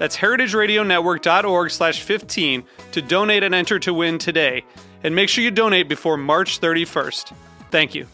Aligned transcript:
That's 0.00 0.16
heritageradionetwork.org 0.16 1.70
slash 1.70 2.00
15 2.00 2.64
to 2.92 3.02
donate 3.02 3.42
and 3.42 3.54
enter 3.54 3.78
to 3.80 3.92
win 3.92 4.16
today. 4.16 4.64
And 5.04 5.14
make 5.14 5.28
sure 5.28 5.44
you 5.44 5.50
donate 5.50 5.90
before 5.90 6.16
March 6.16 6.58
31st. 6.58 7.34
Thank 7.70 7.94
you. 7.94 8.06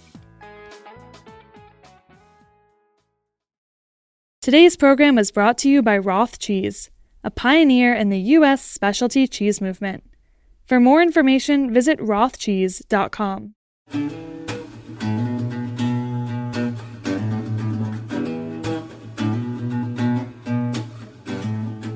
Today's 4.42 4.76
program 4.76 5.14
was 5.14 5.30
brought 5.30 5.58
to 5.58 5.68
you 5.68 5.80
by 5.80 5.96
Roth 5.96 6.40
Cheese, 6.40 6.90
a 7.22 7.30
pioneer 7.30 7.94
in 7.94 8.10
the 8.10 8.18
U.S. 8.18 8.62
specialty 8.62 9.28
cheese 9.28 9.60
movement. 9.60 10.02
For 10.64 10.80
more 10.80 11.00
information, 11.00 11.72
visit 11.72 12.00
rothcheese.com. 12.00 13.54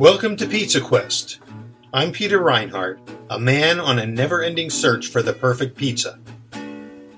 Welcome 0.01 0.37
to 0.37 0.47
Pizza 0.47 0.81
Quest. 0.81 1.41
I'm 1.93 2.11
Peter 2.11 2.39
Reinhardt, 2.39 2.99
a 3.29 3.39
man 3.39 3.79
on 3.79 3.99
a 3.99 4.07
never 4.07 4.43
ending 4.43 4.71
search 4.71 5.09
for 5.09 5.21
the 5.21 5.35
perfect 5.35 5.77
pizza. 5.77 6.19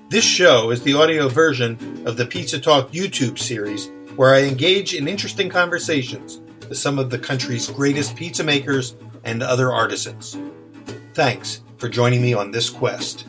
This 0.09 0.25
show 0.25 0.69
is 0.69 0.83
the 0.83 0.93
audio 0.93 1.29
version 1.29 2.03
of 2.05 2.17
the 2.17 2.25
Pizza 2.25 2.59
Talk 2.59 2.91
YouTube 2.91 3.39
series 3.39 3.89
where 4.17 4.33
I 4.33 4.41
engage 4.41 4.93
in 4.93 5.07
interesting 5.07 5.47
conversations 5.47 6.41
with 6.67 6.77
some 6.77 6.99
of 6.99 7.09
the 7.09 7.17
country's 7.17 7.69
greatest 7.69 8.17
pizza 8.17 8.43
makers 8.43 8.97
and 9.23 9.41
other 9.41 9.71
artisans. 9.71 10.37
Thanks 11.13 11.61
for 11.77 11.87
joining 11.87 12.21
me 12.21 12.33
on 12.33 12.51
this 12.51 12.69
quest. 12.69 13.25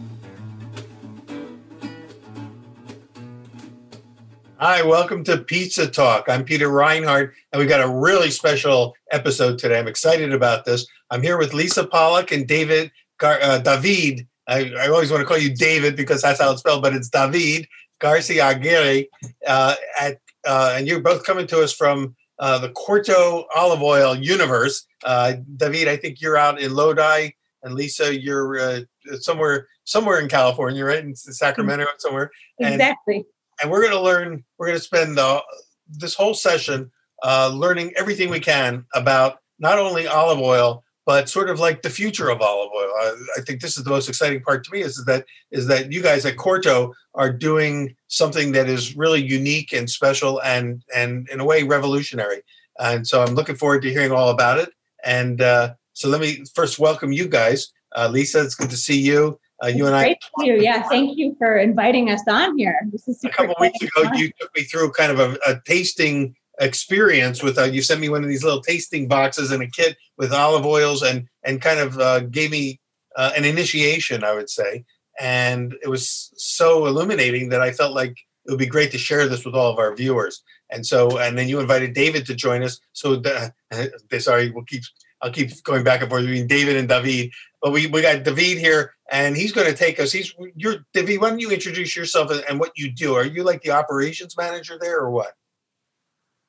Hi, 4.67 4.81
welcome 4.83 5.23
to 5.25 5.37
Pizza 5.37 5.87
Talk. 5.87 6.27
I'm 6.27 6.43
Peter 6.43 6.70
Reinhardt, 6.70 7.34
and 7.53 7.61
we've 7.61 7.69
got 7.69 7.83
a 7.83 7.87
really 7.87 8.31
special 8.31 8.95
episode 9.12 9.59
today. 9.59 9.79
I'm 9.79 9.87
excited 9.87 10.33
about 10.33 10.65
this. 10.65 10.87
I'm 11.11 11.21
here 11.21 11.37
with 11.37 11.53
Lisa 11.53 11.87
Pollack 11.87 12.33
and 12.33 12.48
David 12.48 12.91
Gar- 13.19 13.43
uh, 13.43 13.59
David. 13.59 14.27
I, 14.48 14.73
I, 14.81 14.89
always 14.89 15.11
want 15.11 15.21
to 15.21 15.27
call 15.27 15.37
you 15.37 15.55
David 15.55 15.97
because 15.97 16.23
that's 16.23 16.41
how 16.41 16.51
it's 16.51 16.61
spelled, 16.61 16.83
but 16.83 16.95
it's 16.95 17.11
David 17.11 17.69
Garci-Aguirre. 18.01 19.06
Uh, 19.47 19.75
at 20.01 20.19
uh, 20.47 20.73
and 20.78 20.89
you're 20.89 21.01
both 21.01 21.25
coming 21.25 21.47
to 21.49 21.61
us 21.61 21.75
from 21.75 22.17
uh, 22.38 22.59
the 22.59 22.71
Corto 22.71 23.44
olive 23.55 23.83
oil 23.83 24.17
universe. 24.17 24.87
Uh, 25.05 25.34
David, 25.59 25.88
I 25.88 25.99
think 25.99 26.22
you're 26.22 26.38
out 26.38 26.59
in 26.59 26.75
Lodi, 26.75 27.28
and 27.65 27.75
Lisa, 27.75 28.19
you're 28.19 28.59
uh, 28.59 28.81
somewhere 29.21 29.69
somewhere 29.84 30.21
in 30.21 30.28
California, 30.31 30.87
right? 30.87 31.05
In 31.05 31.15
Sacramento, 31.15 31.84
somewhere. 31.99 32.31
And, 32.59 32.72
exactly 32.72 33.27
and 33.64 33.70
we're 33.70 33.80
going 33.80 33.94
to 33.94 34.00
learn. 34.00 34.44
We're 34.58 34.66
going 34.66 34.78
to 34.78 34.84
spend 34.84 35.19
uh, 35.19 35.41
this 35.88 36.14
whole 36.14 36.34
session 36.34 36.91
uh, 37.22 37.48
learning 37.48 37.94
everything 37.97 38.28
we 38.28 38.38
can 38.38 38.84
about 38.94 39.38
not 39.58 39.78
only 39.78 40.06
olive 40.06 40.38
oil 40.38 40.84
but 41.06 41.28
sort 41.28 41.50
of 41.50 41.60
like 41.60 41.82
the 41.82 41.91
future 41.91 42.30
of 42.30 42.41
olive 42.41 42.70
oil. 42.75 42.91
I, 42.98 43.14
I, 43.36 43.41
think 43.42 43.60
this 43.60 43.76
is 43.76 43.84
the 43.84 43.91
most 43.91 44.08
exciting 44.08 44.41
part 44.41 44.64
to 44.64 44.70
me 44.70 44.80
is, 44.80 44.97
is 44.97 45.04
that 45.04 45.26
is 45.50 45.66
that 45.66 45.92
you 45.92 46.02
guys 46.02 46.25
at 46.25 46.36
Corto 46.36 46.94
are 47.14 47.30
doing 47.30 47.94
something 48.08 48.52
that 48.52 48.70
is 48.70 48.97
really 48.97 49.22
unique 49.22 49.72
and 49.72 49.88
special 49.88 50.41
and 50.42 50.82
and 50.94 51.28
in 51.31 51.41
a 51.41 51.44
way 51.44 51.62
revolutionary. 51.62 52.42
And 52.78 53.06
so 53.06 53.22
I'm 53.22 53.34
looking 53.34 53.56
forward 53.56 53.82
to 53.82 53.91
hearing 53.91 54.12
all 54.12 54.31
about 54.31 54.58
it. 54.58 54.70
And 55.04 55.42
uh, 55.42 55.75
so 55.92 56.08
let 56.08 56.22
me 56.22 56.44
first 56.54 56.78
welcome 56.78 57.12
you 57.12 57.28
guys. 57.28 57.70
Uh, 57.94 58.08
Lisa, 58.10 58.42
it's 58.42 58.54
good 58.54 58.70
to 58.70 58.76
see 58.76 58.98
you. 58.98 59.38
Uh, 59.62 59.69
you 59.69 59.87
and 59.87 59.94
Great 59.94 60.19
I. 60.41 60.44
You. 60.44 60.54
Yeah, 60.54 60.82
thank 60.88 61.16
you 61.16 61.34
for 61.38 61.56
inviting 61.56 62.10
us 62.10 62.22
on 62.28 62.59
here. 62.59 62.78
This 62.91 63.06
is 63.09 63.22
a 63.25 63.28
couple 63.28 63.54
weeks 63.60 63.81
ago. 63.81 64.04
Fun. 64.04 64.19
You 64.19 64.31
took 64.41 64.54
me 64.54 64.62
through 64.62 64.92
kind 64.92 65.12
of 65.12 65.20
a, 65.20 65.38
a 65.47 65.60
tasting 65.65 66.34
experience 66.60 67.42
with. 67.42 67.59
Uh, 67.59 67.64
you 67.64 67.82
sent 67.82 68.00
me 68.00 68.09
one 68.09 68.22
of 68.22 68.28
these 68.28 68.43
little 68.43 68.60
tasting 68.60 69.06
boxes 69.09 69.50
and 69.50 69.62
a 69.62 69.69
kit 69.69 69.97
with 70.19 70.32
olive 70.32 70.66
oils 70.66 71.03
and 71.03 71.28
and 71.44 71.60
kind 71.60 71.78
of 71.78 71.98
uh, 71.98 72.20
gave 72.20 72.50
me 72.50 72.81
uh, 73.16 73.32
an 73.37 73.44
initiation, 73.44 74.25
I 74.25 74.34
would 74.34 74.50
say. 74.50 74.84
And 75.20 75.76
it 75.82 75.88
was 75.88 76.32
so 76.37 76.87
illuminating 76.87 77.50
that 77.50 77.62
I 77.62 77.70
felt 77.70 77.94
like 77.94 78.16
it 78.47 78.50
would 78.50 78.59
be 78.59 78.66
great 78.66 78.91
to 78.93 78.98
share 78.98 79.28
this 79.28 79.44
with 79.44 79.54
all 79.54 79.70
of 79.70 79.78
our 79.78 79.94
viewers. 79.94 80.43
And 80.70 80.84
so, 80.84 81.19
and 81.19 81.38
then 81.38 81.48
you 81.48 81.60
invited 81.60 81.94
David 81.94 82.26
to 82.26 82.34
join 82.34 82.62
us. 82.62 82.81
So, 82.93 83.16
the, 83.16 83.53
sorry, 84.19 84.50
we'll 84.50 84.64
keep 84.64 84.82
I'll 85.25 85.33
keep 85.33 85.51
going 85.65 85.83
back 85.83 86.03
and 86.03 86.11
forth 86.11 86.25
between 86.25 86.47
David 86.47 86.77
and 86.77 86.87
David. 86.87 87.33
But 87.62 87.73
we, 87.73 87.87
we 87.87 88.03
got 88.03 88.23
David 88.25 88.59
here, 88.59 88.95
and 89.11 89.35
he's 89.35 89.53
going 89.53 89.67
to 89.67 89.75
take 89.75 89.99
us. 89.99 90.12
He's 90.12 90.35
you're 90.55 90.85
David. 90.93 91.19
Why 91.19 91.31
don't 91.31 91.39
you 91.39 91.51
introduce 91.51 91.97
yourself 91.97 92.31
and, 92.31 92.45
and 92.47 92.61
what 92.61 92.73
you 92.77 92.93
do? 92.93 93.15
Are 93.15 93.25
you 93.25 93.43
like 93.43 93.62
the 93.62 93.71
operations 93.71 94.37
manager 94.37 94.77
there, 94.79 94.99
or 94.99 95.11
what? 95.11 95.33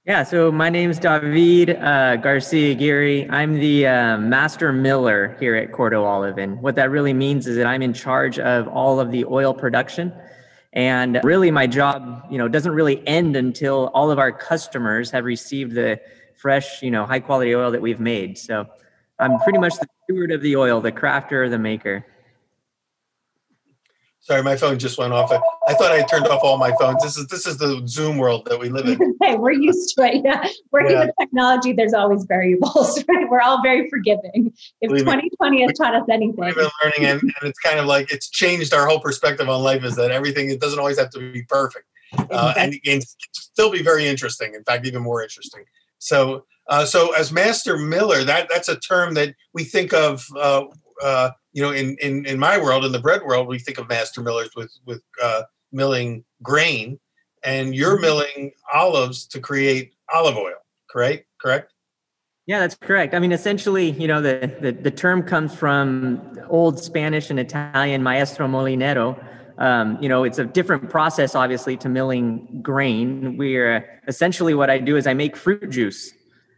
Yeah, 0.06 0.24
so 0.24 0.52
my 0.52 0.70
name 0.70 0.92
is 0.92 1.00
David 1.00 1.70
uh, 1.70 2.18
Garci-Aguirre. 2.18 3.28
I'm 3.30 3.60
the 3.60 3.88
uh, 3.88 4.18
master 4.18 4.72
miller 4.74 5.36
here 5.40 5.56
at 5.56 5.72
Corto 5.72 6.04
Olive. 6.04 6.38
And 6.38 6.62
what 6.62 6.76
that 6.76 6.92
really 6.92 7.14
means 7.14 7.48
is 7.48 7.56
that 7.56 7.66
I'm 7.66 7.82
in 7.82 7.94
charge 7.94 8.38
of 8.38 8.68
all 8.68 9.00
of 9.00 9.10
the 9.10 9.26
oil 9.26 9.54
production. 9.54 10.14
And 10.74 11.22
really, 11.24 11.50
my 11.50 11.66
job, 11.66 12.28
you 12.30 12.38
know, 12.38 12.50
doesn't 12.50 12.74
really 12.74 13.08
end 13.08 13.38
until 13.38 13.90
all 13.96 14.12
of 14.12 14.20
our 14.20 14.34
customers 14.34 15.10
have 15.12 15.24
received 15.24 15.74
the 15.74 16.00
fresh, 16.38 16.82
you 16.82 16.92
know, 16.92 17.06
high 17.06 17.20
quality 17.20 17.56
oil 17.56 17.72
that 17.72 17.82
we've 17.82 18.00
made. 18.00 18.38
So 18.38 18.68
I'm 19.20 19.40
pretty 19.40 19.60
much 19.60 19.74
the 19.76 19.88
steward 20.04 20.32
of 20.32 20.42
the 20.42 20.56
oil, 20.56 20.82
the 20.82 20.92
crafter, 20.92 21.50
the 21.50 21.60
maker. 21.60 22.06
Sorry, 24.26 24.42
my 24.42 24.58
phone 24.58 24.80
just 24.80 24.98
went 24.98 25.14
off. 25.14 25.32
I 25.68 25.76
thought 25.76 25.92
I 25.92 26.02
turned 26.02 26.26
off 26.26 26.40
all 26.42 26.58
my 26.58 26.72
phones. 26.80 27.04
This 27.04 27.16
is 27.16 27.28
this 27.28 27.46
is 27.46 27.58
the 27.58 27.84
Zoom 27.86 28.18
world 28.18 28.48
that 28.50 28.60
we 28.60 28.70
live 28.70 28.88
in. 28.88 29.16
hey, 29.22 29.36
we're 29.36 29.52
used 29.52 29.96
to 29.96 30.04
it. 30.04 30.24
Yeah, 30.26 30.48
working 30.72 30.94
yeah. 30.94 31.06
with 31.06 31.16
technology, 31.20 31.74
there's 31.74 31.94
always 31.94 32.26
variables. 32.26 33.04
Right? 33.08 33.30
We're 33.30 33.42
all 33.42 33.62
very 33.62 33.88
forgiving. 33.88 34.52
If 34.82 34.90
Believe 34.90 35.02
2020 35.02 35.62
has 35.62 35.78
taught 35.78 35.94
us 35.94 36.06
anything, 36.10 36.44
we've 36.44 36.56
been 36.56 36.70
learning, 36.84 37.06
and, 37.06 37.22
and, 37.22 37.34
it's 37.44 37.60
kind 37.60 37.78
of 37.78 37.86
like 37.86 38.12
it's 38.12 38.30
changed 38.32 38.74
our 38.74 38.88
whole 38.88 39.00
perspective 39.00 39.48
on 39.48 39.62
life. 39.62 39.84
Is 39.84 39.96
that 39.98 40.10
everything? 40.10 40.50
It 40.50 40.60
doesn't 40.60 40.80
always 40.80 40.98
have 40.98 41.12
to 41.12 41.32
be 41.32 41.44
perfect, 41.44 41.86
uh, 42.32 42.56
and, 42.58 42.74
and 42.88 43.04
still 43.32 43.70
be 43.70 43.84
very 43.84 44.08
interesting. 44.08 44.56
In 44.56 44.64
fact, 44.64 44.88
even 44.88 45.04
more 45.04 45.22
interesting. 45.22 45.66
So, 46.00 46.46
uh, 46.70 46.86
so 46.86 47.14
as 47.14 47.32
master 47.32 47.78
miller, 47.78 48.24
that 48.24 48.48
that's 48.50 48.70
a 48.70 48.80
term 48.80 49.14
that 49.16 49.36
we 49.54 49.64
think 49.64 49.94
of. 49.94 50.26
Uh, 50.36 50.66
uh, 51.04 51.32
you 51.54 51.62
know, 51.62 51.72
in, 51.72 51.98
in 52.02 52.26
in 52.26 52.40
my 52.40 52.58
world, 52.58 52.86
in 52.86 52.92
the 52.92 53.00
bread 53.00 53.22
world, 53.24 53.48
we 53.48 53.60
think 53.60 53.78
of 53.78 53.88
master 53.90 54.22
millers 54.22 54.50
with 54.56 54.72
with 54.86 55.02
uh, 55.22 55.44
milling 55.72 56.24
grain, 56.42 57.00
and 57.44 57.76
you're 57.76 57.94
mm-hmm. 57.94 58.02
milling 58.02 58.52
olives 58.74 59.26
to 59.28 59.40
create 59.40 59.94
olive 60.14 60.38
oil. 60.38 60.56
Correct? 60.90 61.28
Correct? 61.42 61.72
Yeah, 62.48 62.60
that's 62.60 62.76
correct. 62.76 63.16
I 63.16 63.20
mean, 63.20 63.32
essentially, 63.32 63.90
you 63.92 64.08
know, 64.08 64.22
the, 64.22 64.52
the, 64.62 64.72
the 64.72 64.92
term 64.92 65.24
comes 65.24 65.56
from 65.56 66.22
old 66.48 66.80
Spanish 66.80 67.32
and 67.32 67.40
Italian 67.40 68.04
maestro 68.04 68.48
molinero. 68.48 69.20
Um, 69.58 69.98
you 70.02 70.10
know, 70.10 70.24
it's 70.24 70.38
a 70.38 70.46
different 70.46 70.90
process, 70.90 71.36
obviously, 71.36 71.78
to 71.78 71.90
milling 71.90 72.60
grain. 72.62 73.38
We're 73.38 74.02
essentially 74.08 74.54
what 74.54 74.70
I 74.70 74.80
do 74.80 74.98
is 74.98 75.08
I 75.08 75.14
make 75.14 75.36
fruit 75.36 75.70
juice. 75.70 76.14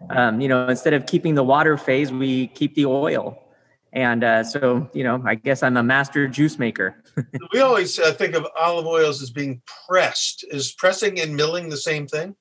Um, 0.10 0.42
you 0.42 0.48
know, 0.48 0.68
instead 0.68 0.94
of 0.94 1.06
keeping 1.06 1.36
the 1.36 1.44
water 1.44 1.78
phase, 1.78 2.12
we 2.12 2.48
keep 2.48 2.76
the 2.76 2.86
oil. 2.86 3.44
And 3.94 4.24
uh, 4.24 4.44
so, 4.44 4.90
you 4.94 5.04
know, 5.04 5.24
I 5.26 5.36
guess 5.36 5.64
I'm 5.64 5.78
a 5.78 5.84
master 5.84 6.28
juice 6.28 6.60
maker. 6.60 6.96
we 7.54 7.62
always 7.62 7.98
uh, 7.98 8.14
think 8.14 8.36
of 8.36 8.46
olive 8.60 8.86
oils 8.86 9.22
as 9.22 9.32
being 9.32 9.62
pressed. 9.88 10.46
Is 10.52 10.72
pressing 10.72 11.20
and 11.20 11.36
milling 11.36 11.70
the 11.70 11.78
same 11.78 12.08
thing? 12.08 12.36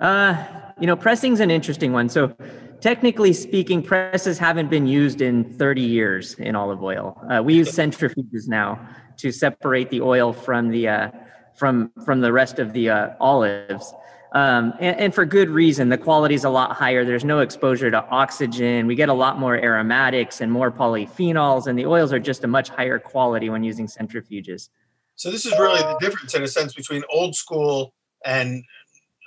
Uh, 0.00 0.44
you 0.80 0.86
know, 0.86 0.96
pressing's 0.96 1.40
an 1.40 1.50
interesting 1.50 1.92
one. 1.92 2.08
So, 2.08 2.34
technically 2.80 3.32
speaking, 3.32 3.82
presses 3.82 4.38
haven't 4.38 4.70
been 4.70 4.86
used 4.86 5.20
in 5.20 5.44
30 5.44 5.80
years 5.80 6.34
in 6.34 6.54
olive 6.54 6.82
oil. 6.82 7.20
Uh, 7.30 7.42
we 7.42 7.54
use 7.54 7.70
centrifuges 7.70 8.48
now 8.48 8.78
to 9.18 9.30
separate 9.30 9.90
the 9.90 10.00
oil 10.00 10.32
from 10.32 10.70
the 10.70 10.88
uh, 10.88 11.10
from 11.56 11.92
from 12.04 12.20
the 12.20 12.32
rest 12.32 12.58
of 12.58 12.72
the 12.72 12.90
uh, 12.90 13.10
olives. 13.20 13.92
Um, 14.32 14.74
and, 14.78 14.96
and, 15.00 15.14
for 15.14 15.24
good 15.24 15.50
reason. 15.50 15.88
The 15.88 15.98
quality 15.98 16.36
is 16.36 16.44
a 16.44 16.50
lot 16.50 16.76
higher. 16.76 17.04
There's 17.04 17.24
no 17.24 17.40
exposure 17.40 17.90
to 17.90 18.00
oxygen. 18.10 18.86
We 18.86 18.94
get 18.94 19.08
a 19.08 19.14
lot 19.14 19.40
more 19.40 19.56
aromatics 19.56 20.40
and 20.40 20.52
more 20.52 20.70
polyphenols, 20.70 21.66
and 21.66 21.76
the 21.76 21.84
oils 21.86 22.12
are 22.12 22.20
just 22.20 22.44
a 22.44 22.46
much 22.46 22.68
higher 22.68 23.00
quality 23.00 23.50
when 23.50 23.64
using 23.64 23.88
centrifuges. 23.88 24.68
So 25.16 25.32
this 25.32 25.46
is 25.46 25.52
really 25.58 25.80
the 25.80 25.98
difference, 26.00 26.34
in 26.34 26.44
a 26.44 26.48
sense, 26.48 26.74
between 26.74 27.02
old 27.12 27.34
school 27.34 27.92
and 28.24 28.62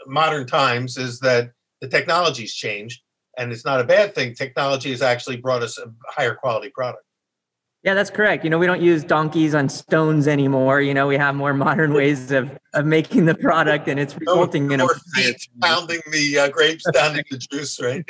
modern 0.07 0.47
times. 0.47 0.97
Is 0.97 1.19
that 1.19 1.51
the 1.81 1.89
technology's 1.89 2.53
changed, 2.53 3.01
and 3.38 3.51
it's 3.51 3.65
not 3.65 3.80
a 3.80 3.83
bad 3.83 4.15
thing. 4.15 4.35
Technology 4.35 4.91
has 4.91 5.01
actually 5.01 5.38
brought 5.38 5.63
us 5.63 5.77
a 5.77 5.91
higher 6.07 6.35
quality 6.35 6.69
product. 6.69 7.03
Yeah, 7.83 7.95
that's 7.95 8.09
correct. 8.09 8.45
You 8.45 8.50
know, 8.50 8.57
we 8.57 8.65
don't 8.65 8.81
use 8.81 9.03
donkeys 9.03 9.53
on 9.53 9.68
stones 9.68 10.25
anymore. 10.25 10.80
You 10.80 10.94
know, 10.94 11.06
we 11.06 11.18
have 11.18 11.35
more 11.35 11.53
modern 11.53 11.94
ways 12.00 12.31
of, 12.31 12.50
of 12.74 12.85
making 12.85 13.25
the 13.25 13.35
product, 13.35 13.89
and 13.89 14.00
it's 14.00 14.15
resulting 14.19 14.71
in 14.71 14.80
a 14.80 14.88
feet 15.13 15.47
pounding 15.62 16.00
the 16.12 16.39
uh, 16.39 16.50
grapes 16.50 16.85
down 16.91 17.18
into 17.18 17.38
juice, 17.38 17.81
right? 17.81 18.09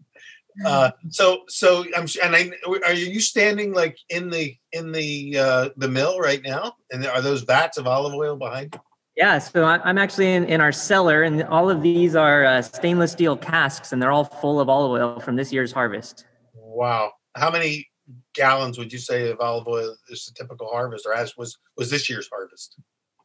uh, 0.66 0.90
so, 1.08 1.44
so 1.48 1.86
I'm 1.96 2.06
and 2.22 2.36
I 2.36 2.50
are 2.84 2.92
you 2.92 3.20
standing 3.20 3.72
like 3.72 3.96
in 4.10 4.28
the 4.28 4.54
in 4.72 4.92
the 4.92 5.38
uh, 5.38 5.68
the 5.78 5.88
mill 5.88 6.20
right 6.20 6.42
now? 6.42 6.74
And 6.92 7.06
are 7.06 7.22
those 7.22 7.42
vats 7.42 7.78
of 7.78 7.86
olive 7.86 8.12
oil 8.12 8.36
behind 8.36 8.74
you? 8.74 8.80
Yeah, 9.18 9.38
so 9.38 9.64
I'm 9.64 9.98
actually 9.98 10.32
in, 10.32 10.44
in 10.44 10.60
our 10.60 10.70
cellar, 10.70 11.24
and 11.24 11.42
all 11.42 11.68
of 11.68 11.82
these 11.82 12.14
are 12.14 12.44
uh, 12.44 12.62
stainless 12.62 13.10
steel 13.10 13.36
casks, 13.36 13.92
and 13.92 14.00
they're 14.00 14.12
all 14.12 14.24
full 14.24 14.60
of 14.60 14.68
olive 14.68 14.92
oil 14.92 15.18
from 15.18 15.34
this 15.34 15.52
year's 15.52 15.72
harvest. 15.72 16.24
Wow. 16.54 17.10
How 17.34 17.50
many 17.50 17.88
gallons 18.32 18.78
would 18.78 18.92
you 18.92 19.00
say 19.00 19.28
of 19.28 19.40
olive 19.40 19.66
oil 19.66 19.96
is 20.08 20.28
a 20.30 20.34
typical 20.34 20.68
harvest, 20.68 21.04
or 21.04 21.14
as 21.14 21.36
was 21.36 21.58
was 21.76 21.90
this 21.90 22.08
year's 22.08 22.28
harvest? 22.32 22.76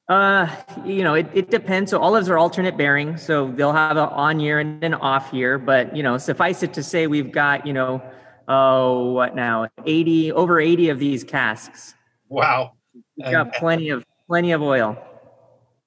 Uh, 0.10 0.48
you 0.84 1.04
know, 1.04 1.14
it, 1.14 1.28
it 1.32 1.52
depends. 1.52 1.92
So 1.92 2.00
olives 2.00 2.28
are 2.28 2.40
alternate 2.40 2.76
bearing, 2.76 3.16
so 3.16 3.52
they'll 3.52 3.72
have 3.72 3.96
an 3.96 4.10
on 4.10 4.40
year 4.40 4.60
and 4.60 4.84
an 4.84 4.96
off 4.96 5.32
year. 5.32 5.60
But 5.60 5.96
you 5.96 6.02
know, 6.02 6.18
suffice 6.18 6.64
it 6.64 6.74
to 6.74 6.82
say, 6.82 7.06
we've 7.06 7.32
got 7.32 7.68
you 7.68 7.74
know, 7.74 8.02
oh, 8.48 9.12
what 9.12 9.36
now? 9.36 9.68
Eighty 9.86 10.32
over 10.32 10.60
eighty 10.60 10.90
of 10.90 10.98
these 10.98 11.24
casks. 11.24 11.94
Wow, 12.30 12.72
we've 13.16 13.32
got 13.32 13.54
plenty 13.54 13.90
of 13.90 14.04
plenty 14.28 14.54
of 14.54 14.64
oil 14.64 14.98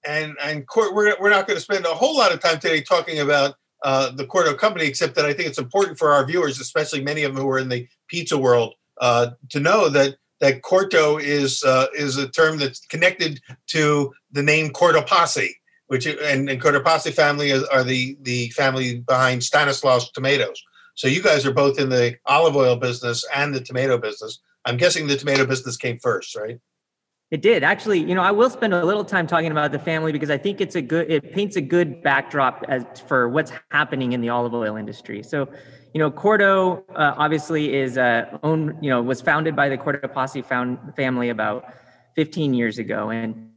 and 0.07 0.37
and 0.43 0.65
we're 0.75 1.15
we're 1.21 1.31
not 1.31 1.47
going 1.47 1.57
to 1.57 1.63
spend 1.63 1.85
a 1.85 1.95
whole 1.95 2.17
lot 2.17 2.33
of 2.33 2.41
time 2.41 2.59
today 2.59 2.81
talking 2.81 3.21
about 3.21 3.57
uh, 3.83 4.11
the 4.11 4.25
Corto 4.25 4.57
company, 4.57 4.87
except 4.87 5.15
that 5.17 5.27
I 5.27 5.33
think 5.33 5.49
it's 5.49 5.59
important 5.59 5.99
for 5.99 6.13
our 6.13 6.25
viewers, 6.25 6.61
especially 6.61 7.03
many 7.03 7.25
of 7.25 7.35
them 7.35 7.43
who 7.43 7.51
are 7.51 7.59
in 7.59 7.69
the 7.69 7.87
pizza 8.09 8.39
world, 8.39 8.75
uh, 9.01 9.31
to 9.51 9.61
know 9.61 9.89
that 9.91 10.17
that 10.41 10.63
Corto 10.63 11.21
is 11.21 11.63
uh, 11.65 11.87
is 11.95 12.17
a 12.17 12.29
term 12.29 12.59
that's 12.59 12.81
connected 12.87 13.41
to 13.69 14.13
the 14.33 14.43
name 14.43 14.71
Cortopassi, 14.71 15.51
which 15.89 16.07
and, 16.07 16.49
and 16.49 16.61
Cortopassi 16.61 17.13
family 17.13 17.51
is, 17.51 17.65
are 17.65 17.85
the 17.85 18.17
the 18.23 18.51
family 18.51 19.01
behind 19.01 19.43
Stanislaus 19.43 20.11
tomatoes. 20.13 20.63
So 20.95 21.09
you 21.09 21.23
guys 21.23 21.45
are 21.45 21.53
both 21.53 21.79
in 21.79 21.91
the 21.91 22.17
olive 22.25 22.57
oil 22.57 22.77
business 22.77 23.25
and 23.35 23.55
the 23.55 23.61
tomato 23.61 23.99
business. 23.99 24.41
I'm 24.65 24.79
guessing 24.79 25.07
the 25.07 25.17
tomato 25.17 25.45
business 25.45 25.77
came 25.77 25.99
first, 25.99 26.35
right? 26.35 26.59
It 27.31 27.43
did 27.43 27.65
actually. 27.65 27.99
You 27.99 28.15
know, 28.15 28.23
I 28.23 28.31
will 28.31 28.51
spend 28.51 28.73
a 28.73 28.85
little 28.85 29.05
time 29.05 29.27
talking 29.27 29.51
about 29.51 29.73
the 29.73 29.81
family 29.81 30.13
because 30.13 30.31
I 30.31 30.39
think 30.39 30.61
it's 30.61 30.77
a 30.77 30.83
good. 30.83 31.11
It 31.11 31.33
paints 31.33 31.57
a 31.57 31.61
good 31.61 32.01
backdrop 32.03 32.65
as 32.69 32.85
for 33.09 33.29
what's 33.29 33.53
happening 33.73 34.13
in 34.13 34.21
the 34.21 34.29
olive 34.29 34.55
oil 34.55 34.77
industry. 34.77 35.25
So, 35.25 35.49
you 35.93 35.99
know, 35.99 36.09
Corto 36.09 36.85
uh, 36.95 37.15
obviously 37.17 37.75
is 37.75 37.99
uh, 37.99 38.39
own. 38.45 38.79
You 38.81 38.91
know, 38.91 39.03
was 39.03 39.21
founded 39.21 39.57
by 39.57 39.69
the 39.69 39.77
Cortopassi 39.77 40.45
found 40.45 40.79
family 40.95 41.31
about 41.31 41.75
15 42.15 42.55
years 42.55 42.79
ago, 42.79 43.11
and 43.11 43.51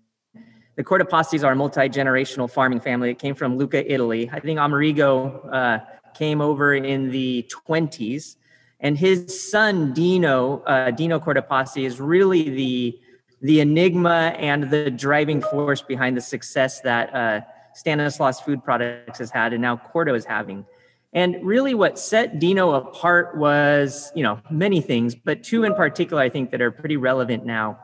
the 0.75 0.83
Cortopassis 0.83 1.43
are 1.43 1.51
a 1.51 1.55
multi 1.55 1.89
generational 1.89 2.49
farming 2.49 2.79
family. 2.79 3.11
It 3.11 3.19
came 3.19 3.35
from 3.35 3.55
Lucca, 3.55 3.91
Italy. 3.91 4.31
I 4.33 4.39
think 4.39 4.57
Amerigo 4.57 5.47
uh, 5.51 5.79
came 6.15 6.41
over 6.41 6.73
in 6.73 7.11
the 7.11 7.47
20s, 7.67 8.35
and 8.79 8.97
his 8.97 9.51
son 9.51 9.93
Dino 9.93 10.61
uh, 10.61 10.89
Dino 10.89 11.19
Posse 11.19 11.85
is 11.85 11.99
really 11.99 12.49
the 12.49 12.99
the 13.41 13.59
enigma 13.61 14.35
and 14.37 14.69
the 14.69 14.91
driving 14.91 15.41
force 15.41 15.81
behind 15.81 16.17
the 16.17 16.21
success 16.21 16.81
that 16.81 17.13
uh, 17.13 17.41
Stanislaus 17.73 18.41
Food 18.41 18.63
Products 18.63 19.19
has 19.19 19.31
had 19.31 19.53
and 19.53 19.61
now 19.61 19.77
Corto 19.77 20.15
is 20.15 20.25
having. 20.25 20.65
And 21.13 21.43
really, 21.43 21.73
what 21.73 21.97
set 21.97 22.39
Dino 22.39 22.71
apart 22.71 23.35
was, 23.35 24.11
you 24.13 24.21
know, 24.21 24.39
many 24.51 24.79
things, 24.79 25.15
but 25.15 25.43
two 25.43 25.63
in 25.63 25.73
particular, 25.73 26.21
I 26.21 26.29
think, 26.29 26.51
that 26.51 26.61
are 26.61 26.69
pretty 26.71 26.97
relevant 26.97 27.45
now. 27.45 27.79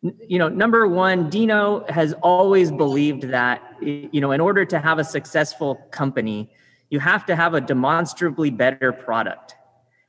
You 0.00 0.38
know, 0.38 0.48
number 0.48 0.86
one, 0.86 1.28
Dino 1.28 1.84
has 1.88 2.14
always 2.14 2.70
believed 2.70 3.24
that, 3.24 3.62
you 3.82 4.20
know, 4.20 4.32
in 4.32 4.40
order 4.40 4.64
to 4.64 4.78
have 4.78 4.98
a 4.98 5.04
successful 5.04 5.76
company, 5.90 6.50
you 6.88 7.00
have 7.00 7.26
to 7.26 7.36
have 7.36 7.54
a 7.54 7.60
demonstrably 7.60 8.50
better 8.50 8.92
product. 8.92 9.56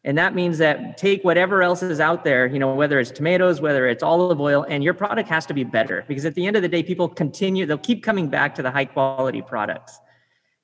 And 0.05 0.15
that 0.19 0.35
means 0.35 0.59
that 0.59 0.97
take 0.97 1.23
whatever 1.23 1.63
else 1.63 1.81
is 1.81 1.99
out 1.99 2.23
there, 2.23 2.45
you 2.45 2.59
know, 2.59 2.75
whether 2.75 2.99
it's 2.99 3.09
tomatoes, 3.09 3.59
whether 3.59 3.87
it's 3.87 4.03
olive 4.03 4.39
oil, 4.39 4.63
and 4.69 4.83
your 4.83 4.93
product 4.93 5.27
has 5.29 5.47
to 5.47 5.53
be 5.53 5.63
better 5.63 6.05
because 6.07 6.25
at 6.25 6.35
the 6.35 6.45
end 6.45 6.55
of 6.55 6.61
the 6.61 6.67
day, 6.67 6.83
people 6.83 7.09
continue, 7.09 7.65
they'll 7.65 7.79
keep 7.79 8.03
coming 8.03 8.29
back 8.29 8.53
to 8.55 8.61
the 8.61 8.69
high 8.69 8.85
quality 8.85 9.41
products. 9.41 9.99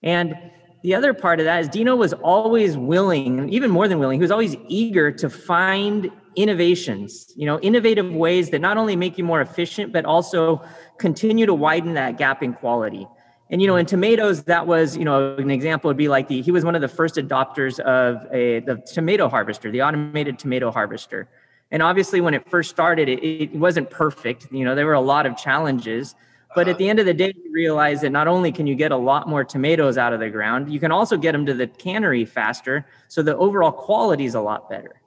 And 0.04 0.38
the 0.84 0.94
other 0.94 1.16
part 1.16 1.40
of 1.40 1.46
that 1.46 1.60
is 1.62 1.70
Dino 1.70 1.96
was 1.96 2.14
always 2.14 2.78
willing, 2.78 3.50
even 3.50 3.72
more 3.72 3.88
than 3.88 3.98
willing, 3.98 4.20
he 4.20 4.22
was 4.22 4.32
always 4.32 4.56
eager 4.68 5.12
to 5.12 5.28
find 5.28 6.12
innovations, 6.36 7.34
you 7.36 7.48
know, 7.48 7.60
innovative 7.62 8.14
ways 8.14 8.52
that 8.52 8.62
not 8.62 8.78
only 8.78 8.96
make 8.96 9.18
you 9.18 9.24
more 9.24 9.42
efficient, 9.42 9.92
but 9.92 10.06
also 10.06 10.64
continue 11.00 11.48
to 11.48 11.54
widen 11.54 11.96
that 11.96 12.20
gap 12.20 12.44
in 12.44 12.54
quality. 12.54 13.08
And 13.52 13.62
you 13.62 13.68
know, 13.68 13.76
in 13.76 13.86
tomatoes, 13.86 14.44
that 14.44 14.66
was 14.66 14.96
you 14.96 15.04
know 15.04 15.36
an 15.36 15.52
example 15.52 15.90
would 15.90 15.98
be 15.98 16.08
like 16.08 16.30
the 16.30 16.42
he 16.42 16.52
was 16.52 16.64
one 16.64 16.74
of 16.74 16.82
the 16.82 16.88
first 16.88 17.16
adopters 17.16 17.80
of 17.82 18.26
a 18.32 18.62
the 18.62 18.78
tomato 18.78 19.28
harvester, 19.28 19.70
the 19.70 19.82
automated 19.82 20.40
tomato 20.40 20.72
harvester. 20.72 21.28
And 21.70 21.84
obviously, 21.84 22.22
when 22.22 22.34
it 22.34 22.50
first 22.50 22.70
started, 22.70 23.10
it, 23.10 23.24
it 23.24 23.54
wasn't 23.54 23.90
perfect. 23.90 24.48
You 24.52 24.66
know, 24.66 24.74
there 24.74 24.86
were 24.86 24.94
a 24.94 25.02
lot 25.02 25.26
of 25.26 25.38
challenges. 25.38 26.16
But 26.54 26.68
at 26.68 26.78
the 26.78 26.90
end 26.90 27.00
of 27.00 27.06
the 27.06 27.14
day, 27.14 27.34
you 27.34 27.52
realize 27.54 28.02
that 28.02 28.10
not 28.10 28.28
only 28.28 28.52
can 28.52 28.68
you 28.68 28.76
get 28.76 28.92
a 28.92 28.98
lot 28.98 29.28
more 29.28 29.46
tomatoes 29.46 29.98
out 29.98 30.12
of 30.12 30.20
the 30.20 30.30
ground, 30.30 30.72
you 30.72 30.82
can 30.82 30.92
also 30.92 31.16
get 31.16 31.32
them 31.32 31.46
to 31.46 31.54
the 31.54 31.68
cannery 31.68 32.26
faster. 32.26 32.86
So 33.08 33.24
the 33.24 33.38
overall 33.38 33.72
quality 33.72 34.26
is 34.26 34.36
a 34.36 34.42
lot 34.42 34.70
better. 34.70 35.01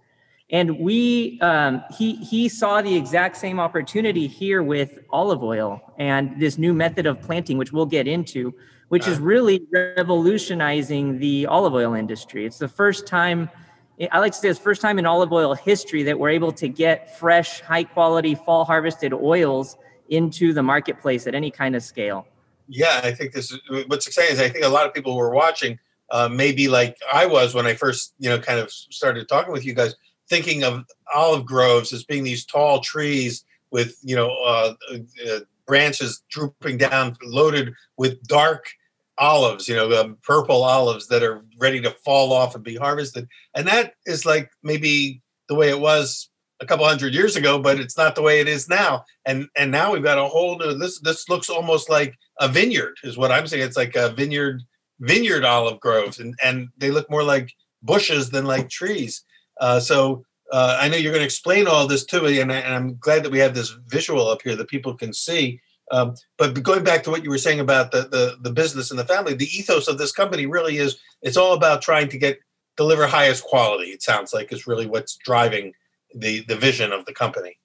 And 0.51 0.79
we, 0.79 1.39
um, 1.41 1.83
he, 1.97 2.17
he 2.17 2.49
saw 2.49 2.83
the 2.83 2.95
exact 2.95 3.37
same 3.37 3.59
opportunity 3.59 4.27
here 4.27 4.63
with 4.63 4.99
olive 5.11 5.43
oil 5.43 5.81
and 5.99 6.39
this 6.39 6.59
new 6.59 6.75
method 6.75 7.07
of 7.07 7.21
planting, 7.21 7.57
which 7.57 7.73
we'll 7.73 7.87
get 7.87 8.07
into, 8.07 8.55
which 8.89 9.09
is 9.09 9.19
really 9.19 9.63
revolutionizing 9.73 11.19
the 11.19 11.47
olive 11.47 11.73
oil 11.73 11.95
industry. 11.95 12.45
It's 12.45 12.59
the 12.59 12.69
first 12.69 13.07
time, 13.07 13.49
I 14.13 14.19
like 14.19 14.33
to 14.33 14.39
say, 14.39 14.49
it's 14.49 14.59
the 14.59 14.65
first 14.65 14.83
time 14.83 14.99
in 14.99 15.07
olive 15.07 15.33
oil 15.33 15.55
history 15.55 16.03
that 16.03 16.19
we're 16.19 16.29
able 16.29 16.53
to 16.53 16.69
get 16.69 17.19
fresh, 17.19 17.61
high 17.63 17.85
quality, 17.85 18.35
fall 18.35 18.65
harvested 18.65 19.15
oils 19.15 19.79
into 20.11 20.53
the 20.53 20.63
marketplace 20.63 21.27
at 21.27 21.35
any 21.35 21.51
kind 21.51 21.75
of 21.75 21.83
scale. 21.83 22.27
Yeah, 22.69 23.01
I 23.03 23.13
think 23.13 23.33
this 23.33 23.51
is 23.51 23.59
what's 23.87 24.07
exciting 24.07 24.35
is 24.35 24.41
I 24.41 24.49
think 24.49 24.65
a 24.65 24.69
lot 24.69 24.87
of 24.87 24.95
people 24.95 25.15
who 25.15 25.21
are 25.21 25.35
watching 25.35 25.79
uh, 26.11 26.29
maybe 26.29 26.69
like 26.69 26.97
I 27.13 27.27
was 27.27 27.55
when 27.55 27.67
I 27.67 27.75
first, 27.75 28.15
you 28.19 28.29
know, 28.29 28.39
kind 28.39 28.61
of 28.61 28.71
started 28.71 29.27
talking 29.29 29.53
with 29.53 29.65
you 29.65 29.75
guys 29.75 29.95
thinking 30.29 30.65
of 30.65 30.85
olive 31.15 31.45
groves 31.45 31.93
as 31.93 32.05
being 32.05 32.25
these 32.25 32.45
tall 32.45 32.81
trees 32.81 33.45
with 33.71 33.97
you 34.03 34.17
know 34.17 34.31
uh, 34.45 34.75
uh, 34.93 35.41
branches 35.67 36.23
drooping 36.31 36.79
down, 36.79 37.17
loaded 37.23 37.73
with 37.97 38.23
dark 38.25 38.67
olives, 39.19 39.69
you 39.69 39.77
know, 39.77 39.93
um, 40.01 40.17
purple 40.23 40.65
olives 40.65 41.07
that 41.09 41.23
are 41.23 41.45
ready 41.59 41.81
to 41.81 41.91
fall 42.05 42.33
off 42.33 42.55
and 42.55 42.65
be 42.65 42.77
harvested. 42.77 43.29
And 43.55 43.67
that 43.67 43.95
is 44.07 44.27
like 44.27 44.51
maybe 44.63 45.23
the 45.49 45.55
way 45.55 45.69
it 45.69 45.81
was 45.81 46.31
a 46.61 46.67
couple 46.67 46.87
hundred 46.87 47.15
years 47.15 47.37
ago, 47.37 47.59
but 47.59 47.79
it's 47.79 47.97
not 47.97 48.15
the 48.15 48.23
way 48.23 48.41
it 48.41 48.49
is 48.49 48.69
now. 48.69 49.05
And 49.25 49.49
and 49.57 49.71
now 49.71 49.93
we've 49.93 50.03
got 50.03 50.19
a 50.19 50.25
whole 50.25 50.59
new. 50.59 50.75
This 50.75 51.01
this 51.01 51.29
looks 51.29 51.51
almost 51.51 51.91
like 51.91 52.15
a 52.41 52.49
vineyard, 52.49 52.97
is 53.05 53.17
what 53.17 53.33
I'm 53.33 53.47
saying. 53.47 53.63
It's 53.63 53.77
like 53.77 53.97
a 53.97 54.11
vineyard 54.11 54.63
vineyard 55.01 55.45
olive 55.45 55.81
groves, 55.81 56.19
and 56.19 56.35
and 56.43 56.69
they 56.79 56.91
look 56.91 57.11
more 57.11 57.23
like 57.23 57.53
bushes 57.83 58.31
than 58.31 58.47
like 58.47 58.69
trees. 58.69 59.25
Uh, 59.61 59.81
so 59.81 60.25
uh, 60.53 60.79
I 60.81 60.89
know 60.89 60.97
you're 60.97 61.13
going 61.13 61.21
to 61.21 61.27
explain 61.27 61.67
all 61.67 61.87
this 61.87 62.05
to 62.07 62.23
me, 62.23 62.41
and, 62.41 62.53
I, 62.53 62.61
am 62.61 62.97
glad 62.99 63.25
that 63.25 63.33
we 63.33 63.39
have 63.39 63.55
this 63.55 63.77
visual 63.87 64.29
up 64.29 64.43
here 64.43 64.57
that 64.57 64.69
people 64.69 64.95
can 64.95 65.13
see. 65.13 65.61
Um, 65.91 66.15
but 66.39 66.63
going 66.63 66.85
back 66.85 67.03
to 67.05 67.11
what 67.11 67.25
you 67.25 67.31
were 67.31 67.39
saying 67.39 67.61
about 67.61 67.93
the, 67.93 68.03
the 68.03 68.37
the 68.41 68.53
business 68.53 68.91
and 68.91 68.99
the 68.99 69.05
family, 69.05 69.35
the 69.35 69.47
ethos 69.47 69.87
of 69.87 69.99
this 69.99 70.13
company 70.13 70.47
really 70.47 70.79
is 70.79 70.99
it's 71.23 71.37
all 71.37 71.53
about 71.53 71.83
trying 71.83 72.09
to 72.09 72.19
get 72.19 72.39
deliver 72.77 73.07
highest 73.07 73.45
quality. 73.45 73.91
It 73.91 74.03
sounds 74.03 74.33
like 74.33 74.53
is 74.53 74.67
really 74.67 74.87
what's 74.87 75.17
driving 75.17 75.73
the 76.15 76.45
the 76.47 76.57
vision 76.57 76.93
of 76.93 77.05
the 77.05 77.13
company. 77.13 77.59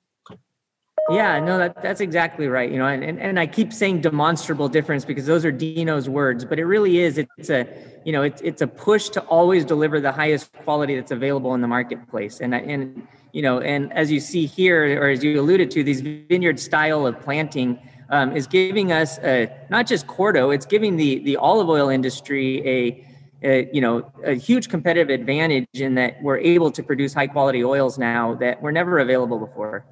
Yeah, 1.10 1.40
no, 1.40 1.58
that, 1.58 1.82
that's 1.82 2.02
exactly 2.02 2.48
right. 2.48 2.72
You 2.72 2.78
know, 2.78 2.86
and, 2.86 3.04
and, 3.04 3.20
and 3.20 3.40
I 3.40 3.48
keep 3.48 3.74
saying 3.74 4.02
demonstrable 4.02 4.70
difference 4.70 5.06
because 5.06 5.26
those 5.26 5.44
are 5.44 5.52
Dino's 5.52 6.08
words, 6.08 6.46
but 6.46 6.60
it 6.60 6.66
really 6.66 7.00
is. 7.00 7.18
It's 7.18 7.50
a, 7.50 7.68
you 8.06 8.12
know, 8.12 8.22
it's 8.22 8.42
it's 8.42 8.62
a 8.62 8.68
push 8.68 9.10
to 9.10 9.22
always 9.22 9.66
deliver 9.66 10.00
the 10.00 10.12
highest 10.12 10.54
quality 10.54 10.96
that's 10.96 11.12
available 11.12 11.54
in 11.56 11.62
the 11.62 11.68
marketplace. 11.68 12.42
And 12.42 12.54
and 12.54 13.08
you 13.34 13.42
know, 13.42 13.60
and 13.60 13.92
as 13.94 14.12
you 14.12 14.20
see 14.20 14.46
here, 14.46 15.02
or 15.02 15.10
as 15.10 15.24
you 15.24 15.40
alluded 15.40 15.72
to, 15.72 15.84
these 15.84 16.02
vineyard 16.02 16.60
style 16.60 17.08
of 17.08 17.20
planting 17.22 17.80
um, 18.10 18.36
is 18.36 18.48
giving 18.48 18.92
us 18.92 19.20
a, 19.20 19.50
not 19.70 19.88
just 19.88 20.08
Corto, 20.08 20.54
it's 20.54 20.66
giving 20.66 20.96
the 20.96 21.20
the 21.20 21.38
olive 21.38 21.70
oil 21.70 21.90
industry 21.90 22.68
a 22.68 23.06
a, 23.42 23.70
you 23.74 23.82
know 23.82 24.12
a 24.26 24.34
huge 24.34 24.70
competitive 24.70 25.10
advantage 25.10 25.68
in 25.74 25.96
that 25.96 26.22
we're 26.22 26.38
able 26.40 26.72
to 26.72 26.84
produce 26.84 27.14
high 27.14 27.28
quality 27.28 27.64
oils 27.64 27.98
now 27.98 28.36
that 28.36 28.62
were 28.62 28.72
never 28.72 29.00
available 29.00 29.40
before 29.40 29.86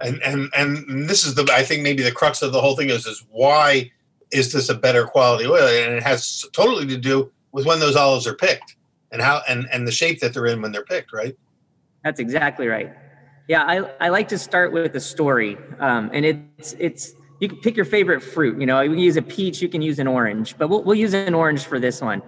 and 0.00 0.22
and 0.22 0.50
and 0.56 1.08
this 1.08 1.24
is 1.24 1.34
the 1.34 1.48
I 1.52 1.62
think 1.62 1.82
maybe 1.82 2.02
the 2.02 2.12
crux 2.12 2.42
of 2.42 2.52
the 2.52 2.60
whole 2.60 2.76
thing 2.76 2.90
is 2.90 3.06
is 3.06 3.24
why 3.30 3.90
is 4.30 4.52
this 4.52 4.68
a 4.68 4.74
better 4.74 5.06
quality 5.06 5.46
oil? 5.46 5.66
And 5.66 5.94
it 5.94 6.02
has 6.02 6.44
totally 6.52 6.86
to 6.86 6.96
do 6.96 7.30
with 7.52 7.66
when 7.66 7.80
those 7.80 7.96
olives 7.96 8.26
are 8.26 8.34
picked 8.34 8.76
and 9.10 9.22
how 9.22 9.42
and 9.48 9.66
and 9.72 9.86
the 9.86 9.92
shape 9.92 10.20
that 10.20 10.34
they're 10.34 10.46
in 10.46 10.60
when 10.60 10.72
they're 10.72 10.84
picked, 10.84 11.12
right? 11.12 11.36
That's 12.04 12.20
exactly 12.20 12.68
right. 12.68 12.92
Yeah, 13.48 13.62
I, 13.62 14.06
I 14.06 14.08
like 14.08 14.28
to 14.28 14.38
start 14.38 14.72
with 14.72 14.96
a 14.96 15.00
story, 15.00 15.56
um, 15.78 16.10
and 16.12 16.24
it's 16.24 16.74
it's 16.78 17.14
you 17.40 17.48
can 17.48 17.58
pick 17.58 17.76
your 17.76 17.84
favorite 17.84 18.20
fruit. 18.20 18.58
You 18.60 18.66
know, 18.66 18.80
you 18.80 18.90
can 18.90 18.98
use 18.98 19.16
a 19.16 19.22
peach, 19.22 19.62
you 19.62 19.68
can 19.68 19.82
use 19.82 19.98
an 19.98 20.06
orange, 20.06 20.58
but 20.58 20.68
we'll 20.68 20.82
we'll 20.82 20.96
use 20.96 21.14
an 21.14 21.34
orange 21.34 21.64
for 21.64 21.78
this 21.78 22.00
one. 22.00 22.22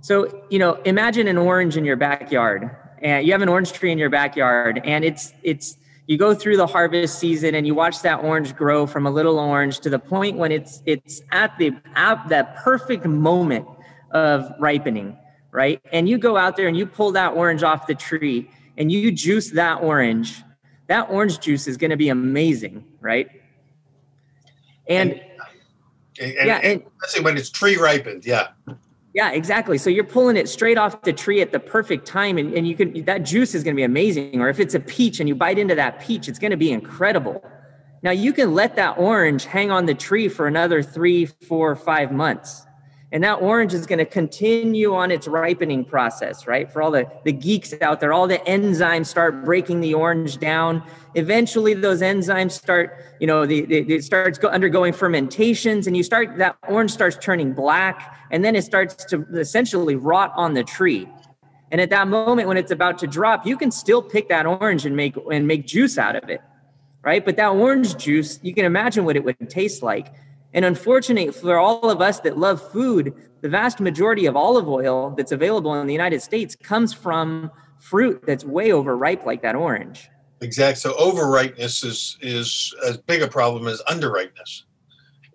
So 0.00 0.44
you 0.48 0.58
know, 0.58 0.74
imagine 0.84 1.28
an 1.28 1.36
orange 1.36 1.76
in 1.76 1.84
your 1.84 1.96
backyard, 1.96 2.70
and 3.02 3.26
you 3.26 3.32
have 3.32 3.42
an 3.42 3.48
orange 3.48 3.72
tree 3.72 3.92
in 3.92 3.98
your 3.98 4.10
backyard, 4.10 4.80
and 4.84 5.04
it's 5.04 5.32
it's 5.42 5.76
you 6.08 6.16
go 6.16 6.34
through 6.34 6.56
the 6.56 6.66
harvest 6.66 7.18
season 7.18 7.54
and 7.54 7.66
you 7.66 7.74
watch 7.74 8.00
that 8.00 8.24
orange 8.24 8.56
grow 8.56 8.86
from 8.86 9.06
a 9.06 9.10
little 9.10 9.38
orange 9.38 9.78
to 9.80 9.90
the 9.90 9.98
point 9.98 10.38
when 10.38 10.50
it's 10.50 10.82
it's 10.86 11.20
at 11.32 11.56
the 11.58 11.72
at 11.94 12.26
that 12.30 12.56
perfect 12.56 13.04
moment 13.04 13.68
of 14.10 14.50
ripening 14.58 15.16
right? 15.50 15.80
And 15.92 16.08
you 16.08 16.18
go 16.18 16.36
out 16.36 16.56
there 16.56 16.68
and 16.68 16.76
you 16.76 16.86
pull 16.86 17.12
that 17.12 17.32
orange 17.32 17.62
off 17.62 17.86
the 17.86 17.94
tree 17.94 18.50
and 18.76 18.92
you 18.92 19.10
juice 19.12 19.50
that 19.52 19.82
orange 19.82 20.42
that 20.86 21.10
orange 21.10 21.40
juice 21.40 21.68
is 21.68 21.76
going 21.76 21.90
to 21.90 21.96
be 21.96 22.08
amazing 22.08 22.84
right? 23.00 23.28
And, 24.88 25.12
and, 25.12 26.32
and 26.32 26.46
yeah 26.46 26.56
and, 26.56 26.82
especially 27.02 27.24
when 27.24 27.36
it's 27.36 27.50
tree 27.50 27.76
ripened 27.76 28.24
yeah 28.24 28.48
yeah, 29.18 29.32
exactly. 29.32 29.78
So 29.78 29.90
you're 29.90 30.04
pulling 30.04 30.36
it 30.36 30.48
straight 30.48 30.78
off 30.78 31.02
the 31.02 31.12
tree 31.12 31.40
at 31.40 31.50
the 31.50 31.58
perfect 31.58 32.06
time, 32.06 32.38
and, 32.38 32.54
and 32.54 32.68
you 32.68 32.76
can 32.76 33.02
that 33.06 33.24
juice 33.24 33.52
is 33.52 33.64
going 33.64 33.74
to 33.74 33.76
be 33.76 33.82
amazing. 33.82 34.40
Or 34.40 34.48
if 34.48 34.60
it's 34.60 34.76
a 34.76 34.80
peach 34.80 35.18
and 35.18 35.28
you 35.28 35.34
bite 35.34 35.58
into 35.58 35.74
that 35.74 36.00
peach, 36.00 36.28
it's 36.28 36.38
going 36.38 36.52
to 36.52 36.56
be 36.56 36.70
incredible. 36.70 37.42
Now 38.04 38.12
you 38.12 38.32
can 38.32 38.54
let 38.54 38.76
that 38.76 38.96
orange 38.96 39.44
hang 39.44 39.72
on 39.72 39.86
the 39.86 39.94
tree 39.94 40.28
for 40.28 40.46
another 40.46 40.84
three, 40.84 41.26
four, 41.26 41.74
five 41.74 42.12
months. 42.12 42.64
And 43.10 43.24
that 43.24 43.40
orange 43.40 43.72
is 43.72 43.86
going 43.86 44.00
to 44.00 44.04
continue 44.04 44.94
on 44.94 45.10
its 45.10 45.26
ripening 45.26 45.86
process, 45.86 46.46
right? 46.46 46.70
For 46.70 46.82
all 46.82 46.90
the, 46.90 47.10
the 47.24 47.32
geeks 47.32 47.72
out 47.80 48.00
there, 48.00 48.12
all 48.12 48.28
the 48.28 48.38
enzymes 48.40 49.06
start 49.06 49.46
breaking 49.46 49.80
the 49.80 49.94
orange 49.94 50.36
down. 50.38 50.82
Eventually, 51.14 51.72
those 51.72 52.02
enzymes 52.02 52.52
start, 52.52 53.02
you 53.18 53.26
know, 53.26 53.46
the, 53.46 53.62
the, 53.62 53.94
it 53.94 54.04
starts 54.04 54.36
go, 54.36 54.48
undergoing 54.48 54.92
fermentations, 54.92 55.86
and 55.86 55.96
you 55.96 56.02
start, 56.02 56.36
that 56.36 56.58
orange 56.68 56.90
starts 56.90 57.16
turning 57.18 57.54
black, 57.54 58.14
and 58.30 58.44
then 58.44 58.54
it 58.54 58.62
starts 58.62 59.06
to 59.06 59.24
essentially 59.32 59.96
rot 59.96 60.30
on 60.36 60.52
the 60.52 60.62
tree. 60.62 61.08
And 61.70 61.80
at 61.80 61.88
that 61.88 62.08
moment, 62.08 62.46
when 62.46 62.58
it's 62.58 62.72
about 62.72 62.98
to 62.98 63.06
drop, 63.06 63.46
you 63.46 63.56
can 63.56 63.70
still 63.70 64.02
pick 64.02 64.28
that 64.28 64.44
orange 64.44 64.84
and 64.84 64.94
make 64.94 65.14
and 65.32 65.46
make 65.46 65.66
juice 65.66 65.96
out 65.96 66.16
of 66.16 66.28
it, 66.28 66.42
right? 67.02 67.24
But 67.24 67.36
that 67.36 67.48
orange 67.48 67.96
juice, 67.96 68.38
you 68.42 68.54
can 68.54 68.66
imagine 68.66 69.06
what 69.06 69.16
it 69.16 69.24
would 69.24 69.48
taste 69.48 69.82
like 69.82 70.14
and 70.54 70.64
unfortunately, 70.64 71.32
for 71.32 71.58
all 71.58 71.90
of 71.90 72.00
us 72.00 72.20
that 72.20 72.38
love 72.38 72.60
food, 72.72 73.14
the 73.40 73.48
vast 73.48 73.80
majority 73.80 74.26
of 74.26 74.36
olive 74.36 74.68
oil 74.68 75.14
that's 75.16 75.32
available 75.32 75.74
in 75.74 75.86
the 75.86 75.92
United 75.92 76.22
States 76.22 76.56
comes 76.56 76.92
from 76.92 77.50
fruit 77.78 78.22
that's 78.26 78.44
way 78.44 78.72
overripe, 78.72 79.24
like 79.26 79.42
that 79.42 79.54
orange. 79.54 80.08
Exactly. 80.40 80.80
So 80.80 80.94
overripeness 80.94 81.84
is 81.84 82.16
is 82.20 82.74
as 82.86 82.96
big 82.96 83.22
a 83.22 83.28
problem 83.28 83.66
as 83.66 83.82
underripeness. 83.82 84.62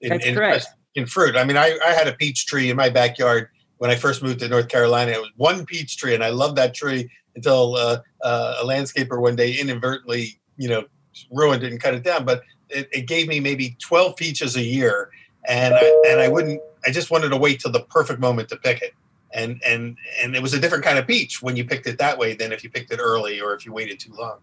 In, 0.01 0.09
that's 0.09 0.25
in, 0.25 0.35
correct. 0.35 0.67
In 0.95 1.05
fruit, 1.05 1.35
I 1.35 1.43
mean, 1.43 1.57
I, 1.57 1.77
I 1.85 1.91
had 1.91 2.07
a 2.07 2.13
peach 2.13 2.45
tree 2.45 2.69
in 2.69 2.77
my 2.77 2.89
backyard 2.89 3.49
when 3.77 3.89
I 3.89 3.95
first 3.95 4.21
moved 4.21 4.39
to 4.39 4.47
North 4.47 4.67
Carolina. 4.67 5.11
It 5.11 5.19
was 5.19 5.31
one 5.35 5.65
peach 5.65 5.97
tree, 5.97 6.13
and 6.13 6.23
I 6.23 6.29
loved 6.29 6.55
that 6.57 6.73
tree 6.73 7.09
until 7.35 7.75
uh, 7.75 7.99
uh, 8.21 8.57
a 8.61 8.65
landscaper 8.65 9.19
one 9.19 9.35
day 9.35 9.53
inadvertently, 9.53 10.39
you 10.57 10.69
know, 10.69 10.83
ruined 11.31 11.63
it 11.63 11.71
and 11.71 11.81
cut 11.81 11.93
it 11.93 12.03
down. 12.03 12.25
But 12.25 12.43
it, 12.73 12.89
it 12.91 13.01
gave 13.07 13.27
me 13.27 13.39
maybe 13.39 13.75
12 13.79 14.15
peaches 14.15 14.55
a 14.55 14.61
year 14.61 15.09
and 15.47 15.73
I, 15.73 16.01
and 16.09 16.19
I 16.19 16.27
wouldn't 16.27 16.61
I 16.85 16.91
just 16.91 17.11
wanted 17.11 17.29
to 17.29 17.37
wait 17.37 17.59
till 17.59 17.71
the 17.71 17.81
perfect 17.81 18.19
moment 18.19 18.49
to 18.49 18.57
pick 18.57 18.81
it. 18.81 18.93
And 19.33 19.61
and 19.65 19.97
and 20.21 20.35
it 20.35 20.41
was 20.41 20.53
a 20.53 20.59
different 20.59 20.83
kind 20.83 20.99
of 20.99 21.07
peach 21.07 21.41
when 21.41 21.55
you 21.55 21.65
picked 21.65 21.87
it 21.87 21.97
that 21.97 22.17
way 22.17 22.35
than 22.35 22.51
if 22.51 22.63
you 22.63 22.69
picked 22.69 22.91
it 22.91 22.99
early 22.99 23.41
or 23.41 23.53
if 23.53 23.65
you 23.65 23.73
waited 23.73 23.99
too 23.99 24.13
long. 24.13 24.37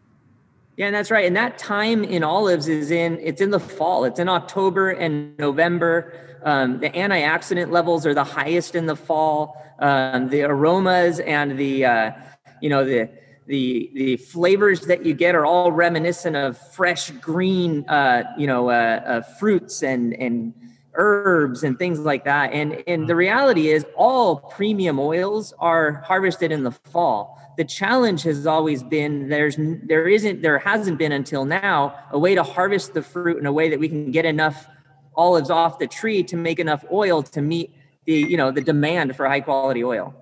Yeah 0.76 0.86
and 0.86 0.94
that's 0.94 1.10
right 1.10 1.26
and 1.26 1.36
that 1.36 1.58
time 1.58 2.04
in 2.04 2.24
olives 2.24 2.66
is 2.66 2.90
in 2.90 3.18
it's 3.20 3.40
in 3.40 3.50
the 3.50 3.60
fall 3.60 4.04
it's 4.04 4.18
in 4.18 4.28
october 4.28 4.90
and 4.90 5.38
november. 5.38 6.12
Um, 6.42 6.80
the 6.80 6.88
antioxidant 6.90 7.70
levels 7.70 8.06
are 8.06 8.14
the 8.14 8.24
highest 8.24 8.74
in 8.74 8.86
the 8.86 8.96
fall. 8.96 9.56
Um, 9.78 10.28
the 10.28 10.42
aromas 10.42 11.20
and 11.20 11.58
the 11.58 11.84
uh, 11.84 12.12
you 12.60 12.68
know 12.68 12.84
the 12.84 13.10
the 13.50 13.90
the 13.94 14.16
flavors 14.16 14.82
that 14.82 15.04
you 15.04 15.12
get 15.12 15.34
are 15.34 15.44
all 15.44 15.72
reminiscent 15.72 16.36
of 16.36 16.56
fresh 16.72 17.10
green 17.10 17.84
uh, 17.88 18.22
you 18.38 18.46
know 18.46 18.70
uh, 18.70 19.02
uh, 19.04 19.22
fruits 19.22 19.82
and 19.82 20.14
and 20.14 20.54
herbs 20.94 21.64
and 21.64 21.76
things 21.76 21.98
like 21.98 22.24
that. 22.24 22.52
And 22.52 22.82
and 22.86 23.08
the 23.08 23.16
reality 23.16 23.68
is 23.68 23.84
all 23.96 24.36
premium 24.36 25.00
oils 25.00 25.52
are 25.58 25.94
harvested 26.06 26.52
in 26.52 26.62
the 26.62 26.70
fall. 26.70 27.38
The 27.56 27.64
challenge 27.64 28.22
has 28.22 28.46
always 28.46 28.84
been 28.84 29.28
there's 29.28 29.56
there 29.58 30.06
isn't 30.06 30.42
there 30.42 30.60
hasn't 30.60 30.98
been 30.98 31.10
until 31.10 31.44
now 31.44 31.98
a 32.12 32.18
way 32.20 32.36
to 32.36 32.44
harvest 32.44 32.94
the 32.94 33.02
fruit 33.02 33.36
in 33.36 33.46
a 33.46 33.52
way 33.52 33.68
that 33.68 33.80
we 33.80 33.88
can 33.88 34.12
get 34.12 34.26
enough 34.26 34.68
olives 35.16 35.50
off 35.50 35.80
the 35.80 35.88
tree 35.88 36.22
to 36.22 36.36
make 36.36 36.60
enough 36.60 36.84
oil 36.92 37.20
to 37.24 37.42
meet 37.42 37.74
the 38.04 38.14
you 38.14 38.36
know 38.36 38.52
the 38.52 38.60
demand 38.60 39.16
for 39.16 39.26
high 39.26 39.40
quality 39.40 39.82
oil 39.82 40.14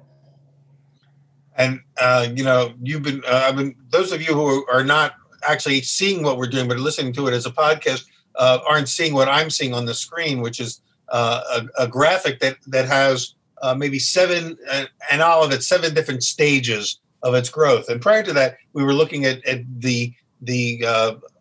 and 1.59 1.81
uh, 2.01 2.29
you 2.35 2.45
know, 2.45 2.73
you've 2.81 3.03
been, 3.03 3.23
uh, 3.27 3.43
I've 3.47 3.57
been, 3.57 3.75
those 3.91 4.13
of 4.13 4.23
you 4.23 4.33
who 4.33 4.65
are 4.71 4.85
not 4.85 5.15
actually 5.47 5.83
seeing 5.83 6.23
what 6.23 6.39
we're 6.39 6.47
doing, 6.47 6.69
but 6.69 6.79
listening 6.79 7.13
to 7.15 7.27
it 7.27 7.35
as 7.35 7.47
a 7.47 7.51
podcast, 7.51 8.07
uh, 8.37 8.61
aren't 8.67 8.89
seeing 8.89 9.13
what 9.13 9.29
I'm 9.29 9.51
seeing 9.51 9.75
on 9.75 9.85
the 9.85 9.95
screen, 9.95 10.41
which 10.41 10.61
is 10.61 10.81
uh, 11.09 11.43
a, 11.79 11.85
a, 11.85 11.89
graphic 11.89 12.39
that 12.39 12.59
that 12.69 12.87
has 12.87 13.35
uh, 13.63 13.75
maybe 13.75 13.99
seven, 13.99 14.57
uh, 14.71 14.85
all 15.21 15.43
of 15.43 15.51
it, 15.51 15.65
seven 15.65 15.93
different 15.95 16.23
stages 16.23 17.01
of 17.25 17.35
its 17.35 17.49
growth. 17.49 17.89
And 17.89 18.01
prior 18.01 18.23
to 18.23 18.33
that, 18.35 18.59
we 18.75 18.85
were 18.85 18.93
looking 18.93 19.25
at, 19.25 19.45
at 19.45 19.63
the 19.81 20.13
the 20.43 20.85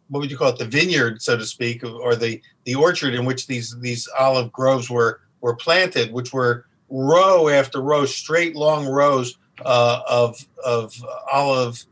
what 0.09 0.21
would 0.21 0.31
you 0.31 0.37
call 0.37 0.49
it, 0.49 0.57
the 0.57 0.65
vineyard, 0.65 1.21
so 1.21 1.37
to 1.37 1.45
speak, 1.45 1.83
or 1.83 2.15
the 2.15 2.41
the 2.63 2.73
orchard 2.73 3.13
in 3.13 3.25
which 3.25 3.45
these 3.45 3.77
these 3.81 4.07
olive 4.17 4.51
groves 4.51 4.89
were 4.89 5.21
were 5.41 5.55
planted, 5.55 6.11
which 6.11 6.33
were 6.33 6.65
row 6.89 7.49
after 7.49 7.81
row, 7.81 8.05
straight 8.05 8.55
long 8.55 8.87
rows 8.87 9.37
uh, 9.65 10.01
of 10.07 10.45
of 10.63 10.93
olive. 11.31 11.83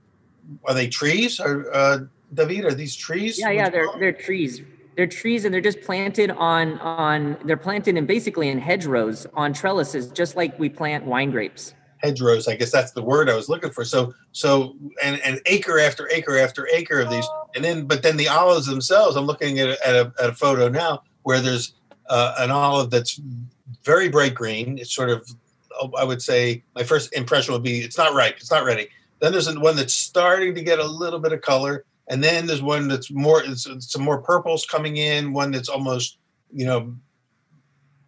Are 0.65 0.74
they 0.74 0.88
trees? 0.88 1.39
Or 1.39 1.74
uh, 1.74 2.00
David, 2.34 2.65
are 2.65 2.74
these 2.74 2.95
trees? 2.95 3.39
Yeah, 3.39 3.51
yeah, 3.51 3.69
they're 3.69 3.88
they're 4.00 4.12
trees. 4.12 4.62
They're 4.95 5.07
trees, 5.07 5.43
and 5.43 5.53
they're 5.53 5.62
just 5.62 5.81
planted 5.81 6.31
on 6.31 6.79
on. 6.79 7.38
They're 7.45 7.57
planted 7.57 7.98
in 7.98 8.05
basically 8.05 8.50
in 8.50 8.60
hedgerows 8.60 9.27
on 9.34 9.53
trellises, 9.53 10.07
just 10.12 10.36
like 10.36 10.57
we 10.60 10.69
plant 10.69 11.05
wine 11.05 11.31
grapes. 11.31 11.74
Hedgerows, 12.03 12.48
I 12.48 12.55
guess 12.55 12.72
that's 12.72 12.91
the 12.91 13.01
word 13.01 13.29
I 13.29 13.36
was 13.36 13.50
looking 13.50 13.72
for. 13.72 13.84
So 13.84 14.13
so 14.31 14.75
and 15.03 15.19
and 15.22 15.41
acre 15.48 15.79
after 15.79 16.10
acre 16.12 16.38
after 16.38 16.67
acre 16.74 17.01
of 17.01 17.10
these, 17.10 17.27
and 17.55 17.63
then 17.63 17.88
but 17.88 18.03
then 18.03 18.17
the 18.17 18.27
olives 18.27 18.67
themselves. 18.67 19.15
I'm 19.15 19.25
looking 19.25 19.60
at 19.60 19.69
a, 19.69 19.88
at 19.88 19.95
a, 19.95 20.13
at 20.22 20.29
a 20.29 20.34
photo 20.34 20.69
now 20.69 21.03
where 21.24 21.41
there's 21.41 21.74
uh, 22.10 22.36
an 22.38 22.51
olive 22.51 22.89
that's 22.91 23.19
very 23.84 24.10
bright 24.10 24.36
green. 24.36 24.77
It's 24.77 24.93
sort 24.93 25.10
of 25.10 25.27
I 25.98 26.03
would 26.03 26.22
say 26.22 26.63
my 26.75 26.84
first 26.84 27.13
impression 27.13 27.53
would 27.53 27.63
be 27.63 27.79
it's 27.79 27.98
not 27.98 28.13
ripe, 28.13 28.38
it's 28.38 28.51
not 28.51 28.65
ready. 28.65 28.88
Then 29.20 29.32
there's 29.32 29.53
one 29.58 29.75
that's 29.75 29.94
starting 29.94 30.55
to 30.55 30.62
get 30.62 30.79
a 30.79 30.86
little 30.86 31.20
bit 31.20 31.32
of 31.32 31.41
color, 31.41 31.86
and 32.08 32.24
then 32.24 32.46
there's 32.46 32.62
one 32.62 32.88
that's 32.88 33.12
more 33.12 33.44
some 33.55 34.01
more 34.01 34.22
purples 34.22 34.65
coming 34.65 34.98
in. 34.98 35.34
One 35.34 35.51
that's 35.51 35.70
almost 35.70 36.17
you 36.51 36.65
know 36.65 36.96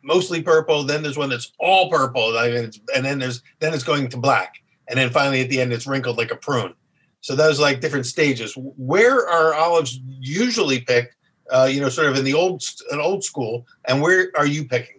mostly 0.03 0.41
purple. 0.41 0.83
Then 0.83 1.03
there's 1.03 1.17
one 1.17 1.29
that's 1.29 1.51
all 1.59 1.89
purple, 1.89 2.37
I 2.37 2.49
mean, 2.49 2.71
and 2.95 3.05
then 3.05 3.19
there's 3.19 3.43
then 3.59 3.73
it's 3.73 3.83
going 3.83 4.09
to 4.09 4.17
black, 4.17 4.55
and 4.87 4.97
then 4.97 5.09
finally 5.09 5.41
at 5.41 5.49
the 5.49 5.61
end 5.61 5.73
it's 5.73 5.87
wrinkled 5.87 6.17
like 6.17 6.31
a 6.31 6.35
prune. 6.35 6.73
So 7.21 7.35
those 7.35 7.59
like 7.59 7.81
different 7.81 8.05
stages. 8.05 8.53
Where 8.55 9.27
are 9.27 9.53
olives 9.53 9.99
usually 10.19 10.81
picked? 10.81 11.15
Uh, 11.49 11.67
you 11.71 11.79
know, 11.79 11.87
sort 11.87 12.07
of 12.07 12.17
in 12.17 12.25
the 12.25 12.33
old 12.33 12.61
an 12.91 12.99
old 12.99 13.23
school, 13.23 13.65
and 13.85 14.01
where 14.01 14.31
are 14.35 14.45
you 14.45 14.65
picking? 14.65 14.96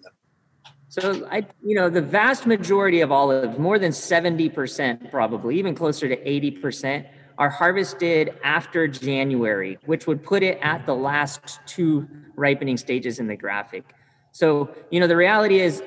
So 1.01 1.29
I, 1.31 1.47
you 1.65 1.75
know, 1.75 1.89
the 1.89 2.03
vast 2.03 2.47
majority 2.47 3.01
of 3.01 3.13
olives, 3.13 3.59
more 3.59 3.79
than 3.79 3.93
70% 3.93 5.11
probably, 5.11 5.59
even 5.59 5.75
closer 5.75 6.09
to 6.09 6.17
80%, 6.17 7.07
are 7.39 7.51
harvested 7.51 8.35
after 8.43 8.89
January, 8.89 9.79
which 9.87 10.07
would 10.07 10.23
put 10.23 10.43
it 10.43 10.59
at 10.61 10.87
the 10.87 10.95
last 10.95 11.61
two 11.67 12.09
ripening 12.35 12.77
stages 12.77 13.19
in 13.19 13.29
the 13.29 13.37
graphic. 13.37 13.85
So, 14.33 14.75
you 14.91 14.99
know, 15.01 15.07
the 15.07 15.17
reality 15.17 15.61
is 15.61 15.83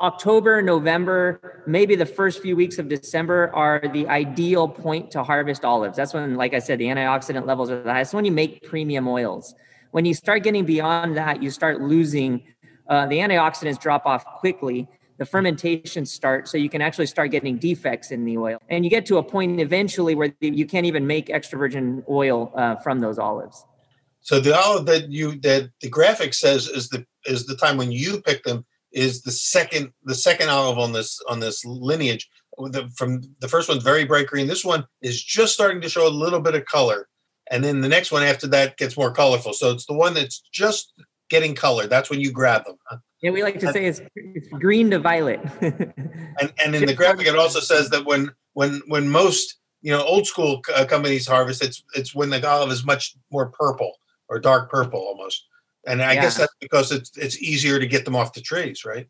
October, 0.00 0.62
November, 0.62 1.62
maybe 1.66 1.96
the 1.96 2.06
first 2.06 2.40
few 2.40 2.54
weeks 2.56 2.78
of 2.78 2.88
December 2.88 3.50
are 3.54 3.82
the 3.92 4.06
ideal 4.08 4.68
point 4.68 5.10
to 5.12 5.22
harvest 5.22 5.64
olives. 5.64 5.96
That's 5.96 6.14
when, 6.14 6.36
like 6.36 6.54
I 6.54 6.58
said, 6.58 6.78
the 6.78 6.86
antioxidant 6.86 7.46
levels 7.46 7.70
are 7.70 7.82
the 7.82 7.92
highest. 7.92 8.14
when 8.14 8.24
you 8.24 8.32
make 8.32 8.62
premium 8.62 9.08
oils. 9.08 9.54
When 9.90 10.04
you 10.04 10.14
start 10.14 10.42
getting 10.42 10.64
beyond 10.64 11.16
that, 11.16 11.42
you 11.42 11.50
start 11.50 11.80
losing 11.80 12.42
uh, 12.88 13.06
the 13.06 13.18
antioxidants 13.18 13.80
drop 13.80 14.06
off 14.06 14.24
quickly. 14.24 14.88
The 15.18 15.26
fermentation 15.26 16.06
starts, 16.06 16.52
so 16.52 16.58
you 16.58 16.68
can 16.68 16.80
actually 16.80 17.06
start 17.06 17.32
getting 17.32 17.58
defects 17.58 18.12
in 18.12 18.24
the 18.24 18.38
oil, 18.38 18.58
and 18.68 18.84
you 18.84 18.90
get 18.90 19.04
to 19.06 19.18
a 19.18 19.22
point 19.22 19.60
eventually 19.60 20.14
where 20.14 20.32
you 20.40 20.64
can't 20.64 20.86
even 20.86 21.08
make 21.08 21.28
extra 21.28 21.58
virgin 21.58 22.04
oil 22.08 22.52
uh, 22.54 22.76
from 22.76 23.00
those 23.00 23.18
olives. 23.18 23.64
So 24.20 24.38
the 24.38 24.56
olive 24.56 24.86
that 24.86 25.10
you 25.10 25.40
that 25.40 25.70
the 25.80 25.88
graphic 25.88 26.34
says 26.34 26.68
is 26.68 26.88
the 26.88 27.04
is 27.26 27.46
the 27.46 27.56
time 27.56 27.76
when 27.76 27.90
you 27.90 28.20
pick 28.20 28.44
them 28.44 28.64
is 28.92 29.22
the 29.22 29.32
second 29.32 29.92
the 30.04 30.14
second 30.14 30.50
olive 30.50 30.78
on 30.78 30.92
this 30.92 31.20
on 31.28 31.40
this 31.40 31.64
lineage. 31.64 32.28
The, 32.58 32.90
from 32.96 33.22
the 33.40 33.48
first 33.48 33.68
one's 33.68 33.84
very 33.84 34.04
bright 34.04 34.26
green. 34.26 34.48
This 34.48 34.64
one 34.64 34.84
is 35.00 35.22
just 35.22 35.54
starting 35.54 35.80
to 35.80 35.88
show 35.88 36.06
a 36.06 36.10
little 36.10 36.40
bit 36.40 36.54
of 36.54 36.64
color, 36.66 37.08
and 37.50 37.64
then 37.64 37.80
the 37.80 37.88
next 37.88 38.12
one 38.12 38.22
after 38.22 38.46
that 38.48 38.76
gets 38.76 38.96
more 38.96 39.12
colorful. 39.12 39.52
So 39.52 39.70
it's 39.70 39.86
the 39.86 39.94
one 39.94 40.14
that's 40.14 40.42
just 40.52 40.92
getting 41.28 41.54
color. 41.54 41.86
That's 41.86 42.10
when 42.10 42.20
you 42.20 42.32
grab 42.32 42.64
them. 42.64 42.76
Yeah, 43.22 43.30
we 43.30 43.42
like 43.42 43.58
to 43.60 43.72
say 43.72 43.86
it's, 43.86 44.00
it's 44.14 44.48
green 44.48 44.90
to 44.90 44.98
violet. 44.98 45.40
and 45.60 46.52
and 46.64 46.74
in 46.74 46.86
the 46.86 46.94
graphic, 46.94 47.26
it 47.26 47.36
also 47.36 47.60
says 47.60 47.90
that 47.90 48.04
when 48.04 48.30
when 48.54 48.80
when 48.86 49.08
most 49.08 49.56
you 49.82 49.90
know 49.90 50.02
old 50.02 50.26
school 50.26 50.62
uh, 50.74 50.84
companies 50.84 51.26
harvest, 51.26 51.62
it's 51.62 51.82
it's 51.94 52.14
when 52.14 52.30
the 52.30 52.48
olive 52.48 52.70
is 52.70 52.84
much 52.84 53.16
more 53.32 53.50
purple 53.50 53.92
or 54.28 54.38
dark 54.38 54.70
purple 54.70 55.00
almost. 55.00 55.46
And 55.86 56.02
I 56.02 56.12
yeah. 56.12 56.22
guess 56.22 56.36
that's 56.36 56.54
because 56.60 56.92
it's 56.92 57.16
it's 57.16 57.42
easier 57.42 57.78
to 57.78 57.86
get 57.86 58.04
them 58.04 58.14
off 58.14 58.34
the 58.34 58.40
trees, 58.40 58.84
right? 58.84 59.08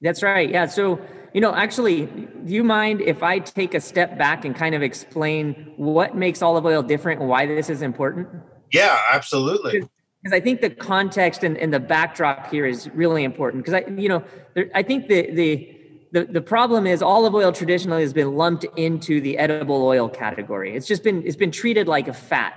That's 0.00 0.22
right. 0.22 0.48
Yeah. 0.48 0.66
So, 0.66 1.00
you 1.34 1.40
know, 1.40 1.52
actually, 1.54 2.06
do 2.06 2.54
you 2.54 2.62
mind 2.62 3.00
if 3.00 3.22
I 3.24 3.40
take 3.40 3.74
a 3.74 3.80
step 3.80 4.16
back 4.16 4.44
and 4.44 4.54
kind 4.54 4.76
of 4.76 4.82
explain 4.82 5.72
what 5.76 6.14
makes 6.14 6.40
olive 6.40 6.64
oil 6.64 6.82
different 6.82 7.20
and 7.20 7.28
why 7.28 7.46
this 7.46 7.68
is 7.68 7.82
important? 7.82 8.28
Yeah, 8.72 8.96
absolutely. 9.10 9.82
Because 10.22 10.36
I 10.36 10.40
think 10.40 10.60
the 10.60 10.70
context 10.70 11.44
and, 11.44 11.56
and 11.56 11.72
the 11.72 11.80
backdrop 11.80 12.50
here 12.50 12.66
is 12.66 12.90
really 12.90 13.24
important. 13.24 13.64
Because 13.64 13.82
I, 13.82 13.90
you 13.90 14.08
know, 14.08 14.24
there, 14.54 14.70
I 14.74 14.82
think 14.82 15.08
the 15.08 15.30
the 15.32 15.74
the, 16.10 16.24
the 16.24 16.40
problem 16.40 16.86
is 16.86 17.02
olive 17.02 17.34
oil 17.34 17.52
traditionally 17.52 18.02
has 18.02 18.12
been 18.12 18.34
lumped 18.34 18.64
into 18.76 19.20
the 19.20 19.36
edible 19.38 19.84
oil 19.84 20.08
category. 20.08 20.74
It's 20.74 20.86
just 20.86 21.04
been 21.04 21.22
it's 21.26 21.36
been 21.36 21.50
treated 21.50 21.86
like 21.86 22.08
a 22.08 22.12
fat. 22.12 22.54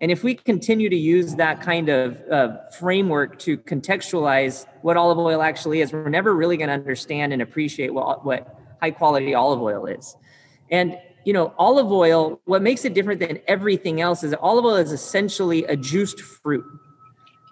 And 0.00 0.10
if 0.10 0.22
we 0.22 0.34
continue 0.34 0.90
to 0.90 0.96
use 0.96 1.36
that 1.36 1.62
kind 1.62 1.88
of 1.88 2.20
uh, 2.30 2.56
framework 2.78 3.38
to 3.40 3.56
contextualize 3.56 4.66
what 4.82 4.98
olive 4.98 5.18
oil 5.18 5.40
actually 5.40 5.80
is, 5.80 5.90
we're 5.90 6.10
never 6.10 6.34
really 6.34 6.58
going 6.58 6.68
to 6.68 6.74
understand 6.74 7.32
and 7.32 7.40
appreciate 7.40 7.94
what, 7.94 8.22
what 8.22 8.60
high 8.82 8.90
quality 8.90 9.34
olive 9.34 9.62
oil 9.62 9.86
is. 9.86 10.14
And 10.70 10.98
you 11.24 11.32
know, 11.32 11.52
olive 11.58 11.90
oil, 11.90 12.40
what 12.44 12.62
makes 12.62 12.84
it 12.84 12.94
different 12.94 13.18
than 13.20 13.40
everything 13.48 14.00
else 14.00 14.22
is 14.22 14.30
that 14.30 14.38
olive 14.40 14.64
oil 14.64 14.76
is 14.76 14.92
essentially 14.92 15.64
a 15.64 15.76
juiced 15.76 16.20
fruit, 16.20 16.64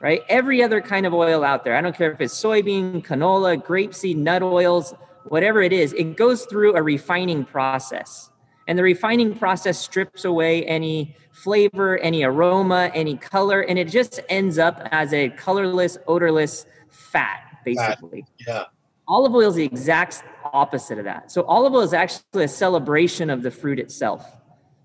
right? 0.00 0.22
Every 0.28 0.62
other 0.62 0.80
kind 0.80 1.06
of 1.06 1.14
oil 1.14 1.44
out 1.44 1.64
there, 1.64 1.76
I 1.76 1.80
don't 1.80 1.96
care 1.96 2.12
if 2.12 2.20
it's 2.20 2.34
soybean, 2.34 3.04
canola, 3.04 3.62
grapeseed, 3.62 4.16
nut 4.16 4.42
oils, 4.42 4.94
whatever 5.24 5.62
it 5.62 5.72
is, 5.72 5.92
it 5.94 6.16
goes 6.16 6.44
through 6.44 6.76
a 6.76 6.82
refining 6.82 7.44
process. 7.44 8.30
And 8.66 8.78
the 8.78 8.82
refining 8.82 9.34
process 9.34 9.78
strips 9.78 10.24
away 10.24 10.64
any 10.64 11.16
flavor, 11.32 11.98
any 11.98 12.24
aroma, 12.24 12.90
any 12.94 13.16
color, 13.16 13.60
and 13.60 13.78
it 13.78 13.88
just 13.88 14.20
ends 14.28 14.58
up 14.58 14.88
as 14.90 15.12
a 15.12 15.28
colorless, 15.30 15.98
odorless 16.06 16.64
fat, 16.88 17.58
basically. 17.64 18.22
Fat. 18.22 18.46
Yeah. 18.46 18.64
Olive 19.06 19.34
oil 19.34 19.50
is 19.50 19.56
the 19.56 19.64
exact 19.64 20.22
opposite 20.52 20.98
of 20.98 21.04
that. 21.04 21.30
So 21.30 21.42
olive 21.44 21.74
oil 21.74 21.82
is 21.82 21.92
actually 21.92 22.44
a 22.44 22.48
celebration 22.48 23.28
of 23.28 23.42
the 23.42 23.50
fruit 23.50 23.78
itself. 23.78 24.26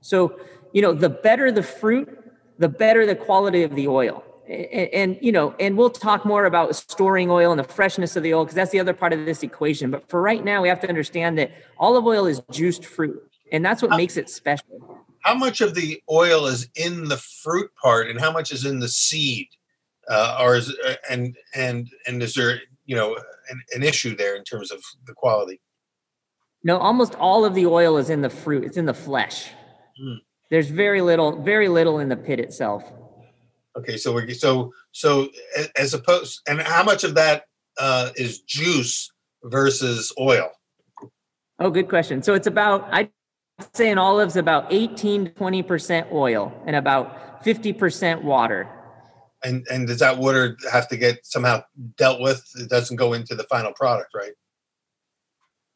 So, 0.02 0.40
you 0.74 0.82
know, 0.82 0.94
the 0.94 1.10
better 1.10 1.52
the 1.52 1.64
fruit, 1.64 2.10
the 2.58 2.68
better 2.68 3.06
the 3.06 3.16
quality 3.16 3.64
of 3.64 3.76
the 3.76 3.88
oil. 3.88 4.24
And, 4.50 4.90
and, 4.94 5.18
you 5.22 5.32
know 5.32 5.54
and 5.60 5.78
we'll 5.78 5.92
talk 5.92 6.26
more 6.26 6.46
about 6.46 6.76
storing 6.76 7.30
oil 7.30 7.52
and 7.52 7.60
the 7.60 7.64
freshness 7.64 8.16
of 8.16 8.24
the 8.24 8.34
oil 8.34 8.46
because 8.46 8.56
that's 8.56 8.72
the 8.72 8.80
other 8.80 8.94
part 8.94 9.14
of 9.14 9.24
this 9.26 9.44
equation 9.44 9.92
but 9.92 10.10
for 10.10 10.24
right 10.24 10.44
now 10.44 10.64
we 10.64 10.68
have 10.70 10.80
to 10.80 10.90
understand 10.90 11.38
that 11.38 11.52
olive 11.78 12.06
oil 12.08 12.26
is 12.26 12.42
juiced 12.50 12.84
fruit 12.84 13.30
and 13.52 13.66
that's 13.66 13.82
what 13.82 13.92
how, 13.92 13.98
makes 13.98 14.18
it 14.18 14.30
special. 14.30 14.98
How 15.22 15.36
much 15.36 15.62
of 15.62 15.76
the 15.76 16.02
oil 16.10 16.46
is 16.46 16.70
in 16.76 17.08
the 17.08 17.18
fruit 17.18 17.72
part, 17.82 18.10
and 18.10 18.20
how 18.20 18.32
much 18.32 18.52
is 18.52 18.66
in 18.66 18.80
the 18.80 18.88
seed, 18.88 19.48
uh, 20.10 20.38
or 20.42 20.56
is 20.56 20.74
uh, 20.86 20.96
and 21.10 21.36
and 21.56 21.90
and 22.08 22.22
is 22.22 22.34
there 22.34 22.62
you 22.86 22.96
know 22.96 23.18
an, 23.50 23.62
an 23.76 23.84
issue 23.84 24.16
there 24.16 24.36
in 24.36 24.44
terms 24.44 24.72
of 24.72 24.82
the 25.06 25.14
quality? 25.14 25.60
No, 26.64 26.78
almost 26.78 27.16
all 27.16 27.46
of 27.46 27.56
the 27.56 27.66
oil 27.66 27.98
is 27.98 28.10
in 28.10 28.22
the 28.22 28.30
fruit. 28.30 28.64
It's 28.64 28.78
in 28.78 28.86
the 28.86 28.94
flesh. 28.94 29.50
Hmm. 30.00 30.16
There's 30.50 30.70
very 30.70 31.02
little, 31.02 31.42
very 31.42 31.68
little 31.68 32.00
in 32.00 32.10
the 32.10 32.18
pit 32.18 32.40
itself. 32.40 32.84
Okay, 33.78 33.98
so 33.98 34.14
we're 34.14 34.30
so 34.32 34.74
so 34.92 35.30
as 35.78 35.94
opposed, 35.94 36.42
and 36.48 36.62
how 36.62 36.84
much 36.84 37.04
of 37.04 37.16
that 37.16 37.44
uh, 37.80 38.10
is 38.16 38.42
juice 38.42 39.12
versus 39.44 40.12
oil? 40.20 40.50
Oh, 41.60 41.70
good 41.70 41.90
question. 41.90 42.22
So 42.24 42.34
it's 42.34 42.48
about 42.48 42.88
I'd 42.92 43.12
say 43.74 43.90
in 43.90 43.98
olives 43.98 44.36
about 44.36 44.72
18 44.72 45.26
to 45.26 45.32
20% 45.32 46.12
oil 46.12 46.54
and 46.66 46.76
about 46.76 47.44
50% 47.44 48.24
water. 48.24 48.70
And 49.44 49.66
and 49.72 49.88
does 49.88 50.00
that 50.00 50.18
water 50.18 50.58
have 50.72 50.88
to 50.90 50.98
get 50.98 51.26
somehow 51.26 51.64
dealt 51.98 52.20
with? 52.20 52.44
It 52.56 52.70
doesn't 52.70 52.98
go 52.98 53.14
into 53.14 53.36
the 53.36 53.44
final 53.44 53.72
product, 53.74 54.10
right? 54.14 54.34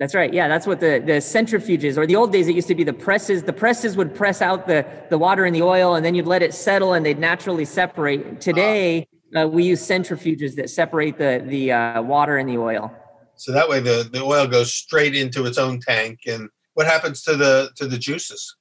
That's 0.04 0.13
right. 0.13 0.34
Yeah, 0.34 0.50
that's 0.50 0.68
what 0.68 0.82
the, 0.82 1.02
the 1.06 1.22
centrifuges, 1.22 1.96
or 1.96 2.06
the 2.06 2.18
old 2.18 2.34
days, 2.34 2.50
it 2.50 2.56
used 2.56 2.68
to 2.68 2.76
be 2.76 2.84
the 2.84 2.92
presses. 2.92 3.44
The 3.44 3.54
presses 3.54 3.96
would 3.96 4.13
press 4.13 4.42
out 4.42 4.68
the, 4.68 4.86
the 5.10 5.18
water 5.18 5.46
and 5.46 5.56
the 5.56 5.62
oil, 5.62 5.96
and 5.96 6.06
then 6.06 6.13
you'd 6.13 6.28
let 6.28 6.42
it 6.42 6.54
settle 6.54 6.94
and 6.94 7.06
they'd 7.06 7.20
naturally 7.20 7.63
separate. 7.63 8.42
Today, 8.42 9.08
uh, 9.34 9.48
we 9.48 9.63
use 9.63 9.82
centrifuges 9.82 10.58
that 10.58 10.70
separate 10.70 11.18
the, 11.18 11.42
the 11.48 11.72
uh, 11.72 12.02
water 12.02 12.36
and 12.36 12.50
the 12.50 12.58
oil. 12.58 12.94
So 13.38 13.54
that 13.54 13.70
way 13.70 13.80
the, 13.80 14.10
the 14.12 14.22
oil 14.22 14.46
goes 14.46 14.74
straight 14.74 15.16
into 15.16 15.46
its 15.46 15.58
own 15.58 15.80
tank 15.80 16.20
and 16.28 16.50
what 16.74 16.86
happens 16.86 17.24
to 17.24 17.38
the 17.38 17.72
to 17.78 17.88
the 17.88 17.98
juices? 17.98 18.58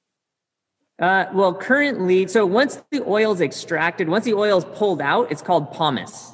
Uh, 1.01 1.25
well, 1.33 1.53
currently, 1.53 2.25
so 2.25 2.45
once 2.45 2.81
the 2.89 3.03
oil 3.05 3.33
is 3.33 3.41
extracted, 3.41 4.07
once 4.07 4.23
the 4.23 4.33
oil 4.33 4.59
is 4.59 4.65
pulled 4.75 5.01
out, 5.01 5.29
it's 5.29 5.41
called 5.41 5.73
pomace. 5.73 6.32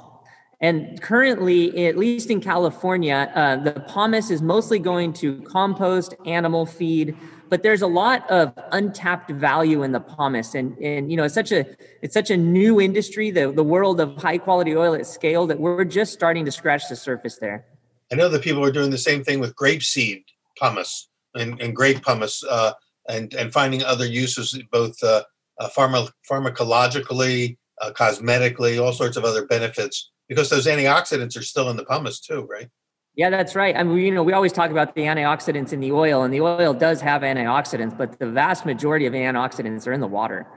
And 0.62 1.02
currently, 1.02 1.88
at 1.88 1.98
least 1.98 2.30
in 2.30 2.42
California, 2.42 3.32
uh, 3.34 3.56
the 3.58 3.74
pomace 3.88 4.30
is 4.30 4.42
mostly 4.42 4.78
going 4.78 5.14
to 5.14 5.42
compost, 5.44 6.16
animal 6.26 6.66
feed, 6.66 7.16
but 7.48 7.64
there's 7.64 7.82
a 7.82 7.88
lot 7.88 8.30
of 8.30 8.54
untapped 8.74 9.32
value 9.32 9.84
in 9.84 9.94
the 9.94 10.02
pomace. 10.02 10.56
And, 10.56 10.78
and 10.80 11.10
you 11.10 11.16
know, 11.16 11.24
it's 11.24 11.34
such 11.34 11.52
a 11.52 11.66
it's 12.02 12.14
such 12.14 12.30
a 12.30 12.38
new 12.38 12.82
industry, 12.82 13.32
the, 13.32 13.52
the 13.52 13.64
world 13.64 14.02
of 14.02 14.18
high 14.18 14.38
quality 14.38 14.76
oil 14.76 14.94
at 14.94 15.08
scale, 15.08 15.48
that 15.48 15.60
we're 15.60 15.86
just 15.86 16.14
starting 16.14 16.46
to 16.46 16.52
scratch 16.52 16.90
the 16.90 16.96
surface 16.96 17.38
there. 17.38 17.66
I 18.12 18.16
know 18.16 18.28
that 18.30 18.44
people 18.44 18.64
are 18.66 18.72
doing 18.72 18.92
the 18.92 18.98
same 18.98 19.24
thing 19.24 19.40
with 19.40 19.56
grapeseed 19.56 20.24
pomace 20.62 21.06
and, 21.36 21.60
and 21.62 21.76
grape 21.76 22.00
pomace 22.00 22.44
uh, 22.50 22.74
and, 23.08 23.34
and 23.34 23.54
finding 23.54 23.84
other 23.84 24.06
uses, 24.06 24.62
both 24.72 25.02
uh, 25.04 25.24
uh, 25.60 25.70
pharma, 25.70 26.12
pharmacologically, 26.30 27.58
uh, 27.82 27.92
cosmetically, 27.92 28.84
all 28.84 28.94
sorts 28.94 29.18
of 29.18 29.26
other 29.26 29.46
benefits, 29.46 30.12
because 30.30 30.50
those 30.50 30.68
antioxidants 30.68 31.38
are 31.38 31.44
still 31.44 31.70
in 31.70 31.76
the 31.76 31.84
pomace 31.84 32.22
too, 32.22 32.44
right? 32.50 32.70
Yeah, 33.16 33.30
that's 33.30 33.56
right. 33.56 33.76
I 33.76 33.84
mean, 33.84 33.98
you 33.98 34.14
know, 34.14 34.24
we 34.24 34.32
always 34.32 34.54
talk 34.54 34.72
about 34.72 34.96
the 34.96 35.02
antioxidants 35.02 35.74
in 35.74 35.82
the 35.82 35.92
oil, 35.92 36.24
and 36.24 36.34
the 36.34 36.40
oil 36.40 36.74
does 36.74 37.02
have 37.02 37.24
antioxidants, 37.24 37.98
but 37.98 38.18
the 38.20 38.28
vast 38.28 38.66
majority 38.66 39.08
of 39.08 39.14
antioxidants 39.14 39.86
are 39.88 39.92
in 39.92 40.00
the 40.00 40.08
water. 40.08 40.48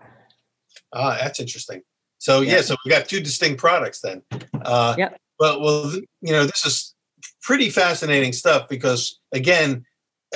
Ah, 0.92 1.18
that's 1.20 1.40
interesting. 1.40 1.82
So 2.18 2.40
yeah, 2.40 2.56
yeah 2.56 2.60
so 2.60 2.76
we 2.84 2.90
got 2.90 3.08
two 3.08 3.20
distinct 3.20 3.58
products 3.58 4.00
then. 4.00 4.22
Uh, 4.64 4.94
yeah. 4.96 5.08
But 5.38 5.60
well, 5.60 5.92
you 6.20 6.32
know, 6.32 6.44
this 6.44 6.64
is 6.64 6.94
pretty 7.42 7.68
fascinating 7.68 8.32
stuff 8.32 8.68
because 8.68 9.18
again, 9.32 9.84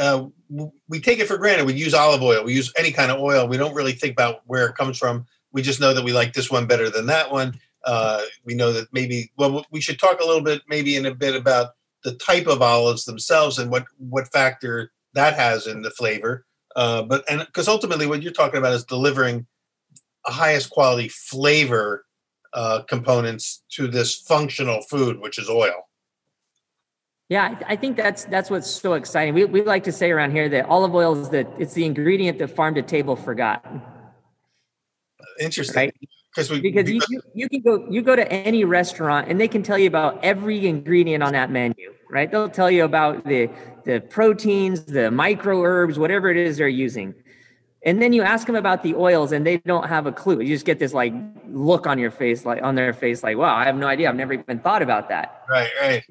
uh, 0.01 0.27
we 0.88 1.01
take 1.01 1.20
it 1.20 1.29
for 1.29 1.38
granted. 1.38 1.66
We 1.66 1.75
use 1.75 1.94
olive 1.94 2.22
oil. 2.22 2.44
We 2.44 2.55
use 2.55 2.72
any 2.77 2.90
kind 2.90 3.12
of 3.12 3.20
oil. 3.20 3.46
We 3.46 3.57
don't 3.57 3.75
really 3.75 3.92
think 3.92 4.12
about 4.12 4.40
where 4.46 4.66
it 4.66 4.75
comes 4.75 4.99
from. 4.99 5.27
We 5.53 5.62
just 5.62 5.81
know 5.81 5.94
that 5.94 6.05
we 6.05 6.12
like 6.12 6.33
this 6.33 6.51
one 6.51 6.66
better 6.66 6.90
than 6.90 7.07
that 7.07 7.31
one. 7.31 7.59
Uh, 7.87 8.22
we 8.44 8.55
know 8.55 8.72
that 8.72 8.88
maybe. 8.92 9.31
Well, 9.38 9.64
we 9.70 9.81
should 9.81 9.99
talk 9.99 10.20
a 10.20 10.27
little 10.27 10.42
bit, 10.42 10.62
maybe 10.68 10.96
in 10.96 11.07
a 11.07 11.14
bit 11.14 11.37
about 11.37 11.70
the 12.03 12.14
type 12.16 12.46
of 12.46 12.61
olives 12.61 13.05
themselves 13.05 13.59
and 13.59 13.70
what 13.70 13.85
what 13.99 14.31
factor 14.33 14.92
that 15.14 15.35
has 15.35 15.66
in 15.66 15.83
the 15.83 15.90
flavor. 15.90 16.44
Uh, 16.75 17.03
but 17.03 17.25
and 17.31 17.40
because 17.40 17.68
ultimately, 17.68 18.07
what 18.07 18.22
you're 18.22 18.33
talking 18.33 18.59
about 18.59 18.75
is 18.75 18.85
delivering 18.85 19.46
a 20.27 20.33
highest 20.33 20.70
quality 20.70 21.09
flavor 21.09 22.05
uh, 22.53 22.83
components 22.83 23.62
to 23.70 23.87
this 23.87 24.16
functional 24.16 24.83
food, 24.83 25.20
which 25.20 25.38
is 25.38 25.49
oil. 25.49 25.88
Yeah, 27.29 27.59
I 27.66 27.75
think 27.77 27.96
that's 27.96 28.25
that's 28.27 28.51
what's 28.51 28.70
so 28.70 28.94
exciting. 28.94 29.35
We, 29.35 29.44
we 29.46 29.62
like 29.62 29.85
to 29.85 29.92
say 29.92 30.11
around 30.11 30.31
here 30.31 30.49
that 30.49 30.66
olive 30.66 30.94
oil 30.94 31.20
is 31.20 31.29
the 31.29 31.46
it's 31.59 31.75
the 31.75 31.85
ingredient 31.85 32.38
that 32.38 32.49
farm 32.49 32.75
to 32.77 32.83
table 32.83 33.16
forgot. 33.16 33.64
Interesting. 35.40 35.77
Right? 35.77 36.09
Because 36.37 36.51
we 36.51 36.61
Because 36.61 36.90
you, 36.90 37.01
you, 37.09 37.22
you 37.35 37.49
can 37.49 37.62
go 37.62 37.87
you 37.88 38.03
go 38.03 38.14
to 38.14 38.31
any 38.31 38.64
restaurant 38.64 39.29
and 39.29 39.40
they 39.40 39.49
can 39.49 39.62
tell 39.62 39.79
you 39.79 39.87
about 39.87 40.22
every 40.22 40.66
ingredient 40.66 41.22
on 41.22 41.33
that 41.33 41.51
menu, 41.51 41.94
right? 42.11 42.31
They'll 42.31 42.51
tell 42.51 42.70
you 42.70 42.85
about 42.85 43.25
the 43.25 43.49
the 43.85 44.01
proteins, 44.01 44.85
the 44.85 45.11
micro 45.11 45.62
herbs, 45.62 45.99
whatever 45.99 46.31
it 46.31 46.37
is 46.37 46.59
they're 46.59 46.68
using. 46.68 47.14
And 47.85 48.03
then 48.03 48.12
you 48.12 48.22
ask 48.22 48.46
them 48.46 48.57
about 48.57 48.83
the 48.83 48.94
oils 48.96 49.33
and 49.33 49.46
they 49.46 49.59
don't 49.59 49.88
have 49.88 50.07
a 50.07 50.12
clue. 50.12 50.40
You 50.40 50.49
just 50.49 50.66
get 50.66 50.79
this 50.79 50.92
like 50.92 51.14
look 51.49 51.87
on 51.87 51.99
your 51.99 52.11
face, 52.11 52.44
like 52.44 52.62
on 52.62 52.75
their 52.75 52.92
face, 52.92 53.22
like, 53.22 53.38
wow, 53.38 53.55
I 53.55 53.64
have 53.64 53.77
no 53.77 53.87
idea. 53.87 54.09
I've 54.09 54.16
never 54.16 54.35
even 54.35 54.59
thought 54.59 54.83
about 54.83 55.09
that. 55.09 55.44
right, 55.49 55.70
right. 55.81 56.05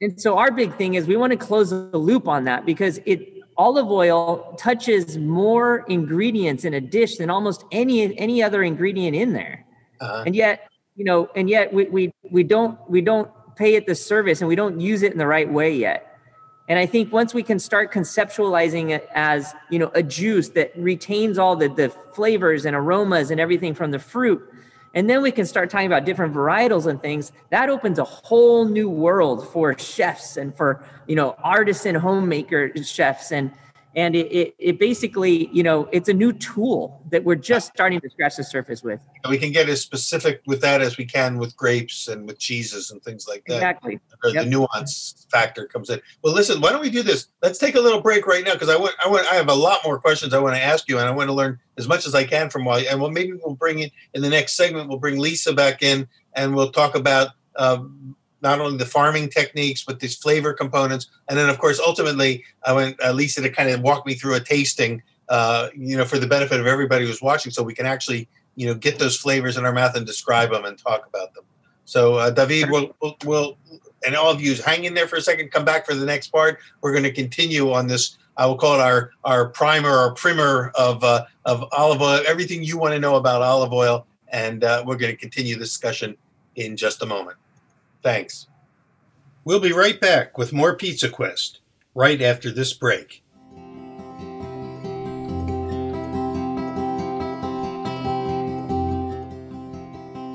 And 0.00 0.20
so 0.20 0.38
our 0.38 0.52
big 0.52 0.76
thing 0.76 0.94
is 0.94 1.08
we 1.08 1.16
want 1.16 1.32
to 1.32 1.36
close 1.36 1.70
the 1.70 1.98
loop 1.98 2.28
on 2.28 2.44
that 2.44 2.64
because 2.64 3.00
it 3.04 3.37
olive 3.58 3.90
oil 3.90 4.54
touches 4.56 5.18
more 5.18 5.84
ingredients 5.88 6.64
in 6.64 6.74
a 6.74 6.80
dish 6.80 7.16
than 7.16 7.28
almost 7.28 7.64
any 7.72 8.16
any 8.16 8.42
other 8.42 8.62
ingredient 8.62 9.16
in 9.16 9.32
there. 9.32 9.66
Uh-huh. 10.00 10.22
And 10.24 10.34
yet, 10.34 10.70
you 10.94 11.04
know, 11.04 11.28
and 11.34 11.50
yet 11.50 11.72
we 11.72 11.84
we 11.86 12.14
we 12.30 12.44
don't 12.44 12.78
we 12.88 13.00
don't 13.00 13.30
pay 13.56 13.74
it 13.74 13.86
the 13.86 13.94
service 13.94 14.40
and 14.40 14.48
we 14.48 14.54
don't 14.54 14.80
use 14.80 15.02
it 15.02 15.12
in 15.12 15.18
the 15.18 15.26
right 15.26 15.52
way 15.52 15.74
yet. 15.74 16.04
And 16.68 16.78
I 16.78 16.86
think 16.86 17.12
once 17.12 17.34
we 17.34 17.42
can 17.42 17.58
start 17.58 17.92
conceptualizing 17.92 18.90
it 18.90 19.08
as, 19.14 19.54
you 19.70 19.78
know, 19.78 19.90
a 19.94 20.02
juice 20.02 20.50
that 20.50 20.70
retains 20.76 21.38
all 21.38 21.56
the 21.56 21.68
the 21.68 21.88
flavors 22.12 22.64
and 22.64 22.76
aromas 22.76 23.30
and 23.30 23.40
everything 23.40 23.74
from 23.74 23.90
the 23.90 23.98
fruit, 23.98 24.40
and 24.98 25.08
then 25.08 25.22
we 25.22 25.30
can 25.30 25.46
start 25.46 25.70
talking 25.70 25.86
about 25.86 26.04
different 26.04 26.34
varietals 26.34 26.86
and 26.86 27.00
things, 27.00 27.30
that 27.50 27.70
opens 27.70 28.00
a 28.00 28.04
whole 28.04 28.64
new 28.64 28.90
world 28.90 29.48
for 29.48 29.78
chefs 29.78 30.36
and 30.36 30.52
for, 30.52 30.84
you 31.06 31.14
know, 31.14 31.36
artisan 31.44 31.94
homemaker 31.94 32.72
chefs 32.82 33.30
and 33.30 33.52
and 33.98 34.14
it, 34.14 34.30
it, 34.30 34.54
it 34.60 34.78
basically, 34.78 35.48
you 35.52 35.64
know, 35.64 35.88
it's 35.90 36.08
a 36.08 36.14
new 36.14 36.32
tool 36.32 37.02
that 37.10 37.24
we're 37.24 37.34
just 37.34 37.72
starting 37.74 38.00
to 38.00 38.08
scratch 38.08 38.36
the 38.36 38.44
surface 38.44 38.80
with. 38.80 39.00
And 39.24 39.30
we 39.32 39.38
can 39.38 39.50
get 39.50 39.68
as 39.68 39.80
specific 39.80 40.40
with 40.46 40.60
that 40.60 40.80
as 40.80 40.96
we 40.96 41.04
can 41.04 41.36
with 41.36 41.56
grapes 41.56 42.06
and 42.06 42.24
with 42.24 42.38
cheeses 42.38 42.92
and 42.92 43.02
things 43.02 43.26
like 43.26 43.44
that. 43.46 43.56
Exactly. 43.56 43.98
Yep. 44.24 44.44
the 44.44 44.48
nuance 44.48 45.26
factor 45.32 45.66
comes 45.66 45.90
in. 45.90 46.00
Well, 46.22 46.32
listen, 46.32 46.60
why 46.60 46.70
don't 46.70 46.80
we 46.80 46.90
do 46.90 47.02
this? 47.02 47.26
Let's 47.42 47.58
take 47.58 47.74
a 47.74 47.80
little 47.80 48.00
break 48.00 48.24
right 48.24 48.44
now 48.44 48.52
because 48.52 48.68
I 48.68 48.76
want, 48.76 48.94
I 49.04 49.08
want, 49.08 49.26
I 49.32 49.34
have 49.34 49.48
a 49.48 49.54
lot 49.54 49.80
more 49.84 49.98
questions 49.98 50.32
I 50.32 50.38
want 50.38 50.54
to 50.54 50.62
ask 50.62 50.88
you, 50.88 50.98
and 51.00 51.08
I 51.08 51.10
want 51.10 51.28
to 51.28 51.34
learn 51.34 51.58
as 51.76 51.88
much 51.88 52.06
as 52.06 52.14
I 52.14 52.22
can 52.22 52.50
from 52.50 52.68
all. 52.68 52.76
And 52.76 53.00
well, 53.00 53.10
maybe 53.10 53.32
we'll 53.32 53.56
bring 53.56 53.80
in 53.80 53.90
in 54.14 54.22
the 54.22 54.30
next 54.30 54.54
segment. 54.54 54.88
We'll 54.88 54.98
bring 54.98 55.18
Lisa 55.18 55.52
back 55.52 55.82
in, 55.82 56.06
and 56.34 56.54
we'll 56.54 56.70
talk 56.70 56.94
about 56.94 57.30
um, 57.56 58.14
not 58.42 58.60
only 58.60 58.78
the 58.78 58.86
farming 58.86 59.28
techniques 59.30 59.84
but 59.84 60.00
these 60.00 60.16
flavor 60.16 60.52
components, 60.52 61.10
and 61.28 61.38
then 61.38 61.48
of 61.48 61.58
course, 61.58 61.80
ultimately, 61.80 62.44
I 62.64 62.72
want 62.72 63.02
uh, 63.04 63.12
Lisa 63.12 63.42
to 63.42 63.50
kind 63.50 63.70
of 63.70 63.80
walk 63.80 64.06
me 64.06 64.14
through 64.14 64.34
a 64.34 64.40
tasting. 64.40 65.02
Uh, 65.28 65.68
you 65.76 65.94
know, 65.94 66.06
for 66.06 66.18
the 66.18 66.26
benefit 66.26 66.58
of 66.58 66.66
everybody 66.66 67.06
who's 67.06 67.20
watching, 67.20 67.52
so 67.52 67.62
we 67.62 67.74
can 67.74 67.84
actually, 67.84 68.26
you 68.56 68.66
know, 68.66 68.72
get 68.72 68.98
those 68.98 69.14
flavors 69.14 69.58
in 69.58 69.66
our 69.66 69.74
mouth 69.74 69.94
and 69.94 70.06
describe 70.06 70.50
them 70.50 70.64
and 70.64 70.78
talk 70.78 71.06
about 71.06 71.34
them. 71.34 71.44
So, 71.84 72.14
uh, 72.14 72.30
David, 72.30 72.70
we'll, 72.70 72.94
we'll, 73.02 73.16
we'll, 73.26 73.58
and 74.06 74.16
all 74.16 74.30
of 74.30 74.40
you, 74.40 74.54
hang 74.54 74.84
in 74.84 74.94
there 74.94 75.06
for 75.06 75.16
a 75.16 75.20
second. 75.20 75.50
Come 75.50 75.64
back 75.64 75.84
for 75.84 75.94
the 75.94 76.06
next 76.06 76.28
part. 76.28 76.58
We're 76.80 76.92
going 76.92 77.04
to 77.04 77.12
continue 77.12 77.72
on 77.72 77.86
this. 77.86 78.16
I 78.38 78.46
will 78.46 78.56
call 78.56 78.74
it 78.74 78.80
our 78.80 79.10
our 79.24 79.48
primer 79.48 79.90
our 79.90 80.14
primer 80.14 80.70
of 80.76 81.02
uh, 81.04 81.26
of 81.44 81.64
olive 81.72 82.00
oil. 82.00 82.20
Everything 82.26 82.62
you 82.62 82.78
want 82.78 82.94
to 82.94 83.00
know 83.00 83.16
about 83.16 83.42
olive 83.42 83.72
oil, 83.72 84.06
and 84.28 84.64
uh, 84.64 84.82
we're 84.86 84.96
going 84.96 85.12
to 85.12 85.16
continue 85.18 85.54
the 85.56 85.64
discussion 85.64 86.16
in 86.56 86.76
just 86.76 87.02
a 87.02 87.06
moment. 87.06 87.36
Thanks. 88.02 88.46
We'll 89.44 89.60
be 89.60 89.72
right 89.72 90.00
back 90.00 90.36
with 90.36 90.52
more 90.52 90.76
Pizza 90.76 91.08
Quest 91.08 91.60
right 91.94 92.20
after 92.20 92.50
this 92.50 92.72
break. 92.72 93.22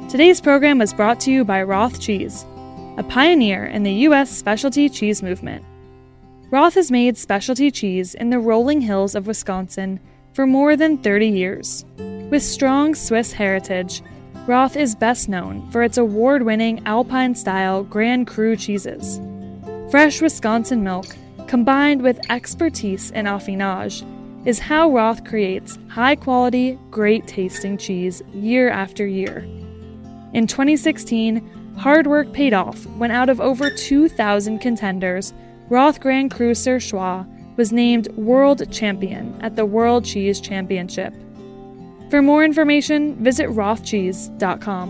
Today's 0.09 0.41
program 0.41 0.77
was 0.77 0.93
brought 0.93 1.19
to 1.21 1.31
you 1.31 1.43
by 1.43 1.63
Roth 1.63 1.99
Cheese, 1.99 2.45
a 2.97 3.03
pioneer 3.09 3.65
in 3.65 3.81
the 3.81 3.93
U.S. 4.07 4.29
specialty 4.29 4.87
cheese 4.87 5.23
movement. 5.23 5.65
Roth 6.51 6.75
has 6.75 6.91
made 6.91 7.17
specialty 7.17 7.71
cheese 7.71 8.13
in 8.13 8.29
the 8.29 8.37
rolling 8.37 8.79
hills 8.79 9.15
of 9.15 9.25
Wisconsin 9.25 9.99
for 10.33 10.45
more 10.45 10.75
than 10.75 10.99
30 10.99 11.29
years. 11.29 11.83
With 12.29 12.43
strong 12.43 12.93
Swiss 12.93 13.31
heritage, 13.31 14.03
Roth 14.45 14.75
is 14.75 14.93
best 14.93 15.29
known 15.29 15.71
for 15.71 15.83
its 15.83 15.97
award 15.97 16.43
winning 16.43 16.85
Alpine 16.85 17.33
style 17.33 17.85
Grand 17.85 18.27
Cru 18.27 18.57
cheeses. 18.57 19.21
Fresh 19.89 20.21
Wisconsin 20.21 20.83
milk, 20.83 21.05
combined 21.47 22.01
with 22.01 22.19
expertise 22.29 23.09
in 23.11 23.25
affinage, 23.25 24.03
is 24.45 24.59
how 24.59 24.91
Roth 24.91 25.23
creates 25.23 25.79
high 25.87 26.17
quality, 26.17 26.77
great 26.91 27.25
tasting 27.25 27.77
cheese 27.77 28.21
year 28.33 28.69
after 28.69 29.07
year. 29.07 29.47
In 30.33 30.45
2016, 30.45 31.77
hard 31.77 32.05
work 32.05 32.33
paid 32.33 32.53
off 32.53 32.85
when 32.97 33.11
out 33.11 33.29
of 33.29 33.39
over 33.39 33.69
2,000 33.69 34.59
contenders, 34.59 35.33
Roth 35.69 36.01
Grand 36.01 36.31
Cru 36.31 36.51
Surchoix 36.51 37.25
was 37.55 37.71
named 37.71 38.09
World 38.17 38.69
Champion 38.73 39.39
at 39.41 39.55
the 39.55 39.65
World 39.65 40.03
Cheese 40.03 40.41
Championship. 40.41 41.13
For 42.13 42.21
more 42.21 42.43
information, 42.43 43.15
visit 43.23 43.49
rothcheese.com. 43.49 44.87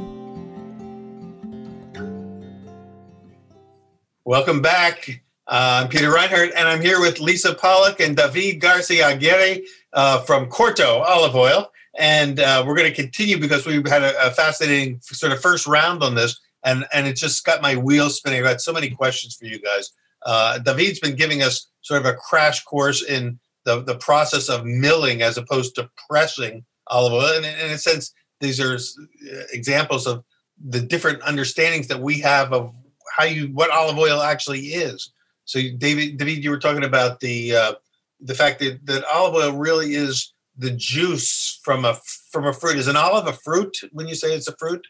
Welcome 4.26 4.62
back. 4.62 5.22
Uh, 5.48 5.84
I'm 5.84 5.88
Peter 5.88 6.12
Reinhardt, 6.12 6.52
and 6.54 6.68
I'm 6.68 6.82
here 6.82 7.00
with 7.00 7.22
Lisa 7.22 7.56
Pollack 7.56 8.02
and 8.02 8.18
David 8.18 8.62
Garci-Aguirre 8.62 9.62
uh, 9.94 10.20
from 10.24 10.50
Corto 10.50 11.00
Olive 11.00 11.34
Oil. 11.34 11.72
And 11.98 12.42
uh, 12.42 12.62
we're 12.68 12.76
going 12.76 12.94
to 12.94 12.94
continue 12.94 13.40
because 13.40 13.66
we've 13.66 13.88
had 13.88 14.04
a, 14.04 14.28
a 14.28 14.32
fascinating 14.32 15.00
sort 15.02 15.32
of 15.32 15.42
first 15.42 15.66
round 15.66 16.04
on 16.04 16.16
this, 16.16 16.38
and, 16.66 16.86
and 16.92 17.08
it 17.08 17.16
just 17.16 17.46
got 17.46 17.62
my 17.62 17.78
wheels 17.78 18.18
spinning. 18.18 18.40
I've 18.40 18.52
got 18.52 18.60
so 18.60 18.74
many 18.74 18.90
questions 18.90 19.36
for 19.36 19.46
you 19.46 19.62
guys. 19.62 19.94
Uh, 20.26 20.60
David's 20.60 21.00
been 21.00 21.16
giving 21.16 21.42
us 21.42 21.68
sort 21.84 22.02
of 22.02 22.06
a 22.06 22.16
crash 22.16 22.66
course 22.66 23.02
in 23.02 23.40
the, 23.64 23.82
the 23.82 23.96
process 23.96 24.50
of 24.50 24.66
milling 24.66 25.22
as 25.22 25.38
opposed 25.38 25.76
to 25.76 25.90
pressing 26.10 26.66
olive 26.88 27.14
oil. 27.14 27.36
And 27.38 27.46
in 27.46 27.72
a 27.72 27.78
sense, 27.78 28.14
these 28.40 28.60
are 28.60 28.76
uh, 28.76 29.44
examples 29.52 30.08
of 30.08 30.24
the 30.66 30.82
different 30.82 31.22
understandings 31.24 31.88
that 31.88 32.00
we 32.00 32.20
have 32.22 32.54
of 32.54 32.74
how 33.16 33.26
you 33.26 33.48
what 33.48 33.72
olive 33.72 33.98
oil 33.98 34.22
actually 34.22 34.68
is. 34.68 35.12
So, 35.46 35.60
David, 35.78 36.18
David, 36.18 36.44
you 36.44 36.50
were 36.50 36.60
talking 36.60 36.84
about 36.84 37.20
the 37.20 37.56
uh, 37.56 37.74
the 38.22 38.36
fact 38.36 38.60
that, 38.60 38.86
that 38.86 39.04
olive 39.06 39.36
oil 39.36 39.58
really 39.58 39.94
is 39.94 40.34
the 40.58 40.72
juice 40.72 41.60
from 41.64 41.86
a 41.86 41.98
from 42.32 42.46
a 42.46 42.54
fruit. 42.54 42.78
Is 42.78 42.88
an 42.88 42.96
olive 42.96 43.28
a 43.28 43.34
fruit 43.34 43.76
when 43.92 44.08
you 44.08 44.16
say 44.16 44.34
it's 44.36 44.48
a 44.48 44.56
fruit? 44.58 44.86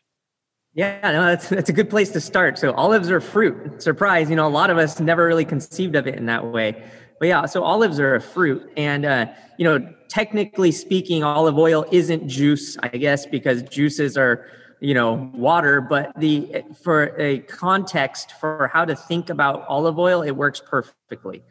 Yeah, 0.76 1.00
no, 1.04 1.26
that's 1.26 1.50
that's 1.50 1.70
a 1.70 1.74
good 1.74 1.90
place 1.90 2.10
to 2.12 2.22
start. 2.22 2.58
So 2.58 2.74
olives 2.74 3.12
are 3.12 3.22
fruit. 3.22 3.82
Surprise, 3.82 4.30
you 4.30 4.36
know, 4.36 4.48
a 4.48 4.50
lot 4.50 4.70
of 4.70 4.78
us 4.78 5.00
never 5.00 5.26
really 5.26 5.46
conceived 5.46 5.96
of 5.96 6.08
it 6.08 6.16
in 6.16 6.26
that 6.26 6.46
way. 6.46 6.84
But 7.24 7.28
yeah, 7.30 7.46
so 7.46 7.64
olives 7.64 8.02
are 8.02 8.16
a 8.16 8.20
fruit, 8.20 8.70
and 8.76 9.06
uh, 9.06 9.28
you 9.58 9.64
know, 9.64 9.80
technically 10.10 10.74
speaking, 10.74 11.24
olive 11.24 11.58
oil 11.58 11.86
isn't 11.90 12.28
juice, 12.28 12.78
I 12.84 12.90
guess, 12.90 13.26
because 13.26 13.64
juices 13.64 14.18
are 14.18 14.46
you 14.82 14.94
know 14.94 15.32
water. 15.34 15.80
But 15.80 16.12
the 16.20 16.66
for 16.84 17.18
a 17.18 17.40
context 17.40 18.34
for 18.42 18.70
how 18.74 18.84
to 18.84 18.94
think 18.94 19.30
about 19.30 19.66
olive 19.70 19.98
oil, 19.98 20.22
it 20.22 20.32
works 20.32 20.62
perfectly. 20.70 21.44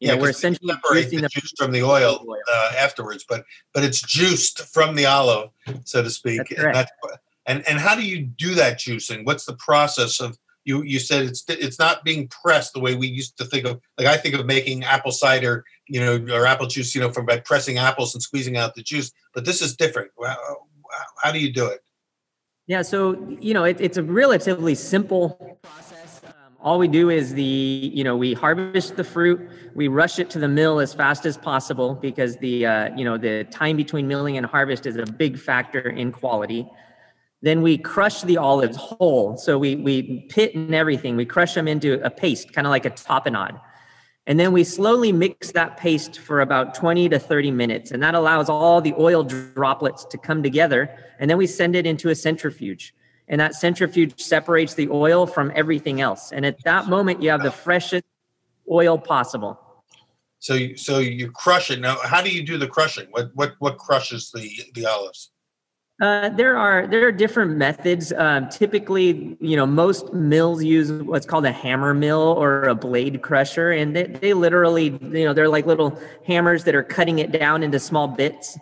You 0.00 0.08
know, 0.08 0.16
we're 0.16 0.30
essentially 0.30 0.74
separate 0.74 1.06
juicing 1.06 1.10
the 1.10 1.22
the 1.22 1.28
juice 1.28 1.52
from 1.56 1.70
the 1.70 1.84
oil 1.84 2.26
oil. 2.28 2.36
uh, 2.52 2.72
afterwards, 2.76 3.24
but 3.28 3.44
but 3.72 3.84
it's 3.84 4.02
juiced 4.02 4.62
from 4.74 4.96
the 4.96 5.06
olive, 5.06 5.50
so 5.84 6.02
to 6.02 6.10
speak. 6.10 6.38
That's 6.48 6.60
and, 6.60 6.74
that's, 6.74 6.92
and 7.46 7.68
and 7.68 7.78
how 7.78 7.94
do 7.94 8.02
you 8.02 8.24
do 8.24 8.56
that 8.56 8.80
juicing? 8.80 9.24
What's 9.24 9.44
the 9.44 9.54
process 9.54 10.18
of 10.18 10.36
you? 10.70 10.82
You 10.82 10.98
said 10.98 11.26
it's 11.26 11.44
it's 11.48 11.78
not 11.78 12.04
being 12.04 12.28
pressed 12.28 12.72
the 12.72 12.80
way 12.80 12.94
we 12.94 13.08
used 13.08 13.36
to 13.38 13.44
think 13.44 13.66
of. 13.66 13.80
Like 13.98 14.06
I 14.06 14.16
think 14.16 14.34
of 14.34 14.46
making 14.46 14.84
apple 14.84 15.12
cider, 15.12 15.64
you 15.86 16.00
know, 16.00 16.34
or 16.34 16.46
apple 16.46 16.66
juice, 16.66 16.94
you 16.94 17.00
know, 17.00 17.12
from 17.12 17.26
by 17.26 17.40
pressing 17.40 17.78
apples 17.78 18.14
and 18.14 18.22
squeezing 18.22 18.56
out 18.56 18.74
the 18.74 18.82
juice. 18.82 19.10
But 19.34 19.44
this 19.44 19.60
is 19.60 19.76
different. 19.76 20.10
How, 21.22 21.32
do 21.32 21.38
you 21.38 21.52
do 21.52 21.66
it? 21.66 21.80
Yeah, 22.66 22.82
so 22.82 23.00
you 23.40 23.52
know, 23.52 23.64
it, 23.64 23.80
it's 23.80 23.98
a 23.98 24.02
relatively 24.02 24.74
simple 24.74 25.58
process. 25.62 26.20
Um, 26.24 26.32
all 26.60 26.78
we 26.78 26.88
do 26.88 27.10
is 27.10 27.34
the, 27.34 27.42
you 27.42 28.04
know, 28.04 28.16
we 28.16 28.32
harvest 28.34 28.96
the 28.96 29.04
fruit, 29.04 29.40
we 29.74 29.88
rush 29.88 30.18
it 30.18 30.30
to 30.30 30.38
the 30.38 30.48
mill 30.48 30.78
as 30.78 30.94
fast 30.94 31.26
as 31.26 31.36
possible 31.36 31.94
because 31.94 32.36
the, 32.36 32.66
uh, 32.66 32.96
you 32.96 33.04
know, 33.04 33.18
the 33.18 33.44
time 33.44 33.76
between 33.76 34.06
milling 34.06 34.36
and 34.36 34.46
harvest 34.46 34.86
is 34.86 34.96
a 34.96 35.06
big 35.06 35.38
factor 35.38 35.90
in 35.90 36.12
quality. 36.12 36.68
Then 37.42 37.62
we 37.62 37.78
crush 37.78 38.22
the 38.22 38.36
olives 38.36 38.76
whole. 38.76 39.36
So 39.36 39.58
we 39.58 39.76
we 39.76 40.26
pit 40.28 40.54
and 40.54 40.74
everything. 40.74 41.16
We 41.16 41.24
crush 41.24 41.54
them 41.54 41.68
into 41.68 42.04
a 42.04 42.10
paste, 42.10 42.52
kind 42.52 42.66
of 42.66 42.70
like 42.70 42.84
a 42.84 42.90
tapenade. 42.90 43.58
And 44.26 44.38
then 44.38 44.52
we 44.52 44.64
slowly 44.64 45.12
mix 45.12 45.50
that 45.52 45.76
paste 45.76 46.18
for 46.18 46.40
about 46.40 46.74
20 46.74 47.08
to 47.08 47.18
30 47.18 47.50
minutes. 47.50 47.90
And 47.90 48.02
that 48.02 48.14
allows 48.14 48.48
all 48.48 48.80
the 48.80 48.94
oil 48.98 49.24
droplets 49.24 50.04
to 50.04 50.18
come 50.18 50.42
together. 50.42 50.94
And 51.18 51.28
then 51.28 51.38
we 51.38 51.46
send 51.46 51.74
it 51.74 51.86
into 51.86 52.10
a 52.10 52.14
centrifuge. 52.14 52.94
And 53.26 53.40
that 53.40 53.54
centrifuge 53.54 54.20
separates 54.20 54.74
the 54.74 54.88
oil 54.88 55.26
from 55.26 55.50
everything 55.54 56.00
else. 56.00 56.32
And 56.32 56.44
at 56.44 56.62
that 56.64 56.88
moment, 56.88 57.22
you 57.22 57.30
have 57.30 57.42
the 57.42 57.50
freshest, 57.50 58.04
oil 58.70 58.98
possible. 58.98 59.58
So, 60.38 60.74
so 60.74 60.98
you 60.98 61.30
crush 61.30 61.70
it. 61.70 61.80
Now, 61.80 61.96
how 62.02 62.22
do 62.22 62.30
you 62.30 62.44
do 62.44 62.56
the 62.56 62.66
crushing? 62.66 63.06
What 63.10 63.30
what 63.34 63.54
what 63.58 63.78
crushes 63.78 64.30
the 64.32 64.48
the 64.74 64.86
olives? 64.86 65.30
Uh, 66.00 66.30
there 66.30 66.56
are 66.56 66.86
there 66.86 67.06
are 67.06 67.12
different 67.12 67.56
methods. 67.58 68.10
Um, 68.12 68.48
typically, 68.48 69.36
you 69.38 69.54
know, 69.54 69.66
most 69.66 70.12
mills 70.14 70.64
use 70.64 70.90
what's 70.90 71.26
called 71.26 71.44
a 71.44 71.52
hammer 71.52 71.92
mill 71.92 72.34
or 72.38 72.62
a 72.64 72.74
blade 72.74 73.20
crusher, 73.20 73.72
and 73.72 73.94
they, 73.94 74.04
they 74.04 74.32
literally, 74.32 74.98
you 75.02 75.24
know, 75.26 75.34
they're 75.34 75.48
like 75.48 75.66
little 75.66 76.00
hammers 76.26 76.64
that 76.64 76.74
are 76.74 76.82
cutting 76.82 77.18
it 77.18 77.32
down 77.32 77.62
into 77.62 77.78
small 77.78 78.08
bits. 78.08 78.58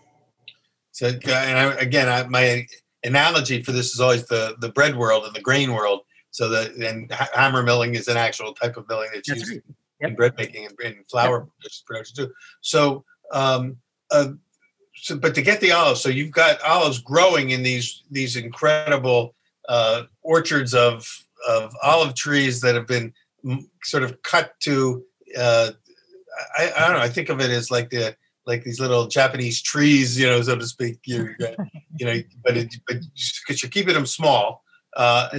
So, 0.91 1.07
and 1.07 1.29
I, 1.31 1.75
again, 1.75 2.09
I, 2.09 2.27
my 2.27 2.67
analogy 3.05 3.63
for 3.63 3.71
this 3.71 3.95
is 3.95 4.01
always 4.01 4.27
the 4.27 4.57
the 4.59 4.71
bread 4.71 4.97
world 4.97 5.25
and 5.25 5.35
the 5.35 5.41
grain 5.41 5.73
world. 5.73 6.01
So 6.33 6.49
the 6.49 6.75
and 6.89 7.13
hammer 7.13 7.63
milling 7.63 7.95
is 7.95 8.09
an 8.09 8.17
actual 8.17 8.53
type 8.53 8.77
of 8.77 8.89
milling 8.89 9.11
that's, 9.15 9.29
that's 9.29 9.41
used 9.41 9.53
right. 9.53 9.63
yep. 10.01 10.11
in 10.11 10.17
bread 10.17 10.35
making 10.37 10.67
and 10.67 10.81
in 10.81 11.05
flour 11.05 11.49
yep. 11.63 11.73
production 11.87 12.17
too. 12.17 12.33
So, 12.63 13.05
um, 13.33 13.77
uh, 14.11 14.33
so, 15.01 15.17
but 15.17 15.35
to 15.35 15.43
get 15.43 15.61
the 15.61 15.73
olives, 15.73 16.01
so 16.01 16.09
you've 16.09 16.31
got 16.31 16.61
olives 16.63 16.99
growing 16.99 17.51
in 17.51 17.63
these 17.63 18.03
these 18.11 18.37
incredible 18.37 19.35
uh, 19.69 20.05
orchards 20.23 20.75
of 20.75 21.07
of 21.49 21.75
olive 21.83 22.15
trees 22.15 22.61
that 22.61 22.75
have 22.75 22.87
been 22.87 23.13
sort 23.83 24.03
of 24.03 24.23
cut 24.23 24.53
to. 24.61 25.03
Uh, 25.37 25.71
I, 26.57 26.73
I 26.77 26.81
don't 26.81 26.97
know. 26.97 27.03
I 27.03 27.09
think 27.09 27.29
of 27.29 27.41
it 27.41 27.51
as 27.51 27.71
like 27.71 27.91
the 27.91 28.17
like 28.47 28.65
these 28.65 28.81
little 28.81 29.07
Japanese 29.07 29.61
trees, 29.61 30.19
you 30.19 30.27
know, 30.27 30.41
so 30.41 30.57
to 30.57 30.67
speak. 30.67 31.01
You, 31.05 31.35
you 31.99 32.07
know, 32.07 32.21
but 32.43 32.57
it, 32.57 32.75
but 32.87 32.97
because 33.47 33.63
you're 33.63 33.71
keeping 33.71 33.95
them 33.95 34.07
small, 34.07 34.63
uh, 34.97 35.39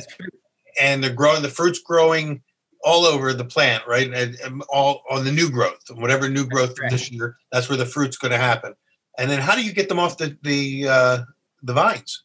and 0.79 1.03
they're 1.03 1.13
growing. 1.13 1.41
The 1.41 1.49
fruit's 1.49 1.79
growing 1.79 2.41
all 2.83 3.05
over 3.05 3.33
the 3.33 3.45
plant, 3.45 3.83
right? 3.87 4.11
And, 4.13 4.35
and 4.43 4.63
all 4.69 5.03
on 5.09 5.25
the 5.25 5.31
new 5.31 5.49
growth, 5.49 5.81
whatever 5.95 6.29
new 6.29 6.45
growth 6.45 6.77
from 6.77 6.89
this 6.89 7.11
year, 7.11 7.35
that's 7.51 7.67
where 7.67 7.77
the 7.77 7.85
fruit's 7.85 8.17
going 8.17 8.31
to 8.31 8.37
happen. 8.37 8.73
And 9.19 9.29
then 9.29 9.41
how 9.41 9.53
do 9.53 9.63
you 9.63 9.73
get 9.73 9.89
them 9.89 9.99
off 9.99 10.17
the 10.17 10.35
the 10.41 10.87
uh, 10.87 11.17
the 11.61 11.73
vines? 11.73 12.23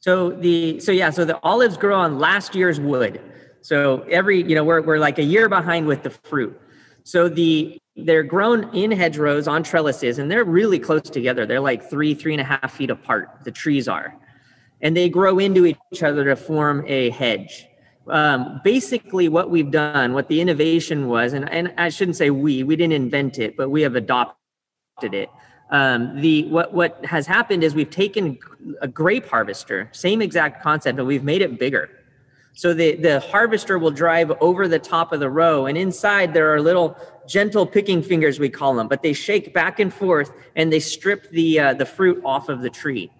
So 0.00 0.30
the 0.30 0.78
so 0.78 0.92
yeah, 0.92 1.08
so 1.08 1.24
the 1.24 1.40
olives 1.42 1.78
grow 1.78 1.98
on 1.98 2.18
last 2.18 2.54
year's 2.54 2.78
wood. 2.78 3.22
So 3.62 4.02
every 4.10 4.42
you 4.42 4.54
know 4.54 4.64
we're 4.64 4.82
we're 4.82 4.98
like 4.98 5.18
a 5.18 5.24
year 5.24 5.48
behind 5.48 5.86
with 5.86 6.02
the 6.02 6.10
fruit. 6.10 6.60
So 7.04 7.30
the 7.30 7.80
they're 7.96 8.22
grown 8.22 8.74
in 8.74 8.90
hedgerows 8.90 9.48
on 9.48 9.62
trellises, 9.62 10.18
and 10.18 10.30
they're 10.30 10.44
really 10.44 10.78
close 10.78 11.08
together. 11.08 11.46
They're 11.46 11.60
like 11.60 11.88
three 11.88 12.14
three 12.14 12.34
and 12.34 12.40
a 12.42 12.44
half 12.44 12.74
feet 12.74 12.90
apart. 12.90 13.30
The 13.44 13.50
trees 13.50 13.88
are, 13.88 14.14
and 14.82 14.94
they 14.94 15.08
grow 15.08 15.38
into 15.38 15.64
each 15.64 16.02
other 16.02 16.24
to 16.26 16.36
form 16.36 16.84
a 16.86 17.08
hedge. 17.10 17.66
Um, 18.08 18.60
basically, 18.62 19.30
what 19.30 19.48
we've 19.48 19.70
done, 19.70 20.12
what 20.12 20.28
the 20.28 20.42
innovation 20.42 21.08
was, 21.08 21.32
and, 21.32 21.48
and 21.50 21.72
I 21.78 21.88
shouldn't 21.88 22.18
say 22.18 22.28
we, 22.28 22.62
we 22.62 22.76
didn't 22.76 22.92
invent 22.92 23.38
it, 23.38 23.56
but 23.56 23.70
we 23.70 23.80
have 23.80 23.96
adopted 23.96 25.14
it 25.14 25.30
um, 25.74 26.20
the 26.20 26.44
what 26.44 26.72
what 26.72 27.04
has 27.04 27.26
happened 27.26 27.64
is 27.64 27.74
we've 27.74 27.90
taken 27.90 28.38
a 28.80 28.86
grape 28.86 29.26
harvester, 29.26 29.88
same 29.90 30.22
exact 30.22 30.62
concept, 30.62 30.96
but 30.96 31.04
we've 31.04 31.24
made 31.24 31.42
it 31.42 31.58
bigger. 31.58 31.90
So 32.52 32.72
the 32.72 32.94
the 32.94 33.18
harvester 33.18 33.76
will 33.76 33.90
drive 33.90 34.30
over 34.40 34.68
the 34.68 34.78
top 34.78 35.12
of 35.12 35.18
the 35.18 35.28
row, 35.28 35.66
and 35.66 35.76
inside 35.76 36.32
there 36.32 36.54
are 36.54 36.60
little 36.60 36.96
gentle 37.26 37.66
picking 37.66 38.04
fingers 38.04 38.38
we 38.38 38.48
call 38.48 38.76
them, 38.76 38.86
but 38.86 39.02
they 39.02 39.12
shake 39.12 39.52
back 39.52 39.80
and 39.80 39.92
forth 39.92 40.30
and 40.54 40.72
they 40.72 40.78
strip 40.78 41.28
the 41.30 41.58
uh, 41.58 41.74
the 41.74 41.86
fruit 41.86 42.22
off 42.24 42.48
of 42.48 42.62
the 42.62 42.70
tree. 42.70 43.10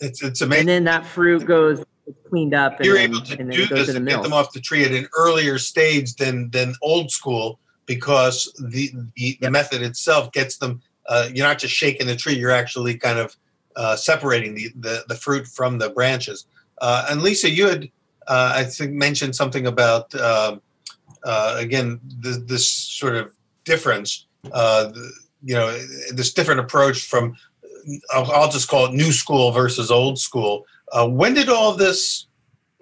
It's 0.00 0.22
it's 0.22 0.40
amazing. 0.40 0.60
And 0.60 0.68
then 0.70 0.84
that 0.84 1.04
fruit 1.04 1.44
goes 1.44 1.84
cleaned 2.30 2.54
up. 2.54 2.82
You're 2.82 2.96
then, 2.96 3.10
able 3.10 3.20
to 3.20 3.36
do 3.36 3.66
this 3.66 3.94
and 3.94 4.08
get 4.08 4.22
them 4.22 4.32
off 4.32 4.54
the 4.54 4.60
tree 4.60 4.84
at 4.84 4.92
an 4.92 5.08
earlier 5.14 5.58
stage 5.58 6.14
than 6.14 6.48
than 6.52 6.74
old 6.80 7.10
school 7.10 7.60
because 7.84 8.50
the 8.70 8.90
the, 9.16 9.36
the 9.42 9.50
method 9.50 9.82
itself 9.82 10.32
gets 10.32 10.56
them 10.56 10.80
uh, 11.08 11.28
you're 11.32 11.46
not 11.46 11.58
just 11.58 11.74
shaking 11.74 12.06
the 12.06 12.16
tree; 12.16 12.34
you're 12.34 12.50
actually 12.50 12.96
kind 12.96 13.18
of 13.18 13.36
uh, 13.76 13.96
separating 13.96 14.54
the, 14.54 14.70
the, 14.76 15.04
the 15.08 15.14
fruit 15.14 15.46
from 15.46 15.78
the 15.78 15.90
branches. 15.90 16.46
Uh, 16.80 17.06
and 17.10 17.22
Lisa, 17.22 17.50
you 17.50 17.66
had 17.66 17.90
uh, 18.28 18.52
I 18.54 18.64
think 18.64 18.92
mentioned 18.92 19.34
something 19.34 19.66
about 19.66 20.14
um, 20.14 20.60
uh, 21.24 21.56
again 21.58 22.00
this, 22.20 22.38
this, 22.38 22.68
sort 22.68 23.16
of 23.16 23.32
difference. 23.64 24.26
Uh, 24.52 24.92
you 25.44 25.54
know, 25.54 25.76
this 26.12 26.32
different 26.32 26.60
approach 26.60 27.06
from 27.06 27.36
I'll, 28.12 28.30
I'll, 28.30 28.50
just 28.50 28.68
call 28.68 28.86
it 28.86 28.92
new 28.92 29.10
school 29.10 29.50
versus 29.50 29.90
old 29.90 30.18
school. 30.18 30.66
when 30.92 31.34
did 31.34 31.48
all 31.48 31.74
this 31.74 32.26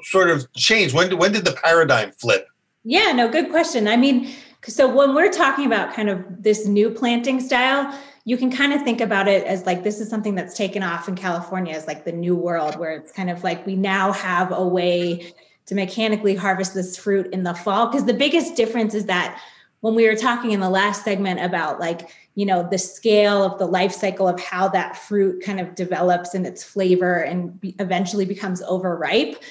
sort 0.02 0.30
of 0.30 0.50
change? 0.54 0.92
When 0.92 1.16
when 1.16 1.33
did 1.33 1.44
the 1.44 1.52
paradigm 1.52 2.12
flip? 2.12 2.48
Yeah, 2.85 3.12
no, 3.12 3.28
good 3.28 3.50
question. 3.50 3.87
I 3.88 3.96
mean, 3.96 4.30
so 4.66 4.88
when 4.92 5.14
we're 5.14 5.30
talking 5.30 5.66
about 5.66 5.94
kind 5.94 6.09
of 6.09 6.42
this 6.42 6.66
new 6.66 6.90
planting 6.90 7.40
style, 7.40 7.96
you 8.31 8.37
can 8.37 8.49
kind 8.49 8.73
of 8.73 8.83
think 8.83 9.01
about 9.01 9.27
it 9.27 9.45
as 9.45 9.66
like 9.66 9.83
this 9.83 9.99
is 9.99 10.09
something 10.09 10.37
that's 10.37 10.57
taken 10.57 10.85
off 10.85 11.09
in 11.09 11.16
California 11.16 11.75
as 11.75 11.88
like 11.88 12.05
the 12.05 12.12
new 12.12 12.37
world, 12.37 12.79
where 12.79 12.93
it's 12.93 13.11
kind 13.11 13.29
of 13.29 13.43
like 13.43 13.66
we 13.66 13.75
now 13.75 14.12
have 14.12 14.53
a 14.53 14.64
way 14.64 15.35
to 15.66 15.75
mechanically 15.75 16.37
harvest 16.37 16.73
this 16.73 16.97
fruit 16.97 17.27
in 17.33 17.43
the 17.43 17.53
fall. 17.55 17.88
Because 17.88 18.07
the 18.07 18.14
biggest 18.14 18.55
difference 18.55 18.95
is 18.95 19.07
that 19.07 19.43
when 19.81 19.97
we 19.97 20.07
were 20.07 20.14
talking 20.14 20.53
in 20.53 20.61
the 20.61 20.71
last 20.71 21.03
segment 21.03 21.40
about 21.40 21.81
like 21.81 22.09
you 22.37 22.47
know 22.47 22.69
the 22.71 22.79
scale 22.79 23.43
of 23.43 23.59
the 23.59 23.66
life 23.66 23.90
cycle 23.90 24.29
of 24.29 24.38
how 24.38 24.69
that 24.69 24.97
fruit 24.97 25.43
kind 25.43 25.59
of 25.59 25.75
develops 25.75 26.33
in 26.33 26.47
its 26.47 26.62
flavor 26.62 27.16
and 27.16 27.59
eventually 27.81 28.25
becomes 28.25 28.62
overripe 28.62 29.43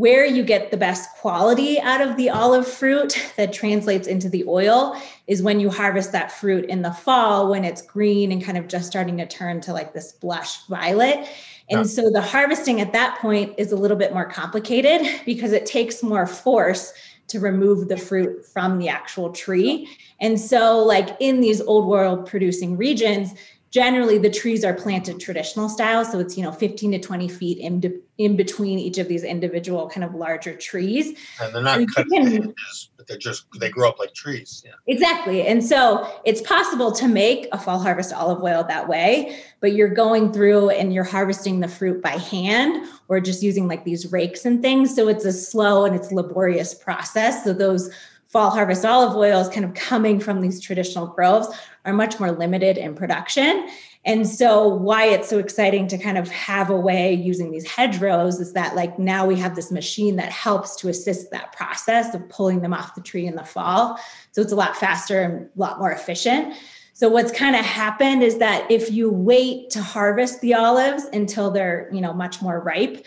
where 0.00 0.24
you 0.24 0.42
get 0.42 0.70
the 0.70 0.78
best 0.78 1.10
quality 1.16 1.78
out 1.78 2.00
of 2.00 2.16
the 2.16 2.30
olive 2.30 2.66
fruit 2.66 3.22
that 3.36 3.52
translates 3.52 4.08
into 4.08 4.30
the 4.30 4.42
oil 4.48 4.98
is 5.26 5.42
when 5.42 5.60
you 5.60 5.68
harvest 5.68 6.10
that 6.10 6.32
fruit 6.32 6.64
in 6.70 6.80
the 6.80 6.90
fall 6.90 7.50
when 7.50 7.66
it's 7.66 7.82
green 7.82 8.32
and 8.32 8.42
kind 8.42 8.56
of 8.56 8.66
just 8.66 8.86
starting 8.86 9.18
to 9.18 9.26
turn 9.26 9.60
to 9.60 9.74
like 9.74 9.92
this 9.92 10.12
blush 10.12 10.66
violet. 10.68 11.28
And 11.68 11.80
yeah. 11.80 11.82
so 11.82 12.08
the 12.08 12.22
harvesting 12.22 12.80
at 12.80 12.94
that 12.94 13.18
point 13.18 13.52
is 13.58 13.72
a 13.72 13.76
little 13.76 13.96
bit 13.98 14.14
more 14.14 14.24
complicated 14.24 15.06
because 15.26 15.52
it 15.52 15.66
takes 15.66 16.02
more 16.02 16.26
force 16.26 16.94
to 17.26 17.38
remove 17.38 17.88
the 17.88 17.98
fruit 17.98 18.46
from 18.46 18.78
the 18.78 18.88
actual 18.88 19.30
tree. 19.30 19.86
And 20.18 20.40
so, 20.40 20.78
like 20.78 21.14
in 21.20 21.42
these 21.42 21.60
old 21.60 21.86
world 21.86 22.26
producing 22.26 22.78
regions, 22.78 23.34
generally 23.70 24.18
the 24.18 24.30
trees 24.30 24.64
are 24.64 24.74
planted 24.74 25.20
traditional 25.20 25.68
style 25.68 26.04
so 26.04 26.18
it's 26.18 26.36
you 26.36 26.42
know 26.42 26.52
15 26.52 26.92
to 26.92 26.98
20 26.98 27.28
feet 27.28 27.58
in, 27.58 27.80
in 28.20 28.36
between 28.36 28.78
each 28.78 28.98
of 28.98 29.08
these 29.08 29.24
individual 29.24 29.88
kind 29.88 30.04
of 30.04 30.14
larger 30.14 30.54
trees 30.54 31.18
and 31.40 31.54
they're 31.54 31.62
not 31.62 31.78
and 31.78 31.94
cut 31.94 32.06
can, 32.12 32.54
but 32.98 33.06
they're 33.06 33.16
just 33.16 33.46
they 33.58 33.70
grow 33.70 33.88
up 33.88 33.98
like 33.98 34.12
trees 34.12 34.62
yeah. 34.66 34.72
exactly 34.86 35.46
and 35.46 35.64
so 35.64 36.06
it's 36.26 36.42
possible 36.42 36.92
to 36.92 37.08
make 37.08 37.48
a 37.52 37.58
fall 37.58 37.78
harvest 37.78 38.12
olive 38.12 38.42
oil 38.42 38.62
that 38.62 38.86
way 38.86 39.40
but 39.60 39.72
you're 39.72 39.88
going 39.88 40.30
through 40.34 40.68
and 40.68 40.92
you're 40.92 41.02
harvesting 41.02 41.60
the 41.60 41.68
fruit 41.68 42.02
by 42.02 42.10
hand 42.10 42.86
or 43.08 43.20
just 43.20 43.42
using 43.42 43.66
like 43.66 43.84
these 43.84 44.12
rakes 44.12 44.44
and 44.44 44.60
things 44.60 44.94
so 44.94 45.08
it's 45.08 45.24
a 45.24 45.32
slow 45.32 45.86
and 45.86 45.96
it's 45.96 46.12
laborious 46.12 46.74
process 46.74 47.42
so 47.42 47.54
those 47.54 47.90
fall 48.28 48.50
harvest 48.50 48.84
olive 48.84 49.16
oils 49.16 49.48
kind 49.48 49.64
of 49.64 49.72
coming 49.72 50.20
from 50.20 50.42
these 50.42 50.60
traditional 50.60 51.06
groves 51.06 51.48
are 51.84 51.92
much 51.92 52.20
more 52.20 52.30
limited 52.30 52.78
in 52.78 52.94
production. 52.94 53.68
And 54.04 54.26
so, 54.26 54.66
why 54.66 55.04
it's 55.04 55.28
so 55.28 55.38
exciting 55.38 55.86
to 55.88 55.98
kind 55.98 56.16
of 56.16 56.28
have 56.28 56.70
a 56.70 56.76
way 56.76 57.12
using 57.12 57.50
these 57.50 57.66
hedgerows 57.66 58.40
is 58.40 58.54
that, 58.54 58.74
like, 58.74 58.98
now 58.98 59.26
we 59.26 59.36
have 59.36 59.54
this 59.56 59.70
machine 59.70 60.16
that 60.16 60.32
helps 60.32 60.74
to 60.76 60.88
assist 60.88 61.30
that 61.32 61.52
process 61.52 62.14
of 62.14 62.26
pulling 62.30 62.62
them 62.62 62.72
off 62.72 62.94
the 62.94 63.02
tree 63.02 63.26
in 63.26 63.34
the 63.34 63.44
fall. 63.44 63.98
So, 64.32 64.40
it's 64.40 64.52
a 64.52 64.56
lot 64.56 64.76
faster 64.76 65.20
and 65.20 65.46
a 65.46 65.60
lot 65.60 65.78
more 65.78 65.92
efficient. 65.92 66.54
So 67.00 67.08
what's 67.08 67.32
kind 67.32 67.56
of 67.56 67.64
happened 67.64 68.22
is 68.22 68.36
that 68.38 68.70
if 68.70 68.92
you 68.92 69.10
wait 69.10 69.70
to 69.70 69.80
harvest 69.80 70.42
the 70.42 70.52
olives 70.52 71.04
until 71.14 71.50
they're, 71.50 71.88
you 71.90 72.02
know, 72.02 72.12
much 72.12 72.42
more 72.42 72.60
ripe, 72.60 73.06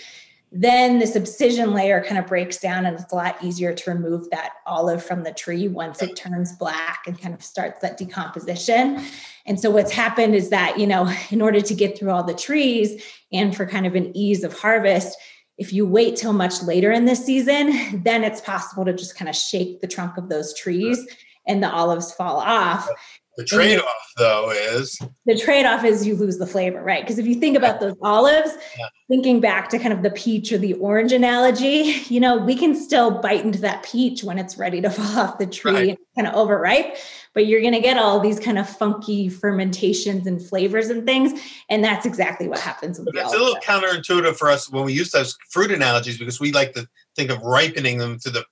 then 0.55 0.99
the 0.99 1.11
abscission 1.15 1.73
layer 1.73 2.03
kind 2.03 2.19
of 2.19 2.27
breaks 2.27 2.59
down 2.59 2.85
and 2.85 2.99
it's 2.99 3.11
a 3.11 3.15
lot 3.15 3.43
easier 3.43 3.73
to 3.73 3.91
remove 3.91 4.29
that 4.29 4.53
olive 4.67 5.03
from 5.03 5.23
the 5.23 5.33
tree 5.33 5.67
once 5.67 6.03
it 6.03 6.15
turns 6.15 6.53
black 6.53 7.05
and 7.07 7.19
kind 7.19 7.33
of 7.33 7.43
starts 7.43 7.81
that 7.81 7.97
decomposition. 7.97 9.03
And 9.47 9.59
so 9.59 9.71
what's 9.71 9.91
happened 9.91 10.35
is 10.35 10.49
that, 10.49 10.79
you 10.79 10.85
know, 10.85 11.11
in 11.31 11.41
order 11.41 11.59
to 11.59 11.73
get 11.73 11.97
through 11.97 12.11
all 12.11 12.23
the 12.23 12.35
trees 12.35 13.03
and 13.31 13.55
for 13.55 13.65
kind 13.65 13.87
of 13.87 13.95
an 13.95 14.15
ease 14.15 14.43
of 14.43 14.57
harvest, 14.57 15.17
if 15.57 15.73
you 15.73 15.87
wait 15.87 16.17
till 16.17 16.33
much 16.33 16.61
later 16.61 16.91
in 16.91 17.05
the 17.05 17.15
season, 17.15 18.03
then 18.03 18.23
it's 18.23 18.41
possible 18.41 18.85
to 18.85 18.93
just 18.93 19.17
kind 19.17 19.29
of 19.29 19.35
shake 19.35 19.81
the 19.81 19.87
trunk 19.87 20.17
of 20.17 20.29
those 20.29 20.53
trees 20.53 21.03
and 21.47 21.63
the 21.63 21.69
olives 21.69 22.13
fall 22.13 22.37
off. 22.37 22.87
The 23.35 23.45
trade 23.45 23.79
off, 23.79 24.11
though, 24.17 24.51
is 24.51 24.99
the 25.25 25.37
trade 25.37 25.65
off 25.65 25.83
is 25.83 26.05
you 26.05 26.15
lose 26.15 26.37
the 26.37 26.45
flavor, 26.45 26.83
right? 26.83 27.01
Because 27.01 27.17
if 27.17 27.25
you 27.25 27.35
think 27.35 27.57
about 27.57 27.79
those 27.79 27.95
olives, 28.03 28.51
yeah. 28.77 28.85
thinking 29.07 29.39
back 29.39 29.69
to 29.69 29.79
kind 29.79 29.91
of 29.91 30.03
the 30.03 30.11
peach 30.11 30.51
or 30.51 30.59
the 30.59 30.73
orange 30.75 31.11
analogy, 31.11 32.03
you 32.09 32.19
know, 32.19 32.37
we 32.37 32.55
can 32.55 32.75
still 32.75 33.09
bite 33.21 33.43
into 33.43 33.59
that 33.61 33.83
peach 33.83 34.23
when 34.23 34.37
it's 34.37 34.57
ready 34.57 34.81
to 34.81 34.89
fall 34.89 35.19
off 35.19 35.39
the 35.39 35.47
tree 35.47 35.73
right. 35.73 35.89
and 35.89 35.97
kind 36.15 36.27
of 36.27 36.35
overripe, 36.35 36.95
but 37.33 37.47
you're 37.47 37.61
going 37.61 37.73
to 37.73 37.81
get 37.81 37.97
all 37.97 38.19
these 38.19 38.39
kind 38.39 38.59
of 38.59 38.69
funky 38.69 39.29
fermentations 39.29 40.27
and 40.27 40.39
flavors 40.39 40.89
and 40.89 41.05
things. 41.05 41.39
And 41.69 41.83
that's 41.83 42.05
exactly 42.05 42.47
what 42.47 42.59
happens 42.59 42.99
with 42.99 43.09
It's 43.15 43.33
a 43.33 43.37
little 43.37 43.59
counterintuitive 43.63 44.35
for 44.35 44.51
us 44.51 44.69
when 44.69 44.85
we 44.85 44.93
use 44.93 45.09
those 45.09 45.35
fruit 45.49 45.71
analogies 45.71 46.19
because 46.19 46.39
we 46.39 46.51
like 46.51 46.73
to 46.73 46.87
think 47.15 47.31
of 47.31 47.41
ripening 47.41 47.97
them 47.97 48.19
to 48.19 48.29
the 48.29 48.45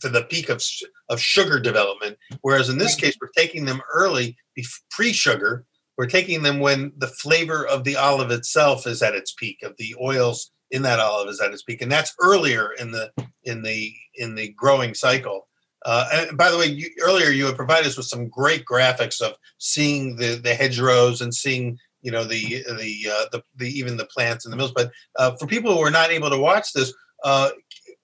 to 0.00 0.08
the 0.08 0.22
peak 0.24 0.48
of 0.48 0.62
of 1.08 1.20
sugar 1.20 1.58
development. 1.58 2.16
Whereas 2.42 2.68
in 2.68 2.78
this 2.78 2.94
case, 2.94 3.16
we're 3.20 3.28
taking 3.36 3.64
them 3.64 3.82
early, 3.92 4.36
pre-sugar. 4.90 5.64
We're 5.96 6.06
taking 6.06 6.42
them 6.42 6.60
when 6.60 6.92
the 6.96 7.08
flavor 7.08 7.66
of 7.66 7.84
the 7.84 7.96
olive 7.96 8.30
itself 8.30 8.86
is 8.86 9.02
at 9.02 9.14
its 9.14 9.32
peak, 9.32 9.58
of 9.64 9.74
the 9.78 9.96
oils 10.00 10.52
in 10.70 10.82
that 10.82 11.00
olive 11.00 11.28
is 11.28 11.40
at 11.40 11.52
its 11.52 11.62
peak, 11.62 11.82
and 11.82 11.90
that's 11.90 12.14
earlier 12.20 12.72
in 12.78 12.90
the 12.92 13.10
in 13.44 13.62
the 13.62 13.92
in 14.16 14.34
the 14.34 14.50
growing 14.50 14.94
cycle. 14.94 15.48
Uh, 15.86 16.08
and 16.12 16.36
by 16.36 16.50
the 16.50 16.58
way, 16.58 16.66
you, 16.66 16.90
earlier 17.02 17.30
you 17.30 17.46
had 17.46 17.56
provided 17.56 17.86
us 17.86 17.96
with 17.96 18.06
some 18.06 18.28
great 18.28 18.64
graphics 18.64 19.20
of 19.20 19.34
seeing 19.58 20.16
the 20.16 20.34
the 20.36 20.54
hedgerows 20.54 21.20
and 21.20 21.34
seeing 21.34 21.78
you 22.02 22.10
know 22.10 22.24
the 22.24 22.62
the 22.78 23.10
uh, 23.10 23.24
the, 23.32 23.42
the 23.56 23.68
even 23.68 23.96
the 23.96 24.06
plants 24.06 24.44
and 24.44 24.52
the 24.52 24.56
mills. 24.56 24.72
But 24.74 24.90
uh, 25.16 25.36
for 25.36 25.46
people 25.46 25.74
who 25.74 25.82
are 25.82 25.90
not 25.90 26.10
able 26.10 26.30
to 26.30 26.38
watch 26.38 26.72
this, 26.72 26.92
uh, 27.24 27.50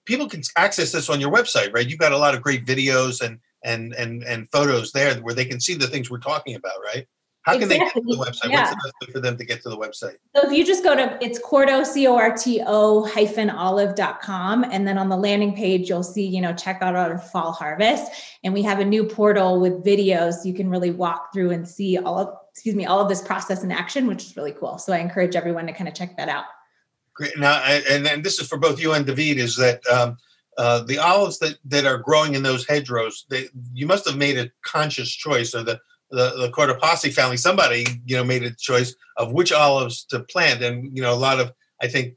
people 0.05 0.27
can 0.27 0.41
access 0.57 0.91
this 0.91 1.09
on 1.09 1.19
your 1.19 1.31
website, 1.31 1.73
right? 1.73 1.87
You've 1.87 1.99
got 1.99 2.11
a 2.11 2.17
lot 2.17 2.35
of 2.35 2.41
great 2.41 2.65
videos 2.65 3.21
and 3.21 3.39
and 3.63 3.93
and 3.93 4.23
and 4.23 4.49
photos 4.51 4.91
there 4.91 5.15
where 5.15 5.33
they 5.33 5.45
can 5.45 5.59
see 5.59 5.73
the 5.73 5.87
things 5.87 6.09
we're 6.09 6.19
talking 6.19 6.55
about, 6.55 6.75
right? 6.83 7.05
How 7.45 7.53
can 7.53 7.63
exactly. 7.63 7.77
they 7.77 7.85
get 7.85 7.93
to 7.93 8.17
the 8.17 8.25
website? 8.25 8.49
Yeah. 8.49 8.59
What's 8.61 8.69
the 8.71 8.75
best 8.75 8.93
way 9.01 9.11
for 9.13 9.19
them 9.19 9.37
to 9.37 9.45
get 9.45 9.61
to 9.61 9.69
the 9.69 9.77
website? 9.77 10.15
So 10.35 10.49
if 10.49 10.51
you 10.51 10.65
just 10.65 10.83
go 10.83 10.95
to 10.95 11.15
it's 11.23 11.39
Corto, 11.39 11.85
C-O-R-T-O 11.85 13.05
hyphen 13.05 13.51
olive.com. 13.51 14.63
And 14.63 14.87
then 14.87 14.97
on 14.97 15.09
the 15.09 15.15
landing 15.15 15.55
page, 15.55 15.87
you'll 15.87 16.01
see, 16.01 16.25
you 16.25 16.41
know, 16.41 16.53
check 16.55 16.81
out 16.81 16.95
our 16.95 17.19
fall 17.19 17.51
harvest. 17.51 18.11
And 18.43 18.51
we 18.51 18.63
have 18.63 18.79
a 18.79 18.85
new 18.85 19.03
portal 19.03 19.59
with 19.61 19.85
videos. 19.85 20.43
You 20.43 20.55
can 20.55 20.71
really 20.71 20.89
walk 20.89 21.31
through 21.33 21.51
and 21.51 21.67
see 21.67 21.99
all 21.99 22.17
of, 22.17 22.35
excuse 22.49 22.73
me, 22.73 22.87
all 22.87 22.99
of 22.99 23.09
this 23.09 23.21
process 23.21 23.63
in 23.63 23.71
action, 23.71 24.07
which 24.07 24.23
is 24.23 24.35
really 24.35 24.53
cool. 24.53 24.79
So 24.79 24.91
I 24.91 24.97
encourage 24.97 25.35
everyone 25.35 25.67
to 25.67 25.73
kind 25.73 25.87
of 25.87 25.93
check 25.93 26.17
that 26.17 26.29
out. 26.29 26.45
Great. 27.15 27.37
Now, 27.37 27.57
and 27.63 28.05
then 28.05 28.21
this 28.21 28.39
is 28.39 28.47
for 28.47 28.57
both 28.57 28.79
you 28.79 28.93
and 28.93 29.05
David, 29.05 29.37
is 29.37 29.55
that 29.55 29.85
um, 29.87 30.17
uh, 30.57 30.81
the 30.83 30.97
olives 30.97 31.39
that, 31.39 31.57
that 31.65 31.85
are 31.85 31.97
growing 31.97 32.35
in 32.35 32.43
those 32.43 32.67
hedgerows, 32.67 33.25
they, 33.29 33.47
you 33.73 33.87
must 33.87 34.07
have 34.07 34.17
made 34.17 34.37
a 34.37 34.51
conscious 34.63 35.09
choice, 35.09 35.55
or 35.55 35.63
the 35.63 35.79
the, 36.11 36.33
the 36.37 36.49
Cortopassi 36.49 37.11
family, 37.11 37.37
somebody, 37.37 37.85
you 38.05 38.15
know, 38.15 38.23
made 38.23 38.43
a 38.43 38.51
choice 38.51 38.95
of 39.17 39.33
which 39.33 39.51
olives 39.51 40.05
to 40.05 40.19
plant. 40.21 40.63
And, 40.63 40.95
you 40.95 41.01
know, 41.01 41.13
a 41.13 41.15
lot 41.15 41.39
of, 41.39 41.51
I 41.81 41.87
think, 41.87 42.15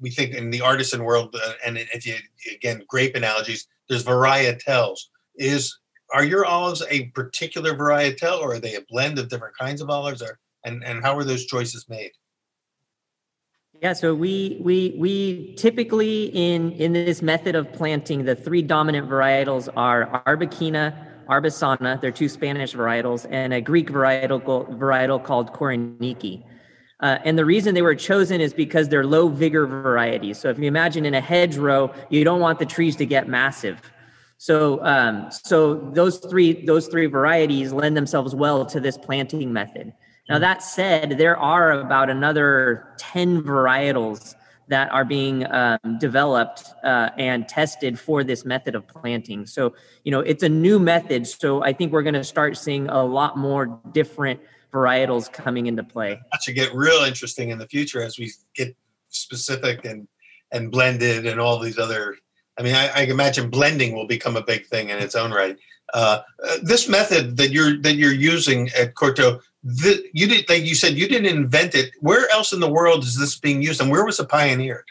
we 0.00 0.10
think 0.10 0.34
in 0.34 0.50
the 0.50 0.60
artisan 0.60 1.04
world, 1.04 1.34
uh, 1.34 1.52
and 1.64 1.78
if 1.78 2.06
you, 2.06 2.16
again, 2.54 2.82
grape 2.88 3.14
analogies, 3.14 3.66
there's 3.88 4.04
varietals. 4.04 4.98
Is, 5.36 5.78
are 6.14 6.24
your 6.24 6.44
olives 6.44 6.82
a 6.90 7.06
particular 7.06 7.74
varietal 7.74 8.38
or 8.38 8.54
are 8.54 8.60
they 8.60 8.74
a 8.74 8.82
blend 8.88 9.18
of 9.18 9.28
different 9.28 9.56
kinds 9.56 9.80
of 9.80 9.90
olives 9.90 10.22
or, 10.22 10.38
and, 10.64 10.84
and 10.84 11.02
how 11.02 11.16
are 11.16 11.24
those 11.24 11.46
choices 11.46 11.88
made? 11.88 12.12
Yeah, 13.82 13.94
so 13.94 14.14
we 14.14 14.58
we 14.60 14.94
we 14.96 15.54
typically 15.56 16.26
in 16.26 16.70
in 16.74 16.92
this 16.92 17.20
method 17.20 17.56
of 17.56 17.72
planting, 17.72 18.24
the 18.24 18.36
three 18.36 18.62
dominant 18.62 19.10
varietals 19.10 19.68
are 19.74 20.22
Arbequina, 20.24 20.94
Arbosana, 21.28 22.00
they're 22.00 22.12
two 22.12 22.28
Spanish 22.28 22.74
varietals, 22.74 23.26
and 23.28 23.52
a 23.52 23.60
Greek 23.60 23.90
varietal, 23.90 24.40
varietal 24.78 25.24
called 25.24 25.52
Koroneiki. 25.52 26.44
Uh, 27.00 27.18
and 27.24 27.36
the 27.36 27.44
reason 27.44 27.74
they 27.74 27.82
were 27.82 27.96
chosen 27.96 28.40
is 28.40 28.54
because 28.54 28.88
they're 28.88 29.04
low 29.04 29.26
vigor 29.26 29.66
varieties. 29.66 30.38
So 30.38 30.48
if 30.48 30.60
you 30.60 30.66
imagine 30.66 31.04
in 31.04 31.14
a 31.14 31.20
hedgerow, 31.20 31.92
you 32.08 32.22
don't 32.22 32.38
want 32.38 32.60
the 32.60 32.66
trees 32.66 32.94
to 32.96 33.04
get 33.04 33.26
massive. 33.26 33.80
So, 34.38 34.84
um, 34.84 35.28
so 35.32 35.90
those 35.92 36.18
three 36.18 36.64
those 36.64 36.86
three 36.86 37.06
varieties 37.06 37.72
lend 37.72 37.96
themselves 37.96 38.32
well 38.32 38.64
to 38.64 38.78
this 38.78 38.96
planting 38.96 39.52
method. 39.52 39.92
Now 40.28 40.38
that 40.38 40.62
said, 40.62 41.18
there 41.18 41.36
are 41.36 41.72
about 41.72 42.08
another 42.08 42.94
ten 42.98 43.42
varietals 43.42 44.34
that 44.68 44.90
are 44.90 45.04
being 45.04 45.44
um, 45.52 45.78
developed 45.98 46.64
uh, 46.84 47.10
and 47.18 47.46
tested 47.48 47.98
for 47.98 48.24
this 48.24 48.44
method 48.44 48.74
of 48.74 48.86
planting. 48.86 49.44
So, 49.44 49.74
you 50.04 50.12
know, 50.12 50.20
it's 50.20 50.42
a 50.42 50.48
new 50.48 50.78
method. 50.78 51.26
So 51.26 51.62
I 51.62 51.72
think 51.72 51.92
we're 51.92 52.02
going 52.02 52.14
to 52.14 52.24
start 52.24 52.56
seeing 52.56 52.88
a 52.88 53.04
lot 53.04 53.36
more 53.36 53.80
different 53.92 54.40
varietals 54.72 55.30
coming 55.30 55.66
into 55.66 55.82
play. 55.82 56.18
That 56.30 56.42
should 56.42 56.54
get 56.54 56.74
real 56.74 57.02
interesting 57.02 57.50
in 57.50 57.58
the 57.58 57.66
future 57.66 58.02
as 58.02 58.18
we 58.18 58.32
get 58.54 58.74
specific 59.08 59.84
and 59.84 60.08
and 60.52 60.70
blended 60.70 61.26
and 61.26 61.40
all 61.40 61.58
these 61.58 61.78
other. 61.78 62.16
I 62.58 62.62
mean, 62.62 62.74
I, 62.74 62.88
I 62.88 63.02
imagine 63.02 63.50
blending 63.50 63.94
will 63.94 64.06
become 64.06 64.36
a 64.36 64.42
big 64.42 64.66
thing 64.66 64.90
in 64.90 64.98
its 64.98 65.14
own 65.14 65.32
right. 65.32 65.58
Uh, 65.92 66.20
uh, 66.46 66.56
this 66.62 66.88
method 66.88 67.36
that 67.36 67.50
you're 67.50 67.76
that 67.82 67.94
you're 67.94 68.12
using 68.12 68.70
at 68.78 68.94
Corto 68.94 69.40
the, 69.64 70.04
you 70.12 70.26
didn't 70.26 70.48
like 70.48 70.64
you 70.64 70.74
said 70.74 70.94
you 70.94 71.08
didn't 71.08 71.26
invent 71.26 71.74
it. 71.74 71.92
Where 72.00 72.28
else 72.32 72.52
in 72.52 72.60
the 72.60 72.70
world 72.70 73.04
is 73.04 73.18
this 73.18 73.38
being 73.38 73.62
used 73.62 73.80
and 73.80 73.90
where 73.90 74.04
was 74.04 74.18
it 74.18 74.28
pioneered? 74.28 74.84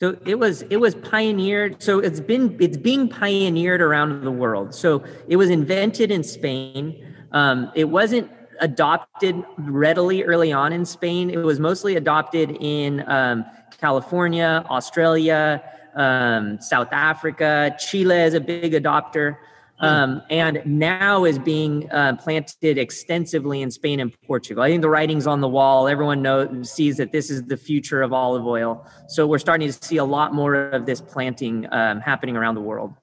So 0.00 0.18
it 0.26 0.38
was 0.38 0.62
it 0.62 0.78
was 0.78 0.96
pioneered 0.96 1.80
so 1.80 2.00
it's 2.00 2.18
been 2.18 2.56
it's 2.60 2.76
being 2.76 3.08
pioneered 3.08 3.80
around 3.80 4.24
the 4.24 4.32
world. 4.32 4.74
So 4.74 5.04
it 5.28 5.36
was 5.36 5.48
invented 5.48 6.10
in 6.10 6.24
spain. 6.24 7.14
Um, 7.30 7.70
it 7.74 7.84
wasn't 7.84 8.30
adopted 8.60 9.44
readily 9.58 10.24
early 10.24 10.52
on 10.52 10.72
in 10.72 10.84
spain. 10.84 11.30
It 11.30 11.38
was 11.38 11.60
mostly 11.60 11.96
adopted 11.96 12.56
in 12.60 13.08
um, 13.08 13.44
california 13.78 14.64
australia 14.70 15.62
um, 15.94 16.60
south 16.60 16.88
africa. 16.90 17.76
Chile 17.78 18.22
is 18.22 18.34
a 18.34 18.40
big 18.40 18.72
adopter. 18.72 19.36
Um, 19.82 20.22
and 20.30 20.62
now 20.64 21.24
is 21.24 21.38
being 21.38 21.90
uh, 21.90 22.16
planted 22.16 22.78
extensively 22.78 23.62
in 23.62 23.70
Spain 23.70 24.00
and 24.00 24.14
Portugal. 24.22 24.62
I 24.62 24.68
think 24.68 24.80
the 24.80 24.88
writing's 24.88 25.26
on 25.26 25.40
the 25.40 25.48
wall. 25.48 25.88
Everyone 25.88 26.22
knows 26.22 26.72
sees 26.72 26.96
that 26.96 27.12
this 27.12 27.30
is 27.30 27.42
the 27.44 27.56
future 27.56 28.00
of 28.02 28.12
olive 28.12 28.46
oil. 28.46 28.86
So 29.08 29.26
we're 29.26 29.38
starting 29.38 29.70
to 29.70 29.84
see 29.84 29.96
a 29.96 30.04
lot 30.04 30.34
more 30.34 30.54
of 30.54 30.86
this 30.86 31.00
planting 31.00 31.66
um, 31.72 32.00
happening 32.00 32.36
around 32.36 32.54
the 32.54 32.60
world. 32.60 32.94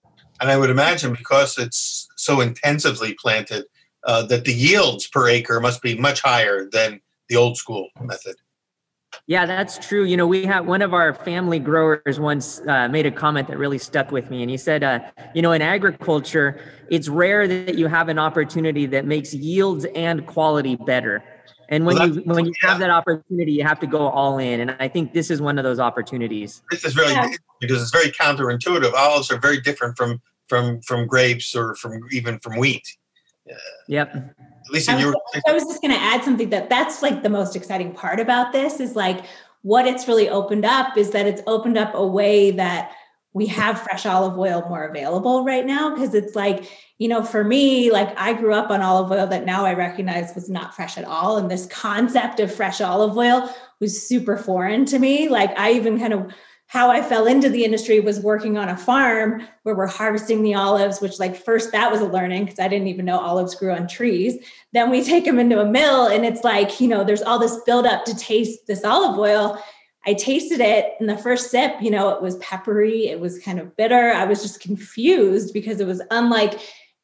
And 0.42 0.50
I 0.50 0.58
would 0.58 0.70
imagine 0.70 1.14
because 1.14 1.58
it's 1.58 2.08
so 2.16 2.40
intensively 2.40 3.14
planted, 3.20 3.66
uh, 4.06 4.26
that 4.28 4.46
the 4.46 4.54
yields 4.54 5.08
per 5.08 5.28
acre 5.28 5.60
must 5.60 5.82
be 5.82 5.96
much 5.96 6.22
higher 6.22 6.70
than 6.72 7.02
the 7.28 7.36
old 7.36 7.58
school 7.58 7.90
method. 8.02 8.36
Yeah, 9.30 9.46
that's 9.46 9.78
true. 9.78 10.06
You 10.06 10.18
know, 10.18 10.26
we 10.26 10.44
had 10.44 10.66
one 10.66 10.82
of 10.82 10.92
our 10.92 11.14
family 11.14 11.60
growers 11.60 12.20
once 12.20 12.62
uh, 12.68 12.88
made 12.88 13.06
a 13.06 13.12
comment 13.12 13.48
that 13.50 13.60
really 13.60 13.78
stuck 13.78 14.12
with 14.12 14.32
me. 14.32 14.42
And 14.42 14.50
he 14.50 14.58
said, 14.58 14.84
uh, 14.84 15.02
you 15.36 15.44
know, 15.44 15.52
in 15.52 15.62
agriculture, 15.62 16.60
it's 16.90 17.08
rare 17.08 17.48
that 17.48 17.78
you 17.78 17.86
have 17.86 18.10
an 18.10 18.18
opportunity 18.18 18.88
that 18.88 19.06
makes 19.06 19.32
yields 19.32 19.86
and 19.94 20.26
quality 20.26 20.78
better. 20.78 21.24
And 21.70 21.86
when 21.86 21.98
well, 21.98 22.10
you 22.10 22.22
when 22.22 22.46
you 22.48 22.54
yeah. 22.64 22.70
have 22.72 22.80
that 22.80 22.90
opportunity, 22.90 23.52
you 23.52 23.64
have 23.64 23.80
to 23.82 23.86
go 23.86 24.08
all 24.08 24.40
in. 24.40 24.62
And 24.62 24.76
I 24.80 24.88
think 24.88 25.14
this 25.14 25.30
is 25.30 25.40
one 25.40 25.60
of 25.60 25.64
those 25.64 25.80
opportunities. 25.80 26.64
This 26.72 26.84
is 26.84 26.98
really 26.98 27.14
yeah. 27.14 27.30
because 27.62 27.84
it's 27.84 27.92
very 27.92 28.10
counterintuitive. 28.10 28.94
Olives 28.94 29.30
are 29.30 29.38
very 29.38 29.62
different 29.62 29.96
from 29.96 30.20
from 30.48 30.82
from 30.82 31.06
grapes 31.06 31.56
or 31.56 31.76
from 31.76 32.02
even 32.12 32.40
from 32.40 32.58
wheat. 32.58 32.98
Uh, 33.48 33.54
yep. 33.88 34.36
Lisa, 34.72 34.92
I 34.92 35.06
was, 35.06 35.16
I 35.48 35.52
was 35.54 35.64
just 35.64 35.82
going 35.82 35.94
to 35.94 36.00
add 36.00 36.24
something 36.24 36.50
that 36.50 36.70
that's 36.70 37.02
like 37.02 37.24
the 37.24 37.30
most 37.30 37.56
exciting 37.56 37.94
part 37.94 38.20
about 38.20 38.52
this 38.52 38.80
is 38.80 38.96
like 38.96 39.26
what 39.62 39.86
it's 39.86 40.08
really 40.08 40.30
opened 40.30 40.66
up 40.66 40.98
is 40.98 41.12
that 41.12 41.26
it's 41.26 41.42
opened 41.48 41.78
up 41.78 41.94
a 41.94 42.06
way 42.06 42.52
that 42.52 42.92
we 43.34 43.46
have 43.46 43.82
fresh 43.82 44.06
olive 44.06 44.38
oil 44.38 44.66
more 44.68 44.86
available 44.86 45.44
right 45.44 45.66
now 45.66 45.94
because 45.94 46.14
it's 46.14 46.36
like 46.36 46.70
you 46.98 47.08
know 47.08 47.24
for 47.24 47.44
me 47.44 47.92
like 47.92 48.18
i 48.18 48.34
grew 48.34 48.54
up 48.54 48.72
on 48.72 48.82
olive 48.82 49.12
oil 49.12 49.28
that 49.28 49.46
now 49.46 49.66
i 49.66 49.74
recognize 49.74 50.34
was 50.34 50.50
not 50.50 50.74
fresh 50.74 50.98
at 50.98 51.06
all 51.06 51.38
and 51.38 51.50
this 51.50 51.68
concept 51.68 52.40
of 52.40 52.54
fresh 52.54 52.82
olive 52.82 53.16
oil 53.16 53.54
was 53.80 54.06
super 54.06 54.38
foreign 54.38 54.86
to 54.86 55.00
me. 55.00 55.30
Like 55.30 55.58
i 55.58 55.72
even 55.72 56.00
kind 56.00 56.14
of 56.14 56.34
how 56.70 56.92
I 56.92 57.02
fell 57.02 57.26
into 57.26 57.50
the 57.50 57.66
industry 57.66 58.00
was 58.00 58.20
working 58.20 58.56
on 58.56 58.70
a 58.70 58.78
farm 58.78 59.42
where 59.64 59.74
we're 59.74 59.88
harvesting 59.88 60.44
the 60.44 60.54
olives, 60.54 61.02
which, 61.02 61.20
like, 61.20 61.36
first 61.36 61.72
that 61.72 61.92
was 61.92 62.00
a 62.00 62.06
learning 62.06 62.46
because 62.46 62.60
I 62.60 62.68
didn't 62.68 62.90
even 62.90 63.06
know 63.06 63.20
olives 63.20 63.56
grew 63.56 63.72
on 63.72 63.88
trees. 63.88 64.38
Then 64.72 64.92
we 64.92 65.04
take 65.04 65.26
them 65.26 65.40
into 65.40 65.60
a 65.60 65.66
mill, 65.66 66.06
and 66.06 66.24
it's 66.24 66.44
like, 66.44 66.80
you 66.80 66.88
know, 66.88 67.04
there's 67.04 67.24
all 67.24 67.40
this 67.40 67.60
buildup 67.66 68.06
to 68.06 68.16
taste 68.16 68.68
this 68.68 68.84
olive 68.84 69.18
oil. 69.18 69.60
I 70.06 70.14
tasted 70.14 70.60
it 70.60 70.94
in 71.00 71.08
the 71.08 71.18
first 71.18 71.50
sip, 71.50 71.74
you 71.82 71.90
know, 71.90 72.10
it 72.10 72.22
was 72.22 72.36
peppery, 72.38 73.08
it 73.08 73.20
was 73.20 73.40
kind 73.40 73.60
of 73.60 73.76
bitter. 73.76 74.12
I 74.12 74.26
was 74.26 74.44
just 74.44 74.62
confused 74.62 75.56
because 75.56 75.80
it 75.80 75.88
was 75.88 76.04
unlike 76.12 76.60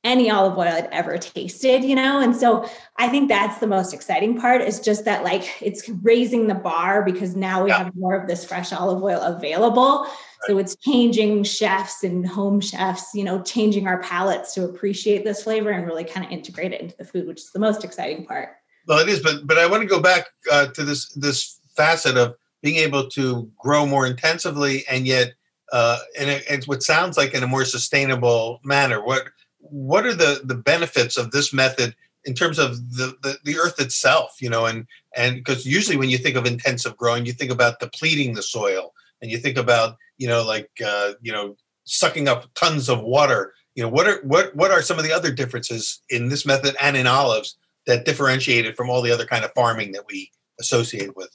any 0.06 0.30
olive 0.30 0.58
oil 0.58 0.68
I'd 0.68 0.88
ever 0.92 1.18
tasted, 1.18 1.84
you 1.84 1.96
know? 1.96 2.22
And 2.22 2.36
so 2.36 2.70
I 2.96 3.10
think 3.10 3.28
that's 3.28 3.60
the 3.60 3.68
most 3.68 3.94
exciting 3.94 4.40
part 4.40 4.62
is 4.62 4.80
just 4.80 5.04
that 5.06 5.24
like 5.24 5.62
it's 5.62 5.90
raising 6.04 6.48
the 6.48 6.56
bar 6.56 7.04
because 7.04 7.36
now 7.36 7.64
we 7.64 7.72
yeah. 7.72 7.86
have 7.86 7.96
more 7.96 8.16
of 8.16 8.28
this 8.28 8.46
fresh 8.46 8.72
olive 8.72 9.04
oil 9.04 9.20
available. 9.22 10.04
Right. 10.04 10.12
So 10.48 10.58
it's 10.60 10.76
changing 10.78 11.44
chefs 11.44 12.04
and 12.04 12.26
home 12.26 12.62
chefs, 12.62 13.14
you 13.14 13.24
know, 13.24 13.42
changing 13.42 13.88
our 13.88 14.02
palates 14.02 14.54
to 14.54 14.64
appreciate 14.64 15.26
this 15.26 15.44
flavor 15.44 15.72
and 15.72 15.86
really 15.86 16.04
kind 16.06 16.26
of 16.26 16.32
integrate 16.32 16.72
it 16.72 16.82
into 16.82 16.96
the 16.98 17.06
food, 17.06 17.28
which 17.28 17.42
is 17.42 17.52
the 17.52 17.60
most 17.60 17.84
exciting 17.84 18.26
part. 18.26 18.50
Well, 18.88 19.00
it 19.00 19.10
is, 19.10 19.22
but 19.22 19.48
but 19.48 19.58
I 19.58 19.66
want 19.66 19.82
to 19.82 19.90
go 19.90 20.00
back 20.00 20.28
uh, 20.52 20.68
to 20.68 20.84
this 20.84 21.12
this 21.14 21.60
facet 21.76 22.16
of 22.16 22.36
being 22.62 22.78
able 22.78 23.10
to 23.10 23.52
grow 23.60 23.86
more 23.86 24.06
intensively 24.06 24.86
and 24.90 25.06
yet 25.06 25.34
uh, 25.72 26.00
in 26.20 26.30
a, 26.30 26.42
it's 26.50 26.68
what 26.68 26.84
sounds 26.84 27.18
like 27.18 27.34
in 27.34 27.44
a 27.44 27.48
more 27.48 27.66
sustainable 27.66 28.60
manner. 28.64 29.04
What 29.04 29.24
what 29.70 30.06
are 30.06 30.14
the 30.14 30.42
the 30.44 30.56
benefits 30.56 31.18
of 31.18 31.32
this 31.32 31.54
method 31.54 31.96
in 32.24 32.34
terms 32.34 32.58
of 32.58 32.78
the, 32.92 33.16
the, 33.22 33.38
the 33.44 33.58
earth 33.58 33.80
itself 33.80 34.38
you 34.40 34.50
know 34.50 34.66
and 34.66 34.88
and 35.16 35.36
because 35.36 35.66
usually 35.66 35.98
when 35.98 36.10
you 36.10 36.18
think 36.18 36.36
of 36.36 36.46
intensive 36.46 36.98
growing 36.98 37.26
you 37.26 37.34
think 37.34 37.52
about 37.52 37.80
depleting 37.80 38.34
the 38.34 38.44
soil 38.44 38.94
and 39.22 39.32
you 39.32 39.38
think 39.38 39.58
about 39.58 39.98
you 40.18 40.28
know 40.28 40.44
like 40.44 40.70
uh, 40.86 41.14
you 41.22 41.32
know 41.32 41.56
sucking 41.86 42.28
up 42.28 42.46
tons 42.56 42.90
of 42.90 43.02
water. 43.02 43.54
You 43.76 43.84
know, 43.84 43.90
what 43.90 44.08
are 44.08 44.22
what 44.24 44.56
what 44.56 44.72
are 44.72 44.82
some 44.82 44.98
of 44.98 45.06
the 45.06 45.14
other 45.14 45.32
differences 45.32 46.02
in 46.10 46.30
this 46.30 46.46
method 46.46 46.76
and 46.82 46.98
in 46.98 47.08
olives 47.08 47.58
that 47.88 48.06
differentiate 48.06 48.66
it 48.66 48.76
from 48.76 48.90
all 48.90 49.02
the 49.02 49.12
other 49.12 49.26
kind 49.26 49.46
of 49.46 49.52
farming 49.54 49.92
that 49.94 50.06
we 50.08 50.32
associate 50.60 51.16
with? 51.16 51.30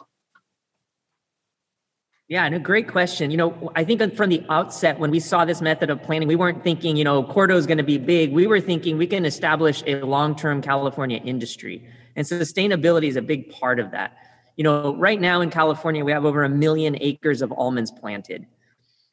Yeah, 2.31 2.45
and 2.45 2.55
a 2.55 2.61
great 2.61 2.87
question. 2.87 3.33
You 3.33 3.37
know, 3.39 3.73
I 3.75 3.83
think 3.83 4.15
from 4.15 4.31
the 4.31 4.45
outset, 4.49 5.01
when 5.01 5.11
we 5.11 5.19
saw 5.19 5.45
this 5.45 5.61
method 5.61 5.91
of 5.91 6.01
planting, 6.01 6.29
we 6.29 6.37
weren't 6.37 6.63
thinking, 6.63 6.97
you 6.97 7.03
know, 7.03 7.25
Corto 7.25 7.57
is 7.57 7.67
going 7.67 7.79
to 7.79 7.85
be 7.85 7.99
big. 7.99 8.31
We 8.31 8.47
were 8.47 8.61
thinking 8.61 8.97
we 8.97 9.09
can 9.09 9.25
establish 9.25 9.83
a 9.85 9.97
long 10.03 10.37
term 10.37 10.63
California 10.63 11.21
industry. 11.25 11.85
And 12.15 12.25
sustainability 12.25 13.09
is 13.09 13.17
a 13.17 13.23
big 13.23 13.51
part 13.51 13.81
of 13.81 13.91
that. 13.91 14.17
You 14.55 14.63
know, 14.63 14.95
right 14.95 15.21
now 15.21 15.41
in 15.41 15.51
California, 15.51 16.05
we 16.05 16.13
have 16.13 16.25
over 16.25 16.45
a 16.45 16.49
million 16.49 16.97
acres 17.01 17.43
of 17.43 17.51
almonds 17.51 17.91
planted. 17.91 18.47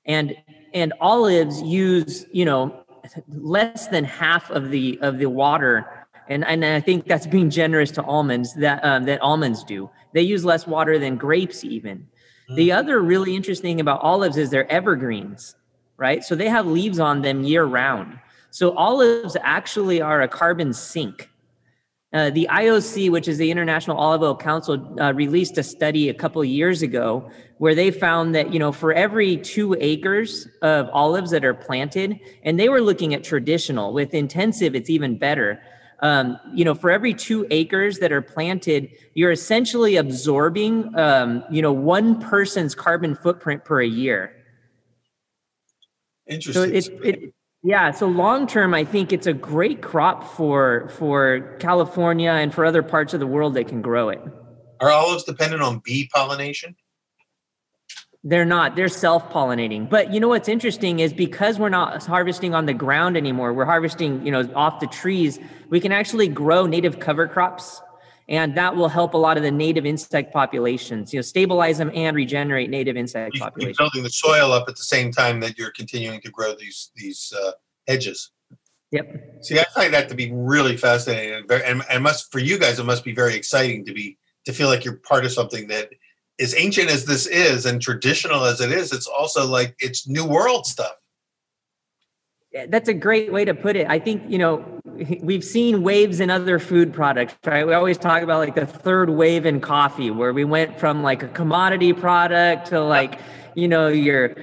And 0.05 0.35
and 0.75 0.93
olives 1.01 1.59
use, 1.63 2.27
you 2.31 2.45
know, 2.45 2.83
less 3.29 3.87
than 3.87 4.03
half 4.03 4.51
of 4.51 4.69
the 4.69 4.99
of 5.01 5.17
the 5.17 5.25
water 5.25 6.05
and, 6.29 6.45
and 6.45 6.65
I 6.65 6.81
think 6.81 7.07
that's 7.07 7.25
being 7.25 7.49
generous 7.49 7.89
to 7.91 8.03
almonds 8.03 8.53
that 8.55 8.83
um, 8.83 9.05
that 9.05 9.21
almonds 9.21 9.63
do. 9.63 9.89
They 10.13 10.21
use 10.21 10.43
less 10.43 10.67
water 10.67 10.99
than 10.99 11.15
grapes 11.15 11.63
even. 11.63 12.05
The 12.49 12.69
mm. 12.69 12.77
other 12.77 12.99
really 12.99 13.35
interesting 13.35 13.79
about 13.79 14.01
olives 14.01 14.37
is 14.37 14.49
they're 14.49 14.71
evergreens, 14.71 15.55
right? 15.97 16.23
So 16.23 16.35
they 16.35 16.49
have 16.49 16.65
leaves 16.65 16.99
on 16.99 17.21
them 17.21 17.43
year 17.43 17.65
round. 17.65 18.19
So 18.51 18.75
olives 18.75 19.35
actually 19.41 20.01
are 20.01 20.21
a 20.21 20.27
carbon 20.27 20.73
sink. 20.73 21.29
Uh, 22.13 22.29
the 22.29 22.47
IOC, 22.49 23.11
which 23.11 23.27
is 23.27 23.37
the 23.37 23.51
International 23.51 23.97
Olive 23.97 24.21
Oil 24.21 24.35
Council, 24.35 24.95
uh, 25.01 25.13
released 25.13 25.57
a 25.57 25.63
study 25.63 26.07
a 26.07 26.13
couple 26.13 26.41
of 26.41 26.47
years 26.47 26.81
ago 26.81 27.29
where 27.57 27.75
they 27.75 27.91
found 27.91 28.33
that 28.33 28.53
you 28.53 28.59
know 28.59 28.71
for 28.71 28.93
every 28.93 29.35
two 29.35 29.75
acres 29.79 30.47
of 30.61 30.89
olives 30.93 31.31
that 31.31 31.43
are 31.43 31.53
planted, 31.53 32.17
and 32.43 32.57
they 32.57 32.69
were 32.69 32.79
looking 32.79 33.13
at 33.13 33.25
traditional. 33.25 33.91
With 33.91 34.13
intensive, 34.13 34.73
it's 34.73 34.89
even 34.89 35.17
better 35.17 35.61
um, 36.01 36.39
you 36.53 36.63
know, 36.63 36.75
for 36.75 36.91
every 36.91 37.13
two 37.13 37.47
acres 37.49 37.99
that 37.99 38.11
are 38.11 38.21
planted, 38.21 38.91
you're 39.15 39.31
essentially 39.31 39.95
absorbing, 39.95 40.97
um, 40.97 41.43
you 41.49 41.61
know, 41.61 41.73
one 41.73 42.21
person's 42.21 42.75
carbon 42.75 43.15
footprint 43.15 43.65
per 43.65 43.81
a 43.81 43.87
year. 43.87 44.33
Interesting. 46.27 46.81
So 46.81 47.01
it, 47.03 47.05
it, 47.15 47.33
yeah. 47.63 47.91
So 47.91 48.07
long 48.07 48.47
term, 48.47 48.73
I 48.73 48.83
think 48.83 49.11
it's 49.11 49.27
a 49.27 49.33
great 49.33 49.81
crop 49.81 50.23
for 50.35 50.89
for 50.89 51.57
California 51.59 52.31
and 52.31 52.53
for 52.53 52.65
other 52.65 52.83
parts 52.83 53.13
of 53.13 53.19
the 53.19 53.27
world 53.27 53.55
that 53.55 53.67
can 53.67 53.81
grow 53.81 54.09
it. 54.09 54.21
Are 54.79 54.91
olives 54.91 55.23
dependent 55.23 55.63
on 55.63 55.81
bee 55.83 56.09
pollination? 56.13 56.75
They're 58.29 58.45
not. 58.45 58.75
They're 58.75 58.89
self-pollinating. 58.89 59.89
But 59.89 60.13
you 60.13 60.19
know 60.19 60.27
what's 60.27 60.49
interesting 60.49 60.99
is 60.99 61.13
because 61.13 61.59
we're 61.59 61.69
not 61.69 62.03
harvesting 62.05 62.53
on 62.53 62.65
the 62.65 62.73
ground 62.73 63.15
anymore, 63.15 63.53
we're 63.53 63.65
harvesting, 63.65 64.25
you 64.25 64.31
know, 64.31 64.49
off 64.53 64.79
the 64.79 64.87
trees, 64.87 65.39
we 65.69 65.79
can 65.79 65.91
actually 65.91 66.27
grow 66.27 66.65
native 66.65 66.99
cover 66.99 67.27
crops 67.27 67.81
and 68.29 68.55
that 68.57 68.75
will 68.75 68.89
help 68.89 69.13
a 69.13 69.17
lot 69.17 69.37
of 69.37 69.43
the 69.43 69.51
native 69.51 69.85
insect 69.85 70.33
populations, 70.33 71.13
you 71.13 71.17
know, 71.17 71.21
stabilize 71.21 71.77
them 71.77 71.91
and 71.93 72.15
regenerate 72.15 72.69
native 72.69 72.97
insect 72.97 73.35
you, 73.35 73.41
populations. 73.41 73.77
You're 73.79 73.85
building 73.85 74.03
the 74.03 74.09
soil 74.09 74.51
up 74.51 74.67
at 74.67 74.75
the 74.75 74.83
same 74.83 75.11
time 75.11 75.39
that 75.39 75.57
you're 75.57 75.71
continuing 75.71 76.19
to 76.21 76.31
grow 76.31 76.53
these 76.55 76.91
these 76.95 77.33
uh, 77.41 77.51
hedges. 77.87 78.31
Yep. 78.91 79.43
See, 79.43 79.59
I 79.59 79.65
find 79.75 79.93
that 79.93 80.09
to 80.09 80.15
be 80.15 80.31
really 80.31 80.77
fascinating, 80.77 81.35
and, 81.35 81.47
very, 81.47 81.63
and, 81.65 81.83
and 81.89 82.03
must 82.03 82.31
for 82.31 82.39
you 82.39 82.57
guys, 82.57 82.79
it 82.79 82.85
must 82.85 83.03
be 83.03 83.13
very 83.13 83.35
exciting 83.35 83.85
to 83.85 83.93
be 83.93 84.17
to 84.45 84.53
feel 84.53 84.67
like 84.67 84.83
you're 84.83 84.97
part 84.97 85.25
of 85.25 85.31
something 85.31 85.67
that 85.67 85.89
as 86.39 86.55
ancient 86.55 86.89
as 86.89 87.05
this 87.05 87.25
is 87.27 87.65
and 87.65 87.81
traditional 87.81 88.43
as 88.43 88.61
it 88.61 88.71
is, 88.71 88.91
it's 88.91 89.07
also 89.07 89.45
like 89.47 89.75
it's 89.79 90.07
new 90.07 90.25
world 90.25 90.65
stuff. 90.65 90.93
That's 92.69 92.89
a 92.89 92.93
great 92.93 93.31
way 93.31 93.45
to 93.45 93.53
put 93.53 93.75
it. 93.75 93.87
I 93.87 93.99
think, 93.99 94.23
you 94.27 94.37
know, 94.37 94.65
we've 95.21 95.43
seen 95.43 95.83
waves 95.83 96.19
in 96.19 96.31
other 96.31 96.57
food 96.57 96.91
products, 96.91 97.35
right? 97.45 97.67
We 97.67 97.73
always 97.73 97.97
talk 97.97 98.23
about 98.23 98.39
like 98.39 98.55
the 98.55 98.65
third 98.65 99.11
wave 99.11 99.45
in 99.45 99.61
coffee, 99.61 100.09
where 100.09 100.33
we 100.33 100.43
went 100.43 100.79
from 100.79 101.03
like 101.03 101.21
a 101.21 101.27
commodity 101.27 101.93
product 101.93 102.67
to 102.67 102.81
like, 102.81 103.19
you 103.57 103.67
know, 103.67 103.87
your 103.87 104.35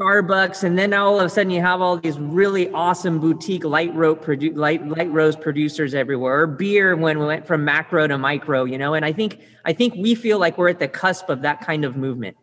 Starbucks, 0.00 0.62
and 0.62 0.78
then 0.78 0.94
all 0.94 1.18
of 1.18 1.26
a 1.26 1.28
sudden 1.28 1.50
you 1.50 1.60
have 1.60 1.80
all 1.80 1.96
these 1.96 2.16
really 2.20 2.70
awesome 2.70 3.18
boutique 3.18 3.64
light 3.64 3.92
rope 3.96 4.24
produ- 4.24 4.54
light 4.54 4.86
light 4.86 5.10
roast 5.10 5.40
producers 5.40 5.92
everywhere. 5.92 6.42
Or 6.42 6.46
beer 6.46 6.94
when 6.94 7.18
we 7.18 7.26
went 7.26 7.48
from 7.48 7.64
macro 7.64 8.06
to 8.06 8.16
micro, 8.16 8.64
you 8.64 8.78
know. 8.78 8.94
And 8.94 9.04
I 9.04 9.12
think 9.12 9.40
I 9.64 9.72
think 9.72 9.94
we 9.96 10.14
feel 10.14 10.38
like 10.38 10.56
we're 10.56 10.68
at 10.68 10.78
the 10.78 10.86
cusp 10.86 11.28
of 11.30 11.42
that 11.42 11.62
kind 11.62 11.84
of 11.84 11.96
movement. 11.96 12.36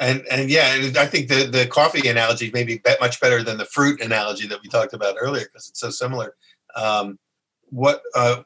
And 0.00 0.24
and 0.30 0.48
yeah, 0.48 0.90
I 0.96 1.04
think 1.04 1.28
the 1.28 1.44
the 1.44 1.66
coffee 1.66 2.08
analogy 2.08 2.50
may 2.50 2.64
be 2.64 2.80
much 2.98 3.20
better 3.20 3.42
than 3.42 3.58
the 3.58 3.66
fruit 3.66 4.00
analogy 4.00 4.46
that 4.46 4.62
we 4.62 4.70
talked 4.70 4.94
about 4.94 5.16
earlier 5.20 5.44
because 5.44 5.68
it's 5.68 5.80
so 5.80 5.90
similar. 5.90 6.34
Um, 6.74 7.18
what 7.68 8.00
uh, 8.14 8.40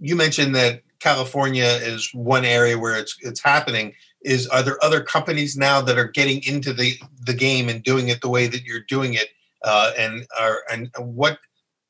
you 0.00 0.16
mentioned 0.16 0.56
that 0.56 0.82
California 0.98 1.78
is 1.82 2.10
one 2.12 2.44
area 2.44 2.76
where 2.76 2.96
it's 2.96 3.16
it's 3.20 3.40
happening 3.40 3.94
is 4.24 4.46
are 4.48 4.62
there 4.62 4.82
other 4.82 5.00
companies 5.00 5.56
now 5.56 5.80
that 5.82 5.98
are 5.98 6.08
getting 6.08 6.42
into 6.44 6.72
the 6.72 6.94
the 7.24 7.34
game 7.34 7.68
and 7.68 7.82
doing 7.82 8.08
it 8.08 8.20
the 8.20 8.28
way 8.28 8.46
that 8.46 8.64
you're 8.64 8.84
doing 8.88 9.14
it? 9.14 9.28
Uh, 9.64 9.92
and 9.98 10.26
are 10.38 10.62
and 10.70 10.90
what 10.98 11.38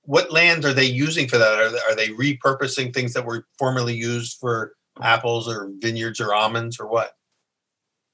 what 0.03 0.33
land 0.33 0.65
are 0.65 0.73
they 0.73 0.85
using 0.85 1.29
for 1.29 1.39
that? 1.39 1.59
Are 1.59 1.71
they, 1.71 1.79
are 1.79 1.95
they 1.95 2.09
repurposing 2.09 2.93
things 2.93 3.13
that 3.15 3.25
were 3.25 3.47
formerly 3.59 3.95
used 3.95 4.39
for 4.39 4.75
apples 5.01 5.49
or 5.49 5.71
vineyards 5.79 6.21
or 6.21 6.35
almonds 6.35 6.79
or 6.81 6.87
what? 6.87 7.13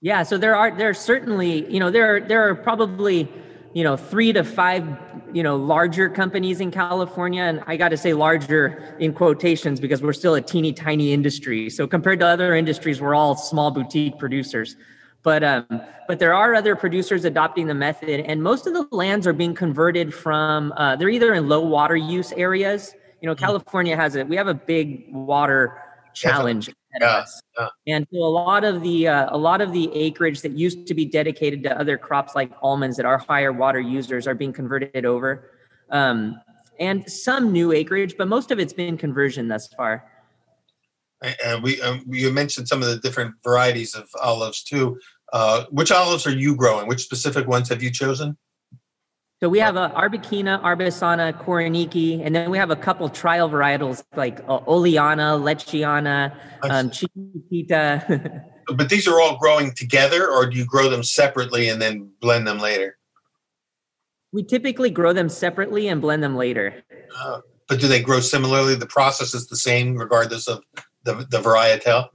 Yeah 0.01 0.23
so 0.23 0.39
there 0.39 0.55
are 0.55 0.71
there 0.71 0.89
are 0.89 0.95
certainly 0.95 1.71
you 1.73 1.81
know 1.81 1.91
there 1.91 2.16
are 2.16 2.21
there 2.21 2.49
are 2.49 2.55
probably 2.55 3.29
you 3.75 3.85
know 3.85 3.97
three 3.97 4.33
to 4.33 4.43
five 4.43 4.87
you 5.33 5.43
know 5.43 5.57
larger 5.57 6.09
companies 6.09 6.61
in 6.61 6.71
california 6.71 7.43
and 7.43 7.62
i 7.66 7.77
got 7.77 7.91
to 7.91 7.97
say 7.97 8.14
larger 8.14 8.97
in 8.99 9.12
quotations 9.12 9.79
because 9.79 10.03
we're 10.03 10.12
still 10.12 10.35
a 10.35 10.41
teeny 10.41 10.73
tiny 10.73 11.12
industry. 11.12 11.69
So 11.71 11.87
compared 11.87 12.21
to 12.21 12.27
other 12.27 12.55
industries 12.55 13.01
we're 13.01 13.14
all 13.14 13.37
small 13.37 13.71
boutique 13.71 14.19
producers. 14.19 14.77
But 15.23 15.43
um, 15.43 15.66
but 16.07 16.19
there 16.21 16.33
are 16.33 16.55
other 16.55 16.77
producers 16.77 17.25
adopting 17.25 17.66
the 17.66 17.75
method 17.75 18.21
and 18.21 18.43
most 18.43 18.66
of 18.66 18.73
the 18.73 18.87
lands 18.91 19.27
are 19.27 19.33
being 19.33 19.55
converted 19.55 20.14
from 20.14 20.73
uh, 20.77 20.97
they're 20.97 21.11
either 21.11 21.35
in 21.35 21.49
low 21.49 21.61
water 21.61 21.97
use 21.97 22.33
areas. 22.33 22.95
You 23.21 23.29
know 23.29 23.35
california 23.35 23.97
has 23.97 24.14
it 24.14 24.29
we 24.29 24.37
have 24.37 24.47
a 24.47 24.55
big 24.55 25.12
water 25.12 25.83
challenge 26.14 26.71
yeah, 27.01 27.24
yeah. 27.59 27.68
And 27.86 28.07
so 28.12 28.18
a 28.18 28.28
lot 28.28 28.64
of 28.64 28.82
the 28.82 29.09
uh, 29.09 29.34
a 29.34 29.39
lot 29.39 29.61
of 29.61 29.72
the 29.72 29.93
acreage 29.95 30.41
that 30.43 30.53
used 30.53 30.86
to 30.86 30.95
be 30.95 31.05
dedicated 31.05 31.62
to 31.64 31.78
other 31.78 31.99
crops 31.99 32.34
like 32.34 32.51
almonds 32.62 32.97
that 32.97 33.07
are 33.07 33.18
higher 33.18 33.53
water 33.53 33.80
users 33.80 34.26
are 34.26 34.34
being 34.34 34.53
converted 34.53 35.05
over, 35.05 35.51
um, 35.91 36.41
and 36.78 37.09
some 37.11 37.53
new 37.53 37.72
acreage, 37.72 38.16
but 38.16 38.28
most 38.28 38.51
of 38.51 38.59
it's 38.59 38.72
been 38.72 38.97
conversion 38.97 39.49
thus 39.49 39.68
far. 39.68 40.11
And 41.45 41.62
we 41.62 41.80
um, 41.82 42.05
you 42.09 42.32
mentioned 42.32 42.68
some 42.68 42.82
of 42.82 42.89
the 42.89 42.99
different 42.99 43.34
varieties 43.43 43.95
of 43.95 44.09
olives 44.22 44.62
too. 44.62 44.99
Uh, 45.32 45.64
which 45.70 45.93
olives 45.93 46.26
are 46.26 46.36
you 46.36 46.57
growing? 46.57 46.86
Which 46.86 47.03
specific 47.03 47.47
ones 47.47 47.68
have 47.68 47.82
you 47.82 47.91
chosen? 47.91 48.36
So 49.41 49.49
we 49.49 49.61
have 49.61 49.76
a 49.76 49.91
Arbequina, 49.91 50.61
Arbosana, 50.62 51.32
Koroneiki, 51.45 52.24
and 52.24 52.34
then 52.34 52.51
we 52.51 52.59
have 52.59 52.70
a 52.70 52.76
couple 52.76 53.09
trial 53.09 53.49
varietals 53.49 54.03
like 54.16 54.41
uh, 54.49 54.59
Oliana, 54.61 55.41
Lecciana, 55.41 56.34
um, 56.62 56.91
Chiquita. 56.91 58.43
but 58.74 58.89
these 58.89 59.07
are 59.07 59.20
all 59.20 59.39
growing 59.39 59.72
together, 59.72 60.28
or 60.28 60.47
do 60.47 60.57
you 60.57 60.64
grow 60.66 60.89
them 60.91 61.05
separately 61.05 61.68
and 61.68 61.80
then 61.80 62.11
blend 62.20 62.49
them 62.49 62.59
later? 62.59 62.99
We 64.32 64.43
typically 64.43 64.91
grow 64.91 65.12
them 65.12 65.28
separately 65.28 65.86
and 65.86 66.01
blend 66.01 66.24
them 66.24 66.36
later. 66.36 66.82
Uh, 67.16 67.41
but 67.68 67.78
do 67.78 67.86
they 67.86 68.03
grow 68.03 68.18
similarly? 68.18 68.74
The 68.74 68.86
process 68.86 69.34
is 69.34 69.47
the 69.47 69.57
same 69.57 69.97
regardless 69.97 70.49
of 70.49 70.64
the, 71.05 71.26
the 71.30 71.39
varietal? 71.39 72.09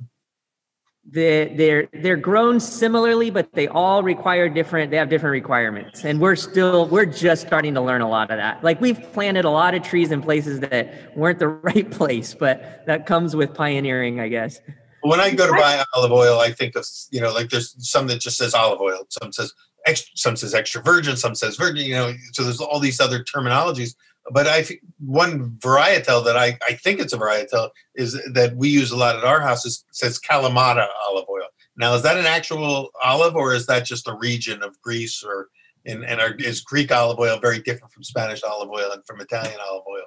They 1.06 1.54
they're 1.58 1.90
they're 2.02 2.16
grown 2.16 2.60
similarly 2.60 3.30
but 3.30 3.52
they 3.52 3.68
all 3.68 4.04
require 4.04 4.48
different 4.48 4.90
they 4.90 4.98
have 4.98 5.10
different 5.10 5.34
requirements. 5.34 6.06
And 6.06 6.20
we're 6.20 6.36
still 6.36 6.88
we're 6.88 7.06
just 7.06 7.46
starting 7.46 7.74
to 7.74 7.82
learn 7.82 8.02
a 8.02 8.10
lot 8.10 8.32
of 8.32 8.38
that. 8.38 8.64
Like 8.64 8.80
we've 8.80 9.02
planted 9.12 9.44
a 9.44 9.50
lot 9.50 9.76
of 9.76 9.84
trees 9.84 10.12
in 10.12 10.22
places 10.22 10.62
that 10.62 11.16
weren't 11.18 11.40
the 11.40 11.48
right 11.68 11.90
place 11.92 12.34
but 12.34 12.84
that 12.86 13.06
comes 13.06 13.36
with 13.36 13.54
pioneering 13.54 14.20
i 14.20 14.28
guess. 14.28 14.60
When 15.02 15.20
i 15.20 15.32
go 15.32 15.46
to 15.48 15.54
buy 15.54 15.84
olive 15.94 16.12
oil 16.12 16.40
i 16.40 16.52
think 16.52 16.76
of 16.76 16.86
you 17.12 17.20
know 17.20 17.34
like 17.34 17.50
there's 17.50 17.76
some 17.78 18.08
that 18.08 18.20
just 18.22 18.38
says 18.38 18.54
olive 18.54 18.80
oil. 18.80 19.06
Some 19.10 19.34
says 19.34 19.54
extra 19.86 20.12
some 20.16 20.36
says 20.38 20.54
extra 20.54 20.82
virgin 20.82 21.18
some 21.18 21.36
says 21.36 21.58
virgin 21.58 21.86
you 21.86 21.94
know 21.94 22.14
so 22.32 22.44
there's 22.44 22.62
all 22.62 22.80
these 22.80 23.02
other 23.02 23.22
terminologies 23.22 23.96
but 24.32 24.48
I 24.48 24.66
one 25.00 25.52
varietal 25.52 26.24
that 26.26 26.38
I, 26.38 26.58
I 26.68 26.74
think 26.74 27.00
it's 27.00 27.14
a 27.14 27.18
varietal 27.18 27.70
is 27.96 28.20
that 28.34 28.56
we 28.56 28.70
use 28.70 28.92
a 28.92 28.98
lot 28.98 29.18
at 29.18 29.24
our 29.24 29.42
house 29.42 29.66
is 29.66 29.84
says 29.92 30.20
Kalamata 30.20 30.88
olive 31.08 31.26
oil. 31.30 31.48
Now, 31.76 31.96
is 31.96 32.04
that 32.04 32.18
an 32.18 32.26
actual 32.26 32.90
olive 33.04 33.36
or 33.36 33.54
is 33.54 33.66
that 33.66 33.86
just 33.86 34.08
a 34.08 34.16
region 34.16 34.64
of 34.64 34.80
Greece 34.82 35.24
or 35.24 35.50
and, 35.86 36.06
and 36.06 36.22
are, 36.22 36.34
is 36.36 36.62
Greek 36.62 36.92
olive 36.92 37.20
oil 37.20 37.40
very 37.40 37.60
different 37.60 37.92
from 37.92 38.04
Spanish 38.04 38.44
olive 38.44 38.70
oil 38.70 38.92
and 38.92 39.06
from 39.06 39.20
Italian 39.20 39.60
olive 39.70 39.84
oil 39.90 40.06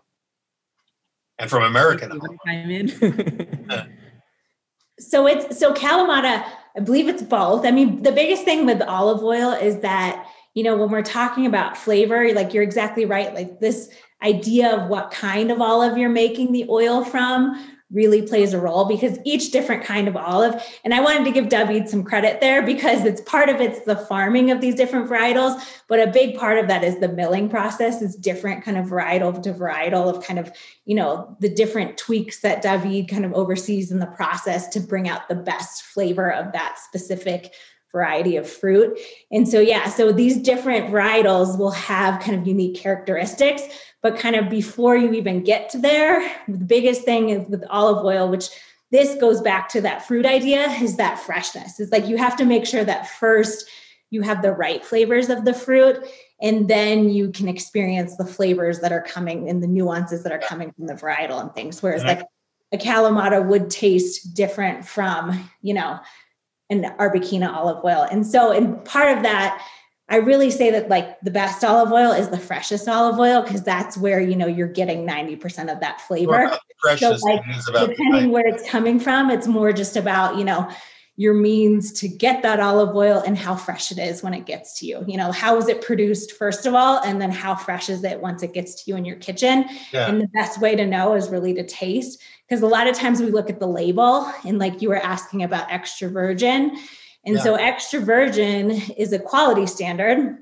and 1.39 1.51
from 1.51 1.65
American 1.65 2.13
olive 2.13 2.39
oil? 2.49 3.87
So 4.99 5.27
it's 5.27 5.59
so 5.59 5.75
Kalamata. 5.75 6.43
I 6.75 6.81
believe 6.81 7.07
it's 7.07 7.23
both. 7.23 7.67
I 7.67 7.71
mean, 7.71 8.03
the 8.03 8.13
biggest 8.13 8.45
thing 8.45 8.65
with 8.65 8.81
olive 8.81 9.23
oil 9.23 9.51
is 9.53 9.81
that 9.81 10.27
you 10.57 10.63
know, 10.63 10.75
when 10.75 10.89
we're 10.89 11.03
talking 11.03 11.45
about 11.45 11.77
flavor, 11.77 12.33
like 12.33 12.55
you're 12.55 12.63
exactly 12.63 13.05
right. 13.05 13.35
Like 13.35 13.61
this 13.61 13.91
idea 14.27 14.77
of 14.77 14.89
what 14.89 15.11
kind 15.11 15.51
of 15.51 15.61
olive 15.61 15.97
you're 15.97 16.09
making 16.09 16.53
the 16.53 16.67
oil 16.69 17.05
from 17.05 17.55
really 17.93 18.21
plays 18.21 18.53
a 18.53 18.59
role 18.59 18.85
because 18.85 19.17
each 19.25 19.53
different 19.53 19.85
kind 19.85 20.09
of 20.09 20.17
olive 20.17 20.61
and 20.85 20.93
i 20.93 21.01
wanted 21.01 21.25
to 21.25 21.31
give 21.31 21.49
david 21.49 21.89
some 21.89 22.03
credit 22.03 22.41
there 22.41 22.61
because 22.61 23.05
it's 23.05 23.21
part 23.21 23.49
of 23.49 23.61
it's 23.61 23.85
the 23.85 23.95
farming 23.95 24.51
of 24.51 24.61
these 24.61 24.75
different 24.75 25.09
varietals 25.09 25.63
but 25.87 26.01
a 26.01 26.11
big 26.11 26.37
part 26.37 26.59
of 26.59 26.67
that 26.67 26.83
is 26.83 26.99
the 26.99 27.09
milling 27.09 27.49
process 27.49 28.03
is 28.03 28.17
different 28.17 28.65
kind 28.65 28.77
of 28.77 28.87
varietal 28.87 29.41
to 29.41 29.53
varietal 29.53 30.13
of 30.13 30.25
kind 30.25 30.41
of 30.41 30.51
you 30.85 30.97
know 30.97 31.37
the 31.39 31.49
different 31.49 31.97
tweaks 31.97 32.41
that 32.41 32.61
david 32.61 33.09
kind 33.09 33.25
of 33.25 33.33
oversees 33.35 33.93
in 33.93 34.01
the 34.01 34.07
process 34.07 34.67
to 34.67 34.81
bring 34.81 35.09
out 35.09 35.29
the 35.29 35.35
best 35.37 35.85
flavor 35.85 36.33
of 36.33 36.53
that 36.53 36.81
specific 36.81 37.53
variety 37.97 38.37
of 38.37 38.49
fruit. 38.49 38.99
And 39.31 39.49
so 39.49 39.59
yeah 39.61 39.89
so 39.89 40.13
these 40.13 40.37
different 40.51 40.85
varietals 40.93 41.59
will 41.59 41.77
have 41.91 42.23
kind 42.23 42.39
of 42.39 42.47
unique 42.47 42.77
characteristics 42.77 43.63
but 44.07 44.21
kind 44.21 44.37
of 44.37 44.49
before 44.49 44.97
you 44.97 45.13
even 45.15 45.43
get 45.43 45.69
to 45.71 45.79
there, 45.79 46.21
the 46.47 46.59
biggest 46.59 47.03
thing 47.03 47.31
is 47.31 47.49
with 47.49 47.65
olive 47.71 48.05
oil, 48.05 48.29
which 48.29 48.51
this 48.93 49.21
goes 49.21 49.41
back 49.41 49.69
to 49.71 49.81
that 49.81 50.07
fruit 50.07 50.25
idea, 50.25 50.69
is 50.81 50.97
that 50.97 51.19
freshness. 51.19 51.81
It's 51.81 51.91
like 51.91 52.07
you 52.07 52.17
have 52.17 52.37
to 52.37 52.45
make 52.45 52.67
sure 52.67 52.85
that 52.85 53.11
first 53.11 53.69
you 54.11 54.23
have 54.23 54.43
the 54.43 54.53
right 54.53 54.85
flavors 54.85 55.29
of 55.29 55.45
the 55.45 55.53
fruit 55.53 56.07
and 56.41 56.69
then 56.69 57.11
you 57.11 57.33
can 57.33 57.49
experience 57.49 58.17
the 58.17 58.25
flavors 58.25 58.79
that 58.79 58.93
are 58.93 59.03
coming 59.03 59.49
and 59.49 59.61
the 59.61 59.67
nuances 59.67 60.23
that 60.23 60.31
are 60.31 60.39
coming 60.39 60.71
from 60.71 60.87
the 60.87 60.95
varietal 60.95 61.41
and 61.41 61.53
things. 61.53 61.83
Whereas 61.83 62.05
like 62.05 62.23
a 62.73 62.77
kalamata 62.77 63.45
would 63.45 63.71
taste 63.71 64.35
different 64.35 64.87
from 64.87 65.51
you 65.63 65.75
know 65.75 65.99
an 66.71 66.83
arbequina 66.99 67.53
olive 67.53 67.85
oil 67.85 68.07
and 68.11 68.27
so 68.27 68.51
and 68.51 68.85
part 68.85 69.17
of 69.17 69.23
that 69.23 69.65
I 70.09 70.17
really 70.17 70.51
say 70.51 70.71
that 70.71 70.89
like 70.89 71.21
the 71.21 71.33
best 71.33 71.65
olive 71.65 71.91
oil 71.91 72.13
is 72.13 72.29
the 72.29 72.39
freshest 72.39 72.89
olive 72.89 73.19
oil 73.19 73.43
because 73.43 73.63
that's 73.63 73.97
where 73.97 74.21
you 74.21 74.37
know 74.37 74.47
you're 74.47 74.69
getting 74.69 75.05
90% 75.07 75.73
of 75.73 75.81
that 75.81 76.01
flavor. 76.01 76.57
so 76.97 77.17
like 77.23 77.43
depending 77.65 78.31
where 78.31 78.47
it's 78.47 78.69
coming 78.69 79.01
from, 79.01 79.31
it's 79.31 79.49
more 79.49 79.73
just 79.73 79.97
about, 79.97 80.37
you 80.37 80.45
know, 80.45 80.71
your 81.17 81.35
means 81.35 81.93
to 81.93 82.09
get 82.09 82.43
that 82.43 82.61
olive 82.61 82.95
oil 82.95 83.23
and 83.27 83.37
how 83.37 83.57
fresh 83.57 83.91
it 83.91 83.99
is 83.99 84.23
when 84.23 84.35
it 84.35 84.45
gets 84.45 84.79
to 84.79 84.87
you. 84.87 85.03
You 85.09 85.17
know, 85.17 85.33
how 85.33 85.57
is 85.57 85.67
it 85.67 85.83
produced 85.83 86.33
first 86.33 86.67
of 86.67 86.75
all, 86.75 87.03
and 87.03 87.21
then 87.21 87.33
how 87.33 87.55
fresh 87.55 87.89
is 87.89 88.05
it 88.05 88.21
once 88.21 88.43
it 88.43 88.53
gets 88.53 88.85
to 88.85 88.91
you 88.91 88.97
in 88.97 89.05
your 89.05 89.17
kitchen? 89.17 89.65
Yeah. 89.93 90.09
And 90.09 90.21
the 90.21 90.29
best 90.29 90.61
way 90.61 90.77
to 90.77 90.87
know 90.87 91.15
is 91.15 91.31
really 91.31 91.55
to 91.55 91.67
taste 91.67 92.23
because 92.49 92.63
a 92.63 92.67
lot 92.67 92.87
of 92.87 92.97
times 92.97 93.21
we 93.21 93.31
look 93.31 93.51
at 93.51 93.61
the 93.61 93.67
label 93.67 94.31
and 94.45 94.59
like 94.59 94.81
you 94.83 94.89
were 94.89 95.05
asking 95.05 95.43
about 95.43 95.71
extra 95.71 96.09
virgin 96.09 96.77
and 97.27 97.37
yeah. 97.37 97.43
so 97.43 97.57
extra 97.57 98.01
virgin 98.01 98.71
is 98.97 99.13
a 99.13 99.19
quality 99.19 99.67
standard 99.67 100.39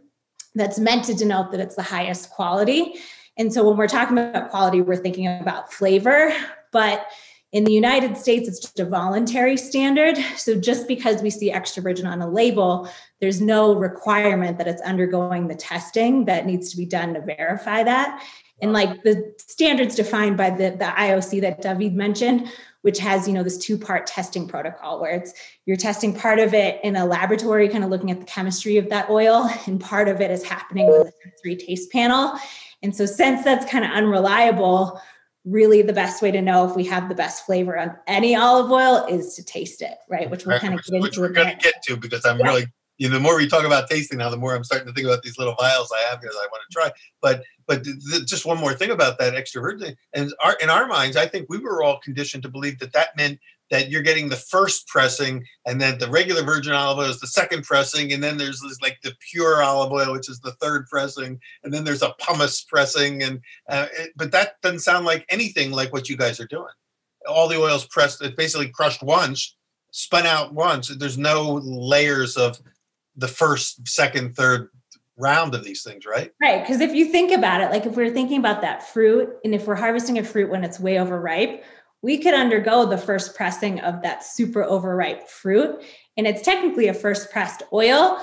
that's 0.54 0.78
meant 0.78 1.04
to 1.06 1.14
denote 1.14 1.50
that 1.50 1.60
it's 1.60 1.74
the 1.74 1.82
highest 1.82 2.30
quality. 2.30 2.94
And 3.36 3.52
so 3.52 3.66
when 3.66 3.76
we're 3.76 3.88
talking 3.88 4.18
about 4.18 4.50
quality, 4.50 4.82
we're 4.82 4.96
thinking 4.96 5.26
about 5.26 5.72
flavor, 5.72 6.32
but 6.70 7.06
in 7.52 7.64
the 7.64 7.72
United 7.72 8.16
States, 8.16 8.48
it's 8.48 8.58
just 8.58 8.80
a 8.80 8.84
voluntary 8.84 9.56
standard. 9.56 10.18
So 10.36 10.60
just 10.60 10.86
because 10.88 11.22
we 11.22 11.30
see 11.30 11.52
extra 11.52 11.82
virgin 11.82 12.04
on 12.04 12.20
a 12.20 12.28
label, 12.28 12.88
there's 13.20 13.40
no 13.40 13.74
requirement 13.74 14.58
that 14.58 14.66
it's 14.66 14.82
undergoing 14.82 15.46
the 15.46 15.54
testing 15.54 16.24
that 16.24 16.46
needs 16.46 16.70
to 16.72 16.76
be 16.76 16.84
done 16.84 17.14
to 17.14 17.20
verify 17.20 17.84
that. 17.84 18.24
And 18.64 18.72
like 18.72 19.02
the 19.02 19.34
standards 19.38 19.94
defined 19.94 20.38
by 20.38 20.48
the, 20.48 20.70
the 20.70 20.86
IOC 20.86 21.42
that 21.42 21.60
David 21.60 21.94
mentioned 21.94 22.48
which 22.84 22.98
has 22.98 23.26
you 23.26 23.32
know 23.32 23.42
this 23.42 23.56
two 23.56 23.78
part 23.78 24.06
testing 24.06 24.46
protocol 24.46 25.00
where 25.00 25.12
it's 25.14 25.32
you're 25.64 25.74
testing 25.74 26.14
part 26.14 26.38
of 26.38 26.52
it 26.52 26.78
in 26.84 26.96
a 26.96 27.06
laboratory 27.06 27.66
kind 27.66 27.82
of 27.82 27.88
looking 27.88 28.10
at 28.10 28.20
the 28.20 28.26
chemistry 28.26 28.76
of 28.76 28.90
that 28.90 29.08
oil 29.08 29.48
and 29.66 29.80
part 29.80 30.06
of 30.06 30.20
it 30.20 30.30
is 30.30 30.42
happening 30.44 30.86
with 30.86 31.08
a 31.08 31.12
sensory 31.22 31.56
taste 31.56 31.90
panel. 31.90 32.34
And 32.82 32.94
so 32.94 33.06
since 33.06 33.42
that's 33.42 33.64
kind 33.70 33.86
of 33.86 33.90
unreliable 33.92 35.00
really 35.46 35.80
the 35.80 35.94
best 35.94 36.20
way 36.20 36.30
to 36.30 36.42
know 36.42 36.68
if 36.68 36.76
we 36.76 36.84
have 36.84 37.08
the 37.08 37.14
best 37.14 37.46
flavor 37.46 37.78
on 37.78 37.96
any 38.06 38.36
olive 38.36 38.70
oil 38.70 39.06
is 39.08 39.34
to 39.36 39.42
taste 39.42 39.80
it 39.80 39.96
right? 40.10 40.30
Which 40.30 40.44
we'll 40.44 40.58
kind 40.58 40.74
of 40.74 40.84
get 40.84 41.00
which 41.00 41.16
into 41.16 41.20
we're 41.22 41.32
going 41.32 41.56
to 41.56 41.56
get 41.56 41.82
to 41.84 41.96
because 41.96 42.26
i'm 42.26 42.38
yeah. 42.38 42.46
really 42.46 42.66
you 42.98 43.08
know, 43.08 43.14
the 43.14 43.20
more 43.20 43.36
we 43.36 43.48
talk 43.48 43.64
about 43.64 43.90
tasting 43.90 44.18
now, 44.18 44.30
the 44.30 44.36
more 44.36 44.54
I'm 44.54 44.64
starting 44.64 44.86
to 44.86 44.92
think 44.92 45.06
about 45.06 45.22
these 45.22 45.38
little 45.38 45.54
vials 45.58 45.92
I 45.92 46.08
have 46.10 46.20
here 46.20 46.30
that 46.30 46.38
I 46.38 46.48
want 46.50 46.62
to 46.68 46.74
try. 46.74 46.90
But 47.20 47.42
but 47.66 47.84
th- 47.84 47.96
th- 48.10 48.26
just 48.26 48.46
one 48.46 48.58
more 48.58 48.74
thing 48.74 48.90
about 48.90 49.18
that 49.18 49.34
extra 49.34 49.60
virgin, 49.60 49.96
and 50.12 50.32
our, 50.42 50.56
in 50.62 50.70
our 50.70 50.86
minds, 50.86 51.16
I 51.16 51.26
think 51.26 51.46
we 51.48 51.58
were 51.58 51.82
all 51.82 51.98
conditioned 52.00 52.42
to 52.44 52.48
believe 52.48 52.78
that 52.78 52.92
that 52.92 53.16
meant 53.16 53.40
that 53.70 53.90
you're 53.90 54.02
getting 54.02 54.28
the 54.28 54.36
first 54.36 54.86
pressing, 54.86 55.44
and 55.66 55.80
then 55.80 55.98
the 55.98 56.08
regular 56.08 56.42
virgin 56.42 56.74
olive 56.74 56.98
oil 56.98 57.10
is 57.10 57.20
the 57.20 57.26
second 57.26 57.64
pressing, 57.64 58.12
and 58.12 58.22
then 58.22 58.36
there's 58.36 58.60
this, 58.60 58.80
like 58.82 58.98
the 59.02 59.14
pure 59.30 59.62
olive 59.62 59.90
oil, 59.90 60.12
which 60.12 60.28
is 60.28 60.38
the 60.40 60.52
third 60.52 60.86
pressing, 60.86 61.40
and 61.64 61.72
then 61.72 61.82
there's 61.82 62.02
a 62.02 62.14
pomace 62.20 62.66
pressing, 62.68 63.22
and 63.22 63.40
uh, 63.68 63.86
it, 63.98 64.10
but 64.16 64.30
that 64.32 64.60
doesn't 64.60 64.80
sound 64.80 65.06
like 65.06 65.24
anything 65.30 65.72
like 65.72 65.92
what 65.92 66.08
you 66.08 66.16
guys 66.16 66.38
are 66.38 66.46
doing. 66.46 66.72
All 67.26 67.48
the 67.48 67.60
oils 67.60 67.86
pressed, 67.86 68.22
it's 68.22 68.34
basically 68.34 68.68
crushed 68.68 69.02
once, 69.02 69.56
spun 69.90 70.26
out 70.26 70.52
once. 70.52 70.88
There's 70.88 71.16
no 71.16 71.54
layers 71.64 72.36
of 72.36 72.60
the 73.16 73.28
first, 73.28 73.86
second, 73.86 74.36
third 74.36 74.68
round 75.16 75.54
of 75.54 75.64
these 75.64 75.82
things, 75.82 76.06
right? 76.06 76.32
Right. 76.40 76.60
Because 76.60 76.80
if 76.80 76.92
you 76.92 77.06
think 77.06 77.30
about 77.30 77.60
it, 77.60 77.70
like 77.70 77.86
if 77.86 77.94
we're 77.94 78.10
thinking 78.10 78.38
about 78.38 78.60
that 78.62 78.86
fruit, 78.88 79.30
and 79.44 79.54
if 79.54 79.66
we're 79.66 79.76
harvesting 79.76 80.18
a 80.18 80.24
fruit 80.24 80.50
when 80.50 80.64
it's 80.64 80.80
way 80.80 80.98
overripe, 80.98 81.64
we 82.02 82.18
could 82.18 82.34
undergo 82.34 82.84
the 82.84 82.98
first 82.98 83.34
pressing 83.34 83.80
of 83.80 84.02
that 84.02 84.24
super 84.24 84.62
overripe 84.62 85.28
fruit. 85.28 85.82
And 86.16 86.26
it's 86.26 86.42
technically 86.42 86.88
a 86.88 86.94
first 86.94 87.30
pressed 87.30 87.62
oil, 87.72 88.20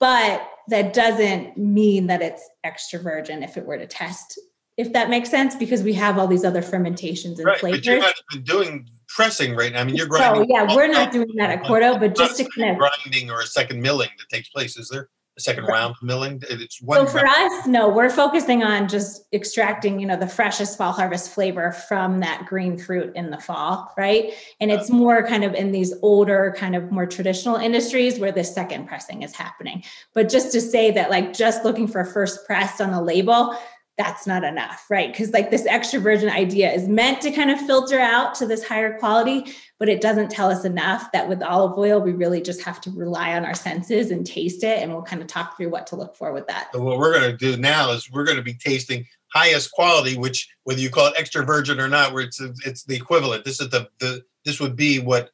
but 0.00 0.48
that 0.68 0.92
doesn't 0.92 1.56
mean 1.56 2.06
that 2.08 2.22
it's 2.22 2.48
extra 2.64 2.98
virgin 2.98 3.42
if 3.42 3.56
it 3.56 3.66
were 3.66 3.78
to 3.78 3.86
test, 3.86 4.40
if 4.76 4.92
that 4.92 5.10
makes 5.10 5.30
sense, 5.30 5.54
because 5.54 5.82
we 5.82 5.92
have 5.92 6.18
all 6.18 6.26
these 6.26 6.44
other 6.44 6.62
fermentations 6.62 7.38
and 7.38 7.46
right, 7.46 7.58
flavors. 7.58 7.80
But 7.80 7.86
you're 7.86 8.00
not 8.00 8.14
even 8.32 8.44
doing 8.44 8.88
pressing 9.08 9.54
right 9.54 9.72
now. 9.72 9.80
I 9.80 9.84
mean, 9.84 9.96
you're 9.96 10.06
grinding. 10.06 10.44
So 10.44 10.48
yeah, 10.48 10.74
we're 10.74 10.88
not 10.88 11.12
doing 11.12 11.28
that 11.36 11.50
at 11.50 11.62
Corto, 11.64 12.00
but 12.00 12.16
just 12.16 12.38
to 12.38 12.48
kind 12.56 12.70
of 12.70 12.78
grinding 12.78 13.30
or 13.30 13.40
a 13.40 13.46
second 13.46 13.82
milling 13.82 14.08
that 14.18 14.28
takes 14.34 14.48
place. 14.48 14.78
Is 14.78 14.88
there 14.88 15.08
a 15.36 15.40
second 15.40 15.64
right. 15.64 15.72
round 15.72 15.96
milling? 16.02 16.42
It's 16.48 16.80
one. 16.80 17.06
So 17.06 17.18
for 17.18 17.26
us, 17.26 17.66
no, 17.66 17.88
we're 17.88 18.10
focusing 18.10 18.62
on 18.62 18.88
just 18.88 19.26
extracting, 19.32 20.00
you 20.00 20.06
know, 20.06 20.16
the 20.16 20.26
freshest 20.26 20.76
fall 20.78 20.92
harvest 20.92 21.32
flavor 21.32 21.72
from 21.72 22.20
that 22.20 22.46
green 22.46 22.78
fruit 22.78 23.14
in 23.14 23.30
the 23.30 23.38
fall, 23.38 23.92
right? 23.98 24.32
And 24.60 24.70
it's 24.70 24.90
more 24.90 25.26
kind 25.26 25.44
of 25.44 25.54
in 25.54 25.72
these 25.72 25.94
older, 26.02 26.54
kind 26.56 26.74
of 26.74 26.90
more 26.90 27.06
traditional 27.06 27.56
industries 27.56 28.18
where 28.18 28.32
the 28.32 28.44
second 28.44 28.88
pressing 28.88 29.22
is 29.22 29.34
happening. 29.34 29.84
But 30.14 30.28
just 30.30 30.52
to 30.52 30.60
say 30.60 30.90
that, 30.92 31.10
like, 31.10 31.34
just 31.34 31.64
looking 31.64 31.86
for 31.86 32.04
first 32.04 32.46
pressed 32.46 32.80
on 32.80 32.90
the 32.90 33.00
label 33.00 33.56
that's 33.98 34.26
not 34.26 34.42
enough, 34.42 34.86
right? 34.88 35.12
Because 35.12 35.32
like 35.32 35.50
this 35.50 35.66
extra 35.66 36.00
virgin 36.00 36.30
idea 36.30 36.72
is 36.72 36.88
meant 36.88 37.20
to 37.22 37.30
kind 37.30 37.50
of 37.50 37.60
filter 37.60 38.00
out 38.00 38.34
to 38.36 38.46
this 38.46 38.64
higher 38.64 38.98
quality, 38.98 39.52
but 39.78 39.88
it 39.88 40.00
doesn't 40.00 40.30
tell 40.30 40.50
us 40.50 40.64
enough 40.64 41.12
that 41.12 41.28
with 41.28 41.42
olive 41.42 41.76
oil, 41.76 42.00
we 42.00 42.12
really 42.12 42.40
just 42.40 42.62
have 42.62 42.80
to 42.82 42.90
rely 42.90 43.34
on 43.34 43.44
our 43.44 43.54
senses 43.54 44.10
and 44.10 44.26
taste 44.26 44.64
it. 44.64 44.78
And 44.78 44.92
we'll 44.92 45.02
kind 45.02 45.20
of 45.20 45.28
talk 45.28 45.56
through 45.56 45.68
what 45.68 45.86
to 45.88 45.96
look 45.96 46.16
for 46.16 46.32
with 46.32 46.46
that. 46.46 46.68
So 46.72 46.82
what 46.82 46.98
we're 46.98 47.12
going 47.12 47.30
to 47.30 47.36
do 47.36 47.56
now 47.58 47.90
is 47.92 48.10
we're 48.10 48.24
going 48.24 48.38
to 48.38 48.42
be 48.42 48.54
tasting 48.54 49.04
highest 49.34 49.72
quality, 49.72 50.16
which 50.16 50.48
whether 50.64 50.80
you 50.80 50.90
call 50.90 51.08
it 51.08 51.14
extra 51.16 51.44
virgin 51.44 51.78
or 51.78 51.88
not, 51.88 52.12
where 52.12 52.24
it's 52.24 52.40
it's 52.64 52.84
the 52.84 52.96
equivalent. 52.96 53.44
This 53.44 53.60
is 53.60 53.68
the 53.68 53.88
the 53.98 54.22
this 54.44 54.60
would 54.60 54.76
be 54.76 55.00
what 55.00 55.30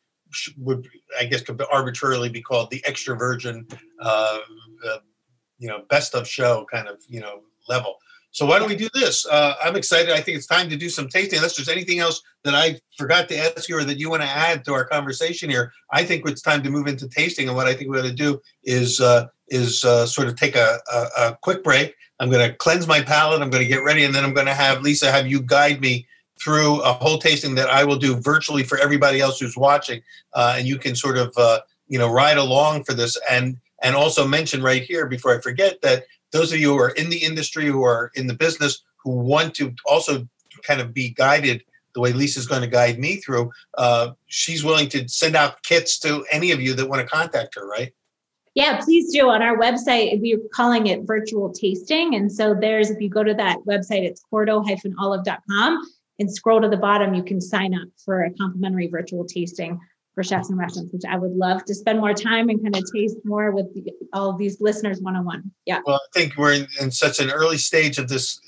would 0.58 0.88
I 1.18 1.24
guess 1.24 1.42
could 1.42 1.62
arbitrarily 1.70 2.28
be 2.28 2.42
called 2.42 2.70
the 2.70 2.84
extra 2.86 3.16
virgin, 3.16 3.66
uh, 4.00 4.38
uh, 4.86 4.98
you 5.58 5.68
know, 5.68 5.82
best 5.88 6.14
of 6.14 6.28
show 6.28 6.66
kind 6.70 6.88
of 6.88 6.98
you 7.08 7.20
know 7.20 7.42
level. 7.68 7.96
So 8.30 8.46
why 8.46 8.58
don't 8.58 8.68
we 8.68 8.76
do 8.76 8.88
this? 8.94 9.26
Uh, 9.26 9.54
I'm 9.62 9.76
excited. 9.76 10.10
I 10.12 10.20
think 10.20 10.36
it's 10.36 10.46
time 10.46 10.68
to 10.68 10.76
do 10.76 10.88
some 10.88 11.08
tasting. 11.08 11.38
Unless 11.38 11.56
there's 11.56 11.68
anything 11.68 11.98
else 11.98 12.22
that 12.44 12.54
I 12.54 12.78
forgot 12.96 13.28
to 13.30 13.36
ask 13.36 13.68
you 13.68 13.78
or 13.78 13.84
that 13.84 13.98
you 13.98 14.10
want 14.10 14.22
to 14.22 14.28
add 14.28 14.64
to 14.66 14.74
our 14.74 14.84
conversation 14.84 15.50
here, 15.50 15.72
I 15.92 16.04
think 16.04 16.28
it's 16.28 16.42
time 16.42 16.62
to 16.62 16.70
move 16.70 16.86
into 16.86 17.08
tasting. 17.08 17.48
And 17.48 17.56
what 17.56 17.66
I 17.66 17.74
think 17.74 17.90
we 17.90 17.98
ought 17.98 18.02
to 18.02 18.12
do 18.12 18.40
is 18.64 19.00
uh, 19.00 19.26
is 19.48 19.84
uh, 19.84 20.06
sort 20.06 20.28
of 20.28 20.36
take 20.36 20.56
a, 20.56 20.78
a, 20.92 21.06
a 21.18 21.38
quick 21.42 21.64
break. 21.64 21.94
I'm 22.20 22.30
going 22.30 22.48
to 22.48 22.54
cleanse 22.56 22.86
my 22.86 23.00
palate. 23.00 23.40
I'm 23.40 23.50
going 23.50 23.62
to 23.62 23.68
get 23.68 23.82
ready, 23.82 24.04
and 24.04 24.14
then 24.14 24.24
I'm 24.24 24.34
going 24.34 24.46
to 24.46 24.54
have 24.54 24.82
Lisa 24.82 25.10
have 25.10 25.26
you 25.26 25.40
guide 25.40 25.80
me 25.80 26.06
through 26.42 26.80
a 26.82 26.92
whole 26.92 27.18
tasting 27.18 27.54
that 27.56 27.68
I 27.68 27.84
will 27.84 27.96
do 27.96 28.16
virtually 28.16 28.62
for 28.62 28.78
everybody 28.78 29.20
else 29.20 29.40
who's 29.40 29.56
watching, 29.56 30.02
uh, 30.34 30.54
and 30.58 30.66
you 30.66 30.78
can 30.78 30.94
sort 30.94 31.16
of 31.16 31.32
uh, 31.36 31.60
you 31.88 31.98
know 31.98 32.10
ride 32.10 32.38
along 32.38 32.84
for 32.84 32.92
this 32.92 33.16
and 33.30 33.56
and 33.82 33.94
also 33.94 34.26
mention 34.26 34.62
right 34.62 34.82
here 34.82 35.06
before 35.06 35.36
I 35.36 35.40
forget 35.40 35.80
that 35.82 36.04
those 36.32 36.52
of 36.52 36.58
you 36.58 36.72
who 36.72 36.78
are 36.78 36.90
in 36.90 37.10
the 37.10 37.18
industry, 37.18 37.66
who 37.66 37.82
are 37.82 38.10
in 38.14 38.26
the 38.26 38.34
business, 38.34 38.82
who 39.02 39.10
want 39.10 39.54
to 39.54 39.74
also 39.86 40.28
kind 40.62 40.80
of 40.80 40.92
be 40.92 41.10
guided 41.10 41.62
the 41.94 42.00
way 42.00 42.12
Lisa's 42.12 42.46
going 42.46 42.62
to 42.62 42.68
guide 42.68 42.98
me 42.98 43.16
through, 43.16 43.50
uh, 43.76 44.10
she's 44.26 44.62
willing 44.62 44.88
to 44.90 45.08
send 45.08 45.34
out 45.34 45.62
kits 45.62 45.98
to 46.00 46.24
any 46.30 46.52
of 46.52 46.60
you 46.60 46.74
that 46.74 46.88
want 46.88 47.00
to 47.00 47.08
contact 47.08 47.54
her, 47.54 47.66
right? 47.66 47.92
Yeah, 48.54 48.80
please 48.82 49.12
do. 49.12 49.28
On 49.28 49.42
our 49.42 49.56
website, 49.56 50.20
we're 50.20 50.38
calling 50.52 50.88
it 50.88 51.06
virtual 51.06 51.52
tasting. 51.52 52.14
And 52.14 52.30
so 52.30 52.54
there's, 52.54 52.90
if 52.90 53.00
you 53.00 53.08
go 53.08 53.22
to 53.22 53.34
that 53.34 53.58
website, 53.68 54.04
it's 54.04 54.22
corto-olive.com 54.32 55.78
and 56.18 56.32
scroll 56.34 56.60
to 56.60 56.68
the 56.68 56.76
bottom, 56.76 57.14
you 57.14 57.22
can 57.22 57.40
sign 57.40 57.74
up 57.74 57.88
for 58.04 58.24
a 58.24 58.32
complimentary 58.34 58.88
virtual 58.88 59.24
tasting 59.24 59.78
for 60.18 60.24
chefs 60.24 60.50
and 60.50 60.58
restaurants, 60.58 60.92
which 60.92 61.04
I 61.08 61.16
would 61.16 61.30
love 61.30 61.64
to 61.66 61.74
spend 61.76 62.00
more 62.00 62.12
time 62.12 62.48
and 62.48 62.60
kind 62.60 62.74
of 62.74 62.82
taste 62.92 63.18
more 63.24 63.52
with 63.52 63.66
all 64.12 64.32
these 64.32 64.60
listeners 64.60 65.00
one 65.00 65.14
on 65.14 65.24
one. 65.24 65.48
Yeah. 65.64 65.78
Well, 65.86 66.00
I 66.02 66.18
think 66.18 66.36
we're 66.36 66.54
in, 66.54 66.66
in, 66.80 66.90
such 66.90 67.20
an 67.20 67.30
early 67.30 67.56
stage 67.56 67.98
of 67.98 68.08
this 68.08 68.40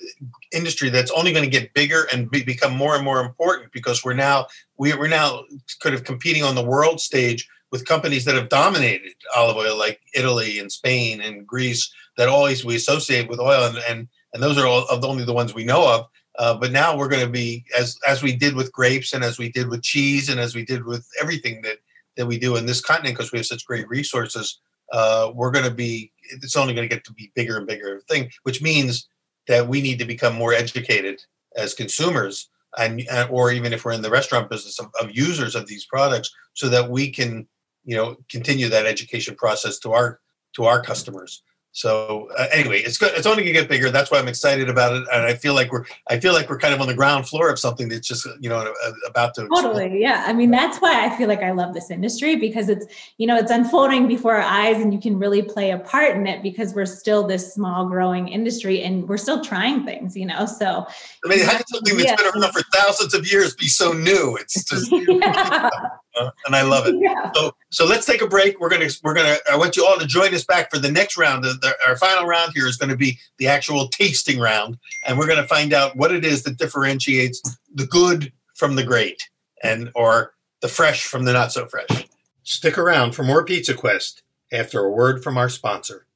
industry 0.52 0.90
that's 0.90 1.12
only 1.12 1.32
going 1.32 1.44
to 1.44 1.50
get 1.50 1.72
bigger 1.72 2.08
and 2.12 2.28
be, 2.28 2.42
become 2.42 2.76
more 2.76 2.96
and 2.96 3.04
more 3.04 3.20
important 3.20 3.70
because 3.70 4.04
we're 4.04 4.14
now 4.14 4.48
we, 4.78 4.92
we're 4.94 5.06
now 5.06 5.44
kind 5.80 5.94
of 5.94 6.02
competing 6.02 6.42
on 6.42 6.56
the 6.56 6.64
world 6.64 7.00
stage 7.00 7.48
with 7.70 7.86
companies 7.86 8.24
that 8.24 8.34
have 8.34 8.48
dominated 8.48 9.12
olive 9.36 9.56
oil, 9.56 9.78
like 9.78 10.00
Italy 10.12 10.58
and 10.58 10.72
Spain 10.72 11.20
and 11.20 11.46
Greece, 11.46 11.88
that 12.16 12.28
always 12.28 12.64
we 12.64 12.74
associate 12.74 13.28
with 13.28 13.38
oil, 13.38 13.68
and 13.68 13.78
and, 13.88 14.08
and 14.34 14.42
those 14.42 14.58
are 14.58 14.66
all 14.66 14.88
of 14.88 15.02
the, 15.02 15.06
only 15.06 15.24
the 15.24 15.32
ones 15.32 15.54
we 15.54 15.62
know 15.64 15.88
of. 15.88 16.06
Uh, 16.41 16.55
but 16.55 16.72
now 16.72 16.97
we're 16.97 17.07
going 17.07 17.24
to 17.24 17.30
be 17.30 17.62
as 17.78 17.99
as 18.09 18.22
we 18.22 18.34
did 18.34 18.55
with 18.57 18.72
grapes 18.72 19.12
and 19.12 19.22
as 19.22 19.38
we 19.38 19.51
did 19.51 19.68
with 19.68 19.82
cheese 19.82 20.30
and 20.30 20.41
as 20.41 20.55
we 20.55 20.64
did 20.64 20.86
with 20.86 21.07
everything 21.20 21.61
that 21.61 21.76
that 22.16 22.24
we 22.24 22.38
do 22.38 22.57
in 22.57 22.64
this 22.64 22.80
continent 22.80 23.14
because 23.14 23.30
we 23.30 23.38
have 23.38 23.45
such 23.45 23.66
great 23.66 23.86
resources. 23.91 24.59
Uh, 24.91 25.30
we're 25.34 25.51
going 25.51 25.66
to 25.66 25.70
be 25.70 26.11
it's 26.30 26.57
only 26.57 26.72
going 26.72 26.88
to 26.88 26.95
get 26.95 27.05
to 27.05 27.12
be 27.12 27.30
bigger 27.34 27.59
and 27.59 27.66
bigger 27.66 28.01
thing, 28.09 28.30
which 28.45 28.62
means 28.62 29.07
that 29.49 29.68
we 29.68 29.82
need 29.82 29.99
to 29.99 30.07
become 30.07 30.34
more 30.34 30.55
educated 30.55 31.20
as 31.57 31.74
consumers 31.74 32.49
and 32.78 33.07
or 33.28 33.53
even 33.53 33.74
if 33.74 33.84
we're 33.84 33.93
in 33.93 34.01
the 34.01 34.09
restaurant 34.09 34.49
business 34.49 34.80
of, 34.80 34.86
of 34.99 35.14
users 35.14 35.55
of 35.55 35.66
these 35.66 35.84
products 35.84 36.30
so 36.55 36.70
that 36.70 36.88
we 36.88 37.11
can 37.11 37.47
you 37.84 37.95
know 37.95 38.16
continue 38.30 38.70
that 38.70 38.86
education 38.86 39.34
process 39.34 39.78
to 39.78 39.93
our 39.93 40.20
to 40.55 40.64
our 40.64 40.80
customers 40.80 41.43
so 41.72 42.28
uh, 42.36 42.46
anyway, 42.52 42.80
it's 42.80 42.98
good. 42.98 43.12
It's 43.16 43.26
only 43.26 43.44
gonna 43.44 43.52
get 43.52 43.68
bigger. 43.68 43.90
That's 43.90 44.10
why 44.10 44.18
I'm 44.18 44.26
excited 44.26 44.68
about 44.68 44.94
it, 44.94 45.04
and 45.12 45.22
I 45.22 45.34
feel 45.34 45.54
like 45.54 45.70
we're 45.70 45.84
I 46.08 46.18
feel 46.18 46.32
like 46.32 46.50
we're 46.50 46.58
kind 46.58 46.74
of 46.74 46.80
on 46.80 46.88
the 46.88 46.94
ground 46.94 47.28
floor 47.28 47.48
of 47.48 47.60
something 47.60 47.88
that's 47.88 48.08
just 48.08 48.26
you 48.40 48.48
know 48.48 48.74
about 49.06 49.34
to 49.34 49.42
totally. 49.46 49.84
Explode. 49.84 50.00
Yeah, 50.00 50.24
I 50.26 50.32
mean 50.32 50.50
that's 50.50 50.78
why 50.78 51.06
I 51.06 51.16
feel 51.16 51.28
like 51.28 51.42
I 51.42 51.52
love 51.52 51.72
this 51.72 51.90
industry 51.90 52.34
because 52.36 52.68
it's 52.68 52.86
you 53.18 53.26
know 53.26 53.36
it's 53.36 53.52
unfolding 53.52 54.08
before 54.08 54.34
our 54.34 54.42
eyes, 54.42 54.82
and 54.82 54.92
you 54.92 55.00
can 55.00 55.16
really 55.16 55.42
play 55.42 55.70
a 55.70 55.78
part 55.78 56.16
in 56.16 56.26
it 56.26 56.42
because 56.42 56.74
we're 56.74 56.86
still 56.86 57.24
this 57.26 57.54
small 57.54 57.86
growing 57.88 58.26
industry, 58.26 58.82
and 58.82 59.08
we're 59.08 59.16
still 59.16 59.44
trying 59.44 59.84
things. 59.84 60.16
You 60.16 60.26
know, 60.26 60.46
so 60.46 60.86
I 61.24 61.28
mean, 61.28 61.44
how 61.44 61.56
can 61.56 61.66
something 61.68 61.96
that's 61.96 62.10
yeah. 62.10 62.16
been 62.16 62.42
around 62.42 62.52
for 62.52 62.62
thousands 62.74 63.14
of 63.14 63.30
years 63.30 63.54
be 63.54 63.68
so 63.68 63.92
new? 63.92 64.36
It's 64.40 64.64
just. 64.64 64.90
yeah. 65.08 65.70
Uh, 66.18 66.30
and 66.46 66.56
I 66.56 66.62
love 66.62 66.86
it. 66.86 66.94
Yeah. 67.00 67.30
So, 67.34 67.54
so 67.70 67.86
let's 67.86 68.04
take 68.04 68.20
a 68.20 68.26
break. 68.26 68.61
We're 68.61 68.68
gonna, 68.68 68.88
we're 69.02 69.14
gonna. 69.14 69.36
I 69.50 69.56
want 69.56 69.76
you 69.76 69.86
all 69.86 69.98
to 69.98 70.06
join 70.06 70.34
us 70.34 70.44
back 70.44 70.70
for 70.70 70.78
the 70.78 70.90
next 70.90 71.16
round. 71.16 71.44
The, 71.44 71.54
the, 71.54 71.74
our 71.86 71.96
final 71.96 72.26
round 72.26 72.52
here 72.54 72.66
is 72.66 72.76
going 72.76 72.90
to 72.90 72.96
be 72.96 73.18
the 73.38 73.46
actual 73.46 73.88
tasting 73.88 74.38
round, 74.38 74.76
and 75.06 75.18
we're 75.18 75.26
going 75.26 75.40
to 75.40 75.46
find 75.46 75.72
out 75.72 75.96
what 75.96 76.12
it 76.12 76.24
is 76.24 76.42
that 76.42 76.58
differentiates 76.58 77.40
the 77.74 77.86
good 77.86 78.32
from 78.54 78.74
the 78.76 78.82
great, 78.82 79.30
and 79.62 79.90
or 79.94 80.34
the 80.61 80.68
fresh 80.68 81.04
from 81.04 81.24
the 81.24 81.32
not 81.32 81.52
so 81.52 81.66
fresh. 81.66 82.08
Stick 82.42 82.76
around 82.76 83.14
for 83.14 83.22
more 83.22 83.44
Pizza 83.44 83.74
Quest 83.74 84.22
after 84.52 84.80
a 84.80 84.90
word 84.90 85.22
from 85.22 85.38
our 85.38 85.48
sponsor. 85.48 86.06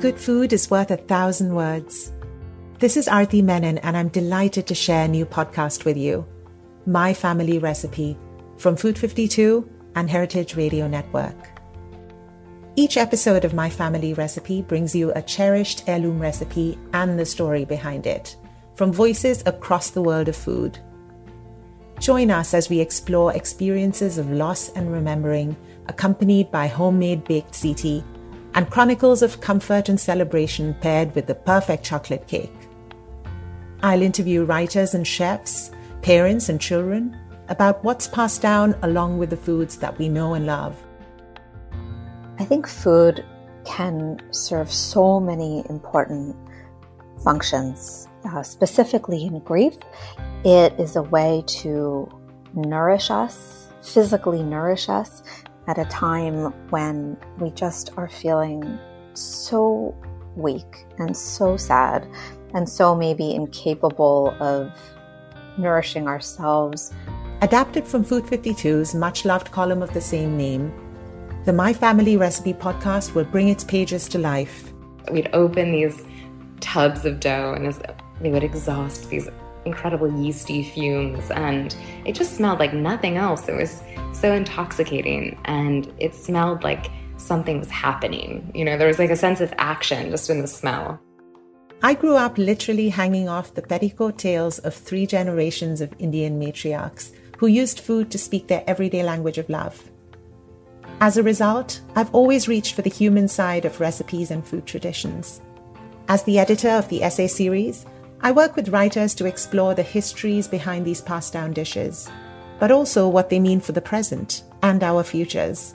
Good 0.00 0.20
food 0.20 0.52
is 0.52 0.70
worth 0.70 0.90
a 0.90 0.98
thousand 0.98 1.54
words. 1.54 2.12
This 2.84 2.98
is 2.98 3.08
Arati 3.08 3.42
Menon, 3.42 3.78
and 3.78 3.96
I'm 3.96 4.08
delighted 4.08 4.66
to 4.66 4.74
share 4.74 5.06
a 5.06 5.08
new 5.08 5.24
podcast 5.24 5.86
with 5.86 5.96
you 5.96 6.26
My 6.84 7.14
Family 7.14 7.58
Recipe 7.58 8.14
from 8.58 8.76
Food 8.76 8.98
52 8.98 9.66
and 9.94 10.10
Heritage 10.10 10.54
Radio 10.54 10.86
Network. 10.86 11.62
Each 12.76 12.98
episode 12.98 13.46
of 13.46 13.54
My 13.54 13.70
Family 13.70 14.12
Recipe 14.12 14.60
brings 14.60 14.94
you 14.94 15.12
a 15.12 15.22
cherished 15.22 15.84
heirloom 15.88 16.20
recipe 16.20 16.78
and 16.92 17.18
the 17.18 17.24
story 17.24 17.64
behind 17.64 18.06
it 18.06 18.36
from 18.74 18.92
voices 18.92 19.42
across 19.46 19.88
the 19.88 20.02
world 20.02 20.28
of 20.28 20.36
food. 20.36 20.78
Join 22.00 22.30
us 22.30 22.52
as 22.52 22.68
we 22.68 22.80
explore 22.80 23.32
experiences 23.32 24.18
of 24.18 24.30
loss 24.30 24.68
and 24.72 24.92
remembering, 24.92 25.56
accompanied 25.86 26.50
by 26.50 26.66
homemade 26.66 27.24
baked 27.24 27.54
ziti 27.54 28.04
and 28.52 28.68
chronicles 28.68 29.22
of 29.22 29.40
comfort 29.40 29.88
and 29.88 29.98
celebration 29.98 30.74
paired 30.82 31.14
with 31.14 31.26
the 31.26 31.34
perfect 31.34 31.82
chocolate 31.82 32.26
cake. 32.26 32.52
I'll 33.84 34.00
interview 34.00 34.44
writers 34.44 34.94
and 34.94 35.06
chefs, 35.06 35.70
parents 36.00 36.48
and 36.48 36.58
children 36.58 37.20
about 37.48 37.84
what's 37.84 38.08
passed 38.08 38.40
down 38.40 38.74
along 38.80 39.18
with 39.18 39.28
the 39.28 39.36
foods 39.36 39.76
that 39.76 39.98
we 39.98 40.08
know 40.08 40.32
and 40.32 40.46
love. 40.46 40.74
I 42.38 42.46
think 42.46 42.66
food 42.66 43.22
can 43.66 44.22
serve 44.30 44.72
so 44.72 45.20
many 45.20 45.66
important 45.68 46.34
functions. 47.22 48.08
Uh, 48.24 48.42
specifically 48.42 49.26
in 49.26 49.40
grief, 49.40 49.74
it 50.46 50.72
is 50.80 50.96
a 50.96 51.02
way 51.02 51.44
to 51.48 52.08
nourish 52.54 53.10
us, 53.10 53.68
physically 53.82 54.42
nourish 54.42 54.88
us, 54.88 55.22
at 55.66 55.76
a 55.76 55.84
time 55.90 56.54
when 56.70 57.18
we 57.38 57.50
just 57.50 57.90
are 57.98 58.08
feeling 58.08 58.78
so 59.12 59.94
weak 60.36 60.86
and 60.96 61.14
so 61.14 61.58
sad 61.58 62.08
and 62.54 62.68
so 62.68 62.94
maybe 62.94 63.34
incapable 63.34 64.34
of 64.40 64.72
nourishing 65.58 66.08
ourselves. 66.08 66.92
Adapted 67.42 67.86
from 67.86 68.04
Food 68.04 68.24
52's 68.24 68.94
much 68.94 69.24
loved 69.24 69.50
column 69.50 69.82
of 69.82 69.92
the 69.92 70.00
same 70.00 70.36
name, 70.36 70.72
the 71.44 71.52
My 71.52 71.72
Family 71.72 72.16
Recipe 72.16 72.54
podcast 72.54 73.14
will 73.14 73.24
bring 73.24 73.48
its 73.48 73.64
pages 73.64 74.08
to 74.08 74.18
life. 74.18 74.72
We'd 75.10 75.28
open 75.34 75.72
these 75.72 76.04
tubs 76.60 77.04
of 77.04 77.20
dough 77.20 77.54
and 77.54 77.74
they 78.20 78.30
would 78.30 78.44
exhaust 78.44 79.10
these 79.10 79.28
incredible 79.66 80.10
yeasty 80.22 80.62
fumes, 80.62 81.30
and 81.30 81.74
it 82.04 82.14
just 82.14 82.36
smelled 82.36 82.58
like 82.58 82.72
nothing 82.72 83.16
else. 83.16 83.48
It 83.48 83.56
was 83.56 83.82
so 84.12 84.32
intoxicating, 84.32 85.38
and 85.44 85.92
it 85.98 86.14
smelled 86.14 86.62
like 86.62 86.90
something 87.16 87.58
was 87.58 87.70
happening. 87.70 88.50
You 88.54 88.64
know, 88.64 88.76
there 88.76 88.88
was 88.88 88.98
like 88.98 89.10
a 89.10 89.16
sense 89.16 89.40
of 89.40 89.52
action 89.58 90.10
just 90.10 90.30
in 90.30 90.40
the 90.40 90.46
smell. 90.46 91.00
I 91.84 91.92
grew 91.92 92.16
up 92.16 92.38
literally 92.38 92.88
hanging 92.88 93.28
off 93.28 93.52
the 93.52 93.60
petticoat 93.60 94.16
tails 94.16 94.58
of 94.60 94.72
three 94.72 95.06
generations 95.06 95.82
of 95.82 95.92
Indian 95.98 96.40
matriarchs 96.40 97.12
who 97.36 97.46
used 97.46 97.78
food 97.78 98.10
to 98.10 98.16
speak 98.16 98.46
their 98.48 98.64
everyday 98.66 99.02
language 99.02 99.36
of 99.36 99.50
love. 99.50 99.90
As 101.02 101.18
a 101.18 101.22
result, 101.22 101.82
I've 101.94 102.14
always 102.14 102.48
reached 102.48 102.74
for 102.74 102.80
the 102.80 102.88
human 102.88 103.28
side 103.28 103.66
of 103.66 103.80
recipes 103.80 104.30
and 104.30 104.42
food 104.42 104.64
traditions. 104.64 105.42
As 106.08 106.22
the 106.22 106.38
editor 106.38 106.70
of 106.70 106.88
the 106.88 107.02
essay 107.02 107.26
series, 107.26 107.84
I 108.22 108.32
work 108.32 108.56
with 108.56 108.70
writers 108.70 109.14
to 109.16 109.26
explore 109.26 109.74
the 109.74 109.82
histories 109.82 110.48
behind 110.48 110.86
these 110.86 111.02
passed 111.02 111.34
down 111.34 111.52
dishes, 111.52 112.10
but 112.60 112.70
also 112.70 113.06
what 113.06 113.28
they 113.28 113.38
mean 113.38 113.60
for 113.60 113.72
the 113.72 113.82
present 113.82 114.42
and 114.62 114.82
our 114.82 115.02
futures. 115.02 115.74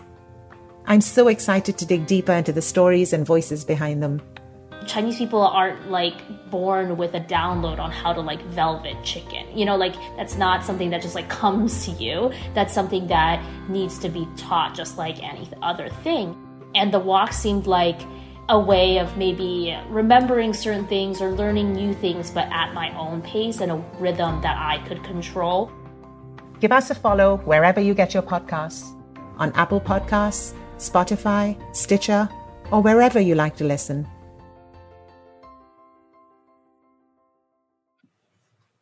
I'm 0.88 1.01
so 1.01 1.28
excited 1.28 1.78
to 1.78 1.86
dig 1.86 2.07
deeper 2.07 2.34
into 2.34 2.51
the 2.51 2.64
stories 2.64 3.14
and 3.14 3.28
voices 3.28 3.64
behind 3.64 4.01
them 4.01 4.24
Chinese 4.89 5.17
people 5.17 5.43
aren't 5.43 5.91
like 5.91 6.49
born 6.49 6.97
with 6.97 7.13
a 7.13 7.19
download 7.19 7.77
on 7.77 7.91
how 7.91 8.11
to 8.11 8.21
like 8.21 8.41
velvet 8.47 8.97
chicken. 9.03 9.45
You 9.55 9.65
know, 9.65 9.77
like 9.77 9.93
that's 10.17 10.35
not 10.35 10.65
something 10.65 10.89
that 10.89 11.03
just 11.03 11.13
like 11.13 11.29
comes 11.29 11.85
to 11.85 11.91
you. 11.91 12.31
That's 12.55 12.73
something 12.73 13.05
that 13.07 13.39
needs 13.69 13.99
to 13.99 14.09
be 14.09 14.27
taught 14.35 14.73
just 14.73 14.97
like 14.97 15.21
any 15.21 15.47
other 15.61 15.89
thing. 16.03 16.35
And 16.73 16.91
the 16.91 16.99
wok 16.99 17.33
seemed 17.33 17.67
like 17.67 18.01
a 18.49 18.59
way 18.59 18.97
of 18.97 19.15
maybe 19.15 19.77
remembering 19.89 20.53
certain 20.53 20.87
things 20.87 21.21
or 21.21 21.33
learning 21.33 21.71
new 21.71 21.93
things, 21.93 22.31
but 22.31 22.47
at 22.51 22.73
my 22.73 22.91
own 22.97 23.21
pace 23.21 23.61
and 23.61 23.71
a 23.71 23.75
rhythm 23.99 24.41
that 24.41 24.57
I 24.57 24.79
could 24.87 25.03
control. 25.03 25.71
Give 26.59 26.71
us 26.71 26.89
a 26.89 26.95
follow 26.95 27.37
wherever 27.45 27.79
you 27.79 27.93
get 27.93 28.15
your 28.15 28.23
podcasts 28.23 28.95
on 29.37 29.53
Apple 29.53 29.79
Podcasts, 29.79 30.55
Spotify, 30.77 31.55
Stitcher, 31.75 32.27
or 32.71 32.81
wherever 32.81 33.19
you 33.19 33.35
like 33.35 33.55
to 33.57 33.65
listen. 33.65 34.07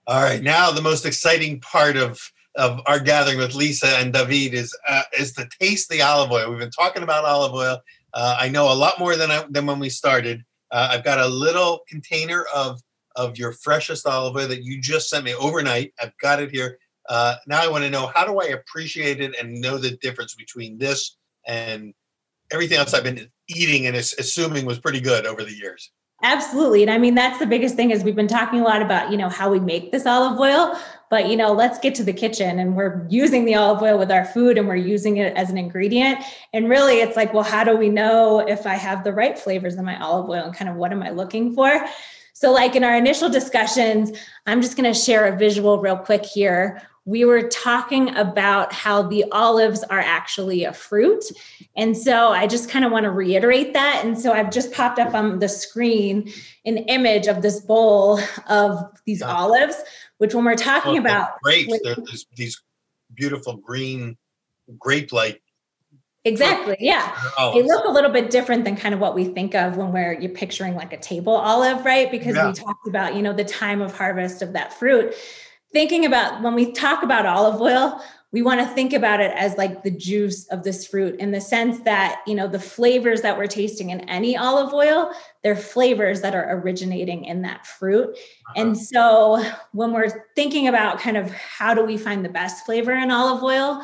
All 0.10 0.24
right, 0.24 0.41
now 0.41 0.72
the 0.72 0.82
most 0.82 1.05
exciting 1.05 1.60
part 1.60 1.97
of 1.97 2.18
of 2.55 2.80
our 2.88 2.97
gathering 2.97 3.38
with 3.38 3.53
Lisa 3.53 3.88
and 3.97 4.14
David 4.14 4.53
is 4.53 4.74
uh, 4.88 5.03
is 5.20 5.34
to 5.34 5.49
taste 5.60 5.89
the 5.89 6.01
olive 6.01 6.32
oil. 6.32 6.49
We've 6.49 6.60
been 6.60 6.72
talking 6.72 7.03
about 7.03 7.26
olive 7.26 7.53
oil. 7.53 7.82
Uh, 8.14 8.38
I 8.39 8.47
know 8.47 8.72
a 8.72 8.74
lot 8.74 8.99
more 8.99 9.18
than 9.18 9.32
I, 9.32 9.43
than 9.49 9.66
when 9.66 9.80
we 9.80 9.89
started. 9.89 10.45
Uh, 10.72 10.88
I've 10.91 11.03
got 11.03 11.20
a 11.20 11.28
little 11.28 11.82
container 11.89 12.45
of 12.55 12.80
of 13.18 13.38
your 13.38 13.51
freshest 13.51 14.08
olive 14.08 14.38
oil 14.38 14.47
that 14.47 14.64
you 14.64 14.80
just 14.80 15.10
sent 15.10 15.26
me 15.26 15.36
overnight. 15.36 15.93
I've 16.01 16.18
got 16.22 16.41
it 16.41 16.51
here. 16.51 16.80
Uh, 17.10 17.36
now 17.45 17.62
I 17.62 17.68
want 17.68 17.84
to 17.84 17.89
know 17.89 18.10
how 18.16 18.26
do 18.26 18.39
I 18.39 18.45
appreciate 18.45 19.20
it 19.20 19.36
and 19.38 19.60
know 19.60 19.78
the 19.78 19.97
difference 19.97 20.36
between 20.36 20.78
this 20.78 21.18
and 21.45 21.93
everything 22.49 22.78
else 22.78 22.93
I've 22.93 23.03
been 23.03 23.30
eating 23.49 23.88
and 23.88 23.97
assuming 23.97 24.66
was 24.66 24.80
pretty 24.80 25.01
good 25.01 25.26
over 25.26 25.43
the 25.43 25.53
years. 25.53 25.91
Absolutely. 26.24 26.82
And 26.82 26.89
I 26.89 26.97
mean, 26.97 27.13
that's 27.13 27.38
the 27.38 27.45
biggest 27.45 27.76
thing 27.76 27.91
is 27.91 28.03
we've 28.03 28.15
been 28.15 28.28
talking 28.28 28.59
a 28.59 28.63
lot 28.63 28.82
about, 28.82 29.11
you 29.11 29.18
know, 29.18 29.30
how 29.30 29.51
we 29.51 29.59
make 29.59 29.91
this 29.91 30.07
olive 30.07 30.39
oil, 30.39 30.76
but 31.11 31.30
you 31.30 31.38
know, 31.38 31.53
let's 31.53 31.78
get 31.78 31.93
to 31.95 32.03
the 32.03 32.11
kitchen 32.11 32.57
and 32.57 32.76
we're 32.76 33.05
using 33.07 33.45
the 33.45 33.53
olive 33.53 33.84
oil 33.84 33.99
with 33.99 34.11
our 34.11 34.26
food 34.26 34.57
and 34.57 34.68
we're 34.68 34.76
using 34.76 35.18
it 35.18 35.36
as 35.38 35.51
an 35.51 35.59
ingredient. 35.59 36.20
And 36.53 36.70
really 36.70 37.01
it's 37.01 37.15
like, 37.15 37.36
well, 37.36 37.43
how 37.43 37.63
do 37.63 37.78
we 37.78 37.89
know 37.89 38.39
if 38.39 38.65
I 38.65 38.74
have 38.74 39.03
the 39.03 39.13
right 39.13 39.38
flavors 39.38 39.76
in 39.76 39.86
my 39.86 40.01
olive 40.01 40.28
oil 40.28 40.43
and 40.45 40.55
kind 40.55 40.70
of 40.70 40.76
what 40.76 40.91
am 40.91 41.03
I 41.03 41.11
looking 41.11 41.53
for? 41.53 41.86
So, 42.34 42.51
like 42.51 42.76
in 42.76 42.84
our 42.84 42.95
initial 42.95 43.30
discussions, 43.30 44.11
I'm 44.45 44.61
just 44.61 44.78
going 44.78 44.91
to 44.91 44.99
share 44.99 45.26
a 45.26 45.36
visual 45.36 45.80
real 45.80 45.97
quick 45.97 46.24
here. 46.24 46.82
We 47.08 47.24
were 47.24 47.47
talking 47.47 48.14
about 48.18 48.74
how 48.74 49.01
the 49.01 49.24
olives 49.32 49.82
are 49.84 49.99
actually 49.99 50.66
a 50.66 50.74
fruit. 50.74 51.24
And 51.78 51.95
so 51.95 52.34
I 52.34 52.47
just 52.47 52.70
kind 52.70 52.84
of 52.84 52.91
want 52.91 53.05
to 53.05 53.12
reiterate 53.12 53.74
that. 53.74 54.03
And 54.03 54.20
so 54.20 54.34
I've 54.34 54.51
just 54.51 54.74
popped 54.74 54.99
up 54.99 55.14
on 55.14 55.39
the 55.39 55.47
screen 55.47 56.30
an 56.66 56.78
image 56.78 57.28
of 57.28 57.41
this 57.41 57.62
bowl 57.62 58.20
of 58.49 58.84
these 59.05 59.22
yeah. 59.22 59.34
olives, 59.34 59.78
which 60.18 60.36
when 60.36 60.43
we're 60.43 60.55
talking 60.55 61.01
well, 61.01 61.01
about 61.01 61.41
grapes, 61.41 61.80
these 62.36 62.62
beautiful 63.16 63.55
green 63.55 64.18
grape 64.78 65.14
like 65.14 65.41
Exactly. 66.26 66.76
Yeah. 66.82 67.18
They 67.53 67.64
look 67.64 67.86
a 67.86 67.91
little 67.91 68.12
bit 68.12 68.30
different 68.30 68.66
than 68.66 68.76
kind 68.76 68.93
of 68.93 68.99
what 68.99 69.16
we 69.16 69.24
think 69.24 69.55
of 69.55 69.78
when 69.78 69.93
we're 69.93 70.12
you're 70.20 70.32
picturing 70.32 70.76
like 70.76 70.91
a 70.91 70.97
table 70.97 71.32
olive, 71.32 71.86
right? 71.86 72.12
Because 72.12 72.36
yeah. 72.36 72.47
we 72.47 72.53
talked 72.53 72.86
about, 72.86 73.16
you 73.16 73.22
know, 73.22 73.32
the 73.32 73.45
time 73.45 73.82
of 73.82 73.95
harvest 73.95 74.41
of 74.41 74.51
that 74.51 74.74
fruit. 74.74 75.16
Thinking 75.74 76.05
about 76.05 76.41
when 76.41 76.55
we 76.55 76.72
talk 76.72 77.03
about 77.03 77.26
olive 77.26 77.61
oil, 77.61 78.01
we 78.34 78.41
want 78.41 78.59
to 78.59 78.68
think 78.68 78.91
about 78.91 79.22
it 79.22 79.32
as 79.36 79.57
like 79.57 79.84
the 79.84 79.91
juice 79.91 80.47
of 80.47 80.63
this 80.63 80.86
fruit 80.86 81.18
in 81.20 81.32
the 81.32 81.39
sense 81.39 81.80
that, 81.82 82.22
you 82.28 82.36
know, 82.36 82.47
the 82.47 82.59
flavors 82.59 83.22
that 83.22 83.38
we're 83.38 83.47
tasting 83.47 83.89
in 83.89 84.01
any 84.01 84.36
olive 84.36 84.74
oil, 84.74 85.11
they're 85.43 85.55
flavors 85.55 86.22
that 86.22 86.36
are 86.36 86.59
originating 86.59 87.24
in 87.24 87.41
that 87.43 87.65
fruit. 87.65 88.09
Uh-huh. 88.09 88.53
And 88.61 88.78
so 88.78 89.43
when 89.72 89.93
we're 89.93 90.26
thinking 90.36 90.68
about 90.68 90.99
kind 90.99 91.15
of 91.15 91.32
how 91.32 91.74
do 91.74 91.84
we 91.86 91.97
find 91.97 92.24
the 92.24 92.30
best 92.30 92.65
flavor 92.65 92.91
in 92.91 93.11
olive 93.11 93.43
oil, 93.43 93.82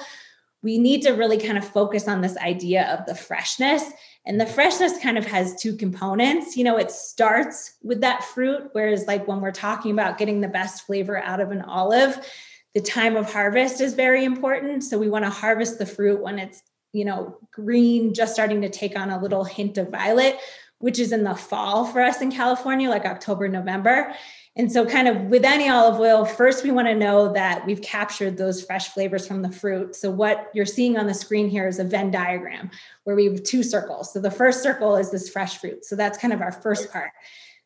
we 0.61 0.77
need 0.77 1.01
to 1.03 1.11
really 1.11 1.38
kind 1.38 1.57
of 1.57 1.65
focus 1.65 2.07
on 2.07 2.21
this 2.21 2.38
idea 2.38 2.86
of 2.88 3.05
the 3.05 3.15
freshness. 3.15 3.84
And 4.26 4.39
the 4.39 4.45
freshness 4.45 4.93
kind 5.01 5.17
of 5.17 5.26
has 5.26 5.61
two 5.61 5.76
components. 5.76 6.55
You 6.55 6.63
know, 6.63 6.78
it 6.78 6.91
starts 6.91 7.76
with 7.84 8.01
that 8.01 8.24
fruit, 8.24 8.69
whereas, 8.71 9.05
like, 9.05 9.28
when 9.28 9.41
we're 9.41 9.51
talking 9.51 9.91
about 9.91 10.17
getting 10.17 10.39
the 10.39 10.47
best 10.47 10.86
flavor 10.86 11.17
out 11.17 11.41
of 11.41 11.51
an 11.51 11.61
olive, 11.61 12.26
the 12.74 12.82
time 12.82 13.17
of 13.17 13.32
harvest 13.32 13.82
is 13.82 13.93
very 13.93 14.24
important. 14.24 14.84
So, 14.84 14.97
we 14.97 15.09
want 15.09 15.26
to 15.26 15.30
harvest 15.30 15.78
the 15.78 15.86
fruit 15.86 16.21
when 16.21 16.39
it's, 16.39 16.63
you 16.93 17.03
know, 17.03 17.38
green, 17.51 18.13
just 18.13 18.34
starting 18.34 18.61
to 18.61 18.69
take 18.69 18.97
on 18.97 19.09
a 19.09 19.21
little 19.21 19.43
hint 19.43 19.78
of 19.78 19.89
violet, 19.89 20.39
which 20.80 20.99
is 20.99 21.11
in 21.11 21.24
the 21.24 21.36
fall 21.36 21.86
for 21.86 22.01
us 22.01 22.21
in 22.21 22.32
California, 22.32 22.89
like 22.89 23.05
October, 23.05 23.47
November. 23.49 24.13
And 24.56 24.72
so, 24.72 24.86
kind 24.86 25.08
of 25.08 25.18
with 25.24 25.45
any 25.45 25.68
olive 25.68 25.99
oil, 25.99 26.26
first 26.26 26.64
we 26.64 26.70
want 26.70 26.88
to 26.88 26.93
know 26.93 27.34
that 27.34 27.66
we've 27.66 27.82
captured 27.82 28.38
those 28.38 28.64
fresh 28.64 28.89
flavors 28.89 29.26
from 29.28 29.41
the 29.41 29.51
fruit. 29.51 29.95
So, 29.95 30.12
what 30.12 30.51
you're 30.54 30.66
seeing 30.66 30.95
on 30.95 31.08
the 31.08 31.14
screen 31.14 31.49
here 31.49 31.68
is 31.68 31.80
a 31.80 31.84
Venn 31.84 32.12
diagram 32.12 32.70
where 33.04 33.16
we 33.16 33.26
have 33.26 33.41
two 33.43 33.64
circles. 33.64 34.14
So, 34.14 34.22
the 34.22 34.30
first 34.30 34.62
circle 34.62 34.95
is 34.95 35.10
this 35.10 35.28
fresh 35.30 35.58
fruit. 35.58 35.86
So, 35.86 35.95
that's 35.95 36.20
kind 36.20 36.34
of 36.34 36.41
our 36.41 36.51
first 36.51 36.91
part. 36.91 37.12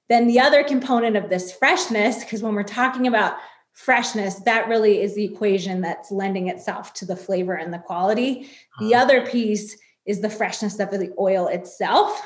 Then, 0.08 0.28
the 0.28 0.40
other 0.40 0.64
component 0.64 1.18
of 1.18 1.30
this 1.30 1.52
freshness, 1.52 2.24
because 2.24 2.42
when 2.42 2.56
we're 2.56 2.64
talking 2.64 3.08
about 3.08 3.36
freshness, 3.74 4.36
that 4.46 4.70
really 4.70 5.02
is 5.02 5.14
the 5.14 5.26
equation 5.26 5.82
that's 5.82 6.10
lending 6.10 6.48
itself 6.48 6.94
to 6.94 7.06
the 7.06 7.18
flavor 7.18 7.54
and 7.54 7.74
the 7.74 7.80
quality. 7.80 8.50
The 8.80 8.96
uh-huh. 8.96 9.04
other 9.04 9.26
piece 9.26 9.78
is 10.06 10.22
the 10.22 10.30
freshness 10.30 10.80
of 10.80 10.90
the 10.92 11.14
oil 11.20 11.48
itself, 11.48 12.22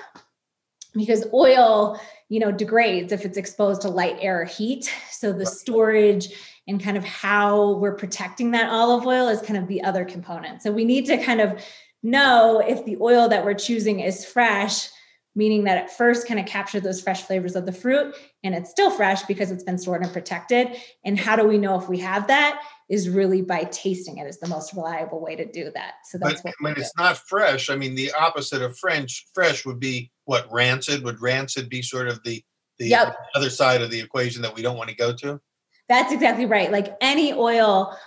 because 0.93 1.25
oil 1.33 1.99
you 2.31 2.39
know 2.39 2.49
degrades 2.49 3.11
if 3.11 3.25
it's 3.25 3.37
exposed 3.37 3.81
to 3.81 3.89
light 3.89 4.15
air 4.21 4.41
or 4.41 4.45
heat. 4.45 4.89
So 5.09 5.33
the 5.33 5.45
storage 5.45 6.29
and 6.65 6.81
kind 6.81 6.95
of 6.95 7.03
how 7.03 7.73
we're 7.73 7.95
protecting 7.95 8.51
that 8.51 8.71
olive 8.71 9.05
oil 9.05 9.27
is 9.27 9.41
kind 9.41 9.57
of 9.57 9.67
the 9.67 9.83
other 9.83 10.05
component. 10.05 10.61
So 10.61 10.71
we 10.71 10.85
need 10.85 11.05
to 11.07 11.17
kind 11.17 11.41
of 11.41 11.61
know 12.03 12.63
if 12.65 12.85
the 12.85 12.97
oil 13.01 13.27
that 13.27 13.43
we're 13.43 13.53
choosing 13.53 13.99
is 13.99 14.23
fresh 14.23 14.87
meaning 15.35 15.63
that 15.63 15.85
it 15.85 15.89
first 15.89 16.27
kind 16.27 16.39
of 16.39 16.45
captured 16.45 16.83
those 16.83 17.01
fresh 17.01 17.23
flavors 17.23 17.55
of 17.55 17.65
the 17.65 17.71
fruit 17.71 18.13
and 18.43 18.53
it's 18.53 18.69
still 18.69 18.91
fresh 18.91 19.23
because 19.23 19.49
it's 19.49 19.63
been 19.63 19.77
stored 19.77 20.03
and 20.03 20.11
protected. 20.11 20.75
And 21.05 21.17
how 21.17 21.35
do 21.35 21.45
we 21.45 21.57
know 21.57 21.79
if 21.79 21.87
we 21.87 21.99
have 21.99 22.27
that 22.27 22.61
is 22.89 23.07
really 23.07 23.41
by 23.41 23.63
tasting 23.65 24.17
it 24.17 24.27
is 24.27 24.39
the 24.39 24.49
most 24.49 24.73
reliable 24.73 25.21
way 25.21 25.37
to 25.37 25.45
do 25.49 25.71
that. 25.73 25.93
So 26.03 26.17
that's 26.17 26.41
but 26.41 26.53
when 26.59 26.73
it's 26.77 26.91
not 26.97 27.17
fresh 27.17 27.69
i 27.69 27.75
mean 27.75 27.95
the 27.95 28.11
opposite 28.11 28.61
of 28.61 28.77
french 28.77 29.27
fresh 29.33 29.65
would 29.65 29.79
be 29.79 30.11
what 30.31 30.49
rancid 30.49 31.03
would 31.03 31.21
rancid 31.21 31.67
be 31.67 31.81
sort 31.81 32.07
of 32.07 32.23
the 32.23 32.41
the 32.79 32.87
yep. 32.87 33.17
other 33.35 33.49
side 33.49 33.81
of 33.81 33.91
the 33.91 33.99
equation 33.99 34.41
that 34.41 34.55
we 34.55 34.61
don't 34.61 34.77
want 34.77 34.89
to 34.89 34.95
go 34.95 35.13
to? 35.13 35.41
That's 35.89 36.13
exactly 36.13 36.45
right. 36.45 36.71
Like 36.71 36.95
any 37.01 37.33
oil 37.33 37.97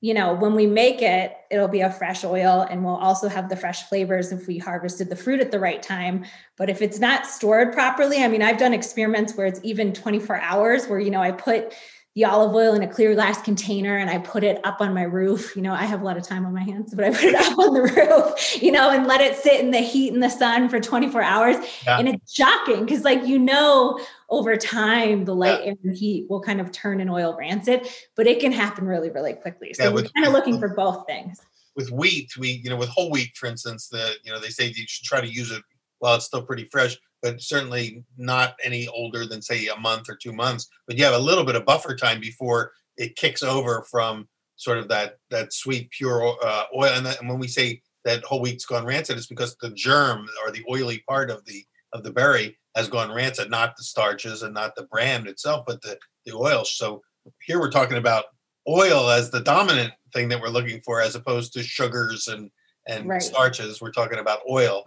you 0.00 0.12
know 0.12 0.34
when 0.34 0.54
we 0.54 0.66
make 0.66 1.00
it 1.02 1.34
it'll 1.50 1.66
be 1.66 1.80
a 1.80 1.90
fresh 1.90 2.24
oil 2.24 2.66
and 2.70 2.84
we'll 2.84 2.94
also 2.94 3.26
have 3.26 3.48
the 3.48 3.56
fresh 3.56 3.88
flavors 3.88 4.32
if 4.32 4.46
we 4.46 4.58
harvested 4.58 5.08
the 5.08 5.16
fruit 5.16 5.40
at 5.40 5.50
the 5.50 5.58
right 5.58 5.82
time. 5.82 6.26
But 6.56 6.68
if 6.68 6.80
it's 6.80 7.00
not 7.00 7.26
stored 7.26 7.72
properly 7.72 8.22
i 8.22 8.28
mean 8.28 8.42
i've 8.42 8.58
done 8.58 8.74
experiments 8.74 9.34
where 9.34 9.46
it's 9.46 9.60
even 9.64 9.92
24 9.92 10.40
hours 10.40 10.86
where 10.86 11.00
you 11.00 11.10
know 11.10 11.22
i 11.22 11.32
put 11.32 11.74
the 12.14 12.24
olive 12.24 12.54
oil 12.54 12.74
in 12.74 12.82
a 12.82 12.88
clear 12.88 13.12
glass 13.14 13.42
container 13.42 13.96
and 13.96 14.08
I 14.08 14.18
put 14.18 14.44
it 14.44 14.64
up 14.64 14.80
on 14.80 14.94
my 14.94 15.02
roof. 15.02 15.56
You 15.56 15.62
know, 15.62 15.72
I 15.72 15.84
have 15.84 16.00
a 16.00 16.04
lot 16.04 16.16
of 16.16 16.22
time 16.22 16.46
on 16.46 16.54
my 16.54 16.62
hands, 16.62 16.94
but 16.94 17.04
I 17.04 17.10
put 17.10 17.24
it 17.24 17.34
up 17.34 17.58
on 17.58 17.74
the 17.74 17.82
roof, 17.82 18.62
you 18.62 18.70
know, 18.70 18.90
and 18.90 19.06
let 19.06 19.20
it 19.20 19.36
sit 19.36 19.60
in 19.60 19.72
the 19.72 19.80
heat 19.80 20.12
and 20.12 20.22
the 20.22 20.28
sun 20.28 20.68
for 20.68 20.78
24 20.78 21.22
hours. 21.22 21.56
Yeah. 21.84 21.98
And 21.98 22.08
it's 22.08 22.32
shocking 22.32 22.84
because, 22.84 23.02
like, 23.02 23.26
you 23.26 23.40
know, 23.40 23.98
over 24.30 24.56
time, 24.56 25.24
the 25.24 25.34
light 25.34 25.64
yeah. 25.64 25.74
and 25.82 25.96
heat 25.96 26.30
will 26.30 26.40
kind 26.40 26.60
of 26.60 26.70
turn 26.70 27.00
an 27.00 27.08
oil 27.08 27.36
rancid, 27.36 27.88
but 28.14 28.28
it 28.28 28.38
can 28.38 28.52
happen 28.52 28.86
really, 28.86 29.10
really 29.10 29.32
quickly. 29.32 29.74
So 29.74 29.84
yeah, 29.84 29.88
with, 29.90 30.04
we're 30.04 30.10
kind 30.10 30.26
of 30.26 30.32
looking 30.32 30.60
for 30.60 30.68
both 30.68 31.06
things. 31.08 31.40
With 31.74 31.90
wheat, 31.90 32.36
we, 32.36 32.60
you 32.62 32.70
know, 32.70 32.76
with 32.76 32.90
whole 32.90 33.10
wheat, 33.10 33.36
for 33.36 33.46
instance, 33.46 33.88
the, 33.88 34.12
you 34.22 34.30
know, 34.30 34.38
they 34.38 34.50
say 34.50 34.66
you 34.66 34.84
should 34.86 35.04
try 35.04 35.20
to 35.20 35.28
use 35.28 35.50
it 35.50 35.64
while 35.98 36.14
it's 36.14 36.26
still 36.26 36.42
pretty 36.42 36.66
fresh 36.66 36.96
but 37.24 37.40
certainly 37.40 38.04
not 38.18 38.54
any 38.62 38.86
older 38.88 39.24
than 39.24 39.40
say 39.40 39.66
a 39.68 39.80
month 39.80 40.10
or 40.10 40.14
two 40.14 40.32
months. 40.32 40.68
But 40.86 40.98
you 40.98 41.04
have 41.06 41.14
a 41.14 41.18
little 41.18 41.42
bit 41.42 41.56
of 41.56 41.64
buffer 41.64 41.96
time 41.96 42.20
before 42.20 42.72
it 42.98 43.16
kicks 43.16 43.42
over 43.42 43.86
from 43.90 44.28
sort 44.56 44.76
of 44.76 44.88
that 44.88 45.16
that 45.30 45.54
sweet 45.54 45.90
pure 45.90 46.36
uh, 46.44 46.64
oil. 46.76 46.92
And, 46.92 47.06
that, 47.06 47.20
and 47.20 47.28
when 47.28 47.38
we 47.38 47.48
say 47.48 47.80
that 48.04 48.22
whole 48.24 48.42
wheat's 48.42 48.66
gone 48.66 48.84
rancid, 48.84 49.16
it's 49.16 49.26
because 49.26 49.56
the 49.62 49.70
germ 49.70 50.26
or 50.44 50.52
the 50.52 50.62
oily 50.70 51.02
part 51.08 51.30
of 51.30 51.42
the 51.46 51.64
of 51.94 52.02
the 52.02 52.12
berry 52.12 52.58
has 52.76 52.88
gone 52.88 53.10
rancid, 53.10 53.50
not 53.50 53.74
the 53.78 53.84
starches 53.84 54.42
and 54.42 54.52
not 54.52 54.76
the 54.76 54.82
bran 54.82 55.26
itself, 55.26 55.64
but 55.66 55.80
the 55.80 55.98
the 56.26 56.36
oil. 56.36 56.62
So 56.66 57.00
here 57.46 57.58
we're 57.58 57.70
talking 57.70 57.96
about 57.96 58.26
oil 58.68 59.08
as 59.08 59.30
the 59.30 59.40
dominant 59.40 59.94
thing 60.12 60.28
that 60.28 60.42
we're 60.42 60.48
looking 60.48 60.82
for, 60.82 61.00
as 61.00 61.14
opposed 61.14 61.54
to 61.54 61.62
sugars 61.62 62.28
and 62.28 62.50
and 62.86 63.08
right. 63.08 63.22
starches. 63.22 63.80
We're 63.80 63.92
talking 63.92 64.18
about 64.18 64.40
oil 64.46 64.84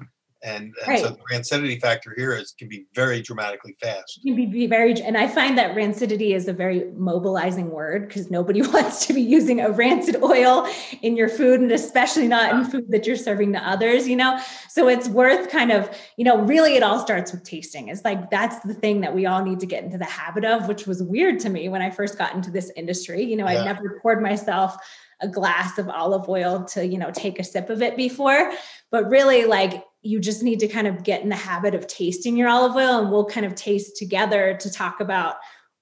and, 0.47 0.73
and 0.79 0.87
right. 0.87 0.99
so 0.99 1.09
the 1.09 1.19
rancidity 1.31 1.79
factor 1.79 2.13
here 2.15 2.33
is 2.33 2.53
can 2.57 2.69
be 2.69 2.85
very 2.93 3.21
dramatically 3.21 3.75
fast. 3.81 4.17
It 4.17 4.27
can 4.27 4.35
be, 4.35 4.45
be 4.45 4.65
very, 4.65 4.93
and 5.01 5.17
I 5.17 5.27
find 5.27 5.57
that 5.57 5.75
rancidity 5.75 6.33
is 6.33 6.47
a 6.47 6.53
very 6.53 6.85
mobilizing 6.95 7.69
word 7.69 8.07
because 8.07 8.31
nobody 8.31 8.61
wants 8.73 9.05
to 9.07 9.13
be 9.13 9.21
using 9.21 9.59
a 9.59 9.69
rancid 9.69 10.23
oil 10.23 10.65
in 11.01 11.17
your 11.17 11.27
food, 11.27 11.59
and 11.59 11.71
especially 11.71 12.29
not 12.29 12.55
in 12.55 12.63
food 12.63 12.85
that 12.89 13.05
you're 13.05 13.17
serving 13.17 13.51
to 13.53 13.59
others. 13.59 14.07
You 14.07 14.15
know, 14.15 14.39
so 14.69 14.87
it's 14.87 15.09
worth 15.09 15.49
kind 15.49 15.71
of, 15.71 15.89
you 16.15 16.23
know, 16.23 16.41
really 16.43 16.75
it 16.75 16.83
all 16.83 16.99
starts 16.99 17.33
with 17.33 17.43
tasting. 17.43 17.89
It's 17.89 18.05
like 18.05 18.31
that's 18.31 18.59
the 18.65 18.73
thing 18.73 19.01
that 19.01 19.13
we 19.13 19.25
all 19.25 19.43
need 19.43 19.59
to 19.59 19.65
get 19.65 19.83
into 19.83 19.97
the 19.97 20.05
habit 20.05 20.45
of, 20.45 20.69
which 20.69 20.87
was 20.87 21.03
weird 21.03 21.39
to 21.41 21.49
me 21.49 21.67
when 21.67 21.81
I 21.81 21.89
first 21.89 22.17
got 22.17 22.33
into 22.33 22.51
this 22.51 22.71
industry. 22.77 23.21
You 23.21 23.35
know, 23.35 23.49
yeah. 23.49 23.61
I'd 23.61 23.65
never 23.65 23.99
poured 24.01 24.21
myself 24.21 24.77
a 25.19 25.27
glass 25.27 25.77
of 25.77 25.89
olive 25.89 26.29
oil 26.29 26.63
to 26.63 26.85
you 26.85 26.97
know 26.97 27.11
take 27.11 27.39
a 27.39 27.43
sip 27.43 27.71
of 27.71 27.81
it 27.81 27.97
before 27.97 28.51
but 28.91 29.09
really 29.09 29.45
like 29.45 29.83
you 30.08 30.20
just 30.20 30.41
need 30.41 30.60
to 30.60 30.68
kind 30.68 30.88
of 30.88 31.03
get 31.03 31.22
in 31.22 31.30
the 31.30 31.36
habit 31.36 31.76
of 31.76 31.86
tasting 31.86 32.38
your 32.38 32.47
olive 32.47 32.76
oil 32.76 32.99
and 32.99 33.12
we'll 33.12 33.26
kind 33.26 33.45
of 33.45 33.55
taste 33.55 33.97
together 33.97 34.58
to 34.60 34.72
talk 34.72 35.01
about 35.01 35.36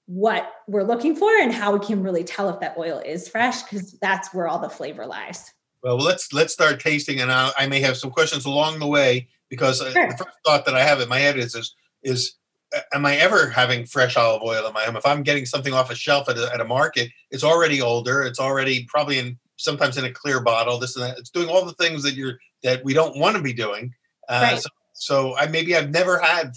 what 0.06 0.52
we're 0.66 0.82
looking 0.82 1.14
for 1.14 1.30
and 1.38 1.52
how 1.52 1.72
we 1.76 1.84
can 1.84 2.02
really 2.02 2.24
tell 2.24 2.48
if 2.48 2.58
that 2.60 2.76
oil 2.76 2.98
is 3.04 3.28
fresh 3.28 3.62
because 3.62 3.92
that's 4.00 4.34
where 4.34 4.48
all 4.48 4.58
the 4.58 4.68
flavor 4.68 5.06
lies 5.06 5.52
well 5.82 5.96
let's 5.96 6.32
let's 6.32 6.52
start 6.52 6.80
tasting 6.80 7.20
and 7.20 7.30
I, 7.30 7.52
I 7.56 7.66
may 7.66 7.80
have 7.80 7.96
some 7.96 8.10
questions 8.10 8.44
along 8.44 8.78
the 8.78 8.86
way 8.86 9.28
because 9.48 9.80
uh, 9.80 9.90
sure. 9.92 10.08
the 10.08 10.16
first 10.16 10.36
thought 10.44 10.64
that 10.66 10.74
i 10.74 10.82
have 10.82 11.00
in 11.00 11.08
my 11.08 11.18
head 11.18 11.38
is 11.38 11.54
is, 11.54 11.74
is 12.02 12.34
uh, 12.74 12.80
am 12.92 13.06
I 13.06 13.16
ever 13.16 13.48
having 13.48 13.86
fresh 13.86 14.16
olive 14.16 14.42
oil 14.42 14.66
in 14.66 14.72
my 14.72 14.82
home? 14.82 14.96
If 14.96 15.06
I'm 15.06 15.22
getting 15.22 15.46
something 15.46 15.72
off 15.72 15.90
a 15.90 15.94
shelf 15.94 16.28
at 16.28 16.36
a, 16.36 16.52
at 16.52 16.60
a 16.60 16.64
market, 16.64 17.10
it's 17.30 17.44
already 17.44 17.80
older. 17.80 18.22
It's 18.22 18.40
already 18.40 18.84
probably 18.86 19.18
in 19.18 19.38
sometimes 19.56 19.96
in 19.96 20.04
a 20.04 20.12
clear 20.12 20.40
bottle. 20.40 20.78
This 20.78 20.96
and 20.96 21.04
that. 21.04 21.18
It's 21.18 21.30
doing 21.30 21.48
all 21.48 21.64
the 21.64 21.74
things 21.74 22.02
that 22.02 22.14
you're 22.14 22.38
that 22.64 22.84
we 22.84 22.92
don't 22.92 23.18
want 23.18 23.36
to 23.36 23.42
be 23.42 23.52
doing. 23.52 23.94
Uh, 24.28 24.40
right. 24.42 24.60
So, 24.60 24.68
so 24.92 25.36
I 25.36 25.46
maybe 25.46 25.76
I've 25.76 25.90
never 25.90 26.18
had 26.18 26.52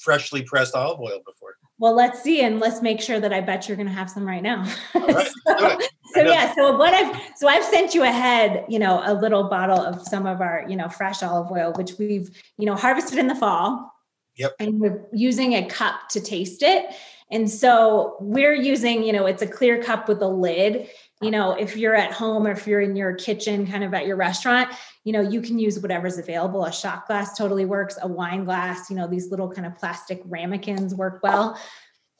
freshly 0.00 0.42
pressed 0.42 0.74
olive 0.74 1.00
oil 1.00 1.20
before. 1.24 1.54
Well, 1.78 1.96
let's 1.96 2.22
see, 2.22 2.42
and 2.42 2.60
let's 2.60 2.80
make 2.80 3.00
sure 3.00 3.18
that 3.18 3.32
I 3.32 3.40
bet 3.40 3.66
you're 3.66 3.76
going 3.76 3.88
to 3.88 3.92
have 3.92 4.08
some 4.08 4.24
right 4.24 4.42
now. 4.42 4.64
Right, 4.94 5.28
so, 5.48 5.78
so 6.14 6.22
yeah, 6.22 6.54
so 6.54 6.76
what 6.76 6.94
I've 6.94 7.20
so 7.36 7.48
I've 7.48 7.64
sent 7.64 7.92
you 7.92 8.04
ahead, 8.04 8.64
you 8.68 8.78
know, 8.78 9.02
a 9.04 9.14
little 9.14 9.48
bottle 9.48 9.80
of 9.80 10.00
some 10.02 10.26
of 10.26 10.40
our, 10.40 10.64
you 10.68 10.76
know, 10.76 10.88
fresh 10.88 11.22
olive 11.22 11.50
oil, 11.50 11.72
which 11.76 11.94
we've, 11.98 12.30
you 12.56 12.66
know, 12.66 12.76
harvested 12.76 13.18
in 13.18 13.26
the 13.26 13.34
fall. 13.34 13.92
Yep. 14.36 14.54
And 14.60 14.80
we're 14.80 15.04
using 15.12 15.54
a 15.54 15.66
cup 15.66 16.08
to 16.10 16.20
taste 16.20 16.62
it. 16.62 16.86
And 17.32 17.50
so 17.50 18.16
we're 18.20 18.54
using, 18.54 19.02
you 19.02 19.12
know, 19.12 19.26
it's 19.26 19.42
a 19.42 19.46
clear 19.46 19.82
cup 19.82 20.08
with 20.08 20.22
a 20.22 20.28
lid 20.28 20.88
you 21.22 21.30
know 21.30 21.52
if 21.52 21.76
you're 21.76 21.94
at 21.94 22.12
home 22.12 22.46
or 22.46 22.50
if 22.50 22.66
you're 22.66 22.80
in 22.80 22.96
your 22.96 23.14
kitchen 23.14 23.66
kind 23.66 23.84
of 23.84 23.94
at 23.94 24.06
your 24.06 24.16
restaurant 24.16 24.68
you 25.04 25.12
know 25.12 25.20
you 25.20 25.40
can 25.40 25.58
use 25.58 25.80
whatever's 25.80 26.18
available. 26.18 26.64
A 26.64 26.72
shot 26.72 27.06
glass 27.06 27.36
totally 27.36 27.64
works. 27.64 27.98
A 28.02 28.08
wine 28.08 28.44
glass 28.44 28.90
you 28.90 28.96
know 28.96 29.06
these 29.06 29.30
little 29.30 29.50
kind 29.50 29.66
of 29.66 29.76
plastic 29.76 30.20
ramekins 30.24 30.94
work 30.94 31.20
well. 31.22 31.58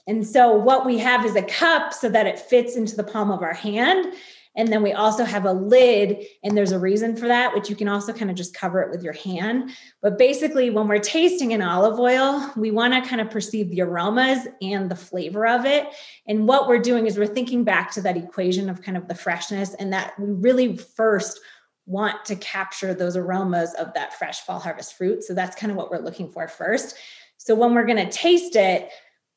And 0.09 0.27
so 0.27 0.53
what 0.53 0.85
we 0.85 0.99
have 0.99 1.25
is 1.25 1.37
a 1.37 1.43
cup 1.43 1.93
so 1.93 2.09
that 2.09 2.27
it 2.27 2.39
fits 2.39 2.77
into 2.77 2.97
the 2.97 3.05
palm 3.05 3.31
of 3.31 3.43
our 3.43 3.55
hand. 3.55 4.15
And 4.55 4.69
then 4.69 4.83
we 4.83 4.93
also 4.93 5.25
have 5.25 5.47
a 5.47 5.53
lid, 5.53 6.27
and 6.43 6.57
there's 6.57 6.73
a 6.73 6.79
reason 6.79 7.17
for 7.17 7.27
that, 7.29 7.55
which 7.55 7.71
you 7.71 7.77
can 7.77 7.89
also 7.89 8.13
kind 8.13 8.31
of 8.31 8.37
just 8.37 8.53
cover 8.55 8.83
it 8.83 8.91
with 8.91 9.03
your 9.03 9.15
hand. 9.15 9.71
But 10.03 10.19
basically, 10.19 10.69
when 10.69 10.89
we're 10.89 10.99
tasting 10.99 11.55
an 11.55 11.63
olive 11.63 11.99
oil, 11.99 12.51
we 12.57 12.71
want 12.71 12.93
to 12.93 13.09
kind 13.09 13.21
of 13.23 13.31
perceive 13.31 13.71
the 13.71 13.81
aromas 13.81 14.47
and 14.61 14.91
the 14.91 14.97
flavor 14.97 15.47
of 15.47 15.65
it. 15.65 15.89
And 16.27 16.47
what 16.47 16.69
we're 16.69 16.79
doing 16.79 17.07
is 17.07 17.17
we're 17.17 17.27
thinking 17.27 17.65
back 17.65 17.91
to 17.93 18.03
that 18.03 18.19
equation 18.19 18.69
of 18.69 18.83
kind 18.83 18.99
of 18.99 19.09
the 19.09 19.15
freshness, 19.15 19.75
and 19.75 19.93
that 19.93 20.19
we 20.19 20.31
really 20.31 20.77
first 20.77 21.41
want 21.87 22.25
to 22.27 22.37
capture 22.37 22.95
those 22.95 23.17
aromas 23.17 23.75
of 23.75 23.93
that 23.95 24.15
fresh 24.15 24.41
fall 24.41 24.59
harvest 24.59 24.97
fruit. 24.97 25.25
So 25.25 25.35
that's 25.35 25.57
kind 25.57 25.71
of 25.71 25.77
what 25.77 25.91
we're 25.91 25.99
looking 25.99 26.31
for 26.31 26.47
first. 26.47 26.97
So 27.39 27.55
when 27.55 27.75
we're 27.75 27.87
going 27.87 28.07
to 28.07 28.13
taste 28.13 28.55
it, 28.55 28.91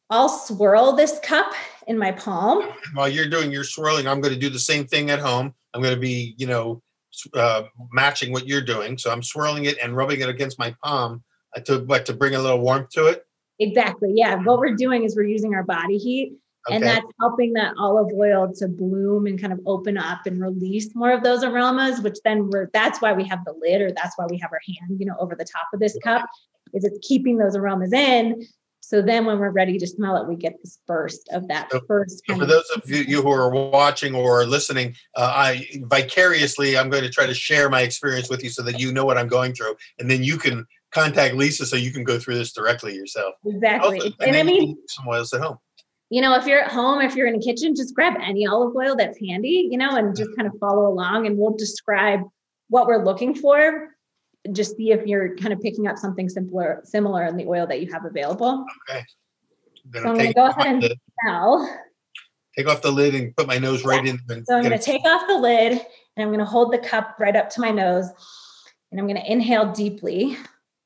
I'll 0.10 0.30
swirl 0.30 0.94
this 0.94 1.20
cup 1.24 1.52
in 1.88 1.98
my 1.98 2.12
palm. 2.12 2.70
While 2.94 3.10
you're 3.10 3.30
doing 3.30 3.52
your 3.52 3.64
swirling, 3.64 4.08
I'm 4.08 4.22
going 4.22 4.34
to 4.34 4.40
do 4.40 4.50
the 4.50 4.60
same 4.60 4.86
thing 4.86 5.10
at 5.10 5.20
home. 5.20 5.54
I'm 5.74 5.82
going 5.82 5.96
to 5.96 6.00
be, 6.00 6.36
you 6.38 6.48
know, 6.48 6.82
uh, 7.34 7.64
matching 7.92 8.32
what 8.32 8.48
you're 8.48 8.62
doing. 8.62 8.98
So 8.98 9.12
I'm 9.12 9.24
swirling 9.24 9.66
it 9.66 9.78
and 9.82 9.96
rubbing 9.96 10.22
it 10.22 10.30
against 10.30 10.60
my 10.60 10.76
palm 10.84 11.24
uh, 11.56 11.62
to 11.62 11.80
what 11.86 12.06
to 12.06 12.14
bring 12.14 12.36
a 12.36 12.40
little 12.40 12.60
warmth 12.60 12.90
to 12.92 13.08
it. 13.08 13.26
Exactly. 13.60 14.14
Yeah. 14.16 14.36
What 14.44 14.60
we're 14.60 14.76
doing 14.76 15.04
is 15.04 15.16
we're 15.16 15.24
using 15.24 15.56
our 15.56 15.64
body 15.64 15.98
heat, 15.98 16.34
okay. 16.68 16.76
and 16.76 16.84
that's 16.84 17.06
helping 17.22 17.54
that 17.54 17.74
olive 17.80 18.12
oil 18.14 18.52
to 18.56 18.68
bloom 18.68 19.28
and 19.28 19.40
kind 19.40 19.54
of 19.54 19.60
open 19.66 19.98
up 19.98 20.26
and 20.26 20.42
release 20.42 20.94
more 20.94 21.12
of 21.12 21.24
those 21.24 21.42
aromas. 21.42 22.02
Which 22.02 22.18
then 22.26 22.50
we're 22.50 22.70
that's 22.74 23.02
why 23.02 23.14
we 23.14 23.24
have 23.24 23.46
the 23.46 23.54
lid, 23.60 23.82
or 23.82 23.92
that's 23.92 24.18
why 24.18 24.26
we 24.30 24.38
have 24.40 24.52
our 24.52 24.60
hand, 24.68 25.00
you 25.00 25.06
know, 25.06 25.16
over 25.20 25.36
the 25.36 25.46
top 25.46 25.68
of 25.74 25.80
this 25.80 25.98
cup, 26.04 26.28
is 26.74 26.84
it's 26.84 27.00
keeping 27.02 27.38
those 27.38 27.56
aromas 27.56 27.94
in 27.94 28.46
so 28.88 29.02
then 29.02 29.26
when 29.26 29.40
we're 29.40 29.50
ready 29.50 29.80
to 29.80 29.88
smell 29.88 30.16
it, 30.18 30.28
we 30.28 30.36
get 30.36 30.62
this 30.62 30.78
burst 30.86 31.28
of 31.32 31.48
that 31.48 31.72
so, 31.72 31.82
first. 31.88 32.22
So 32.30 32.38
for 32.38 32.46
those 32.46 32.70
of 32.76 32.88
you 32.88 33.24
who 33.24 33.32
are 33.32 33.50
watching 33.50 34.14
or 34.14 34.46
listening, 34.46 34.96
uh, 35.16 35.34
I 35.36 35.68
vicariously, 35.86 36.78
I'm 36.78 36.92
going 36.92 37.02
to 37.02 37.10
try 37.10 37.26
to 37.26 37.34
share 37.34 37.68
my 37.68 37.82
experience 37.82 38.30
with 38.30 38.44
you 38.44 38.52
so 38.52 38.62
that 38.62 38.80
you 38.80 38.92
know 38.92 39.04
what 39.04 39.18
I'm 39.18 39.28
going 39.28 39.56
through. 39.56 39.76
And 39.98 40.10
then 40.10 40.24
you 40.24 40.38
can 40.38 40.68
contact 40.92 41.34
Lisa 41.34 41.66
so 41.66 41.76
you 41.76 41.92
can 41.92 42.04
go 42.04 42.20
through 42.20 42.36
this 42.36 42.54
directly 42.54 42.94
yourself. 42.94 43.34
Exactly. 43.44 43.98
Also, 43.98 44.12
and, 44.20 44.28
and 44.28 44.38
I 44.38 44.44
mean, 44.44 44.78
some 44.88 45.08
oils 45.08 45.34
at 45.34 45.42
home. 45.42 45.58
You 46.12 46.22
know, 46.22 46.36
if 46.36 46.46
you're 46.46 46.62
at 46.62 46.72
home, 46.72 47.02
if 47.02 47.16
you're 47.16 47.26
in 47.26 47.36
a 47.36 47.42
kitchen, 47.42 47.74
just 47.76 47.96
grab 47.96 48.14
any 48.22 48.46
olive 48.46 48.76
oil 48.76 48.96
that's 48.96 49.18
handy, 49.20 49.68
you 49.72 49.80
know, 49.80 49.96
and 49.96 50.16
just 50.16 50.30
kind 50.38 50.48
of 50.48 50.54
follow 50.60 50.86
along 50.86 51.26
and 51.26 51.40
we'll 51.40 51.58
describe 51.58 52.20
what 52.70 52.86
we're 52.86 53.04
looking 53.04 53.34
for 53.34 53.95
just 54.52 54.76
see 54.78 54.92
if 54.92 55.06
you're 55.06 55.36
kind 55.38 55.54
of 55.54 55.60
picking 55.62 55.88
up 55.88 55.98
something 55.98 56.30
simpler, 56.30 56.82
similar 56.84 57.26
in 57.26 57.38
the 57.38 57.46
oil 57.46 57.68
that 57.68 57.82
you 57.82 57.92
have 57.92 58.06
available. 58.06 58.66
Okay. 58.90 59.04
so 59.94 60.00
I'm 60.00 60.16
going 60.16 60.28
to 60.28 60.34
go 60.34 60.48
ahead 60.48 60.68
and 60.68 60.84
the, 60.84 60.96
smell. 61.22 61.80
Take 62.58 62.68
off 62.68 62.82
the 62.82 62.92
lid 62.92 63.16
and 63.16 63.36
put 63.36 63.48
my 63.48 63.58
nose 63.58 63.84
yeah. 63.84 63.90
right 63.90 64.06
in. 64.06 64.20
so 64.46 64.56
I'm 64.56 64.64
going 64.64 64.78
to 64.78 64.84
take 64.84 65.04
off 65.06 65.28
the 65.28 65.38
lid 65.38 65.74
and 65.74 66.24
I'm 66.24 66.30
going 66.30 66.40
to 66.40 66.46
hold 66.46 66.72
the 66.72 66.78
cup 66.78 67.16
right 67.20 67.36
up 67.36 67.50
to 67.52 67.62
my 67.62 67.72
nose 67.72 68.10
and 68.92 69.00
I'm 69.00 69.08
going 69.08 69.22
to 69.22 69.32
inhale 69.32 69.72
deeply. 69.72 70.38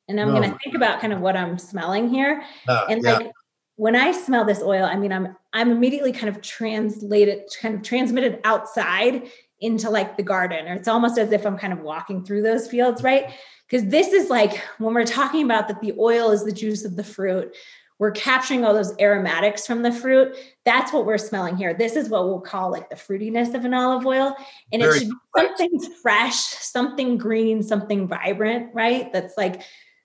And 0.07 0.19
I'm 0.19 0.29
no. 0.29 0.39
going 0.39 0.51
to 0.51 0.57
think 0.63 0.75
about 0.75 1.01
kind 1.01 1.13
of 1.13 1.21
what 1.21 1.37
I'm 1.37 1.59
smelling 1.59 2.09
here. 2.09 2.43
Uh, 2.67 2.87
and 2.89 3.03
yeah. 3.03 3.17
like 3.17 3.31
when 3.75 3.95
I 3.95 4.11
smell 4.11 4.43
this 4.43 4.61
oil, 4.61 4.83
I 4.83 4.95
mean, 4.95 5.13
I'm 5.13 5.37
I'm 5.53 5.71
immediately 5.71 6.11
kind 6.11 6.27
of 6.27 6.41
translated, 6.41 7.43
kind 7.61 7.75
of 7.75 7.83
transmitted 7.83 8.39
outside 8.43 9.29
into 9.61 9.89
like 9.89 10.17
the 10.17 10.23
garden, 10.23 10.67
or 10.67 10.73
it's 10.73 10.87
almost 10.87 11.17
as 11.17 11.31
if 11.31 11.45
I'm 11.45 11.57
kind 11.57 11.73
of 11.73 11.81
walking 11.81 12.23
through 12.23 12.43
those 12.43 12.67
fields, 12.67 13.03
right? 13.03 13.31
Because 13.67 13.89
this 13.89 14.13
is 14.13 14.29
like 14.29 14.57
when 14.77 14.93
we're 14.93 15.05
talking 15.05 15.43
about 15.43 15.67
that 15.67 15.81
the 15.81 15.93
oil 15.99 16.31
is 16.31 16.43
the 16.43 16.51
juice 16.51 16.85
of 16.85 16.95
the 16.95 17.03
fruit, 17.03 17.55
we're 17.99 18.11
capturing 18.11 18.63
all 18.63 18.73
those 18.73 18.97
aromatics 18.97 19.67
from 19.67 19.81
the 19.81 19.91
fruit. 19.91 20.35
That's 20.63 20.93
what 20.93 21.05
we're 21.05 21.17
smelling 21.17 21.57
here. 21.57 21.73
This 21.73 21.97
is 21.97 22.09
what 22.09 22.25
we'll 22.25 22.39
call 22.39 22.71
like 22.71 22.89
the 22.89 22.95
fruitiness 22.95 23.53
of 23.53 23.65
an 23.65 23.73
olive 23.73 24.05
oil. 24.05 24.35
And 24.71 24.81
Very 24.81 24.95
it 24.95 24.99
should 24.99 25.09
be 25.09 25.15
something 25.37 25.79
fresh, 26.01 26.37
something 26.37 27.17
green, 27.17 27.61
something 27.61 28.07
vibrant, 28.07 28.73
right? 28.73 29.11
That's 29.11 29.37
like 29.37 29.61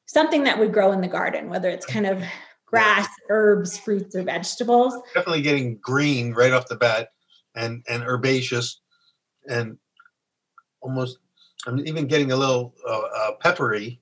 something 0.07 0.42
that 0.44 0.59
would 0.59 0.72
grow 0.72 0.90
in 0.90 1.00
the 1.00 1.09
garden, 1.09 1.48
whether 1.48 1.70
it's 1.70 1.86
kind 1.86 2.07
of 2.07 2.22
grass, 2.66 3.09
herbs, 3.30 3.78
fruits, 3.78 4.16
or 4.16 4.24
vegetables. 4.24 5.00
Definitely 5.14 5.42
getting 5.42 5.76
green 5.76 6.34
right 6.34 6.52
off 6.52 6.66
the 6.66 6.76
bat 6.76 7.11
and 7.55 7.84
and 7.88 8.02
herbaceous 8.02 8.80
and 9.49 9.78
almost 10.80 11.18
I'm 11.66 11.78
even 11.86 12.07
getting 12.07 12.32
a 12.32 12.36
little 12.36 12.74
uh, 12.86 13.01
uh, 13.01 13.30
peppery. 13.40 14.01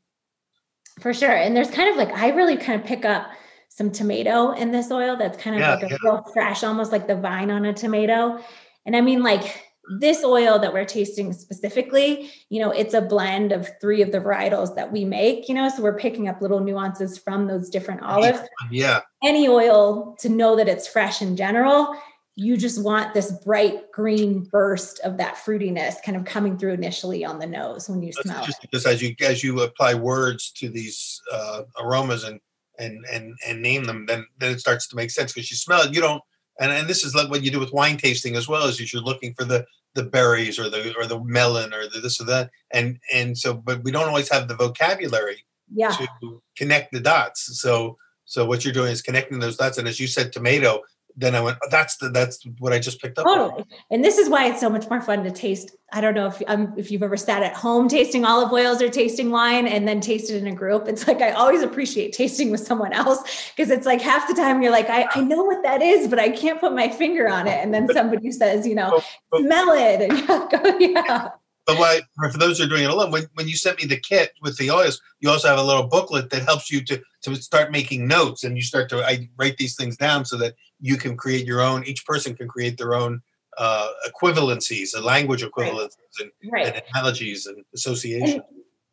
For 1.00 1.14
sure, 1.14 1.32
and 1.32 1.56
there's 1.56 1.70
kind 1.70 1.88
of 1.88 1.96
like 1.96 2.12
I 2.12 2.30
really 2.30 2.56
kind 2.56 2.80
of 2.80 2.86
pick 2.86 3.04
up 3.04 3.30
some 3.68 3.90
tomato 3.90 4.52
in 4.52 4.70
this 4.70 4.90
oil. 4.90 5.16
That's 5.16 5.38
kind 5.38 5.56
of 5.56 5.60
yeah, 5.60 5.74
like 5.74 5.84
a 5.84 5.88
yeah. 5.90 5.96
real 6.02 6.22
fresh, 6.32 6.62
almost 6.62 6.92
like 6.92 7.06
the 7.06 7.16
vine 7.16 7.50
on 7.50 7.64
a 7.64 7.72
tomato. 7.72 8.38
And 8.84 8.94
I 8.94 9.00
mean, 9.00 9.22
like 9.22 9.64
this 9.98 10.22
oil 10.22 10.58
that 10.58 10.72
we're 10.72 10.84
tasting 10.84 11.32
specifically, 11.32 12.30
you 12.50 12.60
know, 12.60 12.70
it's 12.70 12.94
a 12.94 13.00
blend 13.00 13.52
of 13.52 13.68
three 13.80 14.02
of 14.02 14.12
the 14.12 14.20
varietals 14.20 14.74
that 14.76 14.92
we 14.92 15.04
make, 15.04 15.48
you 15.48 15.54
know, 15.54 15.68
so 15.68 15.82
we're 15.82 15.96
picking 15.96 16.28
up 16.28 16.40
little 16.40 16.60
nuances 16.60 17.18
from 17.18 17.46
those 17.46 17.68
different 17.68 18.02
olives. 18.02 18.40
Yeah. 18.70 19.00
Any 19.24 19.48
oil 19.48 20.16
to 20.20 20.28
know 20.28 20.54
that 20.56 20.68
it's 20.68 20.86
fresh 20.86 21.20
in 21.20 21.36
general 21.36 21.96
you 22.34 22.56
just 22.56 22.82
want 22.82 23.12
this 23.12 23.30
bright 23.44 23.90
green 23.92 24.44
burst 24.44 25.00
of 25.00 25.18
that 25.18 25.36
fruitiness 25.36 25.96
kind 26.04 26.16
of 26.16 26.24
coming 26.24 26.56
through 26.56 26.72
initially 26.72 27.24
on 27.24 27.38
the 27.38 27.46
nose 27.46 27.88
when 27.88 28.02
you 28.02 28.12
That's 28.14 28.28
smell 28.28 28.44
just 28.44 28.62
because 28.62 28.86
as 28.86 29.02
you 29.02 29.14
as 29.20 29.44
you 29.44 29.60
apply 29.60 29.94
words 29.94 30.50
to 30.52 30.68
these 30.68 31.20
uh, 31.32 31.62
aromas 31.78 32.24
and 32.24 32.40
and 32.78 33.04
and 33.12 33.34
and 33.46 33.60
name 33.60 33.84
them 33.84 34.06
then 34.06 34.26
then 34.38 34.52
it 34.52 34.60
starts 34.60 34.88
to 34.88 34.96
make 34.96 35.10
sense 35.10 35.32
because 35.32 35.50
you 35.50 35.56
smell 35.56 35.82
it 35.82 35.94
you 35.94 36.00
don't 36.00 36.22
and 36.58 36.72
and 36.72 36.88
this 36.88 37.04
is 37.04 37.14
like 37.14 37.30
what 37.30 37.42
you 37.42 37.50
do 37.50 37.60
with 37.60 37.72
wine 37.72 37.96
tasting 37.98 38.34
as 38.34 38.48
well 38.48 38.64
as 38.64 38.92
you're 38.92 39.02
looking 39.02 39.34
for 39.34 39.44
the 39.44 39.64
the 39.94 40.02
berries 40.02 40.58
or 40.58 40.70
the 40.70 40.94
or 40.96 41.06
the 41.06 41.22
melon 41.24 41.74
or 41.74 41.86
the 41.86 42.00
this 42.00 42.18
or 42.18 42.24
that 42.24 42.50
and 42.72 42.98
and 43.12 43.36
so 43.36 43.52
but 43.52 43.82
we 43.84 43.90
don't 43.90 44.08
always 44.08 44.30
have 44.30 44.48
the 44.48 44.56
vocabulary 44.56 45.44
yeah. 45.74 45.94
to 46.20 46.42
connect 46.56 46.92
the 46.92 47.00
dots 47.00 47.60
so 47.60 47.96
so 48.24 48.46
what 48.46 48.64
you're 48.64 48.72
doing 48.72 48.90
is 48.90 49.02
connecting 49.02 49.38
those 49.38 49.58
dots 49.58 49.76
and 49.76 49.86
as 49.86 50.00
you 50.00 50.06
said 50.06 50.32
tomato 50.32 50.80
then 51.16 51.34
I 51.34 51.40
went, 51.40 51.58
oh, 51.62 51.68
that's 51.70 51.96
the 51.96 52.08
that's 52.08 52.44
what 52.58 52.72
I 52.72 52.78
just 52.78 53.00
picked 53.00 53.18
up. 53.18 53.26
Totally. 53.26 53.64
And 53.90 54.04
this 54.04 54.18
is 54.18 54.28
why 54.28 54.46
it's 54.46 54.60
so 54.60 54.70
much 54.70 54.88
more 54.88 55.00
fun 55.00 55.24
to 55.24 55.30
taste. 55.30 55.76
I 55.92 56.00
don't 56.00 56.14
know 56.14 56.26
if 56.26 56.42
um, 56.46 56.72
if 56.76 56.90
you've 56.90 57.02
ever 57.02 57.16
sat 57.16 57.42
at 57.42 57.54
home 57.54 57.88
tasting 57.88 58.24
olive 58.24 58.52
oils 58.52 58.80
or 58.80 58.88
tasting 58.88 59.30
wine 59.30 59.66
and 59.66 59.86
then 59.86 60.00
tasted 60.00 60.36
in 60.36 60.46
a 60.46 60.54
group. 60.54 60.88
It's 60.88 61.06
like 61.06 61.20
I 61.20 61.32
always 61.32 61.62
appreciate 61.62 62.12
tasting 62.12 62.50
with 62.50 62.60
someone 62.60 62.92
else 62.92 63.50
because 63.54 63.70
it's 63.70 63.86
like 63.86 64.00
half 64.00 64.26
the 64.28 64.34
time 64.34 64.62
you're 64.62 64.72
like, 64.72 64.88
I, 64.88 65.06
I 65.14 65.20
know 65.20 65.44
what 65.44 65.62
that 65.62 65.82
is, 65.82 66.08
but 66.08 66.18
I 66.18 66.30
can't 66.30 66.60
put 66.60 66.72
my 66.74 66.88
finger 66.88 67.28
on 67.28 67.46
it. 67.46 67.58
And 67.62 67.72
then 67.74 67.88
somebody 67.92 68.30
says, 68.32 68.66
you 68.66 68.74
know, 68.74 69.02
smell 69.34 69.70
it. 69.72 70.02
And 70.02 70.18
you 70.18 70.26
go, 70.26 70.78
yeah. 70.78 71.28
But 71.66 71.78
why, 71.78 72.00
for 72.32 72.38
those 72.38 72.58
who 72.58 72.64
are 72.64 72.68
doing 72.68 72.82
it 72.82 72.90
alone, 72.90 73.12
when, 73.12 73.24
when 73.34 73.46
you 73.46 73.56
sent 73.56 73.80
me 73.80 73.86
the 73.86 73.96
kit 73.96 74.32
with 74.42 74.56
the 74.56 74.70
oils, 74.70 75.00
you 75.20 75.30
also 75.30 75.48
have 75.48 75.58
a 75.58 75.62
little 75.62 75.86
booklet 75.86 76.30
that 76.30 76.42
helps 76.42 76.70
you 76.70 76.82
to 76.84 77.00
to 77.22 77.36
start 77.36 77.70
making 77.70 78.08
notes, 78.08 78.42
and 78.42 78.56
you 78.56 78.62
start 78.62 78.88
to 78.90 79.04
I 79.04 79.28
write 79.36 79.58
these 79.58 79.76
things 79.76 79.96
down 79.96 80.24
so 80.24 80.36
that 80.38 80.54
you 80.82 80.98
can 80.98 81.16
create 81.16 81.46
your 81.46 81.62
own. 81.62 81.84
Each 81.84 82.04
person 82.04 82.34
can 82.34 82.48
create 82.48 82.76
their 82.76 82.94
own 82.94 83.22
uh, 83.56 83.88
equivalencies, 84.06 84.94
and 84.94 85.04
language 85.04 85.42
equivalencies, 85.42 85.96
right. 86.20 86.20
And, 86.20 86.52
right. 86.52 86.66
and, 86.66 86.82
analogies 86.92 87.46
and 87.46 87.64
associations. 87.74 88.32
And, 88.32 88.42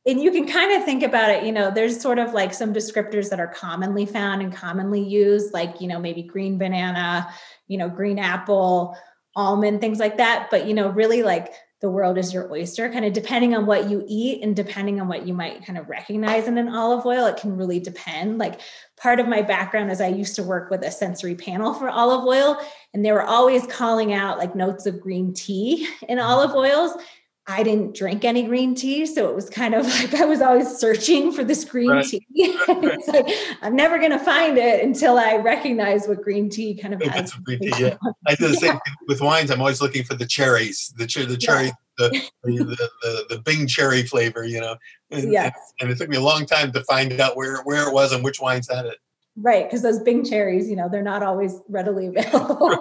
and 0.06 0.22
you 0.22 0.32
can 0.32 0.48
kind 0.48 0.72
of 0.78 0.86
think 0.86 1.04
about 1.04 1.32
it. 1.32 1.44
You 1.44 1.52
know, 1.52 1.72
there's 1.72 2.00
sort 2.00 2.20
of 2.20 2.34
like 2.34 2.54
some 2.54 2.74
descriptors 2.74 3.30
that 3.30 3.40
are 3.40 3.48
commonly 3.48 4.06
found 4.06 4.42
and 4.42 4.54
commonly 4.54 5.02
used, 5.02 5.54
like 5.54 5.82
you 5.82 5.88
know 5.88 6.00
maybe 6.00 6.24
green 6.24 6.58
banana, 6.58 7.28
you 7.68 7.78
know 7.78 7.90
green 7.90 8.20
apple, 8.20 8.96
almond, 9.36 9.82
things 9.82 10.00
like 10.00 10.18
that. 10.18 10.48
But 10.52 10.68
you 10.68 10.74
know, 10.74 10.90
really 10.90 11.24
like 11.24 11.54
the 11.82 11.90
world 11.90 12.18
is 12.18 12.34
your 12.34 12.52
oyster 12.52 12.90
kind 12.90 13.06
of 13.06 13.14
depending 13.14 13.56
on 13.56 13.66
what 13.66 13.90
you 13.90 14.04
eat 14.08 14.44
and 14.44 14.56
depending 14.56 15.00
on 15.00 15.08
what 15.08 15.26
you 15.26 15.34
might 15.34 15.66
kind 15.66 15.78
of 15.78 15.88
recognize 15.90 16.48
in 16.48 16.58
an 16.58 16.68
olive 16.68 17.06
oil 17.06 17.26
it 17.26 17.38
can 17.38 17.56
really 17.56 17.80
depend 17.80 18.38
like 18.38 18.60
part 19.02 19.20
of 19.20 19.28
my 19.28 19.42
background 19.42 19.92
is 19.92 20.02
i 20.02 20.08
used 20.08 20.36
to 20.36 20.44
work 20.44 20.70
with 20.70 20.84
a 20.84 20.92
sensory 20.92 21.36
panel 21.36 21.74
for 21.74 21.90
olive 21.90 22.26
oil 22.26 22.58
and 22.94 23.04
they 23.04 23.12
were 23.12 23.24
always 23.24 23.66
calling 23.68 24.14
out 24.14 24.38
like 24.38 24.56
notes 24.56 24.86
of 24.86 25.00
green 25.00 25.34
tea 25.34 25.88
in 26.08 26.18
mm-hmm. 26.18 26.28
olive 26.28 26.54
oils 26.54 26.94
I 27.50 27.64
didn't 27.64 27.96
drink 27.96 28.26
any 28.26 28.44
green 28.44 28.76
tea. 28.76 29.08
So 29.08 29.28
it 29.28 29.36
was 29.36 29.50
kind 29.50 29.74
of 29.74 29.86
like 30.00 30.14
I 30.14 30.26
was 30.26 30.42
always 30.42 30.78
searching 30.78 31.32
for 31.32 31.44
this 31.44 31.66
green 31.66 31.90
right. 31.90 32.06
tea. 32.06 32.26
it's 32.36 33.08
like 33.08 33.28
I'm 33.62 33.76
never 33.76 33.98
going 33.98 34.12
to 34.12 34.20
find 34.20 34.58
it 34.58 34.84
until 34.84 35.18
I 35.18 35.38
recognize 35.38 36.08
what 36.08 36.22
green 36.22 36.50
tea 36.50 36.76
kind 36.76 36.94
of 36.94 37.02
has. 37.02 37.34
Green 37.34 37.60
tea, 37.60 37.74
yeah. 37.80 37.98
I 38.28 38.36
do 38.36 38.48
the 38.48 38.56
same 38.56 38.74
thing 38.74 38.96
with 39.08 39.20
wines. 39.20 39.50
I'm 39.50 39.60
always 39.60 39.82
looking 39.82 40.04
for 40.04 40.14
the 40.14 40.28
cherries, 40.28 40.94
the, 40.98 41.10
cher- 41.10 41.26
the 41.26 41.38
cherry, 41.38 41.66
yeah. 41.66 41.72
the, 41.98 42.30
the, 42.44 42.64
the, 43.02 43.26
the, 43.30 43.42
Bing 43.42 43.66
cherry 43.66 44.04
flavor, 44.04 44.46
you 44.46 44.62
know. 44.62 44.76
And, 45.12 45.32
yes. 45.32 45.74
and 45.80 45.90
it 45.90 45.98
took 45.98 46.10
me 46.10 46.18
a 46.18 46.22
long 46.22 46.46
time 46.46 46.72
to 46.72 46.84
find 46.84 47.20
out 47.20 47.36
where, 47.36 47.62
where 47.64 47.88
it 47.88 47.94
was 47.94 48.12
and 48.12 48.24
which 48.24 48.40
wines 48.40 48.70
had 48.70 48.86
it. 48.86 48.98
Right, 49.42 49.66
because 49.66 49.82
those 49.82 50.00
Bing 50.00 50.26
cherries, 50.26 50.70
you 50.70 50.76
know, 50.76 50.90
they're 50.90 51.02
not 51.02 51.24
always 51.24 51.62
readily 51.70 52.08
available. 52.16 52.78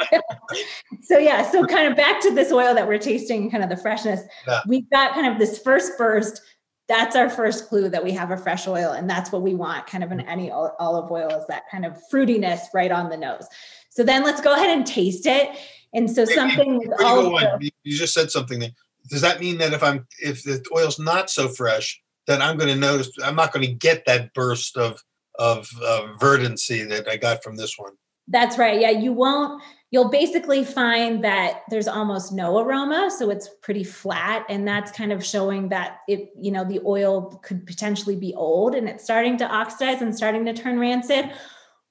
so 1.02 1.18
yeah, 1.18 1.48
so 1.50 1.64
kind 1.64 1.86
of 1.88 1.96
back 1.96 2.20
to 2.22 2.34
this 2.34 2.50
oil 2.50 2.74
that 2.74 2.88
we're 2.88 2.98
tasting, 2.98 3.50
kind 3.50 3.62
of 3.62 3.70
the 3.70 3.76
freshness. 3.76 4.22
Yeah. 4.46 4.60
We've 4.66 4.88
got 4.90 5.14
kind 5.14 5.32
of 5.32 5.38
this 5.38 5.58
first 5.58 5.96
burst. 5.96 6.42
that's 6.88 7.14
our 7.14 7.30
first 7.30 7.68
clue 7.68 7.88
that 7.90 8.02
we 8.02 8.12
have 8.12 8.30
a 8.30 8.36
fresh 8.36 8.66
oil 8.66 8.92
and 8.92 9.08
that's 9.08 9.30
what 9.30 9.42
we 9.42 9.54
want 9.54 9.86
kind 9.86 10.02
of 10.02 10.10
in 10.10 10.18
mm-hmm. 10.18 10.28
any 10.28 10.50
olive 10.50 11.10
oil 11.10 11.28
is 11.28 11.46
that 11.46 11.64
kind 11.70 11.84
of 11.84 11.96
fruitiness 12.10 12.60
right 12.72 12.90
on 12.90 13.10
the 13.10 13.16
nose 13.16 13.46
so 13.90 14.02
then 14.02 14.24
let's 14.24 14.40
go 14.40 14.54
ahead 14.54 14.70
and 14.70 14.86
taste 14.86 15.26
it 15.26 15.50
and 15.92 16.10
so 16.10 16.24
something 16.24 16.80
you, 16.80 16.90
on, 16.92 17.60
you 17.60 17.94
just 17.94 18.14
said 18.14 18.30
something 18.30 18.58
there 18.58 18.70
does 19.10 19.20
that 19.20 19.38
mean 19.38 19.58
that 19.58 19.74
if 19.74 19.82
i'm 19.82 20.06
if 20.22 20.42
the 20.44 20.64
oil's 20.74 20.98
not 20.98 21.28
so 21.28 21.46
fresh 21.46 22.00
then 22.28 22.40
i'm 22.40 22.56
going 22.56 22.72
to 22.72 22.76
notice 22.76 23.10
i'm 23.24 23.34
not 23.34 23.52
going 23.52 23.66
to 23.66 23.72
get 23.72 24.04
that 24.06 24.32
burst 24.34 24.76
of 24.76 25.02
of 25.40 25.68
uh, 25.82 26.06
verdancy 26.20 26.84
that 26.84 27.08
i 27.08 27.16
got 27.16 27.42
from 27.42 27.56
this 27.56 27.74
one. 27.76 27.92
That's 28.28 28.58
right 28.58 28.80
yeah 28.80 28.90
you 28.90 29.12
won't 29.12 29.60
you'll 29.90 30.10
basically 30.10 30.64
find 30.64 31.24
that 31.24 31.62
there's 31.70 31.88
almost 31.88 32.32
no 32.32 32.58
aroma 32.58 33.10
so 33.16 33.30
it's 33.30 33.48
pretty 33.62 33.84
flat 33.84 34.44
and 34.48 34.68
that's 34.68 34.92
kind 34.92 35.12
of 35.12 35.24
showing 35.24 35.70
that 35.70 35.98
it 36.08 36.30
you 36.38 36.50
know 36.50 36.64
the 36.64 36.80
oil 36.84 37.40
could 37.42 37.66
potentially 37.66 38.16
be 38.16 38.34
old 38.34 38.74
and 38.74 38.88
it's 38.88 39.04
starting 39.04 39.36
to 39.38 39.46
oxidize 39.46 40.02
and 40.02 40.14
starting 40.14 40.44
to 40.44 40.52
turn 40.52 40.78
rancid. 40.78 41.30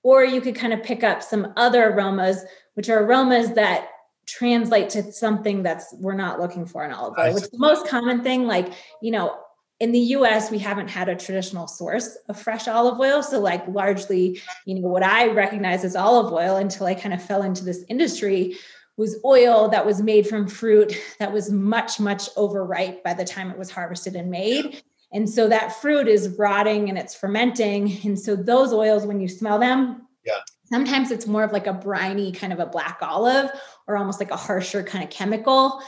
Or 0.03 0.23
you 0.23 0.39
could 0.39 0.55
kind 0.55 0.71
of 0.71 0.83
pick 0.83 1.03
up 1.03 1.21
some 1.21 1.53
other 1.57 1.89
aromas 1.89 2.45
which 2.75 2.89
are 2.89 3.03
aromas 3.03 3.53
that 3.53 3.89
translate 4.27 4.89
to 4.89 5.11
something 5.11 5.63
that's 5.63 5.93
we're 5.99 6.13
not 6.13 6.39
looking 6.39 6.65
for 6.65 6.85
in 6.85 6.91
olive 6.91 7.15
oil 7.17 7.33
which 7.33 7.43
is 7.43 7.49
the 7.49 7.57
most 7.57 7.87
common 7.87 8.21
thing 8.23 8.45
like 8.45 8.73
you 9.01 9.09
know 9.09 9.37
in 9.79 9.91
the 9.91 9.99
US, 9.99 10.49
we 10.49 10.57
haven't 10.57 10.89
had 10.89 11.07
a 11.07 11.15
traditional 11.15 11.67
source 11.67 12.17
of 12.29 12.39
fresh 12.39 12.67
olive 12.67 12.99
oil. 12.99 13.21
So, 13.21 13.39
like, 13.39 13.67
largely, 13.67 14.41
you 14.65 14.75
know, 14.75 14.87
what 14.87 15.03
I 15.03 15.27
recognize 15.27 15.83
as 15.83 15.95
olive 15.95 16.33
oil 16.33 16.57
until 16.57 16.87
I 16.87 16.95
kind 16.95 17.13
of 17.13 17.21
fell 17.21 17.43
into 17.43 17.63
this 17.63 17.83
industry 17.87 18.57
was 18.97 19.19
oil 19.23 19.69
that 19.69 19.85
was 19.85 20.01
made 20.01 20.27
from 20.27 20.47
fruit 20.47 20.97
that 21.19 21.31
was 21.31 21.51
much, 21.51 21.99
much 21.99 22.29
overripe 22.35 23.03
by 23.03 23.13
the 23.13 23.23
time 23.23 23.51
it 23.51 23.57
was 23.57 23.69
harvested 23.69 24.15
and 24.15 24.31
made. 24.31 24.81
And 25.13 25.29
so 25.29 25.47
that 25.47 25.79
fruit 25.79 26.07
is 26.07 26.35
rotting 26.37 26.89
and 26.89 26.97
it's 26.97 27.13
fermenting. 27.13 27.99
And 28.03 28.19
so 28.19 28.35
those 28.35 28.73
oils, 28.73 29.05
when 29.05 29.21
you 29.21 29.27
smell 29.27 29.59
them, 29.59 30.07
yeah. 30.25 30.39
sometimes 30.65 31.11
it's 31.11 31.27
more 31.27 31.43
of 31.43 31.51
like 31.51 31.67
a 31.67 31.73
briny 31.73 32.31
kind 32.31 32.51
of 32.51 32.59
a 32.59 32.65
black 32.65 32.97
olive 33.01 33.51
or 33.87 33.95
almost 33.95 34.19
like 34.19 34.31
a 34.31 34.35
harsher 34.35 34.81
kind 34.81 35.03
of 35.03 35.11
chemical 35.11 35.81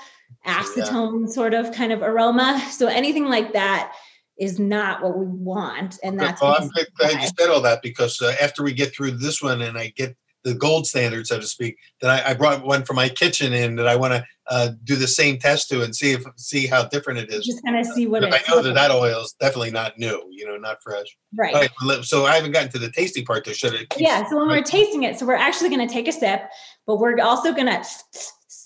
acetone 0.46 1.22
yeah. 1.22 1.32
sort 1.32 1.54
of 1.54 1.72
kind 1.72 1.92
of 1.92 2.02
aroma. 2.02 2.66
So 2.72 2.88
anything 2.88 3.26
like 3.26 3.54
that 3.54 3.94
is 4.40 4.58
not 4.58 5.04
what 5.04 5.18
we 5.18 5.26
want. 5.26 6.00
And 6.04 6.20
that's 6.20 6.42
well, 6.42 6.56
I'm 6.60 6.70
glad 6.98 7.22
you 7.22 7.28
said 7.38 7.50
all 7.50 7.62
that 7.62 7.82
because 7.82 8.22
uh, 8.22 8.36
after 8.42 8.64
we 8.64 8.74
get 8.74 8.96
through 8.96 9.12
this 9.12 9.42
one 9.42 9.62
and 9.62 9.78
I 9.78 9.92
get 9.96 10.16
the 10.46 10.54
gold 10.54 10.88
standard, 10.88 11.28
so 11.28 11.38
to 11.38 11.46
speak, 11.46 11.78
then 12.02 12.10
I, 12.10 12.30
I 12.30 12.34
brought 12.34 12.66
one 12.66 12.86
from 12.86 12.96
my 12.96 13.10
kitchen 13.10 13.52
in 13.52 13.76
that 13.76 13.88
I 13.88 13.98
want 13.98 14.14
to 14.14 14.24
uh, 14.50 14.70
do 14.86 14.96
the 14.96 15.08
same 15.08 15.38
test 15.38 15.68
to 15.70 15.84
and 15.84 15.94
see 15.94 16.14
if 16.14 16.24
see 16.38 16.66
how 16.66 16.86
different 16.86 17.20
it 17.20 17.30
is. 17.30 17.46
Just 17.46 17.64
kind 17.66 17.78
of 17.78 17.86
see 17.88 18.08
what 18.08 18.24
I 18.24 18.40
know 18.48 18.62
that 18.62 18.74
that 18.74 18.92
oil 18.92 19.22
is 19.22 19.36
definitely 19.42 19.72
not 19.72 20.00
new, 20.00 20.24
you 20.32 20.48
know, 20.48 20.56
not 20.56 20.82
fresh. 20.82 21.06
Right. 21.38 21.54
right. 21.54 22.06
So 22.06 22.26
I 22.26 22.36
haven't 22.36 22.54
gotten 22.54 22.72
to 22.72 22.80
the 22.80 22.92
tasting 22.92 23.26
part. 23.26 23.44
Though, 23.44 23.52
should 23.52 23.74
it? 23.74 23.94
Yeah. 23.98 24.28
So 24.30 24.38
when 24.38 24.48
we're 24.48 24.64
tasting 24.64 25.04
it, 25.04 25.20
so 25.20 25.26
we're 25.26 25.36
actually 25.36 25.70
going 25.70 25.86
to 25.86 25.94
take 25.94 26.08
a 26.08 26.14
sip, 26.14 26.44
but 26.88 27.00
we're 27.00 27.20
also 27.20 27.54
going 27.54 27.68
to 27.68 27.84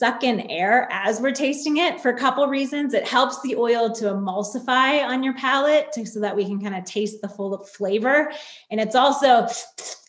suck 0.04 0.22
in 0.22 0.41
air 0.51 0.86
as 0.91 1.22
we're 1.22 1.32
tasting 1.32 1.78
it 1.78 2.01
for 2.01 2.10
a 2.10 2.18
couple 2.18 2.45
reasons. 2.47 2.93
It 2.93 3.08
helps 3.08 3.41
the 3.41 3.56
oil 3.56 3.89
to 3.95 4.06
emulsify 4.08 5.01
on 5.01 5.24
your 5.24 5.34
palate 5.36 5.93
to, 5.93 6.06
so 6.06 6.20
that 6.20 6.36
we 6.36 6.43
can 6.43 6.60
kind 6.60 6.76
of 6.76 6.84
taste 6.84 7.22
the 7.22 7.30
full 7.30 7.58
flavor. 7.60 8.30
And 8.70 8.82
it's 8.82 8.95
also, 8.95 9.47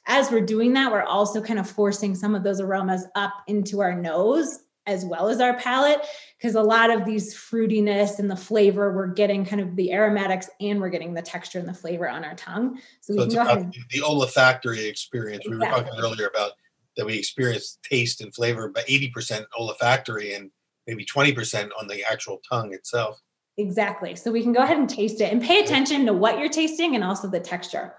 as 0.07 0.33
we're 0.33 0.45
doing 0.45 0.73
that, 0.73 0.91
we're 0.91 1.05
also 1.05 1.41
kind 1.41 1.61
of 1.61 1.71
forcing 1.71 2.17
some 2.17 2.35
of 2.35 2.43
those 2.43 2.61
aromas 2.61 3.07
up 3.15 3.35
into 3.47 3.83
our 3.83 3.95
nose 3.95 4.59
as 4.87 5.05
well 5.05 5.29
as 5.29 5.41
our 5.41 5.55
palate 5.59 6.01
because 6.39 6.57
a 6.57 6.63
lot 6.63 6.91
of 6.91 7.05
these 7.05 7.33
fruitiness 7.33 8.19
and 8.19 8.29
the 8.29 8.37
flavor 8.37 8.93
we're 8.95 9.07
getting 9.07 9.43
kind 9.43 9.63
of 9.63 9.77
the 9.77 9.93
aromatics 9.93 10.51
and 10.61 10.79
we're 10.79 10.91
getting 10.91 11.15
the 11.15 11.23
texture 11.23 11.59
and 11.59 11.67
the 11.67 11.73
flavor 11.73 12.07
on 12.07 12.23
our 12.23 12.35
tongue 12.35 12.79
so, 13.01 13.15
so 13.15 13.23
it's 13.23 13.33
about 13.33 13.65
the 13.89 14.03
olfactory 14.03 14.85
experience 14.85 15.47
exactly. 15.47 15.59
we 15.59 15.65
were 15.65 15.73
talking 15.73 15.99
earlier 15.99 16.27
about 16.27 16.53
that 16.97 17.07
we 17.07 17.19
experience 17.19 17.79
taste 17.83 18.21
and 18.21 18.35
flavor, 18.35 18.69
but 18.69 18.87
80% 18.87 19.45
olfactory 19.59 20.35
and 20.35 20.51
maybe 20.87 21.05
20% 21.05 21.71
on 21.81 21.87
the 21.89 22.05
actual 22.05 22.41
tongue 22.49 22.73
itself. 22.73 23.21
Exactly. 23.57 24.17
So 24.17 24.33
we 24.33 24.43
can 24.43 24.53
go 24.53 24.63
ahead 24.63 24.79
and 24.79 24.89
taste 24.89 25.21
it 25.21 25.33
and 25.33 25.41
pay 25.41 25.63
attention 25.63 26.07
to 26.07 26.13
what 26.13 26.39
you're 26.39 26.49
tasting 26.49 26.95
and 26.95 27.05
also 27.05 27.29
the 27.29 27.41
texture. 27.41 27.95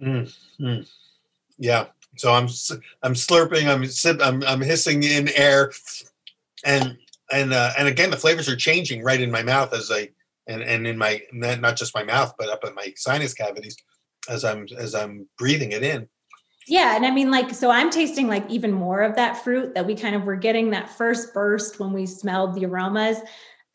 Mm, 0.00 0.32
mm. 0.60 0.90
Yeah. 1.58 1.86
So 2.16 2.32
I'm 2.32 2.44
I'm 3.02 3.14
slurping. 3.14 3.68
I'm 3.68 3.84
sip. 3.86 4.20
I'm 4.22 4.42
I'm 4.44 4.60
hissing 4.60 5.02
in 5.02 5.28
air, 5.34 5.72
and 6.64 6.96
and 7.32 7.52
uh, 7.52 7.72
and 7.78 7.88
again 7.88 8.10
the 8.10 8.16
flavors 8.16 8.48
are 8.48 8.56
changing 8.56 9.02
right 9.02 9.20
in 9.20 9.30
my 9.30 9.42
mouth 9.42 9.72
as 9.72 9.90
I 9.90 10.10
and 10.48 10.62
and 10.62 10.86
in 10.86 10.98
my 10.98 11.22
not 11.32 11.76
just 11.76 11.94
my 11.94 12.02
mouth 12.02 12.34
but 12.38 12.48
up 12.48 12.64
in 12.64 12.74
my 12.74 12.92
sinus 12.96 13.34
cavities 13.34 13.76
as 14.28 14.44
i'm 14.44 14.66
as 14.76 14.94
i'm 14.94 15.28
breathing 15.38 15.72
it 15.72 15.82
in 15.82 16.08
yeah 16.66 16.96
and 16.96 17.06
i 17.06 17.10
mean 17.10 17.30
like 17.30 17.50
so 17.50 17.70
i'm 17.70 17.90
tasting 17.90 18.26
like 18.26 18.48
even 18.50 18.72
more 18.72 19.02
of 19.02 19.14
that 19.14 19.42
fruit 19.44 19.74
that 19.74 19.86
we 19.86 19.94
kind 19.94 20.16
of 20.16 20.24
were 20.24 20.36
getting 20.36 20.70
that 20.70 20.90
first 20.90 21.32
burst 21.32 21.78
when 21.78 21.92
we 21.92 22.06
smelled 22.06 22.54
the 22.54 22.64
aromas 22.64 23.18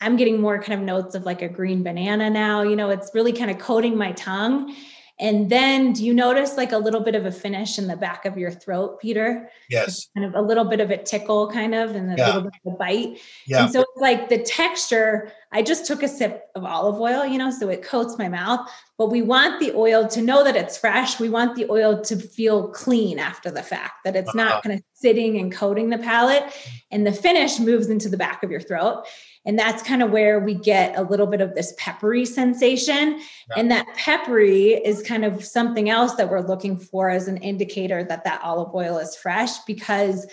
i'm 0.01 0.17
getting 0.17 0.41
more 0.41 0.61
kind 0.61 0.80
of 0.80 0.86
notes 0.86 1.15
of 1.15 1.24
like 1.24 1.41
a 1.41 1.47
green 1.47 1.84
banana 1.84 2.30
now 2.30 2.61
you 2.61 2.76
know 2.76 2.89
it's 2.89 3.11
really 3.13 3.34
kind 3.34 3.51
of 3.51 3.57
coating 3.59 3.95
my 3.95 4.11
tongue 4.13 4.76
and 5.19 5.49
then 5.49 5.93
do 5.93 6.03
you 6.03 6.13
notice 6.13 6.57
like 6.57 6.71
a 6.71 6.78
little 6.78 6.99
bit 6.99 7.13
of 7.13 7.26
a 7.26 7.32
finish 7.32 7.78
in 7.78 7.88
the 7.88 7.95
back 7.95 8.26
of 8.26 8.38
your 8.38 8.49
throat, 8.49 8.99
Peter? 8.99 9.49
Yes. 9.69 10.09
Kind 10.17 10.26
of 10.26 10.34
a 10.34 10.41
little 10.41 10.65
bit 10.65 10.80
of 10.80 10.89
a 10.89 10.97
tickle, 10.97 11.51
kind 11.51 11.76
of, 11.76 11.95
and 11.95 12.11
a 12.11 12.15
yeah. 12.17 12.26
little 12.26 12.41
bit 12.41 12.53
of 12.65 12.74
a 12.74 12.76
bite. 12.76 13.19
Yeah. 13.45 13.63
And 13.63 13.71
so 13.71 13.82
it's 13.82 14.01
like 14.01 14.30
the 14.30 14.39
texture, 14.39 15.32
I 15.54 15.62
just 15.62 15.86
took 15.86 16.04
a 16.04 16.08
sip 16.08 16.49
of 16.56 16.66
olive 16.66 16.99
oil, 16.99 17.26
you 17.26 17.38
know, 17.38 17.51
so 17.51 17.70
it 17.70 17.84
coats 17.84 18.18
my 18.18 18.28
mouth. 18.28 18.68
But 18.97 19.12
we 19.12 19.22
want 19.22 19.60
the 19.60 19.72
oil 19.76 20.08
to 20.08 20.22
know 20.22 20.43
that 20.43 20.56
it's 20.56 20.78
fresh. 20.78 21.20
We 21.20 21.30
want 21.30 21.56
the 21.56 21.70
oil 21.70 22.01
to 22.01 22.16
feel 22.18 22.70
clean 22.70 23.20
after 23.20 23.51
the 23.51 23.64
fact, 23.64 24.04
that 24.04 24.16
it's 24.16 24.34
not 24.34 24.64
kind 24.64 24.76
of 24.76 24.84
sitting 24.93 25.38
and 25.38 25.51
coating 25.51 25.89
the 25.89 25.97
palate. 25.99 26.43
And 26.91 27.06
the 27.06 27.14
finish 27.14 27.60
moves 27.60 27.88
into 27.88 28.10
the 28.10 28.18
back 28.18 28.43
of 28.43 28.51
your 28.51 28.62
throat. 28.62 29.06
And 29.45 29.60
that's 29.60 29.84
kind 29.84 30.01
of 30.01 30.12
where 30.12 30.39
we 30.39 30.56
get 30.56 30.97
a 30.97 31.04
little 31.04 31.28
bit 31.28 31.41
of 31.41 31.54
this 31.54 31.74
peppery 31.78 32.26
sensation. 32.26 33.20
Yeah. 33.20 33.56
And 33.58 33.72
that 33.72 33.88
peppery 33.95 34.74
is 34.74 35.04
kind 35.04 35.26
of 35.26 35.43
something 35.43 35.89
else 35.89 36.16
that 36.16 36.30
we're 36.30 36.47
looking 36.47 36.78
for 36.80 37.10
as 37.10 37.28
an 37.28 37.38
indicator 37.38 38.04
that 38.06 38.24
that 38.24 38.41
olive 38.41 38.74
oil 38.74 38.97
is 38.97 39.16
fresh 39.16 39.60
because 39.66 40.26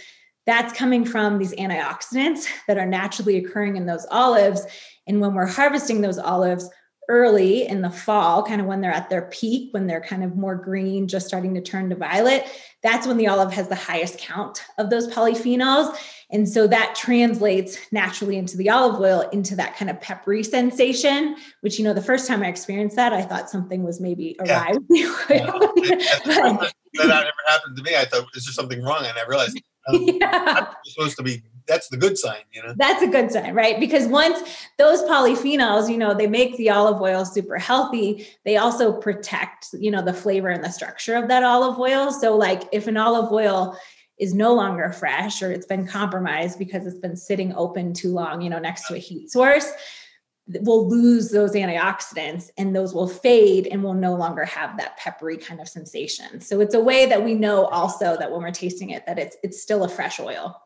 that's 0.46 0.72
coming 0.72 1.04
from 1.04 1.38
these 1.38 1.52
antioxidants 1.54 2.46
that 2.66 2.78
are 2.78 2.86
naturally 2.86 3.36
occurring 3.36 3.76
in 3.76 3.86
those 3.86 4.06
olives. 4.10 4.66
And 5.10 5.20
when 5.20 5.34
we're 5.34 5.46
harvesting 5.46 6.02
those 6.02 6.20
olives, 6.20 6.70
early 7.08 7.66
in 7.66 7.82
the 7.82 7.90
fall, 7.90 8.44
kind 8.44 8.60
of 8.60 8.68
when 8.68 8.80
they're 8.80 8.92
at 8.92 9.10
their 9.10 9.22
peak, 9.22 9.74
when 9.74 9.88
they're 9.88 10.00
kind 10.00 10.22
of 10.22 10.36
more 10.36 10.54
green, 10.54 11.08
just 11.08 11.26
starting 11.26 11.52
to 11.52 11.60
turn 11.60 11.90
to 11.90 11.96
violet, 11.96 12.46
that's 12.84 13.08
when 13.08 13.16
the 13.16 13.26
olive 13.26 13.52
has 13.52 13.66
the 13.66 13.74
highest 13.74 14.18
count 14.18 14.62
of 14.78 14.88
those 14.88 15.08
polyphenols. 15.08 15.98
And 16.30 16.48
so 16.48 16.68
that 16.68 16.94
translates 16.94 17.76
naturally 17.90 18.36
into 18.36 18.56
the 18.56 18.70
olive 18.70 19.00
oil, 19.00 19.28
into 19.32 19.56
that 19.56 19.76
kind 19.76 19.90
of 19.90 20.00
peppery 20.00 20.44
sensation, 20.44 21.34
which, 21.62 21.76
you 21.76 21.84
know, 21.84 21.92
the 21.92 22.00
first 22.00 22.28
time 22.28 22.44
I 22.44 22.46
experienced 22.46 22.94
that, 22.94 23.12
I 23.12 23.22
thought 23.22 23.50
something 23.50 23.82
was 23.82 24.00
maybe 24.00 24.36
awry 24.38 24.76
yeah. 24.88 25.12
yeah. 25.28 25.50
that 25.74 26.72
never 26.94 27.42
happened 27.48 27.76
to 27.76 27.82
me. 27.82 27.96
I 27.96 28.04
thought, 28.04 28.28
is 28.36 28.44
there 28.44 28.52
something 28.52 28.80
wrong? 28.84 29.04
And 29.04 29.18
I 29.18 29.26
realized 29.26 29.60
um, 29.88 29.96
yeah. 30.20 30.72
supposed 30.84 31.16
to 31.16 31.24
be 31.24 31.42
that's 31.66 31.88
the 31.88 31.96
good 31.96 32.18
sign, 32.18 32.42
you 32.52 32.62
know. 32.62 32.74
That's 32.76 33.02
a 33.02 33.06
good 33.06 33.30
sign, 33.30 33.54
right? 33.54 33.78
Because 33.78 34.06
once 34.06 34.66
those 34.78 35.02
polyphenols, 35.02 35.90
you 35.90 35.98
know, 35.98 36.14
they 36.14 36.26
make 36.26 36.56
the 36.56 36.70
olive 36.70 37.00
oil 37.00 37.24
super 37.24 37.58
healthy, 37.58 38.26
they 38.44 38.56
also 38.56 38.92
protect, 38.92 39.68
you 39.72 39.90
know, 39.90 40.02
the 40.02 40.12
flavor 40.12 40.48
and 40.48 40.64
the 40.64 40.70
structure 40.70 41.14
of 41.14 41.28
that 41.28 41.42
olive 41.42 41.78
oil. 41.78 42.12
So 42.12 42.36
like 42.36 42.62
if 42.72 42.86
an 42.86 42.96
olive 42.96 43.32
oil 43.32 43.78
is 44.18 44.34
no 44.34 44.54
longer 44.54 44.92
fresh 44.92 45.42
or 45.42 45.50
it's 45.50 45.66
been 45.66 45.86
compromised 45.86 46.58
because 46.58 46.86
it's 46.86 46.98
been 46.98 47.16
sitting 47.16 47.54
open 47.54 47.94
too 47.94 48.12
long, 48.12 48.42
you 48.42 48.50
know, 48.50 48.58
next 48.58 48.86
to 48.88 48.94
a 48.94 48.98
heat 48.98 49.30
source, 49.30 49.72
we'll 50.60 50.88
lose 50.88 51.30
those 51.30 51.52
antioxidants 51.52 52.50
and 52.58 52.74
those 52.74 52.94
will 52.94 53.08
fade 53.08 53.66
and 53.68 53.82
we'll 53.82 53.94
no 53.94 54.14
longer 54.14 54.44
have 54.44 54.76
that 54.76 54.96
peppery 54.96 55.36
kind 55.36 55.60
of 55.60 55.68
sensation. 55.68 56.40
So 56.40 56.60
it's 56.60 56.74
a 56.74 56.80
way 56.80 57.06
that 57.06 57.24
we 57.24 57.34
know 57.34 57.66
also 57.66 58.16
that 58.16 58.30
when 58.30 58.42
we're 58.42 58.50
tasting 58.50 58.90
it 58.90 59.06
that 59.06 59.18
it's 59.18 59.36
it's 59.42 59.62
still 59.62 59.84
a 59.84 59.88
fresh 59.88 60.18
oil. 60.20 60.60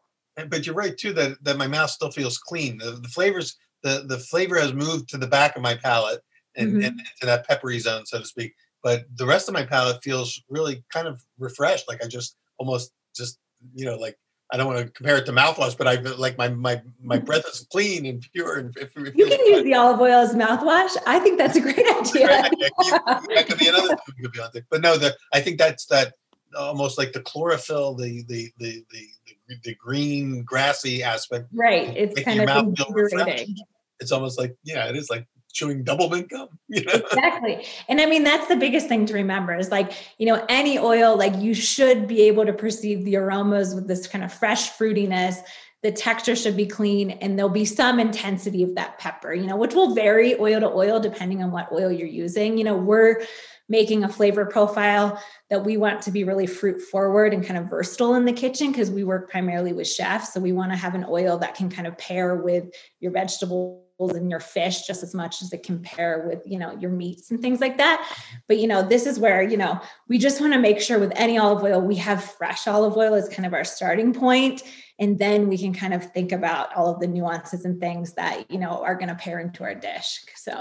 But 0.48 0.66
you're 0.66 0.74
right 0.74 0.96
too 0.96 1.12
that 1.14 1.42
that 1.44 1.56
my 1.56 1.66
mouth 1.66 1.90
still 1.90 2.10
feels 2.10 2.38
clean. 2.38 2.78
The, 2.78 2.92
the 2.92 3.08
flavors 3.08 3.56
the 3.82 4.04
the 4.06 4.18
flavor 4.18 4.58
has 4.58 4.72
moved 4.72 5.08
to 5.10 5.18
the 5.18 5.26
back 5.26 5.56
of 5.56 5.62
my 5.62 5.74
palate 5.74 6.20
and, 6.56 6.74
mm-hmm. 6.74 6.84
and 6.84 7.02
to 7.20 7.26
that 7.26 7.46
peppery 7.46 7.78
zone 7.78 8.06
so 8.06 8.18
to 8.18 8.26
speak. 8.26 8.54
But 8.82 9.04
the 9.16 9.26
rest 9.26 9.48
of 9.48 9.54
my 9.54 9.64
palate 9.64 10.02
feels 10.02 10.42
really 10.48 10.84
kind 10.92 11.06
of 11.06 11.22
refreshed 11.38 11.88
like 11.88 12.04
I 12.04 12.08
just 12.08 12.36
almost 12.58 12.92
just 13.14 13.38
you 13.74 13.84
know 13.84 13.96
like 13.96 14.16
I 14.52 14.56
don't 14.56 14.66
want 14.66 14.86
to 14.86 14.92
compare 14.92 15.16
it 15.16 15.26
to 15.26 15.32
mouthwash, 15.32 15.76
but 15.76 15.88
I 15.88 15.94
like 15.94 16.36
my 16.36 16.48
my 16.48 16.80
my 17.00 17.16
mm-hmm. 17.16 17.24
breath 17.24 17.46
is 17.46 17.66
clean 17.72 18.06
and 18.06 18.24
pure. 18.32 18.58
And 18.58 18.76
if, 18.76 18.96
if 18.96 19.16
you 19.16 19.26
can 19.26 19.46
use 19.46 19.64
the 19.64 19.74
olive 19.74 20.00
oil 20.00 20.20
as 20.20 20.34
mouthwash. 20.34 20.96
I 21.06 21.18
think 21.18 21.38
that's 21.38 21.56
a 21.56 21.60
great 21.60 21.78
idea. 21.78 22.28
that 22.28 23.46
could 23.48 23.58
be 23.58 23.68
another 23.68 23.88
thing 23.88 24.14
could 24.20 24.32
be 24.32 24.40
on 24.40 24.50
there. 24.52 24.66
But 24.70 24.82
no, 24.82 24.96
the 24.96 25.16
I 25.32 25.40
think 25.40 25.58
that's 25.58 25.86
that 25.86 26.14
almost 26.56 26.98
like 26.98 27.12
the 27.12 27.22
chlorophyll, 27.22 27.94
the 27.94 28.22
the 28.28 28.52
the 28.58 28.84
the, 28.90 29.08
the, 29.26 29.33
the 29.62 29.74
green 29.74 30.42
grassy 30.42 31.02
aspect. 31.02 31.48
Right. 31.52 31.94
It's 31.96 32.20
kind 32.22 32.48
of 32.48 32.66
invigorating. 32.78 33.56
It's 34.00 34.12
almost 34.12 34.38
like 34.38 34.56
yeah, 34.64 34.88
it 34.88 34.96
is 34.96 35.08
like 35.10 35.26
chewing 35.54 35.84
Doublemint 35.84 36.28
gum. 36.28 36.48
You 36.68 36.82
know? 36.84 36.92
exactly 36.92 37.64
and 37.88 38.00
i 38.00 38.06
mean 38.06 38.24
that's 38.24 38.48
the 38.48 38.56
biggest 38.56 38.88
thing 38.88 39.06
to 39.06 39.14
remember 39.14 39.56
is 39.56 39.70
like 39.70 39.92
you 40.18 40.26
know 40.26 40.44
any 40.48 40.76
oil 40.78 41.16
like 41.16 41.36
you 41.36 41.54
should 41.54 42.08
be 42.08 42.22
able 42.22 42.44
to 42.44 42.52
perceive 42.52 43.04
the 43.04 43.16
aromas 43.16 43.74
with 43.74 43.86
this 43.86 44.08
kind 44.08 44.24
of 44.24 44.32
fresh 44.32 44.72
fruitiness 44.72 45.36
the 45.84 45.92
texture 45.92 46.34
should 46.34 46.56
be 46.56 46.66
clean 46.66 47.10
and 47.10 47.38
there'll 47.38 47.52
be 47.52 47.66
some 47.66 48.00
intensity 48.00 48.64
of 48.64 48.74
that 48.74 48.98
pepper 48.98 49.32
you 49.32 49.46
know 49.46 49.56
which 49.56 49.74
will 49.74 49.94
vary 49.94 50.36
oil 50.40 50.58
to 50.58 50.68
oil 50.68 50.98
depending 50.98 51.42
on 51.42 51.52
what 51.52 51.70
oil 51.70 51.92
you're 51.92 52.08
using 52.08 52.58
you 52.58 52.64
know 52.64 52.76
we're 52.76 53.22
making 53.68 54.04
a 54.04 54.08
flavor 54.08 54.44
profile 54.44 55.20
that 55.50 55.64
we 55.64 55.76
want 55.76 56.02
to 56.02 56.10
be 56.10 56.24
really 56.24 56.46
fruit 56.46 56.80
forward 56.82 57.32
and 57.32 57.44
kind 57.44 57.58
of 57.58 57.70
versatile 57.70 58.14
in 58.14 58.24
the 58.24 58.32
kitchen 58.32 58.70
because 58.70 58.90
we 58.90 59.04
work 59.04 59.30
primarily 59.30 59.72
with 59.72 59.88
chefs. 59.88 60.32
So 60.32 60.40
we 60.40 60.52
want 60.52 60.72
to 60.72 60.76
have 60.76 60.94
an 60.94 61.06
oil 61.08 61.38
that 61.38 61.54
can 61.54 61.70
kind 61.70 61.86
of 61.86 61.96
pair 61.96 62.36
with 62.36 62.74
your 63.00 63.12
vegetables 63.12 63.80
and 64.00 64.28
your 64.28 64.40
fish 64.40 64.86
just 64.86 65.02
as 65.02 65.14
much 65.14 65.40
as 65.40 65.52
it 65.52 65.62
can 65.62 65.80
pair 65.80 66.26
with 66.28 66.42
you 66.44 66.58
know 66.58 66.76
your 66.78 66.90
meats 66.90 67.30
and 67.30 67.40
things 67.40 67.60
like 67.60 67.78
that. 67.78 68.12
But 68.48 68.58
you 68.58 68.66
know 68.66 68.82
this 68.82 69.06
is 69.06 69.18
where 69.18 69.42
you 69.42 69.56
know 69.56 69.80
we 70.08 70.18
just 70.18 70.40
want 70.40 70.52
to 70.52 70.58
make 70.58 70.80
sure 70.80 70.98
with 70.98 71.12
any 71.14 71.38
olive 71.38 71.62
oil 71.62 71.80
we 71.80 71.94
have 71.96 72.24
fresh 72.24 72.66
olive 72.66 72.96
oil 72.96 73.14
as 73.14 73.28
kind 73.28 73.46
of 73.46 73.54
our 73.54 73.64
starting 73.64 74.12
point. 74.12 74.62
And 74.98 75.18
then 75.18 75.48
we 75.48 75.58
can 75.58 75.72
kind 75.72 75.94
of 75.94 76.12
think 76.12 76.32
about 76.32 76.74
all 76.74 76.92
of 76.92 77.00
the 77.00 77.06
nuances 77.06 77.64
and 77.64 77.80
things 77.80 78.14
that 78.14 78.50
you 78.50 78.58
know 78.58 78.82
are 78.82 78.96
going 78.96 79.08
to 79.08 79.14
pair 79.14 79.38
into 79.38 79.62
our 79.62 79.74
dish. 79.74 80.24
So 80.34 80.60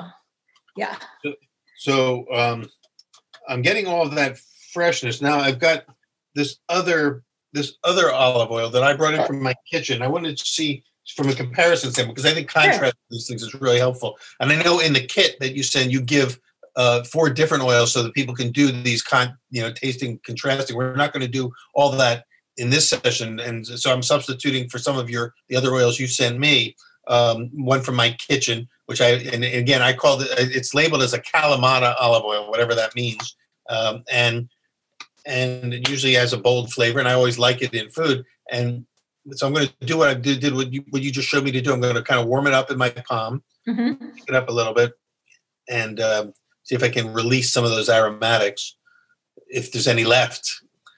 yeah. 0.77 0.95
So 1.77 2.25
um, 2.31 2.69
I'm 3.47 3.61
getting 3.61 3.87
all 3.87 4.03
of 4.03 4.15
that 4.15 4.37
freshness. 4.73 5.21
Now 5.21 5.39
I've 5.39 5.59
got 5.59 5.85
this 6.35 6.57
other 6.69 7.23
this 7.53 7.73
other 7.83 8.11
olive 8.11 8.51
oil 8.51 8.69
that 8.71 8.83
I 8.83 8.95
brought 8.95 9.13
in 9.13 9.25
from 9.25 9.41
my 9.41 9.53
kitchen. 9.69 10.01
I 10.01 10.07
wanted 10.07 10.37
to 10.37 10.45
see 10.45 10.83
from 11.15 11.29
a 11.29 11.35
comparison 11.35 11.91
standpoint 11.91 12.15
because 12.15 12.31
I 12.31 12.33
think 12.33 12.49
contrast 12.49 12.95
these 13.09 13.27
things 13.27 13.43
is 13.43 13.53
really 13.53 13.77
helpful. 13.77 14.17
And 14.39 14.51
I 14.51 14.61
know 14.61 14.79
in 14.79 14.93
the 14.93 15.05
kit 15.05 15.39
that 15.39 15.53
you 15.53 15.61
send, 15.61 15.91
you 15.91 16.01
give 16.01 16.39
uh, 16.75 17.03
four 17.03 17.29
different 17.29 17.63
oils 17.63 17.91
so 17.91 18.01
that 18.01 18.13
people 18.13 18.33
can 18.33 18.51
do 18.51 18.71
these 18.71 19.01
con 19.01 19.37
you 19.51 19.61
know 19.61 19.71
tasting 19.71 20.19
contrasting. 20.25 20.75
We're 20.75 20.95
not 20.95 21.13
going 21.13 21.21
to 21.21 21.31
do 21.31 21.51
all 21.75 21.91
that 21.91 22.25
in 22.57 22.69
this 22.69 22.89
session, 22.89 23.39
and 23.39 23.65
so 23.65 23.91
I'm 23.91 24.03
substituting 24.03 24.69
for 24.69 24.79
some 24.79 24.97
of 24.97 25.09
your 25.09 25.33
the 25.49 25.55
other 25.55 25.71
oils 25.73 25.99
you 25.99 26.07
send 26.07 26.39
me. 26.39 26.75
Um, 27.07 27.49
one 27.53 27.81
from 27.81 27.95
my 27.95 28.11
kitchen, 28.11 28.69
which 28.85 29.01
I 29.01 29.09
and 29.33 29.43
again 29.43 29.81
I 29.81 29.93
called 29.93 30.21
it. 30.23 30.29
It's 30.37 30.73
labeled 30.73 31.01
as 31.01 31.13
a 31.13 31.21
Kalamata 31.21 31.95
olive 31.99 32.23
oil, 32.23 32.49
whatever 32.49 32.75
that 32.75 32.95
means, 32.95 33.35
um, 33.69 34.03
and 34.11 34.49
and 35.25 35.73
it 35.73 35.87
usually 35.89 36.13
has 36.13 36.33
a 36.33 36.37
bold 36.37 36.73
flavor, 36.73 36.99
and 36.99 37.07
I 37.07 37.13
always 37.13 37.39
like 37.39 37.61
it 37.61 37.73
in 37.73 37.89
food. 37.89 38.25
And 38.51 38.85
so 39.31 39.47
I'm 39.47 39.53
going 39.53 39.67
to 39.67 39.85
do 39.85 39.97
what 39.97 40.09
I 40.09 40.13
did, 40.13 40.41
did 40.41 40.53
what 40.53 40.73
you 40.73 40.83
what 40.89 41.01
you 41.01 41.11
just 41.11 41.27
showed 41.29 41.43
me 41.45 41.51
to 41.51 41.61
do. 41.61 41.71
I'm 41.71 41.79
going 41.81 41.95
to 41.95 42.01
kind 42.03 42.19
of 42.19 42.27
warm 42.27 42.47
it 42.47 42.53
up 42.53 42.71
in 42.71 42.77
my 42.77 42.89
palm, 42.89 43.43
Mhm. 43.67 43.99
pick 44.15 44.25
it 44.27 44.35
up 44.35 44.49
a 44.49 44.53
little 44.53 44.73
bit, 44.73 44.91
and 45.69 45.99
um, 46.01 46.33
see 46.63 46.75
if 46.75 46.83
I 46.83 46.89
can 46.89 47.13
release 47.13 47.53
some 47.53 47.63
of 47.63 47.71
those 47.71 47.89
aromatics, 47.89 48.75
if 49.47 49.71
there's 49.71 49.87
any 49.87 50.03
left. 50.03 50.49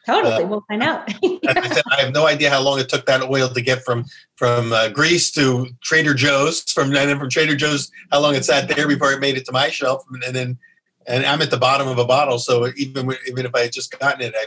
Totally 0.05 0.43
Uh, 0.43 0.47
we'll 0.47 0.65
find 0.67 0.83
out 0.83 1.07
I 1.23 1.69
said, 1.73 1.83
I 1.91 2.01
have 2.01 2.13
no 2.13 2.27
idea 2.27 2.49
how 2.49 2.61
long 2.61 2.79
it 2.79 2.89
took 2.89 3.05
that 3.05 3.21
oil 3.23 3.49
to 3.49 3.61
get 3.61 3.83
from 3.83 4.05
from 4.35 4.71
uh, 4.73 4.89
Greece 4.89 5.31
to 5.31 5.67
Trader 5.81 6.13
Joe's, 6.13 6.63
from 6.71 6.87
and 6.87 6.95
then 7.09 7.19
from 7.19 7.29
Trader 7.29 7.55
Joe's, 7.55 7.91
how 8.11 8.19
long 8.21 8.35
it 8.35 8.45
sat 8.45 8.67
there 8.67 8.87
before 8.87 9.11
it 9.13 9.19
made 9.19 9.37
it 9.37 9.45
to 9.45 9.51
my 9.51 9.69
shelf, 9.69 10.03
and 10.11 10.35
then 10.35 10.57
and 11.07 11.25
I'm 11.25 11.41
at 11.41 11.51
the 11.51 11.57
bottom 11.57 11.87
of 11.87 11.97
a 11.99 12.05
bottle, 12.05 12.39
so 12.39 12.67
even 12.75 13.05
when- 13.05 13.17
even 13.27 13.45
if 13.45 13.53
I 13.55 13.61
had 13.61 13.71
just 13.73 13.97
gotten 13.99 14.21
it, 14.21 14.33
I, 14.35 14.45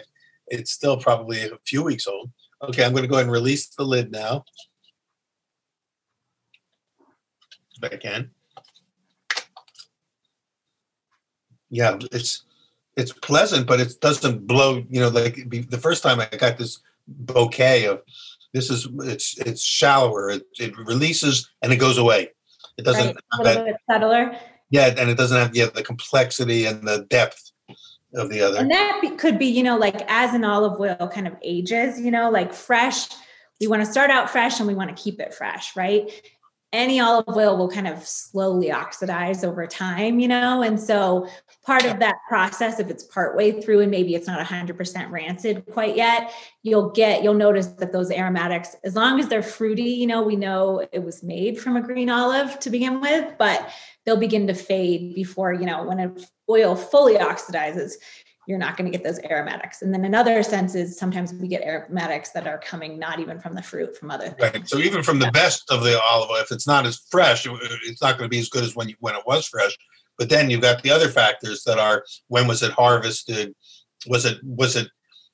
it's 0.49 0.73
still 0.73 0.97
probably 0.97 1.43
a 1.43 1.57
few 1.65 1.83
weeks 1.83 2.07
old. 2.07 2.31
Okay, 2.63 2.85
I'm 2.85 2.93
going 2.93 3.03
to 3.05 3.09
go 3.09 3.15
ahead 3.15 3.27
and 3.27 3.33
release 3.33 3.69
the 3.69 3.85
lid 3.85 4.11
now, 4.11 4.45
if 7.81 7.93
I 7.93 7.97
can. 7.97 8.31
Yeah, 11.71 11.99
it's 12.13 12.45
it's 12.99 13.13
pleasant, 13.13 13.67
but 13.67 13.81
it 13.81 13.95
doesn't 14.01 14.47
blow. 14.47 14.85
You 14.91 15.01
know, 15.01 15.09
like 15.09 15.49
be- 15.49 15.61
the 15.61 15.79
first 15.79 16.03
time 16.03 16.21
I 16.21 16.27
got 16.27 16.59
this 16.59 16.81
bouquet 17.07 17.87
of 17.87 18.03
this 18.53 18.69
is 18.69 18.87
it's 19.05 19.39
it's 19.39 19.63
shallower. 19.63 20.31
It, 20.31 20.43
it 20.59 20.77
releases 20.77 21.51
and 21.63 21.73
it 21.73 21.77
goes 21.77 21.97
away. 21.97 22.31
It 22.77 22.85
doesn't 22.85 23.07
right? 23.07 23.17
a 23.17 23.45
that 23.45 23.45
little 23.45 23.65
bit 23.65 23.77
subtler 23.91 24.39
yeah, 24.71 24.95
and 24.99 25.11
it 25.11 25.17
doesn't 25.17 25.37
have 25.37 25.57
yeah, 25.57 25.67
the 25.67 25.83
complexity 25.83 26.67
and 26.67 26.87
the 26.87 27.07
depth 27.09 27.53
of 28.15 28.31
the 28.31 28.41
other. 28.41 28.59
And 28.59 28.71
that 28.71 28.99
be, 29.01 29.11
could 29.11 29.39
be, 29.39 29.47
you 29.47 29.63
know, 29.63 29.77
like 29.77 30.03
as 30.09 30.35
an 30.35 30.45
olive 30.45 30.79
oil 30.79 31.09
kind 31.13 31.27
of 31.27 31.35
ages, 31.43 32.01
you 32.01 32.11
know, 32.11 32.31
like 32.31 32.53
fresh, 32.53 33.09
we 33.61 33.67
want 33.67 33.85
to 33.85 33.91
start 33.91 34.11
out 34.11 34.31
fresh 34.31 34.59
and 34.59 34.69
we 34.69 34.75
want 34.75 34.95
to 34.95 35.03
keep 35.03 35.21
it 35.21 35.35
fresh, 35.35 35.75
right? 35.77 36.11
Any 36.71 37.01
olive 37.01 37.25
oil 37.35 37.57
will 37.57 37.71
kind 37.71 37.89
of 37.89 38.07
slowly 38.07 38.71
oxidize 38.71 39.43
over 39.43 39.66
time, 39.66 40.21
you 40.21 40.29
know? 40.29 40.62
And 40.62 40.79
so 40.79 41.27
part 41.64 41.87
of 41.87 41.99
that 42.01 42.16
process, 42.29 42.79
if 42.79 42.91
it's 42.91 43.05
partway 43.05 43.61
through 43.61 43.81
and 43.81 43.91
maybe 43.91 44.14
it's 44.14 44.27
not 44.27 44.47
100% 44.47 45.11
rancid 45.11 45.64
quite 45.73 45.97
yet, 45.97 46.31
you'll 46.62 46.91
get, 46.91 47.23
you'll 47.23 47.33
notice 47.33 47.69
that 47.69 47.91
those 47.91 48.11
aromatics, 48.11 48.77
as 48.85 48.95
long 48.95 49.19
as 49.19 49.29
they're 49.29 49.43
fruity, 49.43 49.83
you 49.83 50.07
know, 50.07 50.23
we 50.23 50.37
know 50.37 50.87
it 50.93 51.03
was 51.03 51.23
made 51.23 51.59
from 51.59 51.77
a 51.77 51.81
green 51.81 52.11
olive 52.11 52.59
to 52.61 52.69
begin 52.69 53.01
with, 53.01 53.33
but 53.39 53.71
they'll 54.05 54.19
begin 54.19 54.47
to 54.49 54.55
fade 54.55 55.14
before, 55.14 55.55
you 55.55 55.64
know, 55.64 55.85
when 55.85 55.99
an 56.01 56.23
oil 56.51 56.77
fully 56.77 57.14
oxidizes, 57.14 57.95
you're 58.49 58.59
not 58.59 58.79
going 58.79 58.91
to 58.91 58.97
get 58.97 59.05
those 59.05 59.21
aromatics. 59.25 59.83
And 59.83 59.93
then 59.93 60.07
another 60.07 60.43
sense 60.43 60.75
is 60.75 60.99
sometimes 60.99 61.35
we 61.35 61.49
get 61.49 61.61
aromatics 61.63 62.31
that 62.31 62.47
are 62.47 62.57
coming 62.59 62.99
not 62.99 63.21
even 63.21 63.39
from 63.39 63.55
the 63.55 63.63
fruit, 63.63 63.95
from 63.95 64.11
other 64.11 64.31
things. 64.31 64.55
Right. 64.55 64.67
So 64.69 64.79
even 64.79 65.03
from 65.03 65.19
the 65.19 65.31
best 65.33 65.71
of 65.71 65.85
the 65.85 66.01
olive 66.01 66.31
oil, 66.31 66.37
if 66.37 66.51
it's 66.51 66.67
not 66.67 66.87
as 66.87 66.99
fresh, 67.11 67.47
it's 67.47 68.01
not 68.01 68.17
going 68.17 68.25
to 68.25 68.35
be 68.35 68.39
as 68.39 68.49
good 68.49 68.65
as 68.65 68.75
when 68.75 68.89
you, 68.89 68.95
when 69.01 69.15
it 69.15 69.23
was 69.27 69.47
fresh. 69.47 69.77
But 70.17 70.31
then 70.31 70.49
you've 70.49 70.63
got 70.63 70.83
the 70.83 70.91
other 70.91 71.11
factors 71.11 71.63
that 71.65 71.79
are 71.79 72.05
when 72.29 72.49
was 72.49 72.63
it 72.63 72.73
harvested? 72.73 73.55
Was 74.07 74.25
it 74.25 74.39
was 74.43 74.77
it 74.77 74.89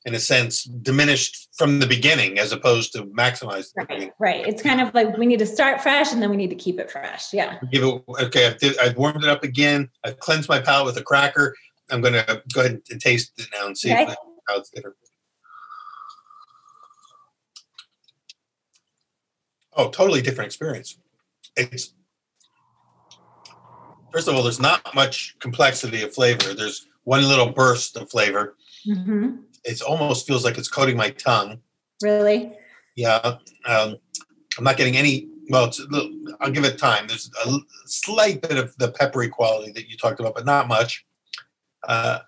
in 0.05 0.15
a 0.15 0.19
sense 0.19 0.65
diminished 0.65 1.49
from 1.57 1.79
the 1.79 1.87
beginning 1.87 2.41
as 2.41 2.51
opposed 2.51 2.93
to 2.95 3.05
maximized? 3.05 3.69
Right, 3.77 4.12
right. 4.19 4.47
It's 4.47 4.61
kind 4.61 4.81
of 4.81 4.93
like 4.93 5.17
we 5.17 5.25
need 5.25 5.39
to 5.39 5.47
start 5.47 5.81
fresh 5.81 6.12
and 6.12 6.21
then 6.21 6.31
we 6.31 6.37
need 6.37 6.51
to 6.51 6.57
keep 6.57 6.81
it 6.81 6.91
fresh. 6.91 7.33
Yeah. 7.33 7.59
Give 7.71 7.85
it 7.85 8.03
okay. 8.25 8.49
I've, 8.49 8.77
I've 8.83 8.97
warmed 8.97 9.23
it 9.23 9.31
up 9.31 9.45
again. 9.45 9.89
I've 10.05 10.19
cleansed 10.19 10.49
my 10.49 10.61
palate 10.61 10.87
with 10.87 10.97
a 10.99 11.03
cracker. 11.03 11.55
I'm 11.95 12.01
going 12.01 12.14
to 12.14 12.42
go 12.53 12.61
ahead 12.62 12.82
and 12.90 13.01
taste 13.01 13.32
it 13.38 13.47
now 13.55 13.66
and 13.66 13.78
see 13.78 13.92
Okay. 13.92 14.03
it- 14.03 14.18
how 14.49 14.59
it's 14.59 14.68
different. 14.68 14.97
Oh, 19.76 19.88
totally 19.90 20.20
different 20.20 20.47
experience. 20.47 20.99
It's 21.57 21.95
first 24.12 24.28
of 24.28 24.34
all, 24.34 24.42
there's 24.42 24.61
not 24.61 24.95
much 24.95 25.36
complexity 25.38 26.03
of 26.03 26.12
flavor. 26.14 26.53
There's 26.53 26.86
one 27.05 27.22
little 27.26 27.51
burst 27.51 27.97
of 27.97 28.11
flavor. 28.11 28.57
hmm 28.84 29.36
It 29.64 29.80
almost 29.82 30.26
feels 30.26 30.45
like 30.45 30.59
it's 30.59 30.68
coating 30.68 30.97
my 30.97 31.11
tongue. 31.11 31.61
Really? 32.03 32.53
Yeah, 32.97 33.38
um, 33.64 33.97
I'm 34.59 34.64
not 34.64 34.76
getting 34.76 34.97
any. 34.97 35.28
Well, 35.49 35.64
it's 35.64 35.78
a 35.80 35.86
little, 35.86 36.11
I'll 36.40 36.51
give 36.51 36.64
it 36.64 36.78
time. 36.78 37.07
There's 37.07 37.30
a 37.47 37.59
slight 37.86 38.42
bit 38.42 38.57
of 38.59 38.76
the 38.78 38.92
peppery 38.92 39.28
quality 39.28 39.72
that 39.72 39.88
you 39.90 39.97
talked 39.97 40.20
about, 40.20 40.34
but 40.34 40.45
not 40.47 40.68
much. 40.68 41.05
Uh, 41.89 42.20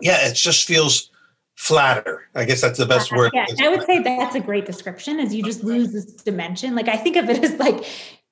yeah, 0.00 0.26
it 0.28 0.34
just 0.34 0.66
feels 0.66 1.10
flatter. 1.54 2.28
I 2.34 2.44
guess 2.44 2.60
that's 2.60 2.78
the 2.78 2.86
best 2.86 3.10
word. 3.12 3.32
Yeah, 3.34 3.46
I 3.60 3.68
would 3.68 3.84
say 3.84 4.00
that's 4.00 4.34
a 4.34 4.40
great 4.40 4.66
description. 4.66 5.18
Is 5.18 5.34
you 5.34 5.42
just 5.42 5.64
lose 5.64 5.92
this 5.92 6.04
dimension. 6.04 6.74
Like 6.74 6.88
I 6.88 6.96
think 6.96 7.16
of 7.16 7.28
it 7.28 7.42
as 7.44 7.58
like 7.58 7.84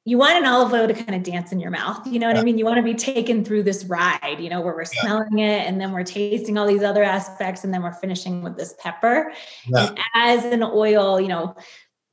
you 0.07 0.19
want 0.19 0.37
an 0.37 0.45
olive 0.45 0.73
oil 0.73 0.87
to 0.87 0.93
kind 0.93 1.15
of 1.15 1.23
dance 1.23 1.51
in 1.51 1.59
your 1.59 1.71
mouth. 1.71 2.07
You 2.07 2.19
know 2.19 2.27
what 2.27 2.37
I 2.37 2.43
mean? 2.43 2.59
You 2.59 2.67
want 2.67 2.77
to 2.77 2.83
be 2.83 2.95
taken 2.95 3.43
through 3.43 3.63
this 3.63 3.85
ride. 3.87 4.37
You 4.39 4.51
know 4.51 4.61
where 4.61 4.75
we're 4.75 4.83
Yeah. 4.83 5.01
smelling 5.01 5.39
it, 5.39 5.67
and 5.67 5.81
then 5.81 5.93
we're 5.93 6.05
tasting 6.05 6.59
all 6.59 6.67
these 6.67 6.83
other 6.83 7.03
aspects, 7.03 7.65
and 7.65 7.73
then 7.73 7.83
we're 7.83 7.95
finishing 7.95 8.43
with 8.43 8.59
this 8.59 8.75
pepper. 8.79 9.33
Yeah. 9.67 9.89
And 9.89 9.99
as 10.15 10.45
an 10.45 10.63
oil, 10.63 11.19
you 11.19 11.29
know, 11.29 11.57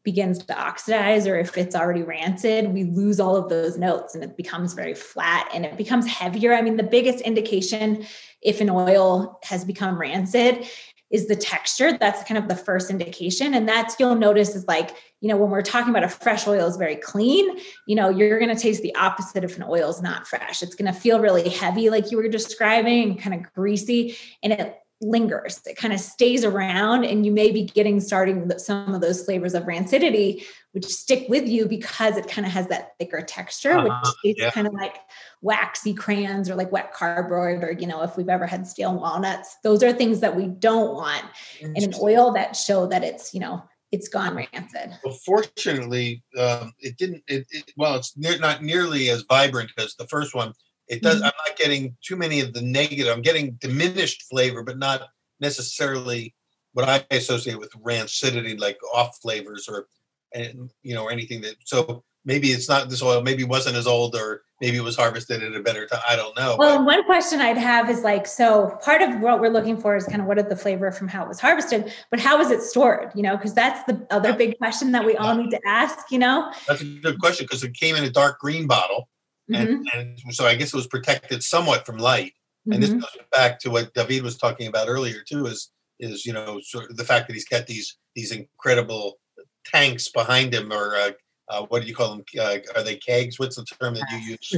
begins 0.03 0.39
to 0.39 0.59
oxidize, 0.59 1.27
or 1.27 1.37
if 1.37 1.57
it's 1.57 1.75
already 1.75 2.03
rancid, 2.03 2.73
we 2.73 2.85
lose 2.85 3.19
all 3.19 3.35
of 3.35 3.49
those 3.49 3.77
notes, 3.77 4.15
and 4.15 4.23
it 4.23 4.35
becomes 4.35 4.73
very 4.73 4.95
flat, 4.95 5.49
and 5.53 5.65
it 5.65 5.77
becomes 5.77 6.07
heavier. 6.07 6.53
I 6.53 6.61
mean, 6.61 6.77
the 6.77 6.83
biggest 6.83 7.21
indication 7.21 8.05
if 8.41 8.61
an 8.61 8.69
oil 8.69 9.39
has 9.43 9.63
become 9.63 9.99
rancid 9.99 10.65
is 11.11 11.27
the 11.27 11.35
texture. 11.35 11.97
That's 11.97 12.23
kind 12.23 12.37
of 12.37 12.47
the 12.47 12.55
first 12.55 12.89
indication. 12.89 13.53
And 13.53 13.67
that's 13.67 13.99
you'll 13.99 14.15
notice 14.15 14.55
is 14.55 14.65
like, 14.67 14.95
you 15.19 15.27
know, 15.27 15.35
when 15.35 15.49
we're 15.49 15.61
talking 15.61 15.89
about 15.89 16.05
a 16.05 16.09
fresh 16.09 16.47
oil 16.47 16.65
is 16.65 16.77
very 16.77 16.95
clean, 16.95 17.59
you 17.85 17.95
know, 17.95 18.09
you're 18.09 18.39
going 18.39 18.55
to 18.55 18.61
taste 18.61 18.81
the 18.81 18.95
opposite 18.95 19.43
if 19.43 19.57
an 19.57 19.65
oil 19.67 19.89
is 19.89 20.01
not 20.01 20.25
fresh. 20.25 20.63
It's 20.63 20.73
going 20.73 20.91
to 20.91 20.97
feel 20.97 21.19
really 21.19 21.49
heavy, 21.49 21.89
like 21.89 22.11
you 22.11 22.17
were 22.17 22.29
describing, 22.29 23.17
kind 23.17 23.35
of 23.35 23.53
greasy. 23.53 24.15
And 24.41 24.53
it 24.53 24.77
lingers. 25.01 25.59
It 25.65 25.75
kind 25.75 25.93
of 25.93 25.99
stays 25.99 26.45
around, 26.45 27.05
and 27.05 27.25
you 27.25 27.31
may 27.31 27.51
be 27.51 27.65
getting 27.65 27.99
starting 27.99 28.47
with 28.47 28.61
some 28.61 28.93
of 28.93 29.01
those 29.01 29.23
flavors 29.25 29.53
of 29.53 29.63
rancidity, 29.63 30.43
which 30.71 30.85
stick 30.85 31.25
with 31.27 31.47
you 31.47 31.67
because 31.67 32.17
it 32.17 32.27
kind 32.27 32.45
of 32.45 32.53
has 32.53 32.67
that 32.67 32.91
thicker 32.99 33.21
texture, 33.21 33.73
uh-huh, 33.73 33.99
which 34.03 34.13
tastes 34.23 34.41
yeah. 34.41 34.51
kind 34.51 34.67
of 34.67 34.73
like 34.73 34.95
waxy 35.41 35.93
crayons 35.93 36.49
or 36.49 36.55
like 36.55 36.71
wet 36.71 36.93
cardboard, 36.93 37.63
or 37.63 37.71
you 37.71 37.87
know, 37.87 38.01
if 38.03 38.15
we've 38.15 38.29
ever 38.29 38.45
had 38.45 38.67
stale 38.67 38.97
walnuts, 38.97 39.57
those 39.63 39.83
are 39.83 39.91
things 39.91 40.19
that 40.19 40.35
we 40.35 40.47
don't 40.47 40.93
want 40.93 41.25
in 41.61 41.83
an 41.83 41.93
oil 42.01 42.31
that 42.31 42.55
show 42.55 42.87
that 42.87 43.03
it's 43.03 43.33
you 43.33 43.39
know 43.39 43.61
it's 43.91 44.07
gone 44.07 44.35
rancid. 44.35 44.97
Well, 45.03 45.17
fortunately, 45.25 46.23
um, 46.37 46.73
it 46.79 46.97
didn't. 46.97 47.23
It, 47.27 47.45
it, 47.51 47.71
well, 47.75 47.95
it's 47.95 48.15
ne- 48.17 48.37
not 48.37 48.63
nearly 48.63 49.09
as 49.09 49.23
vibrant 49.23 49.71
as 49.77 49.95
the 49.95 50.07
first 50.07 50.33
one 50.33 50.53
it 50.91 51.01
does. 51.01 51.15
Mm-hmm. 51.15 51.25
I'm 51.25 51.31
not 51.47 51.57
getting 51.57 51.95
too 52.01 52.17
many 52.17 52.41
of 52.41 52.53
the 52.53 52.61
negative. 52.61 53.07
I'm 53.07 53.21
getting 53.21 53.53
diminished 53.53 54.23
flavor, 54.23 54.61
but 54.61 54.77
not 54.77 55.07
necessarily 55.39 56.35
what 56.73 56.87
I 56.87 57.05
associate 57.11 57.57
with 57.57 57.71
rancidity, 57.71 58.59
like 58.59 58.77
off 58.93 59.17
flavors 59.21 59.69
or, 59.69 59.87
and 60.33 60.69
you 60.83 60.93
know, 60.93 61.03
or 61.03 61.11
anything 61.11 61.41
that. 61.41 61.55
So 61.65 62.03
maybe 62.25 62.49
it's 62.49 62.67
not 62.67 62.89
this 62.89 63.01
oil. 63.01 63.21
Maybe 63.21 63.45
wasn't 63.45 63.77
as 63.77 63.87
old, 63.87 64.15
or 64.15 64.41
maybe 64.59 64.75
it 64.75 64.83
was 64.83 64.97
harvested 64.97 65.41
at 65.41 65.55
a 65.55 65.61
better 65.61 65.87
time. 65.87 66.01
I 66.09 66.17
don't 66.17 66.35
know. 66.35 66.57
Well, 66.59 66.79
but. 66.79 66.85
one 66.85 67.05
question 67.05 67.39
I'd 67.39 67.57
have 67.57 67.89
is 67.89 68.01
like, 68.01 68.27
so 68.27 68.77
part 68.83 69.01
of 69.01 69.21
what 69.21 69.39
we're 69.39 69.49
looking 69.49 69.77
for 69.77 69.95
is 69.95 70.05
kind 70.05 70.19
of 70.19 70.27
what 70.27 70.39
is 70.39 70.45
the 70.49 70.57
flavor 70.57 70.91
from 70.91 71.07
how 71.07 71.23
it 71.23 71.29
was 71.29 71.39
harvested, 71.39 71.93
but 72.09 72.19
how 72.19 72.37
was 72.37 72.51
it 72.51 72.61
stored? 72.61 73.13
You 73.15 73.23
know, 73.23 73.37
because 73.37 73.53
that's 73.53 73.81
the 73.85 74.05
other 74.11 74.33
big 74.33 74.57
question 74.57 74.91
that 74.91 75.05
we 75.05 75.15
all 75.15 75.35
need 75.35 75.51
to 75.51 75.59
ask. 75.65 76.11
You 76.11 76.19
know, 76.19 76.51
that's 76.67 76.81
a 76.81 76.85
good 76.85 77.17
question 77.21 77.45
because 77.45 77.63
it 77.63 77.73
came 77.75 77.95
in 77.95 78.03
a 78.03 78.09
dark 78.09 78.39
green 78.39 78.67
bottle 78.67 79.07
Mm-hmm. 79.51 79.83
And, 79.93 80.19
and, 80.23 80.33
so 80.33 80.45
I 80.45 80.55
guess 80.55 80.73
it 80.73 80.77
was 80.77 80.87
protected 80.87 81.43
somewhat 81.43 81.85
from 81.85 81.97
light. 81.97 82.33
Mm-hmm. 82.67 82.73
And 82.73 82.83
this 82.83 82.89
mm-hmm. 82.91 82.99
goes 82.99 83.25
back 83.31 83.59
to 83.59 83.69
what 83.69 83.93
David 83.93 84.23
was 84.23 84.37
talking 84.37 84.67
about 84.67 84.87
earlier 84.87 85.21
too. 85.27 85.45
Is 85.45 85.71
is 85.99 86.25
you 86.25 86.33
know 86.33 86.59
sort 86.61 86.89
of 86.89 86.97
the 86.97 87.03
fact 87.03 87.27
that 87.27 87.33
he's 87.33 87.47
got 87.47 87.67
these 87.67 87.97
these 88.15 88.31
incredible 88.31 89.19
tanks 89.65 90.09
behind 90.09 90.53
him, 90.53 90.71
or 90.71 90.95
uh, 90.95 91.11
uh, 91.49 91.65
what 91.67 91.81
do 91.81 91.87
you 91.87 91.95
call 91.95 92.09
them? 92.09 92.23
Uh, 92.39 92.57
are 92.75 92.83
they 92.83 92.95
kegs? 92.97 93.39
What's 93.39 93.55
the 93.55 93.65
term 93.65 93.95
that 93.95 94.05
you 94.11 94.17
use? 94.17 94.55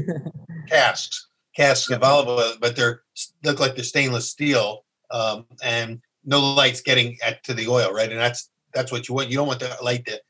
casks, 0.69 1.27
casks 1.55 1.89
of 1.89 2.03
olive 2.03 2.27
oil, 2.27 2.53
but 2.59 2.75
they're 2.75 3.01
look 3.43 3.59
like 3.59 3.75
they're 3.75 3.83
stainless 3.83 4.29
steel, 4.29 4.85
um, 5.11 5.45
and 5.63 6.01
no 6.25 6.39
light's 6.39 6.81
getting 6.81 7.17
at 7.23 7.43
to 7.43 7.53
the 7.53 7.67
oil, 7.67 7.93
right? 7.93 8.11
And 8.11 8.19
that's 8.19 8.49
that's 8.73 8.91
what 8.91 9.07
you 9.07 9.15
want. 9.15 9.29
You 9.29 9.37
don't 9.37 9.47
want 9.47 9.59
the 9.59 9.75
light 9.81 10.05
to 10.05 10.21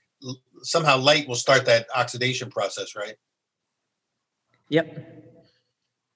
somehow 0.64 0.98
light 0.98 1.28
will 1.28 1.36
start 1.36 1.66
that 1.66 1.88
oxidation 1.96 2.50
process, 2.50 2.96
right? 2.96 3.16
Yep. 4.70 5.26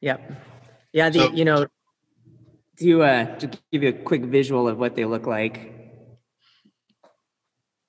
Yep. 0.02 0.32
Yeah. 0.94 1.10
The, 1.10 1.20
so, 1.20 1.32
you 1.32 1.46
know, 1.46 1.68
to 2.80 3.04
uh, 3.04 3.36
to 3.38 3.48
give 3.72 3.84
you 3.84 3.90
a 3.90 3.94
quick 3.94 4.24
visual 4.24 4.68
of 4.68 4.78
what 4.78 4.96
they 4.96 5.06
look 5.06 5.26
like. 5.26 5.74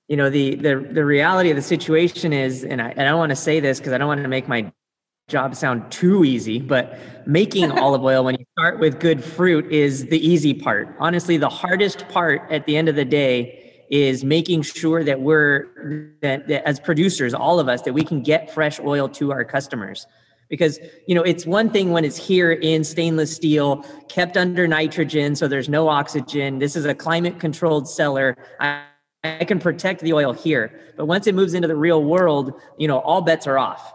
You 0.07 0.17
know, 0.17 0.29
the 0.29 0.55
the 0.55 0.75
the 0.91 1.05
reality 1.05 1.49
of 1.49 1.55
the 1.55 1.61
situation 1.61 2.33
is, 2.33 2.63
and 2.63 2.81
I, 2.81 2.89
and 2.89 3.01
I 3.01 3.05
don't 3.05 3.19
want 3.19 3.29
to 3.29 3.35
say 3.35 3.59
this 3.59 3.79
because 3.79 3.93
I 3.93 3.97
don't 3.97 4.07
want 4.07 4.21
to 4.23 4.27
make 4.27 4.47
my 4.47 4.71
job 5.27 5.55
sound 5.55 5.91
too 5.91 6.25
easy, 6.25 6.59
but 6.59 6.97
making 7.27 7.71
olive 7.79 8.03
oil 8.03 8.23
when 8.23 8.35
you 8.35 8.45
start 8.57 8.79
with 8.79 8.99
good 8.99 9.23
fruit 9.23 9.71
is 9.71 10.07
the 10.07 10.27
easy 10.27 10.53
part. 10.53 10.95
Honestly, 10.99 11.37
the 11.37 11.49
hardest 11.49 12.07
part 12.09 12.41
at 12.49 12.65
the 12.65 12.75
end 12.75 12.89
of 12.89 12.95
the 12.95 13.05
day 13.05 13.85
is 13.91 14.23
making 14.23 14.63
sure 14.63 15.03
that 15.03 15.21
we're 15.21 16.17
that, 16.21 16.47
that 16.47 16.67
as 16.67 16.79
producers, 16.79 17.35
all 17.35 17.59
of 17.59 17.67
us, 17.69 17.83
that 17.83 17.93
we 17.93 18.03
can 18.03 18.21
get 18.21 18.51
fresh 18.51 18.79
oil 18.79 19.07
to 19.09 19.31
our 19.31 19.43
customers 19.43 20.07
because 20.49 20.79
you 21.07 21.15
know 21.15 21.21
it's 21.21 21.45
one 21.45 21.69
thing 21.69 21.91
when 21.91 22.03
it's 22.03 22.17
here 22.17 22.51
in 22.51 22.83
stainless 22.83 23.35
steel 23.35 23.85
kept 24.09 24.35
under 24.35 24.67
nitrogen 24.67 25.35
so 25.35 25.47
there's 25.47 25.69
no 25.69 25.87
oxygen. 25.87 26.59
This 26.59 26.75
is 26.75 26.85
a 26.85 26.95
climate 26.95 27.39
controlled 27.39 27.87
cellar 27.87 28.37
I, 28.59 28.83
I 29.23 29.45
can 29.45 29.59
protect 29.59 30.01
the 30.01 30.13
oil 30.13 30.33
here. 30.33 30.79
But 30.97 31.05
once 31.05 31.27
it 31.27 31.35
moves 31.35 31.53
into 31.53 31.67
the 31.67 31.75
real 31.75 32.03
world 32.03 32.53
you 32.77 32.87
know 32.87 32.99
all 32.99 33.21
bets 33.21 33.47
are 33.47 33.57
off 33.57 33.93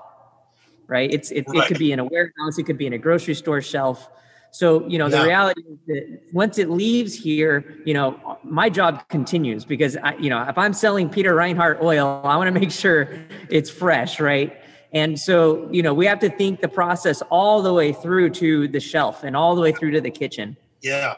right? 0.86 1.12
It's 1.12 1.30
it, 1.30 1.44
right. 1.48 1.64
it 1.64 1.68
could 1.68 1.78
be 1.78 1.92
in 1.92 1.98
a 1.98 2.04
warehouse 2.04 2.58
it 2.58 2.64
could 2.64 2.78
be 2.78 2.86
in 2.86 2.92
a 2.92 2.98
grocery 2.98 3.34
store 3.34 3.60
shelf. 3.60 4.08
So 4.50 4.86
you 4.88 4.98
know 4.98 5.08
yeah. 5.08 5.18
the 5.18 5.26
reality 5.26 5.62
is 5.62 5.78
that 5.88 6.20
once 6.32 6.58
it 6.58 6.70
leaves 6.70 7.14
here 7.14 7.82
you 7.84 7.92
know 7.92 8.38
my 8.44 8.68
job 8.70 9.08
continues 9.08 9.64
because 9.64 9.96
i 9.96 10.14
you 10.16 10.30
know 10.30 10.40
if 10.44 10.56
i'm 10.56 10.72
selling 10.72 11.08
peter 11.08 11.34
reinhart 11.34 11.82
oil 11.82 12.20
i 12.22 12.36
want 12.36 12.46
to 12.46 12.60
make 12.60 12.70
sure 12.70 13.18
it's 13.48 13.68
fresh 13.68 14.20
right 14.20 14.60
and 14.94 15.18
so, 15.18 15.68
you 15.72 15.82
know, 15.82 15.92
we 15.92 16.06
have 16.06 16.20
to 16.20 16.30
think 16.30 16.60
the 16.60 16.68
process 16.68 17.20
all 17.28 17.60
the 17.60 17.74
way 17.74 17.92
through 17.92 18.30
to 18.30 18.68
the 18.68 18.80
shelf 18.80 19.24
and 19.24 19.36
all 19.36 19.54
the 19.54 19.60
way 19.60 19.72
through 19.72 19.90
to 19.90 20.00
the 20.00 20.10
kitchen. 20.10 20.56
Yeah. 20.82 21.14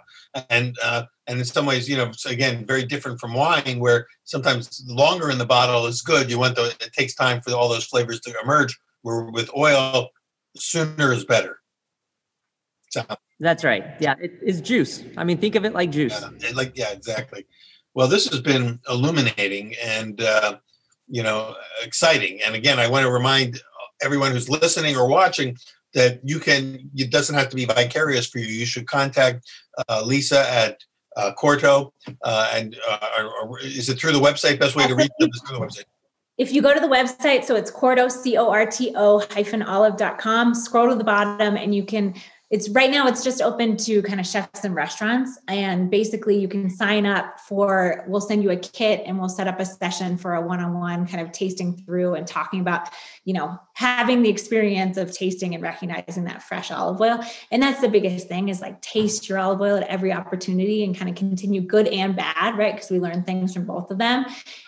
And, 0.49 0.77
uh, 0.83 1.05
and 1.27 1.39
in 1.39 1.45
some 1.45 1.67
ways, 1.67 1.89
you 1.89 1.97
know, 1.97 2.11
again, 2.27 2.65
very 2.67 2.85
different 2.85 3.21
from 3.21 3.35
wine, 3.35 3.79
where 3.79 4.07
sometimes 4.25 4.83
longer 4.89 5.31
in 5.31 5.39
the 5.39 5.47
bottle 5.47 5.87
is 5.87 6.01
good. 6.03 6.31
You 6.31 6.39
want 6.39 6.57
the, 6.57 6.75
it 6.81 6.93
takes 6.93 7.15
time 7.15 7.43
for 7.43 7.53
all 7.53 7.69
those 7.69 7.85
flavors 7.85 8.21
to 8.21 8.35
emerge. 8.43 8.79
Where 9.03 9.25
with 9.25 9.51
oil, 9.57 10.09
sooner 10.57 11.13
is 11.13 11.25
better. 11.25 11.61
So 12.91 13.05
that's 13.41 13.63
right. 13.63 13.85
Yeah, 14.01 14.15
it 14.21 14.39
is 14.43 14.61
juice. 14.61 15.05
I 15.17 15.25
mean, 15.25 15.39
think 15.39 15.55
of 15.55 15.65
it 15.65 15.75
like 15.75 15.91
juice. 15.91 16.25
Yeah, 16.41 16.51
like 16.55 16.73
yeah, 16.75 16.93
exactly. 16.93 17.47
Well, 17.95 18.09
this 18.09 18.29
has 18.29 18.41
been 18.41 18.81
illuminating, 18.89 19.75
and 19.83 20.21
uh, 20.21 20.59
you 21.09 21.23
know, 21.23 21.55
exciting. 21.83 22.41
And 22.45 22.55
again, 22.55 22.79
I 22.79 22.89
want 22.89 23.05
to 23.05 23.11
remind 23.11 23.61
everyone 24.03 24.33
who's 24.33 24.49
listening 24.49 24.97
or 24.97 25.09
watching 25.09 25.57
that 25.95 26.21
you 26.23 26.39
can, 26.39 26.91
it 26.95 27.11
doesn't 27.11 27.35
have 27.35 27.49
to 27.49 27.57
be 27.57 27.65
vicarious 27.65 28.27
for 28.27 28.39
you. 28.39 28.47
You 28.47 28.67
should 28.67 28.87
contact 28.87 29.47
uh, 29.89 30.03
Lisa 30.05 30.49
at 30.51 30.79
uh, 31.17 31.33
Corto. 31.39 31.93
Uh, 32.23 32.51
and 32.55 32.77
uh, 32.89 33.29
or, 33.45 33.61
is 33.61 33.89
it 33.89 33.99
through 33.99 34.13
the 34.13 34.21
website? 34.21 34.61
Best 34.61 34.77
way 34.77 34.87
to 34.87 34.95
reach 34.95 35.11
them 35.19 35.31
is 35.33 35.43
through 35.47 35.59
the 35.59 35.65
website. 35.65 35.85
If 36.39 36.53
you 36.53 36.61
go 36.61 36.75
to 36.75 36.81
the 36.81 36.89
website, 36.89 37.45
so 37.45 37.57
it's 37.57 37.71
Corto, 37.71 38.11
C 38.11 38.37
O 38.37 38.51
R 38.51 38.67
T 38.67 38.93
O 38.95 39.21
hyphen 39.31 39.63
olive.com, 39.63 40.55
scroll 40.55 40.91
to 40.91 40.95
the 40.95 41.05
bottom 41.05 41.57
and 41.57 41.75
you 41.75 41.83
can 41.83 42.15
it's 42.49 42.69
right 42.69 42.91
now 42.91 43.09
it's 43.09 43.25
just 43.25 43.43
open 43.43 43.77
to 43.77 44.03
kind 44.03 44.21
of 44.21 44.27
chefs 44.27 44.65
and 44.65 44.75
restaurants 44.75 45.39
and 45.49 45.91
basically 45.91 46.39
you 46.39 46.47
can 46.47 46.71
sign 46.71 47.05
up 47.05 47.41
for 47.41 48.05
we'll 48.07 48.21
send 48.21 48.43
you 48.43 48.51
a 48.51 48.57
kit 48.57 49.03
and 49.05 49.19
we'll 49.19 49.29
set 49.29 49.49
up 49.49 49.59
a 49.59 49.65
session 49.65 50.17
for 50.17 50.35
a 50.35 50.41
one-on-one 50.41 51.07
kind 51.07 51.21
of 51.21 51.33
tasting 51.33 51.77
through 51.77 52.15
and 52.15 52.27
talking 52.27 52.61
about 52.61 52.89
you 53.25 53.35
know 53.35 53.59
having 53.77 54.23
the 54.23 54.29
experience 54.29 54.97
of 54.97 55.13
tasting 55.13 55.55
and 55.55 55.63
recognizing 55.63 56.25
that 56.25 56.43
fresh 56.43 56.71
olive 56.71 56.99
oil. 56.99 57.21
And 57.51 57.63
that's 57.63 57.83
the 57.83 57.91
biggest 57.91 58.27
thing 58.27 58.49
is 58.49 58.63
like 58.63 58.81
taste 58.81 59.29
your 59.29 59.39
olive 59.39 59.61
oil 59.61 59.77
at 59.77 59.83
every 59.89 60.15
opportunity 60.15 60.83
and 60.83 60.97
kind 60.97 61.11
of 61.11 61.15
continue 61.15 61.61
good 61.61 61.87
and 61.89 62.17
bad 62.17 62.57
right? 62.57 62.75
Because 62.75 62.91
we 62.91 62.99
learn 62.99 63.23
things 63.25 63.53
from 63.53 63.67
both 63.67 63.91
of 63.91 63.99
them. 63.99 64.25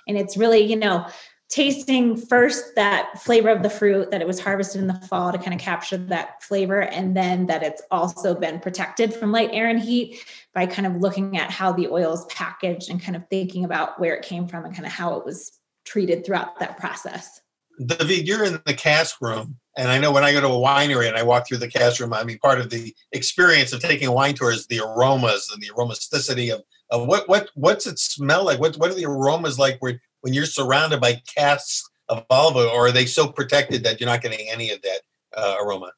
And 0.07 0.19
it's 0.19 0.37
really 0.37 0.59
you 0.59 0.77
know 0.77 1.07
tasting 1.49 2.15
first 2.15 2.75
that 2.75 3.19
flavor 3.21 3.49
of 3.49 3.63
the 3.63 3.71
fruit 3.71 4.11
that 4.11 4.21
it 4.21 4.27
was 4.27 4.39
harvested 4.39 4.81
in 4.81 4.87
the 4.87 4.95
fall 5.09 5.33
to 5.33 5.39
kind 5.39 5.55
of 5.55 5.61
capture 5.61 5.97
that 5.97 6.43
flavor 6.43 6.83
and 6.83 7.17
then 7.17 7.47
that 7.47 7.63
it's 7.63 7.81
also 7.91 8.35
been 8.35 8.61
protected 8.61 9.15
from 9.15 9.33
light 9.33 9.49
air 9.53 9.69
and 9.69 9.81
heat 9.81 10.23
by 10.53 10.67
kind 10.67 10.87
of 10.87 10.97
looking 10.97 11.39
at 11.39 11.51
how 11.51 11.73
the 11.73 11.89
oil 11.89 12.13
is 12.13 12.25
packaged 12.27 12.91
and 12.91 13.03
kind 13.03 13.17
of 13.17 13.27
thinking 13.31 13.65
about 13.65 13.99
where 13.99 14.15
it 14.15 14.23
came 14.23 14.47
from 14.47 14.65
and 14.65 14.75
kind 14.75 14.87
of 14.87 14.93
how 14.93 15.15
it 15.15 15.25
was 15.25 15.59
treated 15.87 16.25
throughout 16.25 16.59
that 16.59 16.77
process. 16.77 17.41
David 17.85 18.29
you're 18.29 18.45
in 18.45 18.61
the 18.67 18.75
cask 18.75 19.21
room 19.21 19.57
and 19.77 19.89
i 19.89 19.99
know 19.99 20.11
when 20.11 20.25
i 20.25 20.33
go 20.33 20.41
to 20.41 20.49
a 20.49 20.51
winery 20.51 21.07
and 21.07 21.17
i 21.17 21.23
walk 21.23 21.47
through 21.47 21.59
the 21.59 21.69
cask 21.69 22.01
room 22.01 22.13
i 22.13 22.25
mean 22.25 22.37
part 22.41 22.59
of 22.59 22.71
the 22.71 22.93
experience 23.13 23.73
of 23.73 23.81
taking 23.81 24.09
a 24.09 24.13
wine 24.13 24.35
tour 24.35 24.51
is 24.51 24.67
the 24.67 24.81
aromas 24.81 25.49
and 25.53 25.63
the 25.63 25.69
aromaticity 25.69 26.53
of, 26.53 26.65
of 26.91 27.07
what 27.07 27.29
what 27.29 27.51
what's 27.55 27.87
it 27.87 27.99
smell 27.99 28.47
like? 28.47 28.59
What 28.59 28.77
what 28.77 28.91
are 28.91 28.95
the 28.95 29.07
aromas 29.07 29.59
like 29.59 29.77
where 29.81 30.01
when 30.21 30.33
you're 30.35 30.47
surrounded 30.47 31.01
by 31.01 31.23
casks 31.35 31.89
of 32.09 32.25
olive 32.31 32.57
oil, 32.57 32.69
or 32.69 32.87
are 32.87 32.93
they 32.93 33.07
so 33.07 33.29
protected 33.29 33.85
that 33.85 34.01
you're 34.01 34.09
not 34.09 34.23
getting 34.23 34.49
any 34.51 34.71
of 34.71 34.81
that 34.83 35.01
uh, 35.37 35.57
aroma? 35.63 35.93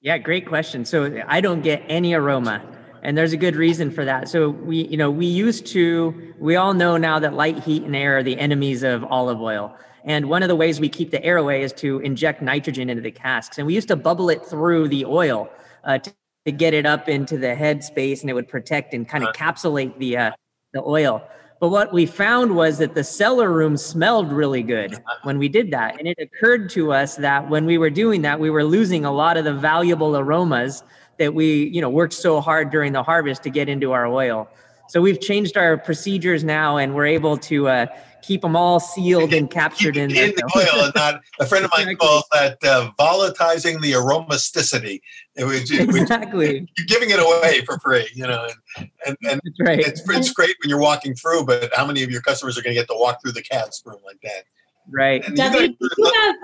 Yeah, 0.00 0.18
great 0.18 0.46
question. 0.46 0.84
So 0.84 1.22
I 1.26 1.40
don't 1.40 1.62
get 1.62 1.82
any 1.88 2.14
aroma. 2.14 2.62
And 3.02 3.16
there's 3.16 3.32
a 3.32 3.36
good 3.36 3.56
reason 3.56 3.90
for 3.90 4.04
that. 4.04 4.28
So 4.28 4.50
we, 4.50 4.86
you 4.88 4.96
know, 4.96 5.10
we 5.10 5.26
used 5.26 5.66
to, 5.68 6.34
we 6.38 6.56
all 6.56 6.74
know 6.74 6.96
now 6.96 7.18
that 7.18 7.34
light, 7.34 7.60
heat, 7.60 7.84
and 7.84 7.94
air 7.94 8.18
are 8.18 8.22
the 8.22 8.38
enemies 8.38 8.82
of 8.82 9.04
olive 9.04 9.40
oil. 9.40 9.76
And 10.04 10.28
one 10.28 10.42
of 10.42 10.48
the 10.48 10.56
ways 10.56 10.80
we 10.80 10.88
keep 10.88 11.10
the 11.10 11.22
air 11.24 11.36
away 11.36 11.62
is 11.62 11.72
to 11.74 11.98
inject 12.00 12.42
nitrogen 12.42 12.88
into 12.88 13.02
the 13.02 13.10
casks. 13.10 13.58
And 13.58 13.66
we 13.66 13.74
used 13.74 13.88
to 13.88 13.96
bubble 13.96 14.30
it 14.30 14.44
through 14.44 14.88
the 14.88 15.04
oil 15.04 15.50
uh, 15.84 15.98
to, 15.98 16.14
to, 16.46 16.52
get 16.52 16.74
it 16.74 16.86
up 16.86 17.08
into 17.08 17.36
the 17.36 17.54
head 17.54 17.84
space, 17.84 18.22
and 18.22 18.30
it 18.30 18.32
would 18.32 18.48
protect 18.48 18.94
and 18.94 19.06
kind 19.06 19.22
of 19.22 19.30
uh-huh. 19.30 19.52
encapsulate 19.52 19.98
the 19.98 20.16
uh, 20.16 20.30
the 20.72 20.82
oil. 20.82 21.22
But 21.60 21.70
what 21.70 21.92
we 21.92 22.06
found 22.06 22.54
was 22.54 22.78
that 22.78 22.94
the 22.94 23.02
cellar 23.02 23.52
room 23.52 23.76
smelled 23.76 24.32
really 24.32 24.62
good 24.62 24.96
when 25.24 25.38
we 25.38 25.48
did 25.48 25.72
that. 25.72 25.98
And 25.98 26.06
it 26.06 26.18
occurred 26.20 26.70
to 26.70 26.92
us 26.92 27.16
that 27.16 27.48
when 27.50 27.66
we 27.66 27.78
were 27.78 27.90
doing 27.90 28.22
that, 28.22 28.38
we 28.38 28.48
were 28.48 28.62
losing 28.62 29.04
a 29.04 29.12
lot 29.12 29.36
of 29.36 29.44
the 29.44 29.54
valuable 29.54 30.16
aromas 30.16 30.84
that 31.18 31.34
we, 31.34 31.64
you 31.68 31.80
know, 31.80 31.90
worked 31.90 32.14
so 32.14 32.40
hard 32.40 32.70
during 32.70 32.92
the 32.92 33.02
harvest 33.02 33.42
to 33.42 33.50
get 33.50 33.68
into 33.68 33.90
our 33.90 34.06
oil. 34.06 34.48
So 34.88 35.02
we've 35.02 35.20
changed 35.20 35.56
our 35.56 35.76
procedures 35.76 36.44
now, 36.44 36.78
and 36.78 36.94
we're 36.94 37.06
able 37.06 37.36
to 37.38 37.68
uh, 37.68 37.86
keep 38.22 38.42
them 38.42 38.56
all 38.56 38.80
sealed 38.80 39.32
and 39.32 39.50
captured 39.50 39.96
in, 39.96 40.10
in 40.10 40.30
the 40.30 40.52
oil. 40.56 40.84
And 40.84 40.92
not 40.94 41.22
a 41.40 41.46
friend 41.46 41.64
of 41.64 41.70
mine 41.72 41.88
exactly. 41.88 42.06
calls 42.06 42.24
that 42.32 42.58
uh, 42.64 42.90
volatilizing 42.98 43.80
the 43.80 43.92
aromasticity. 43.92 45.00
Which, 45.36 45.70
exactly. 45.70 46.60
Which 46.60 46.70
you're 46.76 46.86
giving 46.86 47.10
it 47.10 47.20
away 47.20 47.64
for 47.64 47.78
free, 47.78 48.08
you 48.14 48.26
know. 48.26 48.48
And, 48.76 48.90
and, 49.06 49.16
and 49.28 49.40
right. 49.60 49.80
it's, 49.80 50.02
it's 50.08 50.32
great 50.32 50.56
when 50.62 50.68
you're 50.68 50.80
walking 50.80 51.14
through, 51.14 51.46
but 51.46 51.70
how 51.74 51.86
many 51.86 52.02
of 52.02 52.10
your 52.10 52.22
customers 52.22 52.58
are 52.58 52.62
going 52.62 52.74
to 52.74 52.80
get 52.80 52.88
to 52.88 52.96
walk 52.98 53.22
through 53.22 53.32
the 53.32 53.42
cask 53.42 53.86
room 53.86 54.00
like 54.04 54.20
that? 54.22 54.44
Right. 54.90 55.22
David, 55.34 55.76
you 55.80 55.88
you 55.96 56.12
have, 56.14 56.34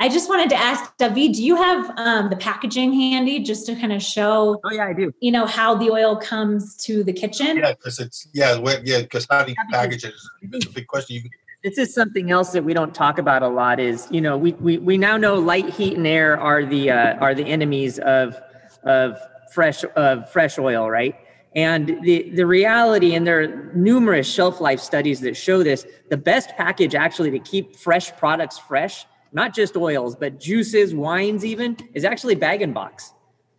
I 0.00 0.08
just 0.08 0.28
wanted 0.28 0.48
to 0.50 0.56
ask 0.56 0.96
David, 0.96 1.32
do 1.32 1.42
you 1.42 1.56
have 1.56 1.90
um, 1.98 2.30
the 2.30 2.36
packaging 2.36 2.92
handy 2.92 3.40
just 3.40 3.66
to 3.66 3.74
kind 3.74 3.92
of 3.92 4.00
show? 4.00 4.60
Oh 4.64 4.72
yeah, 4.72 4.86
I 4.86 4.92
do. 4.92 5.12
You 5.20 5.32
know 5.32 5.44
how 5.44 5.74
the 5.74 5.90
oil 5.90 6.16
comes 6.16 6.76
to 6.84 7.02
the 7.02 7.12
kitchen. 7.12 7.58
Yeah, 7.58 7.72
because 7.72 7.98
it's 7.98 8.28
yeah, 8.32 8.60
yeah, 8.84 9.02
because 9.02 9.26
how 9.28 9.42
do 9.42 9.50
you 9.50 9.56
package 9.72 10.04
it 10.04 10.14
is 10.52 10.66
a 10.66 10.70
big 10.70 10.86
question. 10.86 11.16
You, 11.16 11.30
this 11.64 11.78
is 11.78 11.92
something 11.92 12.30
else 12.30 12.52
that 12.52 12.62
we 12.62 12.74
don't 12.74 12.94
talk 12.94 13.18
about 13.18 13.42
a 13.42 13.48
lot. 13.48 13.80
Is 13.80 14.06
you 14.10 14.20
know 14.20 14.38
we 14.38 14.52
we, 14.54 14.78
we 14.78 14.96
now 14.96 15.16
know 15.16 15.34
light, 15.34 15.68
heat, 15.70 15.96
and 15.96 16.06
air 16.06 16.40
are 16.40 16.64
the 16.64 16.92
uh, 16.92 17.14
are 17.16 17.34
the 17.34 17.44
enemies 17.44 17.98
of 17.98 18.40
of 18.84 19.18
fresh 19.52 19.84
of 19.96 20.30
fresh 20.30 20.58
oil, 20.58 20.88
right? 20.88 21.16
And 21.56 21.98
the, 22.02 22.30
the 22.34 22.46
reality, 22.46 23.14
and 23.14 23.26
there 23.26 23.40
are 23.40 23.72
numerous 23.74 24.32
shelf 24.32 24.60
life 24.60 24.78
studies 24.80 25.20
that 25.20 25.36
show 25.36 25.62
this, 25.62 25.86
the 26.10 26.16
best 26.16 26.50
package 26.56 26.94
actually 26.94 27.30
to 27.32 27.38
keep 27.38 27.74
fresh 27.74 28.14
products 28.16 28.58
fresh 28.58 29.06
not 29.32 29.54
just 29.54 29.76
oils, 29.76 30.16
but 30.16 30.40
juices, 30.40 30.94
wines, 30.94 31.44
even, 31.44 31.76
is 31.94 32.04
actually 32.04 32.34
bag 32.34 32.62
and 32.62 32.72
box. 32.72 33.12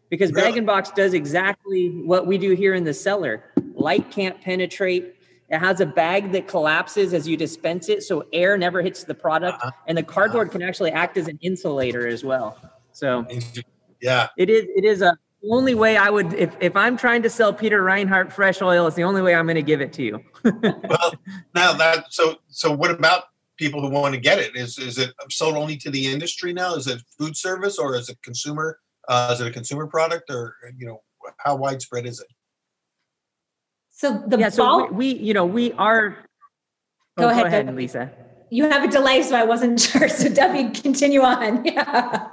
Because 0.10 0.32
really? 0.32 0.50
bag 0.50 0.58
and 0.58 0.66
box 0.66 0.92
does 0.92 1.14
exactly 1.14 1.90
what 2.04 2.26
we 2.26 2.38
do 2.38 2.54
here 2.54 2.74
in 2.74 2.84
the 2.84 2.94
cellar. 2.94 3.52
Light 3.76 4.10
can't 4.10 4.40
penetrate. 4.42 5.16
It 5.50 5.60
has 5.60 5.82
a 5.82 5.86
bag 5.86 6.32
that 6.32 6.48
collapses 6.48 7.14
as 7.14 7.28
you 7.28 7.38
dispense 7.38 7.90
it, 7.90 8.04
so 8.04 8.26
air 8.34 8.58
never 8.58 8.82
hits 8.82 9.04
the 9.04 9.16
product. 9.16 9.60
Uh-huh. 9.62 9.72
And 9.88 9.98
the 9.98 10.04
cardboard 10.04 10.48
uh-huh. 10.48 10.60
can 10.60 10.62
actually 10.62 10.92
act 10.92 11.18
as 11.18 11.28
an 11.28 11.38
insulator 11.42 12.08
as 12.08 12.24
well. 12.24 12.58
So, 12.92 13.26
yeah, 14.02 14.28
it 14.38 14.50
is. 14.50 14.66
It 14.76 14.84
is 14.84 15.02
a 15.02 15.16
only 15.48 15.76
way 15.76 15.98
I 15.98 16.10
would, 16.10 16.34
if, 16.34 16.56
if 16.60 16.76
I'm 16.76 16.98
trying 16.98 17.22
to 17.24 17.30
sell 17.30 17.54
Peter 17.54 17.82
Reinhart 17.82 18.32
fresh 18.34 18.62
oil, 18.62 18.88
it's 18.88 18.96
the 18.96 19.04
only 19.04 19.22
way 19.22 19.36
I'm 19.36 19.46
going 19.46 19.56
to 19.56 19.62
give 19.62 19.82
it 19.82 19.94
to 19.94 20.04
you. 20.04 20.24
well, 20.44 21.14
now 21.56 21.74
that 21.74 22.06
so 22.10 22.36
so 22.50 22.72
what 22.72 22.92
about 22.92 23.26
people 23.60 23.82
who 23.82 23.90
want 23.90 24.16
to 24.16 24.20
get 24.20 24.40
it? 24.40 24.56
Is 24.56 24.80
is 24.80 24.98
it 24.98 25.12
sold 25.30 25.56
only 25.56 25.78
to 25.78 25.92
the 25.92 26.08
industry 26.12 26.54
now? 26.54 26.74
Is 26.74 26.88
it 26.88 27.04
food 27.20 27.38
service 27.38 27.78
or 27.78 27.96
is 27.96 28.10
it 28.10 28.18
consumer? 28.24 28.80
Uh, 29.08 29.32
is 29.34 29.42
it 29.42 29.48
a 29.48 29.52
consumer 29.52 29.86
product 29.86 30.32
or 30.32 30.56
you 30.78 30.88
know 30.88 31.02
how 31.38 31.56
widespread 31.56 32.08
is 32.08 32.20
it? 32.22 32.28
So 33.92 34.24
the 34.26 34.40
yeah, 34.40 34.50
so 34.50 34.88
we, 34.92 35.14
we, 35.14 35.20
you 35.20 35.34
know 35.34 35.46
we 35.46 35.74
are. 35.74 36.18
Go, 37.18 37.26
oh, 37.26 37.30
ahead, 37.30 37.44
go 37.44 37.48
ahead, 37.48 37.76
Lisa. 37.76 38.10
You 38.50 38.70
have 38.70 38.84
a 38.84 38.88
delay, 38.88 39.22
so 39.22 39.36
I 39.36 39.44
wasn't 39.44 39.80
sure. 39.88 40.08
So 40.08 40.30
Debbie, 40.30 40.72
continue 40.80 41.22
on. 41.22 41.66
Yeah. 41.66 42.30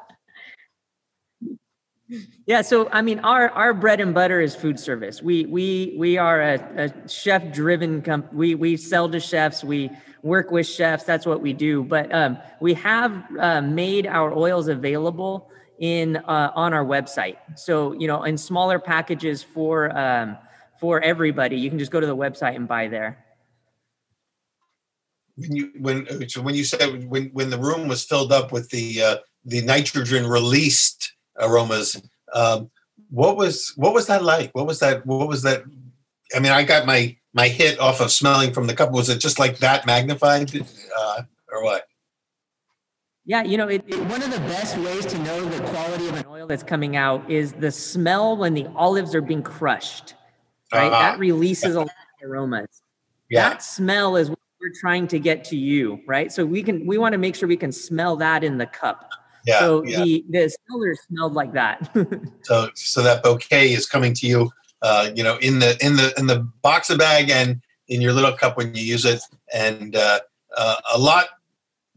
Yeah, 2.47 2.63
so 2.63 2.89
I 2.93 3.03
mean, 3.03 3.19
our 3.21 3.51
our 3.51 3.75
bread 3.75 4.01
and 4.01 4.15
butter 4.15 4.41
is 4.41 4.55
food 4.55 4.79
service. 4.79 5.23
We 5.23 5.47
we 5.47 5.95
we 5.99 6.19
are 6.19 6.41
a, 6.41 6.55
a 6.77 7.09
chef 7.09 7.53
driven 7.53 8.01
company. 8.01 8.37
We 8.37 8.55
we 8.55 8.77
sell 8.77 9.09
to 9.09 9.19
chefs. 9.19 9.65
We 9.65 9.91
work 10.23 10.53
with 10.53 10.69
chefs. 10.69 11.03
That's 11.05 11.27
what 11.27 11.41
we 11.41 11.53
do. 11.53 11.83
But 11.83 12.15
um, 12.15 12.39
we 12.61 12.75
have 12.75 13.25
uh, 13.41 13.61
made 13.61 14.07
our 14.07 14.33
oils 14.33 14.69
available 14.69 15.51
in 15.81 16.17
uh, 16.17 16.53
on 16.55 16.73
our 16.73 16.85
website. 16.85 17.39
So 17.57 17.93
you 17.93 18.07
know, 18.07 18.23
in 18.23 18.39
smaller 18.39 18.79
packages 18.79 19.43
for 19.43 19.97
um, 19.99 20.39
for 20.79 21.01
everybody, 21.01 21.57
you 21.57 21.71
can 21.71 21.79
just 21.79 21.91
go 21.91 21.99
to 21.99 22.07
the 22.07 22.17
website 22.17 22.55
and 22.55 22.69
buy 22.69 22.87
there. 22.87 23.25
When 25.35 25.57
you 25.57 25.73
when 25.81 26.29
so 26.29 26.41
when 26.41 26.55
you 26.55 26.63
said 26.63 27.11
when 27.11 27.31
when 27.31 27.51
the 27.51 27.59
room 27.59 27.89
was 27.89 28.05
filled 28.05 28.33
up 28.33 28.53
with 28.53 28.71
the 28.71 29.03
uh, 29.03 29.17
the 29.45 29.61
nitrogen 29.63 30.25
released 30.25 31.16
aromas. 31.41 32.01
Um, 32.33 32.71
what 33.11 33.37
was 33.37 33.73
what 33.77 33.95
was 33.95 34.07
that 34.09 34.23
like? 34.23 34.51
What 34.55 34.67
was 34.67 34.81
that? 34.81 35.07
What 35.07 35.29
was 35.29 35.43
that? 35.43 35.63
I 36.35 36.41
mean, 36.41 36.53
I 36.53 36.65
got 36.65 36.87
my 36.87 37.17
my 37.35 37.49
hit 37.49 37.79
off 37.79 38.01
of 38.01 38.11
smelling 38.11 38.53
from 38.53 38.67
the 38.67 38.75
cup. 38.75 38.91
Was 38.91 39.09
it 39.09 39.19
just 39.19 39.39
like 39.39 39.59
that 39.59 39.87
magnified, 39.87 40.55
uh, 40.99 41.23
or 41.53 41.63
what? 41.63 41.87
Yeah, 43.29 43.43
you 43.43 43.57
know, 43.57 43.69
it, 43.69 43.85
it, 43.89 43.99
one 44.07 44.23
of 44.23 44.31
the 44.31 44.39
best 44.41 44.79
ways 44.79 45.05
to 45.07 45.19
know 45.19 45.45
the 45.45 45.61
quality 45.71 46.09
of 46.09 46.15
an 46.15 46.27
oil 46.29 46.47
that's 46.47 46.63
coming 46.63 46.97
out 46.97 47.29
is 47.29 47.53
the 47.55 47.73
smell 47.73 48.37
when 48.37 48.55
the 48.55 48.69
olives 48.77 49.17
are 49.17 49.21
being 49.21 49.43
crushed. 49.43 50.15
Right, 50.73 50.87
uh-huh. 50.87 50.91
that 50.91 51.19
releases 51.19 51.75
a 51.75 51.81
lot 51.81 51.89
of 52.23 52.31
aromas. 52.31 52.83
Yeah. 53.29 53.51
That 53.51 53.63
smell 53.63 54.17
is 54.17 54.31
what 54.31 54.39
we're 54.61 54.73
trying 54.81 55.09
to 55.09 55.19
get 55.19 55.45
to 55.45 55.57
you, 55.57 56.01
right? 56.07 56.31
So 56.31 56.47
we 56.47 56.63
can 56.63 56.87
we 56.87 56.99
want 56.99 57.13
to 57.13 57.19
make 57.19 57.35
sure 57.35 57.49
we 57.49 57.57
can 57.57 57.73
smell 57.73 58.17
that 58.17 58.45
in 58.45 58.59
the 58.59 58.67
cup. 58.67 59.11
Yeah, 59.47 59.61
so 59.61 59.85
yeah. 59.85 60.03
the 60.03 60.25
the 60.29 60.57
cellar 60.69 60.95
smelled 61.09 61.35
like 61.35 61.53
that. 61.53 61.89
so 62.43 62.69
so 62.75 63.03
that 63.03 63.23
bouquet 63.23 63.73
is 63.73 63.87
coming 63.87 64.13
to 64.15 64.27
you, 64.27 64.51
uh, 64.83 65.11
you 65.15 65.23
know, 65.23 65.37
in 65.39 65.61
the 65.61 65.77
in 65.85 65.97
the 65.97 66.13
in 66.19 66.27
the 66.27 66.41
boxer 66.63 66.97
bag 66.97 67.31
and 67.31 67.63
in 67.89 68.01
your 68.01 68.13
little 68.13 68.33
cup 68.33 68.57
when 68.57 68.75
you 68.75 68.83
use 68.83 69.05
it, 69.05 69.21
and 69.55 69.95
uh, 69.95 70.19
uh, 70.57 70.77
a 70.93 70.99
lot 70.99 71.27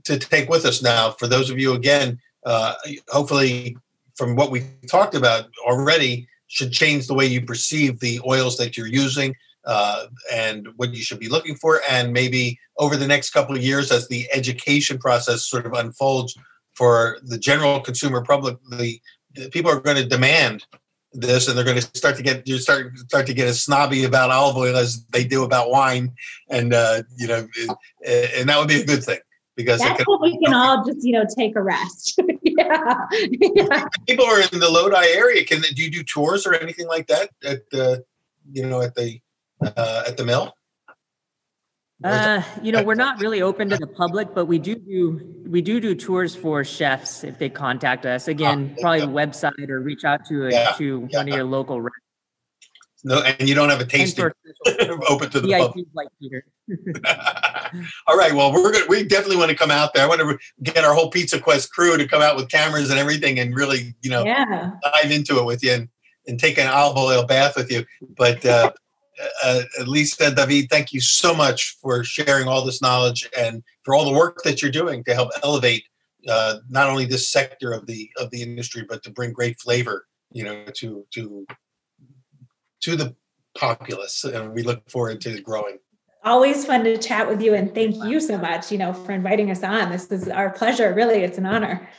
to 0.03 0.19
take 0.19 0.47
with 0.47 0.63
us 0.63 0.83
now. 0.83 1.11
For 1.11 1.27
those 1.27 1.49
of 1.49 1.57
you, 1.57 1.73
again, 1.73 2.19
uh, 2.45 2.75
hopefully, 3.07 3.75
from 4.15 4.35
what 4.35 4.51
we 4.51 4.63
talked 4.87 5.15
about 5.15 5.45
already, 5.65 6.27
should 6.47 6.71
change 6.71 7.07
the 7.07 7.15
way 7.15 7.25
you 7.25 7.41
perceive 7.41 7.99
the 7.99 8.21
oils 8.27 8.57
that 8.57 8.77
you're 8.77 8.87
using. 8.87 9.35
Uh, 9.65 10.05
and 10.33 10.69
what 10.77 10.95
you 10.95 11.03
should 11.03 11.19
be 11.19 11.27
looking 11.27 11.53
for, 11.53 11.81
and 11.87 12.13
maybe 12.13 12.57
over 12.77 12.95
the 12.95 13.05
next 13.05 13.31
couple 13.31 13.55
of 13.55 13.61
years, 13.61 13.91
as 13.91 14.07
the 14.07 14.27
education 14.31 14.97
process 14.97 15.45
sort 15.45 15.65
of 15.65 15.73
unfolds, 15.73 16.35
for 16.79 17.17
the 17.23 17.37
general 17.37 17.81
consumer 17.81 18.23
public, 18.23 18.57
the, 18.69 19.01
the 19.35 19.49
people 19.49 19.69
are 19.69 19.81
going 19.81 19.97
to 19.97 20.05
demand 20.05 20.65
this, 21.11 21.49
and 21.49 21.57
they're 21.57 21.65
going 21.65 21.75
to 21.75 21.81
start 21.81 22.15
to 22.15 22.23
get 22.23 22.47
you 22.47 22.57
start 22.57 22.97
start 22.99 23.27
to 23.27 23.33
get 23.33 23.49
as 23.49 23.61
snobby 23.61 24.05
about 24.05 24.31
olive 24.31 24.55
oil 24.55 24.77
as 24.77 25.03
they 25.07 25.25
do 25.25 25.43
about 25.43 25.69
wine, 25.69 26.13
and 26.49 26.73
uh, 26.73 27.03
you 27.17 27.27
know, 27.27 27.45
and 28.07 28.47
that 28.47 28.57
would 28.57 28.69
be 28.69 28.79
a 28.79 28.85
good 28.85 29.03
thing 29.03 29.19
because 29.57 29.81
that's 29.81 30.01
what 30.05 30.21
we 30.21 30.39
can 30.39 30.53
all 30.53 30.85
just 30.85 31.05
you 31.05 31.11
know 31.11 31.25
take 31.37 31.53
a 31.57 31.61
rest. 31.61 32.17
yeah. 32.43 32.95
yeah. 33.11 33.85
People 34.07 34.25
are 34.25 34.39
in 34.39 34.59
the 34.59 34.69
Lodi 34.69 35.05
area. 35.07 35.43
Can 35.43 35.59
do 35.75 35.83
you 35.83 35.91
do 35.91 36.01
tours 36.01 36.47
or 36.47 36.53
anything 36.53 36.87
like 36.87 37.07
that 37.07 37.29
at 37.43 37.69
the 37.71 38.05
you 38.53 38.65
know 38.65 38.81
at 38.81 38.95
the 38.95 39.19
uh, 39.61 40.03
at 40.07 40.15
the 40.15 40.23
mill? 40.23 40.53
Uh, 42.03 42.41
you 42.63 42.71
know, 42.71 42.81
we're 42.81 42.95
not 42.95 43.19
really 43.19 43.41
open 43.41 43.69
to 43.69 43.77
the 43.77 43.87
public, 43.97 44.33
but 44.33 44.45
we 44.45 44.57
do 44.57 44.75
do 44.75 45.43
we 45.47 45.61
do 45.61 45.79
do 45.79 45.93
tours 45.93 46.35
for 46.35 46.63
chefs 46.63 47.23
if 47.23 47.37
they 47.39 47.49
contact 47.49 48.05
us. 48.05 48.27
Again, 48.27 48.75
oh, 48.77 48.81
probably 48.81 49.01
the 49.01 49.07
website 49.07 49.69
or 49.69 49.81
reach 49.81 50.05
out 50.05 50.25
to 50.27 50.47
a, 50.47 50.51
yeah, 50.51 50.71
to 50.77 51.07
yeah. 51.09 51.17
one 51.17 51.29
of 51.29 51.35
your 51.35 51.43
local. 51.43 51.85
No, 53.03 53.21
and 53.21 53.47
you 53.47 53.55
don't 53.55 53.69
have 53.69 53.79
a 53.79 53.85
tasting 53.85 54.25
open 55.09 55.29
to 55.29 55.39
the 55.39 55.57
public. 55.57 55.85
Like 55.93 56.07
Peter. 56.21 56.45
All 58.07 58.17
right. 58.17 58.33
Well, 58.33 58.51
we're 58.51 58.71
good. 58.71 58.89
We 58.89 59.03
definitely 59.03 59.37
want 59.37 59.51
to 59.51 59.57
come 59.57 59.71
out 59.71 59.93
there. 59.93 60.03
I 60.03 60.07
want 60.07 60.21
to 60.21 60.37
get 60.63 60.83
our 60.83 60.93
whole 60.93 61.09
Pizza 61.09 61.39
Quest 61.39 61.71
crew 61.71 61.97
to 61.97 62.07
come 62.07 62.21
out 62.21 62.35
with 62.35 62.49
cameras 62.49 62.89
and 62.89 62.99
everything, 62.99 63.39
and 63.39 63.55
really, 63.55 63.95
you 64.01 64.09
know, 64.09 64.23
yeah. 64.23 64.71
dive 64.83 65.11
into 65.11 65.39
it 65.39 65.45
with 65.45 65.63
you 65.63 65.71
and, 65.71 65.89
and 66.27 66.39
take 66.39 66.57
an 66.57 66.67
olive 66.67 66.97
oil 66.97 67.25
bath 67.25 67.55
with 67.55 67.71
you. 67.71 67.85
But 68.17 68.45
uh, 68.45 68.71
uh, 69.43 69.61
Lisa, 69.85 70.33
David, 70.33 70.69
thank 70.69 70.93
you 70.93 71.01
so 71.01 71.33
much 71.33 71.77
for 71.81 72.03
sharing 72.03 72.47
all 72.47 72.63
this 72.65 72.81
knowledge 72.81 73.27
and 73.37 73.63
for 73.83 73.95
all 73.95 74.05
the 74.05 74.17
work 74.17 74.41
that 74.43 74.61
you're 74.61 74.71
doing 74.71 75.03
to 75.05 75.13
help 75.13 75.31
elevate 75.43 75.83
uh, 76.27 76.57
not 76.69 76.89
only 76.89 77.05
this 77.05 77.29
sector 77.29 77.71
of 77.71 77.85
the 77.85 78.09
of 78.17 78.29
the 78.31 78.41
industry, 78.41 78.85
but 78.87 79.03
to 79.03 79.11
bring 79.11 79.31
great 79.31 79.59
flavor, 79.59 80.05
you 80.31 80.43
know, 80.43 80.65
to 80.75 81.05
to 81.11 81.45
to 82.81 82.95
the 82.95 83.15
populace. 83.57 84.23
And 84.23 84.53
we 84.53 84.63
look 84.63 84.89
forward 84.89 85.21
to 85.21 85.41
growing. 85.41 85.77
Always 86.25 86.65
fun 86.65 86.83
to 86.83 86.97
chat 86.97 87.27
with 87.27 87.41
you, 87.41 87.53
and 87.53 87.73
thank 87.73 87.95
you 88.03 88.19
so 88.19 88.37
much, 88.37 88.71
you 88.71 88.77
know, 88.77 88.91
for 88.91 89.13
inviting 89.13 89.51
us 89.51 89.63
on. 89.63 89.89
This 89.89 90.11
is 90.11 90.27
our 90.27 90.49
pleasure. 90.49 90.93
Really, 90.93 91.23
it's 91.23 91.37
an 91.37 91.45
honor. 91.45 91.89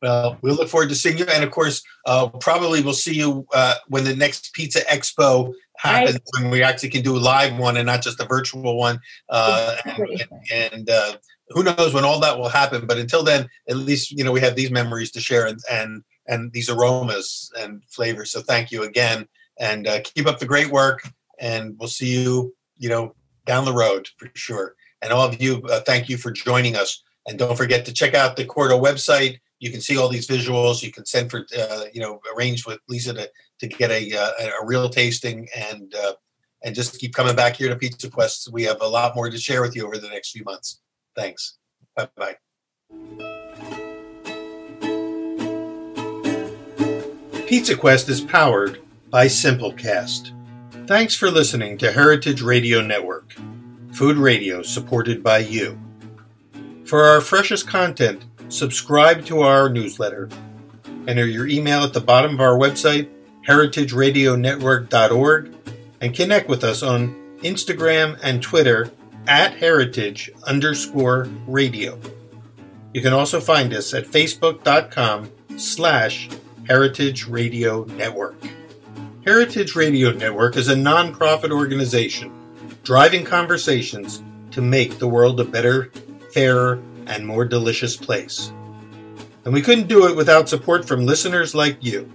Well, 0.00 0.38
we 0.42 0.52
look 0.52 0.68
forward 0.68 0.90
to 0.90 0.94
seeing 0.94 1.18
you, 1.18 1.24
and 1.24 1.42
of 1.42 1.50
course, 1.50 1.82
uh, 2.06 2.28
probably 2.28 2.82
we'll 2.82 2.94
see 2.94 3.16
you 3.16 3.44
uh, 3.52 3.74
when 3.88 4.04
the 4.04 4.14
next 4.14 4.52
Pizza 4.54 4.80
Expo 4.82 5.52
happens, 5.78 6.14
right. 6.14 6.42
when 6.42 6.50
we 6.50 6.62
actually 6.62 6.90
can 6.90 7.02
do 7.02 7.16
a 7.16 7.18
live 7.18 7.56
one 7.56 7.76
and 7.76 7.86
not 7.86 8.02
just 8.02 8.20
a 8.20 8.26
virtual 8.26 8.76
one. 8.76 8.98
Uh, 9.28 9.76
exactly. 9.78 10.26
And, 10.52 10.72
and 10.72 10.90
uh, 10.90 11.16
who 11.50 11.62
knows 11.62 11.94
when 11.94 12.04
all 12.04 12.20
that 12.20 12.38
will 12.38 12.48
happen? 12.48 12.86
But 12.86 12.98
until 12.98 13.22
then, 13.22 13.48
at 13.68 13.76
least 13.76 14.10
you 14.10 14.24
know 14.24 14.32
we 14.32 14.40
have 14.40 14.56
these 14.56 14.70
memories 14.70 15.10
to 15.12 15.20
share 15.20 15.46
and 15.46 15.60
and 15.70 16.02
and 16.26 16.52
these 16.52 16.68
aromas 16.68 17.50
and 17.58 17.82
flavors. 17.88 18.30
So 18.30 18.40
thank 18.40 18.70
you 18.70 18.82
again, 18.82 19.26
and 19.58 19.86
uh, 19.86 20.00
keep 20.02 20.26
up 20.26 20.38
the 20.38 20.46
great 20.46 20.70
work. 20.70 21.08
And 21.40 21.76
we'll 21.78 21.88
see 21.88 22.20
you, 22.20 22.54
you 22.78 22.88
know, 22.88 23.14
down 23.46 23.64
the 23.64 23.72
road 23.72 24.08
for 24.16 24.28
sure. 24.34 24.74
And 25.02 25.12
all 25.12 25.26
of 25.26 25.40
you, 25.40 25.62
uh, 25.70 25.80
thank 25.86 26.08
you 26.08 26.16
for 26.16 26.32
joining 26.32 26.74
us. 26.74 27.00
And 27.28 27.38
don't 27.38 27.56
forget 27.56 27.84
to 27.84 27.92
check 27.92 28.14
out 28.14 28.34
the 28.34 28.44
Corto 28.44 28.82
website 28.82 29.38
you 29.60 29.70
can 29.70 29.80
see 29.80 29.96
all 29.96 30.08
these 30.08 30.26
visuals. 30.26 30.82
You 30.82 30.92
can 30.92 31.04
send 31.04 31.30
for 31.30 31.46
uh, 31.56 31.84
you 31.92 32.00
know 32.00 32.20
arrange 32.34 32.66
with 32.66 32.78
Lisa 32.88 33.14
to 33.14 33.28
to 33.60 33.66
get 33.66 33.90
a 33.90 34.12
uh, 34.16 34.30
a 34.62 34.66
real 34.66 34.88
tasting 34.88 35.48
and 35.56 35.94
uh, 35.94 36.12
and 36.64 36.74
just 36.74 36.98
keep 36.98 37.14
coming 37.14 37.36
back 37.36 37.56
here 37.56 37.68
to 37.68 37.76
Pizza 37.76 38.10
Quest. 38.10 38.50
We 38.52 38.64
have 38.64 38.80
a 38.80 38.86
lot 38.86 39.14
more 39.14 39.30
to 39.30 39.38
share 39.38 39.62
with 39.62 39.76
you 39.76 39.86
over 39.86 39.98
the 39.98 40.08
next 40.08 40.32
few 40.32 40.44
months. 40.44 40.80
Thanks. 41.14 41.58
Bye 41.96 42.08
bye. 42.16 42.36
Pizza 47.46 47.74
Quest 47.74 48.08
is 48.08 48.20
powered 48.20 48.82
by 49.10 49.26
Simplecast. 49.26 50.32
Thanks 50.86 51.14
for 51.14 51.30
listening 51.30 51.78
to 51.78 51.92
Heritage 51.92 52.42
Radio 52.42 52.82
Network, 52.82 53.34
food 53.92 54.16
radio 54.16 54.62
supported 54.62 55.22
by 55.22 55.38
you. 55.38 55.78
For 56.84 57.04
our 57.04 57.20
freshest 57.20 57.66
content, 57.66 58.24
subscribe 58.48 59.24
to 59.26 59.40
our 59.40 59.68
newsletter. 59.70 60.28
Enter 61.06 61.26
your 61.26 61.46
email 61.46 61.84
at 61.84 61.94
the 61.94 62.00
bottom 62.00 62.34
of 62.34 62.40
our 62.40 62.58
website, 62.58 63.08
heritageradionetwork.org, 63.48 65.54
and 66.00 66.14
connect 66.14 66.48
with 66.48 66.62
us 66.62 66.80
on 66.82 67.12
Instagram 67.38 68.18
and 68.22 68.40
Twitter 68.42 68.90
at 69.26 69.54
heritage 69.54 70.30
underscore 70.46 71.28
radio. 71.46 71.98
You 72.94 73.02
can 73.02 73.12
also 73.12 73.40
find 73.40 73.74
us 73.74 73.92
at 73.94 74.06
facebook.com 74.06 75.30
slash 75.56 76.28
heritage 76.66 77.26
radio 77.26 77.84
network. 77.84 78.36
Heritage 79.24 79.74
Radio 79.76 80.10
Network 80.12 80.56
is 80.56 80.68
a 80.68 80.74
nonprofit 80.74 81.50
organization 81.50 82.32
driving 82.82 83.24
conversations 83.24 84.22
to 84.50 84.62
make 84.62 84.98
the 84.98 85.06
world 85.06 85.38
a 85.40 85.44
better, 85.44 85.92
fairer, 86.32 86.82
and 87.06 87.26
more 87.26 87.44
delicious 87.44 87.94
place. 87.96 88.50
And 89.44 89.52
we 89.52 89.60
couldn't 89.60 89.88
do 89.88 90.06
it 90.06 90.16
without 90.16 90.48
support 90.48 90.88
from 90.88 91.04
listeners 91.04 91.54
like 91.54 91.84
you. 91.84 92.10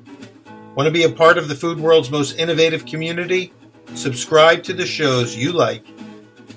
Want 0.76 0.88
to 0.88 0.92
be 0.92 1.04
a 1.04 1.10
part 1.10 1.38
of 1.38 1.48
the 1.48 1.56
food 1.56 1.80
world's 1.80 2.10
most 2.10 2.38
innovative 2.40 2.86
community? 2.86 3.54
Subscribe 3.94 4.64
to 4.64 4.74
the 4.74 4.88
shows 4.88 5.36
you 5.36 5.52
like, 5.52 5.86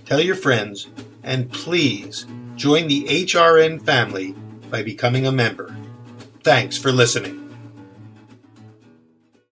tell 0.07 0.21
your 0.21 0.37
friends, 0.37 0.89
and 1.23 1.53
please 1.53 2.25
join 2.55 2.89
the 2.89 3.05
HRN 3.05 3.85
family 3.85 4.35
by 4.71 4.83
becoming 4.83 5.27
a 5.27 5.33
member. 5.33 5.77
Thanks 6.43 6.79
for 6.79 6.93
listening. 6.93 7.46